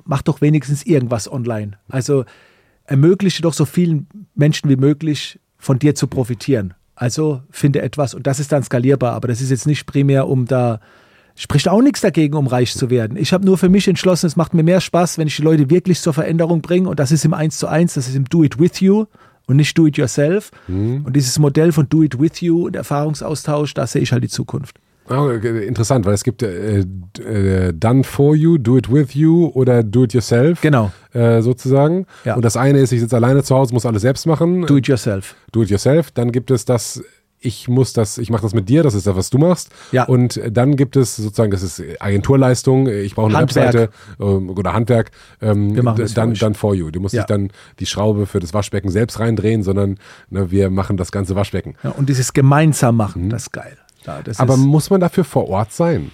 [0.05, 1.79] mach doch wenigstens irgendwas online.
[1.89, 2.25] Also
[2.85, 6.75] ermögliche doch so vielen Menschen wie möglich von dir zu profitieren.
[7.01, 10.45] Also finde etwas und das ist dann skalierbar, aber das ist jetzt nicht primär, um
[10.45, 10.81] da,
[11.35, 13.17] spricht auch nichts dagegen, um reich zu werden.
[13.17, 15.71] Ich habe nur für mich entschlossen, es macht mir mehr Spaß, wenn ich die Leute
[15.71, 18.45] wirklich zur Veränderung bringe und das ist im 1 zu 1, das ist im Do
[18.45, 19.07] It With You
[19.47, 20.51] und nicht Do It Yourself.
[21.07, 24.29] Und dieses Modell von Do It With You und Erfahrungsaustausch, da sehe ich halt die
[24.29, 24.77] Zukunft.
[25.13, 29.83] Oh, interessant, weil es gibt äh, äh, Done for you, Do it with you oder
[29.83, 30.61] Do it yourself.
[30.61, 30.93] Genau.
[31.13, 32.07] Äh, sozusagen.
[32.25, 32.37] Ja.
[32.37, 34.67] Und das eine ist, ich sitze alleine zu Hause, muss alles selbst machen.
[34.67, 35.35] Do It Yourself.
[35.53, 36.11] Do it yourself.
[36.13, 37.03] Dann gibt es das,
[37.41, 39.71] ich muss das, ich mache das mit dir, das ist das, was du machst.
[39.91, 40.05] Ja.
[40.05, 43.75] Und dann gibt es sozusagen, das ist Agenturleistung, ich brauche eine Handwerk.
[43.75, 45.11] Webseite ähm, oder Handwerk.
[45.41, 46.39] Ähm, Wir machen das für dann, euch.
[46.39, 46.91] dann for you.
[46.93, 47.23] Du musst Ja.
[47.23, 47.51] nicht dann
[47.81, 51.75] die Schraube für das Waschbecken selbst reindrehen, sondern ne, wir machen das ganze Waschbecken.
[51.83, 53.77] Ja, und dieses gemeinsam machen, das ist geil.
[54.07, 54.33] Ja, Mhm.
[54.39, 56.11] Aber muss man dafür vor Ort sein?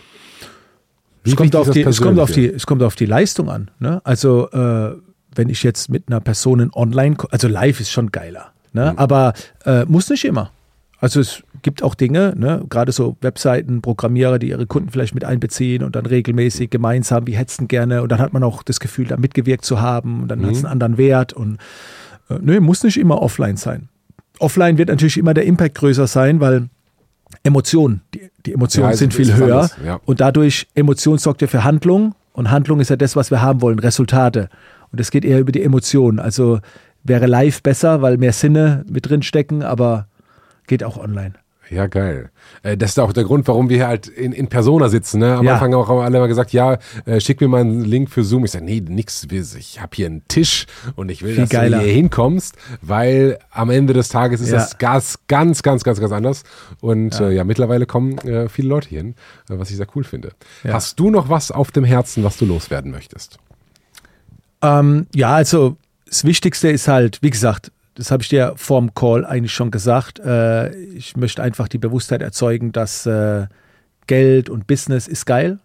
[1.25, 3.71] Es, kommt auf die, es, kommt auf die, es kommt auf die Leistung an.
[3.81, 4.01] Ne?
[4.05, 4.95] Also, äh,
[5.35, 8.53] wenn ich jetzt mit einer Person in online, also live ist schon geiler.
[8.73, 8.93] Ne?
[8.93, 8.99] Mhm.
[8.99, 9.33] Aber
[9.65, 10.51] äh, muss nicht immer.
[10.99, 12.65] Also es gibt auch Dinge, ne?
[12.71, 17.37] gerade so Webseiten, Programmierer, die ihre Kunden vielleicht mit einbeziehen und dann regelmäßig gemeinsam, wie
[17.37, 20.43] hetzen gerne und dann hat man auch das Gefühl, da mitgewirkt zu haben und dann
[20.45, 20.65] hat es Mhm.
[20.67, 21.59] einen anderen Wert und
[22.31, 23.89] äh, nö, muss nicht immer offline sein.
[24.39, 26.69] Offline wird natürlich immer der Impact größer sein, weil
[27.47, 30.01] Emotionen, die, die Emotionen Ja, sind viel höher ja.
[30.05, 33.63] und dadurch Emotion sorgt ja für Handlung und Handlung ist ja das, was wir haben
[33.63, 34.51] wollen, Resultate.
[34.93, 36.19] Und es geht eher über die Emotionen.
[36.21, 36.61] Also
[37.03, 40.07] wäre live besser, weil mehr Sinne mit drin stecken, aber
[40.67, 41.35] Geht auch online.
[41.69, 42.31] Ja, geil.
[42.63, 45.19] Äh, Das ist auch der Grund, warum wir hier halt in, in Persona sitzen.
[45.19, 45.35] Ne?
[45.37, 45.55] Am Ja.
[45.55, 48.45] Anfang auch alle mal gesagt, ja, äh, schick mir mal einen Link für Zoom.
[48.45, 49.27] Ich sage, nee, nix.
[49.31, 51.79] Ich habe hier einen Tisch und ich will, Viel dass geiler.
[51.79, 54.59] du hier hinkommst, weil am Ende des Tages ist Ja.
[54.59, 56.45] das Gas ganz, ganz, ganz, ganz anders.
[56.81, 59.15] Und ja, äh, ja mittlerweile kommen äh, viele Leute hier hin,
[59.51, 60.31] äh, was ich sehr cool finde.
[60.69, 63.39] Hast du noch was auf dem Herzen, was du loswerden möchtest?
[64.63, 65.77] Ähm, ja, also
[66.09, 70.21] das Wichtigste ist halt, wie gesagt, das habe ich dir vorm Call eigentlich schon gesagt.
[70.21, 73.47] Äh, ich möchte einfach die Bewusstheit erzeugen, dass äh,
[74.07, 75.59] Geld und Business ist geil.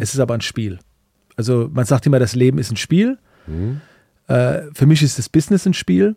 [0.00, 0.78] Es ist aber ein Spiel.
[1.36, 3.16] Also man sagt immer, das Leben ist ein Spiel.
[4.26, 6.16] Äh, für mich ist das Business ein Spiel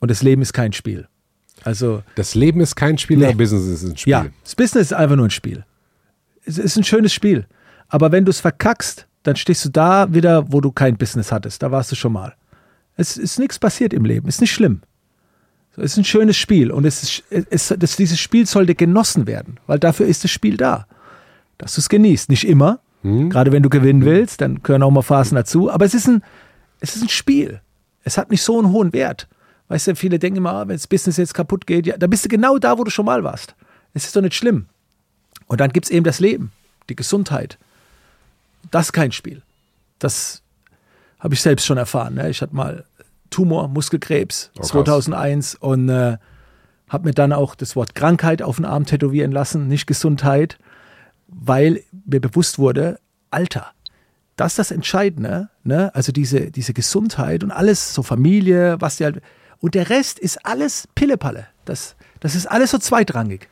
[0.00, 1.06] und das Leben ist kein Spiel.
[1.64, 3.26] Also Das Leben ist kein Spiel, Nee.
[3.26, 4.10] aber Business ist ein Spiel.
[4.10, 5.64] ja, das Business ist einfach nur ein Spiel.
[6.44, 7.46] Es ist ein schönes Spiel.
[7.88, 11.62] Aber wenn du es verkackst, dann stehst du da wieder, wo du kein Business hattest.
[11.62, 12.34] Da warst du schon mal.
[12.96, 14.28] Es ist nichts passiert im Leben.
[14.28, 14.80] Ist nicht schlimm.
[15.74, 19.26] So, Es ist ein schönes Spiel und es ist, es, das, dieses Spiel sollte genossen
[19.26, 20.86] werden, weil dafür ist das Spiel da.
[21.58, 22.30] Dass du es genießt.
[22.30, 22.80] Nicht immer.
[23.30, 25.70] Gerade wenn du gewinnen willst, dann gehören auch mal Phasen dazu.
[25.70, 26.22] Aber es ist, ein,
[26.80, 27.60] es ist ein Spiel.
[28.02, 29.28] Es hat nicht so einen hohen Wert.
[29.68, 32.24] Weißt du, viele denken immer, ah, wenn das Business jetzt kaputt geht, ja, dann bist
[32.24, 33.54] du genau da, wo du schon mal warst.
[33.94, 34.66] Es ist doch nicht schlimm.
[35.46, 36.52] Und dann gibt es eben das Leben,
[36.88, 37.58] die Gesundheit.
[38.70, 39.42] Das ist kein Spiel.
[39.98, 40.42] Das
[41.18, 42.14] habe ich selbst schon erfahren.
[42.14, 42.30] Ne?
[42.30, 42.84] Ich hatte mal
[43.30, 44.68] Tumor, Muskelkrebs, Oh, krass.
[44.70, 46.18] 2001 und äh,
[46.88, 50.58] habe mir dann auch das Wort Krankheit auf den Arm tätowieren lassen, nicht Gesundheit,
[51.28, 52.98] weil mir bewusst wurde,
[53.30, 53.72] Alter,
[54.36, 55.94] das ist das Entscheidende, ne?
[55.94, 59.20] also diese, diese Gesundheit und alles, so Familie, was die halt,
[59.60, 61.48] und der Rest ist alles Pillepalle.
[61.64, 63.48] Das, das ist alles so zweitrangig.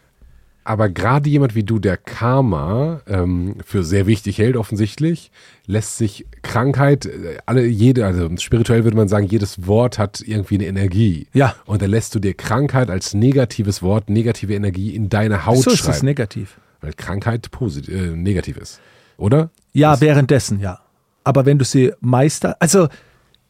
[0.66, 5.30] Aber gerade jemand wie du, der Karma ähm, für sehr wichtig hält, offensichtlich,
[5.66, 10.56] lässt sich Krankheit, äh, alle, jede, also spirituell würde man sagen, jedes Wort hat irgendwie
[10.56, 11.28] eine Energie.
[11.34, 11.54] Ja.
[11.66, 15.70] Und dann lässt du dir Krankheit als negatives Wort, negative Energie in deine Haut so
[15.70, 16.04] ist schreiben.
[16.04, 16.58] negativ.
[16.80, 18.80] Weil Krankheit posit äh, negativ ist.
[19.18, 19.50] Oder?
[19.72, 20.80] Ja, währenddessen, ja.
[21.22, 22.88] Aber wenn du sie meister, also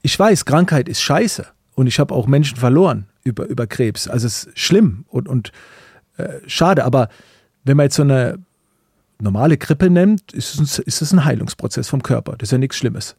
[0.02, 4.06] ich weiß, Krankheit ist scheiße und ich habe auch Menschen verloren über, über Krebs.
[4.06, 5.50] Also es ist schlimm und, und
[6.16, 7.08] äh, schade, aber
[7.64, 8.38] wenn man jetzt so eine
[9.20, 12.32] normale Grippe nimmt, ist es, ist es ein Heilungsprozess vom Körper.
[12.38, 13.16] Das ist ja nichts Schlimmes.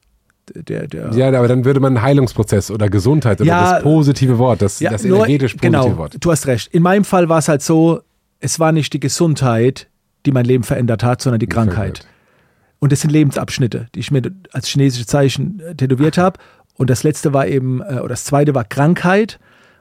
[0.54, 3.74] Der, der, Ja, aber dann würde man Heilungsprozess oder Gesundheit oder Ja.
[3.74, 6.16] das positive Wort, das, das nur- energetisch positive genau, Wort.
[6.20, 6.74] Du hast recht.
[6.74, 8.02] In meinem Fall war es halt so,
[8.40, 9.88] es war nicht die Gesundheit,
[10.26, 12.06] die mein Leben verändert hat, sondern die Krankheit.
[12.80, 14.22] Und das sind Lebensabschnitte, die ich mir
[14.54, 16.40] als chinesische Zeichen äh, tätowiert habe.
[16.76, 19.40] Und das letzte war eben, äh, oder das zweite war Krankheit,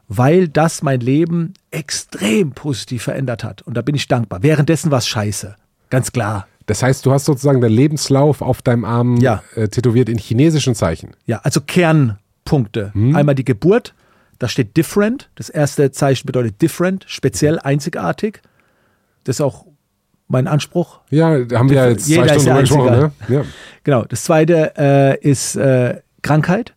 [0.08, 3.62] weil das mein Leben extrem positiv verändert hat.
[3.62, 4.42] Und da bin ich dankbar.
[4.42, 5.56] Währenddessen war es scheiße.
[5.90, 6.46] Ganz klar.
[6.66, 9.42] Das heißt, du hast sozusagen den Lebenslauf auf deinem Arm Ja.
[9.54, 11.10] äh, tätowiert in chinesischen Zeichen.
[11.26, 12.92] Ja, also Kernpunkte.
[12.94, 13.94] Einmal die Geburt,
[14.38, 15.30] da steht different.
[15.36, 18.42] Das erste Zeichen bedeutet different, speziell, einzigartig.
[19.24, 19.66] Das ist auch
[20.28, 21.00] mein Anspruch.
[21.10, 23.12] Ja, da haben wir ja jetzt zwei Stunden drüber gesprochen, ne?
[23.28, 23.44] Ja.
[23.84, 24.04] Genau.
[24.04, 26.74] Das zweite äh, ist äh, Krankheit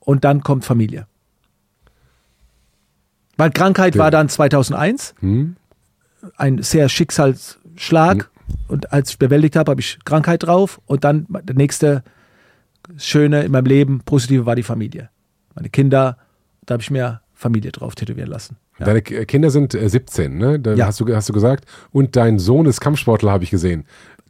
[0.00, 1.06] und dann kommt Familie.
[3.36, 5.56] Weil Krankheit war dann 2001 Hm?
[6.36, 8.30] ein sehr Schicksalsschlag
[8.68, 12.02] und als ich bewältigt habe, habe ich Krankheit drauf und dann der nächste
[12.96, 15.10] Schöne in meinem Leben, positive war die Familie.
[15.54, 16.16] Meine Kinder,
[16.64, 18.56] da habe ich mir Familie drauf tätowieren lassen.
[18.78, 18.86] Ja.
[18.86, 20.60] Deine Kinder sind äh, 17, ne?
[20.60, 20.86] Da Ja.
[20.86, 21.64] hast, du, hast du gesagt.
[21.92, 23.84] Und dein Sohn ist Kampfsportler, habe ich gesehen.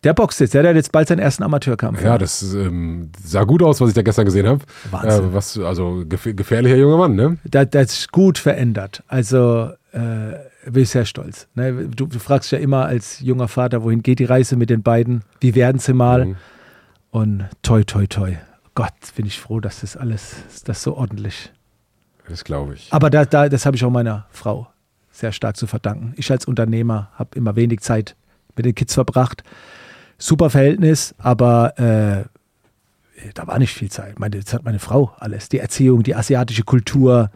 [0.05, 2.03] Der boxt jetzt, der hat jetzt bald seinen ersten Amateurkampf.
[2.03, 4.61] Ja, das ähm, sah gut aus, was ich da gestern gesehen habe.
[4.91, 5.31] Wahnsinn.
[5.31, 7.39] Äh, was, also gef gefährlicher junger Mann, ne?
[7.45, 9.03] Da, das ist gut verändert.
[9.09, 11.49] Also äh, bin ich sehr stolz.
[11.55, 11.89] Ne?
[11.89, 15.23] Du, du fragst ja immer als junger Vater, wohin geht die Reise mit den beiden?
[15.41, 16.27] Wie werden sie mal?
[16.27, 16.37] Mhm.
[17.11, 18.37] Und toi, toi, toi.
[18.75, 21.53] Gott, bin ich froh, dass das alles, das so ordentlich.
[22.29, 22.93] Das glaube ich.
[22.93, 24.69] Aber da, da, das habe ich auch meiner Frau
[25.11, 26.13] sehr stark zu verdanken.
[26.17, 28.17] Ich als Unternehmer habe immer wenig Zeit
[28.55, 29.43] mit den Kids verbracht.
[30.19, 32.25] Super Verhältnis, aber äh,
[33.35, 34.19] da war nicht viel Zeit.
[34.19, 35.49] Meine, das hat meine Frau alles.
[35.49, 37.31] Die Erziehung, die asiatische Kultur.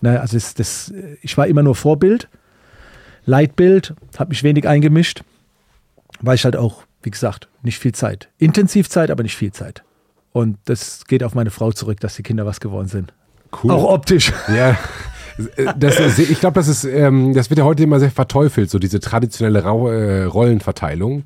[0.00, 0.92] Ne, also das, das,
[1.22, 2.28] ich war immer nur Vorbild,
[3.24, 5.22] Leitbild, habe mich wenig eingemischt,
[6.20, 8.28] weil ich halt auch, wie gesagt, nicht viel Zeit.
[8.38, 9.82] Intensiv Zeit, aber nicht viel Zeit.
[10.32, 13.12] Und das geht auf meine Frau zurück, dass die Kinder was geworden sind.
[13.62, 13.70] Cool.
[13.70, 14.32] Auch optisch.
[14.48, 14.76] Ja,
[15.76, 18.78] das, ist- ich glaube, das ist, ähm, das wird ja heute immer sehr verteufelt, so
[18.78, 21.24] diese traditionelle Rau äh, Rollenverteilung.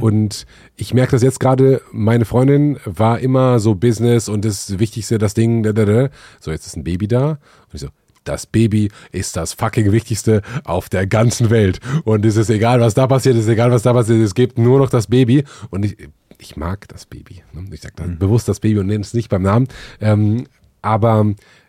[0.00, 5.18] Und ich merke das jetzt gerade, meine Freundin war immer so Business und das Wichtigste,
[5.18, 6.08] das Ding, da, da, da.
[6.40, 7.30] so jetzt ist ein Baby da.
[7.30, 7.38] Und
[7.74, 7.88] ich so,
[8.24, 11.80] das Baby ist das fucking Wichtigste auf der ganzen Welt.
[12.04, 14.58] Und es ist egal, was da passiert, es ist egal, was da passiert, es gibt
[14.58, 15.44] nur noch das Baby.
[15.70, 15.96] Und ich,
[16.38, 17.42] ich mag das Baby.
[17.52, 17.64] ne?
[17.72, 19.66] Ich sage dann bewusst das Baby und nenne es nicht beim Namen.
[20.00, 20.46] Ähm,
[20.82, 21.26] aber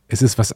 [0.09, 0.53] es ist was,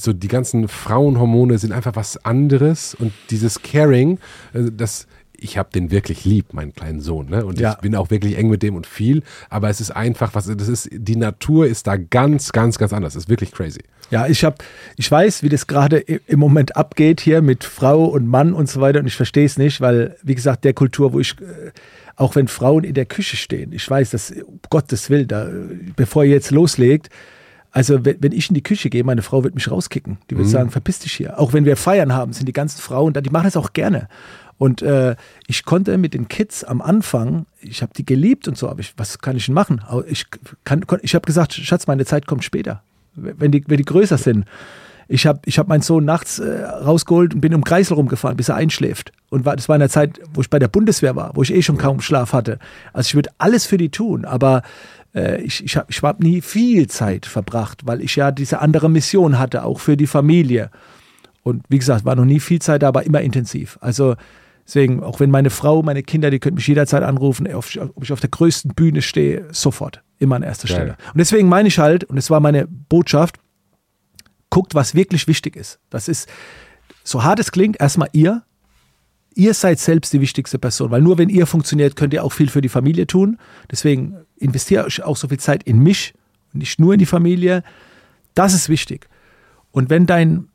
[0.00, 4.18] so die ganzen Frauenhormone sind einfach was anderes und dieses Caring,
[4.52, 5.06] äh, das
[5.38, 7.44] ich habe den wirklich lieb, meinen kleinen Sohn, ne?
[7.44, 7.72] Und ja.
[7.72, 10.68] ich bin auch wirklich eng mit dem und viel, aber es ist einfach was, das
[10.68, 13.14] ist, die Natur ist da ganz, ganz, ganz anders.
[13.14, 13.80] Das ist wirklich crazy.
[14.10, 14.56] Ja, ich habe,
[14.96, 18.80] ich weiß, wie das gerade im Moment abgeht hier mit Frau und Mann und so
[18.80, 21.72] weiter und ich verstehe es nicht, weil, wie gesagt, der Kultur, wo ich, äh,
[22.14, 25.48] auch wenn Frauen in der Küche stehen, ich weiß, dass, um Gottes Willen, da,
[25.96, 27.10] bevor ihr jetzt loslegt,
[27.76, 30.16] also wenn, wenn, ich in die Küche gehe, meine Frau wird mich rauskicken.
[30.30, 30.50] Die wird mhm.
[30.50, 31.38] sagen, verpiss dich hier.
[31.38, 34.08] Auch wenn wir Feiern haben, sind die ganzen Frauen da, die machen das auch gerne.
[34.56, 35.14] Und äh,
[35.46, 38.94] ich konnte mit den Kids am Anfang, ich habe die geliebt und so, aber ich,
[38.96, 39.82] was kann ich denn machen?
[40.08, 40.24] Ich,
[40.64, 42.82] kann, ich habe gesagt, Schatz, meine Zeit kommt später,
[43.14, 44.46] wenn die, wenn die größer sind.
[45.06, 48.48] Ich habe ich hab meinen Sohn nachts äh, rausgeholt und bin im Kreisel rumgefahren, bis
[48.48, 49.12] er einschläft.
[49.28, 51.52] Und war, das war in der Zeit, wo ich bei der Bundeswehr war, wo ich
[51.52, 52.58] eh schon kaum Schlaf hatte.
[52.94, 54.62] Also ich würde alles für die tun, aber
[55.16, 58.90] äh, ich, ich habe ich hab nie viel Zeit verbracht, weil ich ja diese andere
[58.90, 60.70] Mission hatte, auch für die Familie.
[61.42, 63.78] Und wie gesagt, war noch nie viel Zeit, aber immer intensiv.
[63.80, 64.16] Also
[64.66, 67.66] deswegen, auch wenn meine Frau, meine Kinder, die können mich jederzeit anrufen, ob
[68.02, 70.76] ich auf der größten Bühne stehe, sofort, immer an erster Geil.
[70.76, 70.96] Stelle.
[71.12, 73.36] Und deswegen meine ich halt, und es war meine Botschaft,
[74.50, 75.78] guckt, was wirklich wichtig ist.
[75.88, 76.28] Das ist,
[77.04, 78.42] so hart es klingt, erstmal ihr,
[79.34, 82.48] ihr seid selbst die wichtigste Person, weil nur wenn ihr funktioniert, könnt ihr auch viel
[82.48, 83.38] für die Familie tun.
[83.70, 86.14] Deswegen investiere auch so viel Zeit in mich
[86.52, 87.62] und nicht nur in die Familie.
[88.34, 89.08] Das ist wichtig.
[89.70, 90.48] Und wenn dein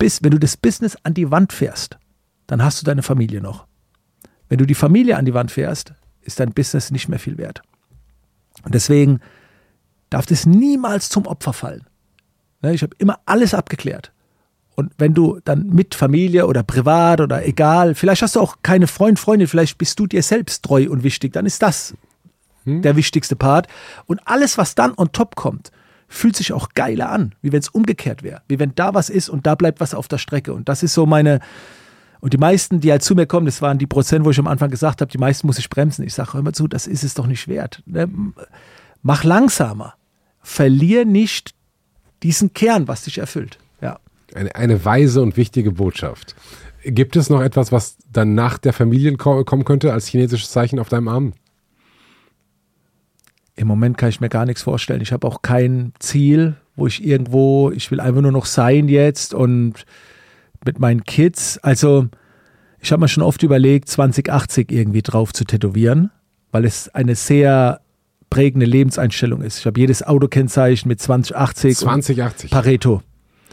[0.00, 1.98] wenn du das Business an die Wand fährst,
[2.46, 3.66] dann hast du deine Familie noch.
[4.48, 7.62] Wenn du die Familie an die Wand fährst, ist dein Business nicht mehr viel wert.
[8.62, 9.20] Und deswegen
[10.10, 11.86] darf das niemals zum Opfer fallen.
[12.62, 14.12] Ne, ich habe immer alles abgeklärt.
[14.74, 18.86] Und wenn du dann mit Familie oder privat oder egal, vielleicht hast du auch keine
[18.86, 21.94] Freund, Freundin, vielleicht bist du dir selbst treu und wichtig, dann ist das
[22.68, 22.82] hm.
[22.82, 23.66] der wichtigste Part.
[24.06, 25.70] Und alles, was dann on top kommt,
[26.08, 28.42] fühlt sich auch geiler an, wie wenn es umgekehrt wäre.
[28.48, 30.54] Wie wenn da was ist und da bleibt was auf der Strecke.
[30.54, 31.40] Und das ist so meine.
[32.20, 34.48] Und die meisten, die halt zu mir kommen, das waren die Prozent, wo ich am
[34.48, 36.04] Anfang gesagt habe, die meisten muss ich bremsen.
[36.04, 37.82] Ich sage, mal zu, das ist es doch nicht wert.
[37.86, 38.08] Ne?
[39.02, 39.94] Mach langsamer.
[40.42, 41.54] Verlier nicht
[42.22, 43.58] diesen Kern, was dich erfüllt.
[43.80, 44.00] Ja.
[44.34, 46.34] Eine, eine weise und wichtige Botschaft.
[46.82, 50.88] Gibt es noch etwas, was dann nach der Familie kommen könnte als chinesisches Zeichen auf
[50.88, 51.32] deinem Arm?
[53.58, 55.00] Im Moment kann ich mir gar nichts vorstellen.
[55.00, 59.34] Ich habe auch kein Ziel, wo ich irgendwo, ich will einfach nur noch sein jetzt
[59.34, 59.84] und
[60.64, 61.58] mit meinen Kids.
[61.58, 62.06] Also
[62.78, 66.12] ich habe mir schon oft überlegt, 2080 irgendwie drauf zu tätowieren,
[66.52, 67.80] weil es eine sehr
[68.30, 69.58] prägende Lebenseinstellung ist.
[69.58, 71.78] Ich habe jedes Autokennzeichen mit 2080.
[71.78, 72.50] 2080.
[72.52, 73.02] Pareto.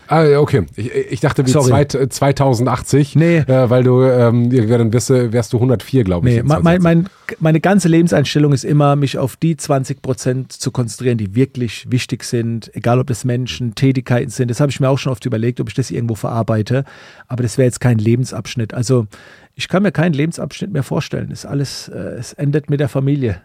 [0.07, 0.65] Ah, okay.
[0.76, 1.88] Ich, ich dachte wie Sorry.
[1.88, 3.38] 2080, nee.
[3.38, 6.36] Äh, weil du, ähm, dann wärst, wärst du 104, glaube ich.
[6.36, 7.10] Nee, mein, mein,
[7.40, 12.23] meine ganze Lebenseinstellung ist immer, mich auf die 20 Prozent zu konzentrieren, die wirklich wichtig
[12.23, 14.52] sind, egal ob das Menschen, Tätigkeiten sind.
[14.52, 16.84] Das habe ich mir auch schon oft überlegt, ob ich das irgendwo verarbeite.
[17.27, 18.73] Aber das wäre jetzt kein Lebensabschnitt.
[18.73, 19.07] Also
[19.56, 21.30] ich kann mir keinen Lebensabschnitt mehr vorstellen.
[21.30, 23.41] Das ist alles, äh, es endet mit der Familie.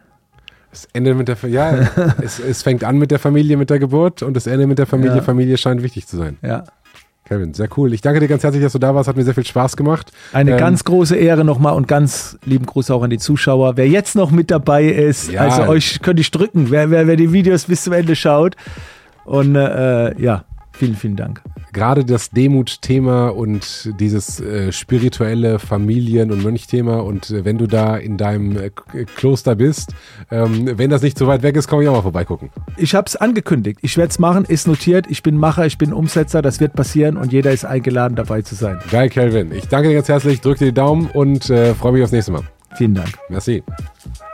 [0.72, 1.70] Es endet mit der ja,
[2.22, 4.86] es, es, fängt an mit der Familie, mit der Geburt und es endet mit der
[4.86, 5.16] Familie.
[5.16, 5.22] Ja.
[5.22, 6.38] Familie scheint wichtig zu sein.
[6.42, 6.64] Ja.
[7.24, 7.92] Kevin, sehr cool.
[7.94, 9.08] Ich danke dir ganz herzlich, dass du da warst.
[9.08, 10.10] Hat mir sehr viel Spaß gemacht.
[10.32, 13.76] Eine ähm, ganz große Ehre nochmal und ganz lieben Gruß auch an die Zuschauer.
[13.76, 15.42] Wer jetzt noch mit dabei ist, ja.
[15.42, 18.56] also euch könnte ich drücken, wer, wer, wer die Videos bis zum Ende schaut.
[19.24, 20.44] Und äh, ja,
[20.80, 21.42] vielen, vielen Dank
[21.72, 27.96] gerade das Demut-Thema und dieses äh, spirituelle Familien- und Mönchthema und äh, wenn du da
[27.96, 28.70] in deinem äh,
[29.16, 29.94] Kloster bist,
[30.30, 32.50] ähm, wenn das nicht so weit weg ist, komme ich auch mal vorbeigucken.
[32.76, 33.78] Ich habe es angekündigt.
[33.82, 35.06] Ich werde es machen, ist notiert.
[35.08, 38.54] Ich bin Macher, ich bin Umsetzer, das wird passieren und jeder ist eingeladen, dabei zu
[38.54, 38.78] sein.
[38.90, 39.52] Geil, Kelvin.
[39.52, 42.32] Ich danke dir ganz herzlich, drücke dir die Daumen und äh, freue mich aufs nächste
[42.32, 42.42] Mal.
[42.76, 43.10] Vielen Dank.
[43.28, 43.62] Merci.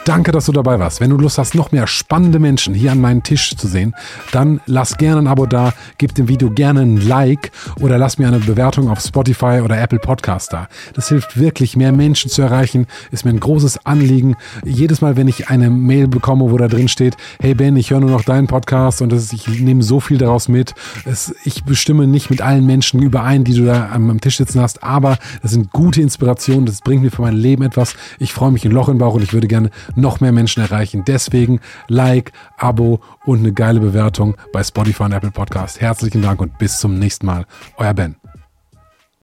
[0.07, 1.01] Danke, dass du dabei warst.
[1.01, 3.93] Wenn du Lust hast, noch mehr spannende Menschen hier an meinem Tisch zu sehen,
[4.31, 8.29] dann lass gerne ein Abo da, gib dem Video gerne ein Like oder lass mir
[8.29, 10.69] eine Bewertung auf Spotify oder Apple Podcast da.
[10.95, 14.37] Das hilft wirklich, mehr Menschen zu erreichen, ist mir ein großes Anliegen.
[14.65, 17.99] Jedes Mal, wenn ich eine Mail bekomme, wo da drin steht, hey Ben, ich höre
[17.99, 20.75] nur noch deinen Podcast und ist, ich nehme so viel daraus mit.
[21.05, 24.61] Es, ich bestimme nicht mit allen Menschen überein, die du da am, am Tisch sitzen
[24.61, 27.97] hast, aber das sind gute Inspirationen, das bringt mir für mein Leben etwas.
[28.21, 31.05] Ich freue mich ein Loch im Bauch und ich würde gerne noch mehr Menschen erreichen.
[31.07, 35.81] Deswegen Like, Abo und eine geile Bewertung bei Spotify und Apple Podcast.
[35.81, 37.47] Herzlichen Dank und bis zum nächsten Mal.
[37.77, 38.17] Euer Ben.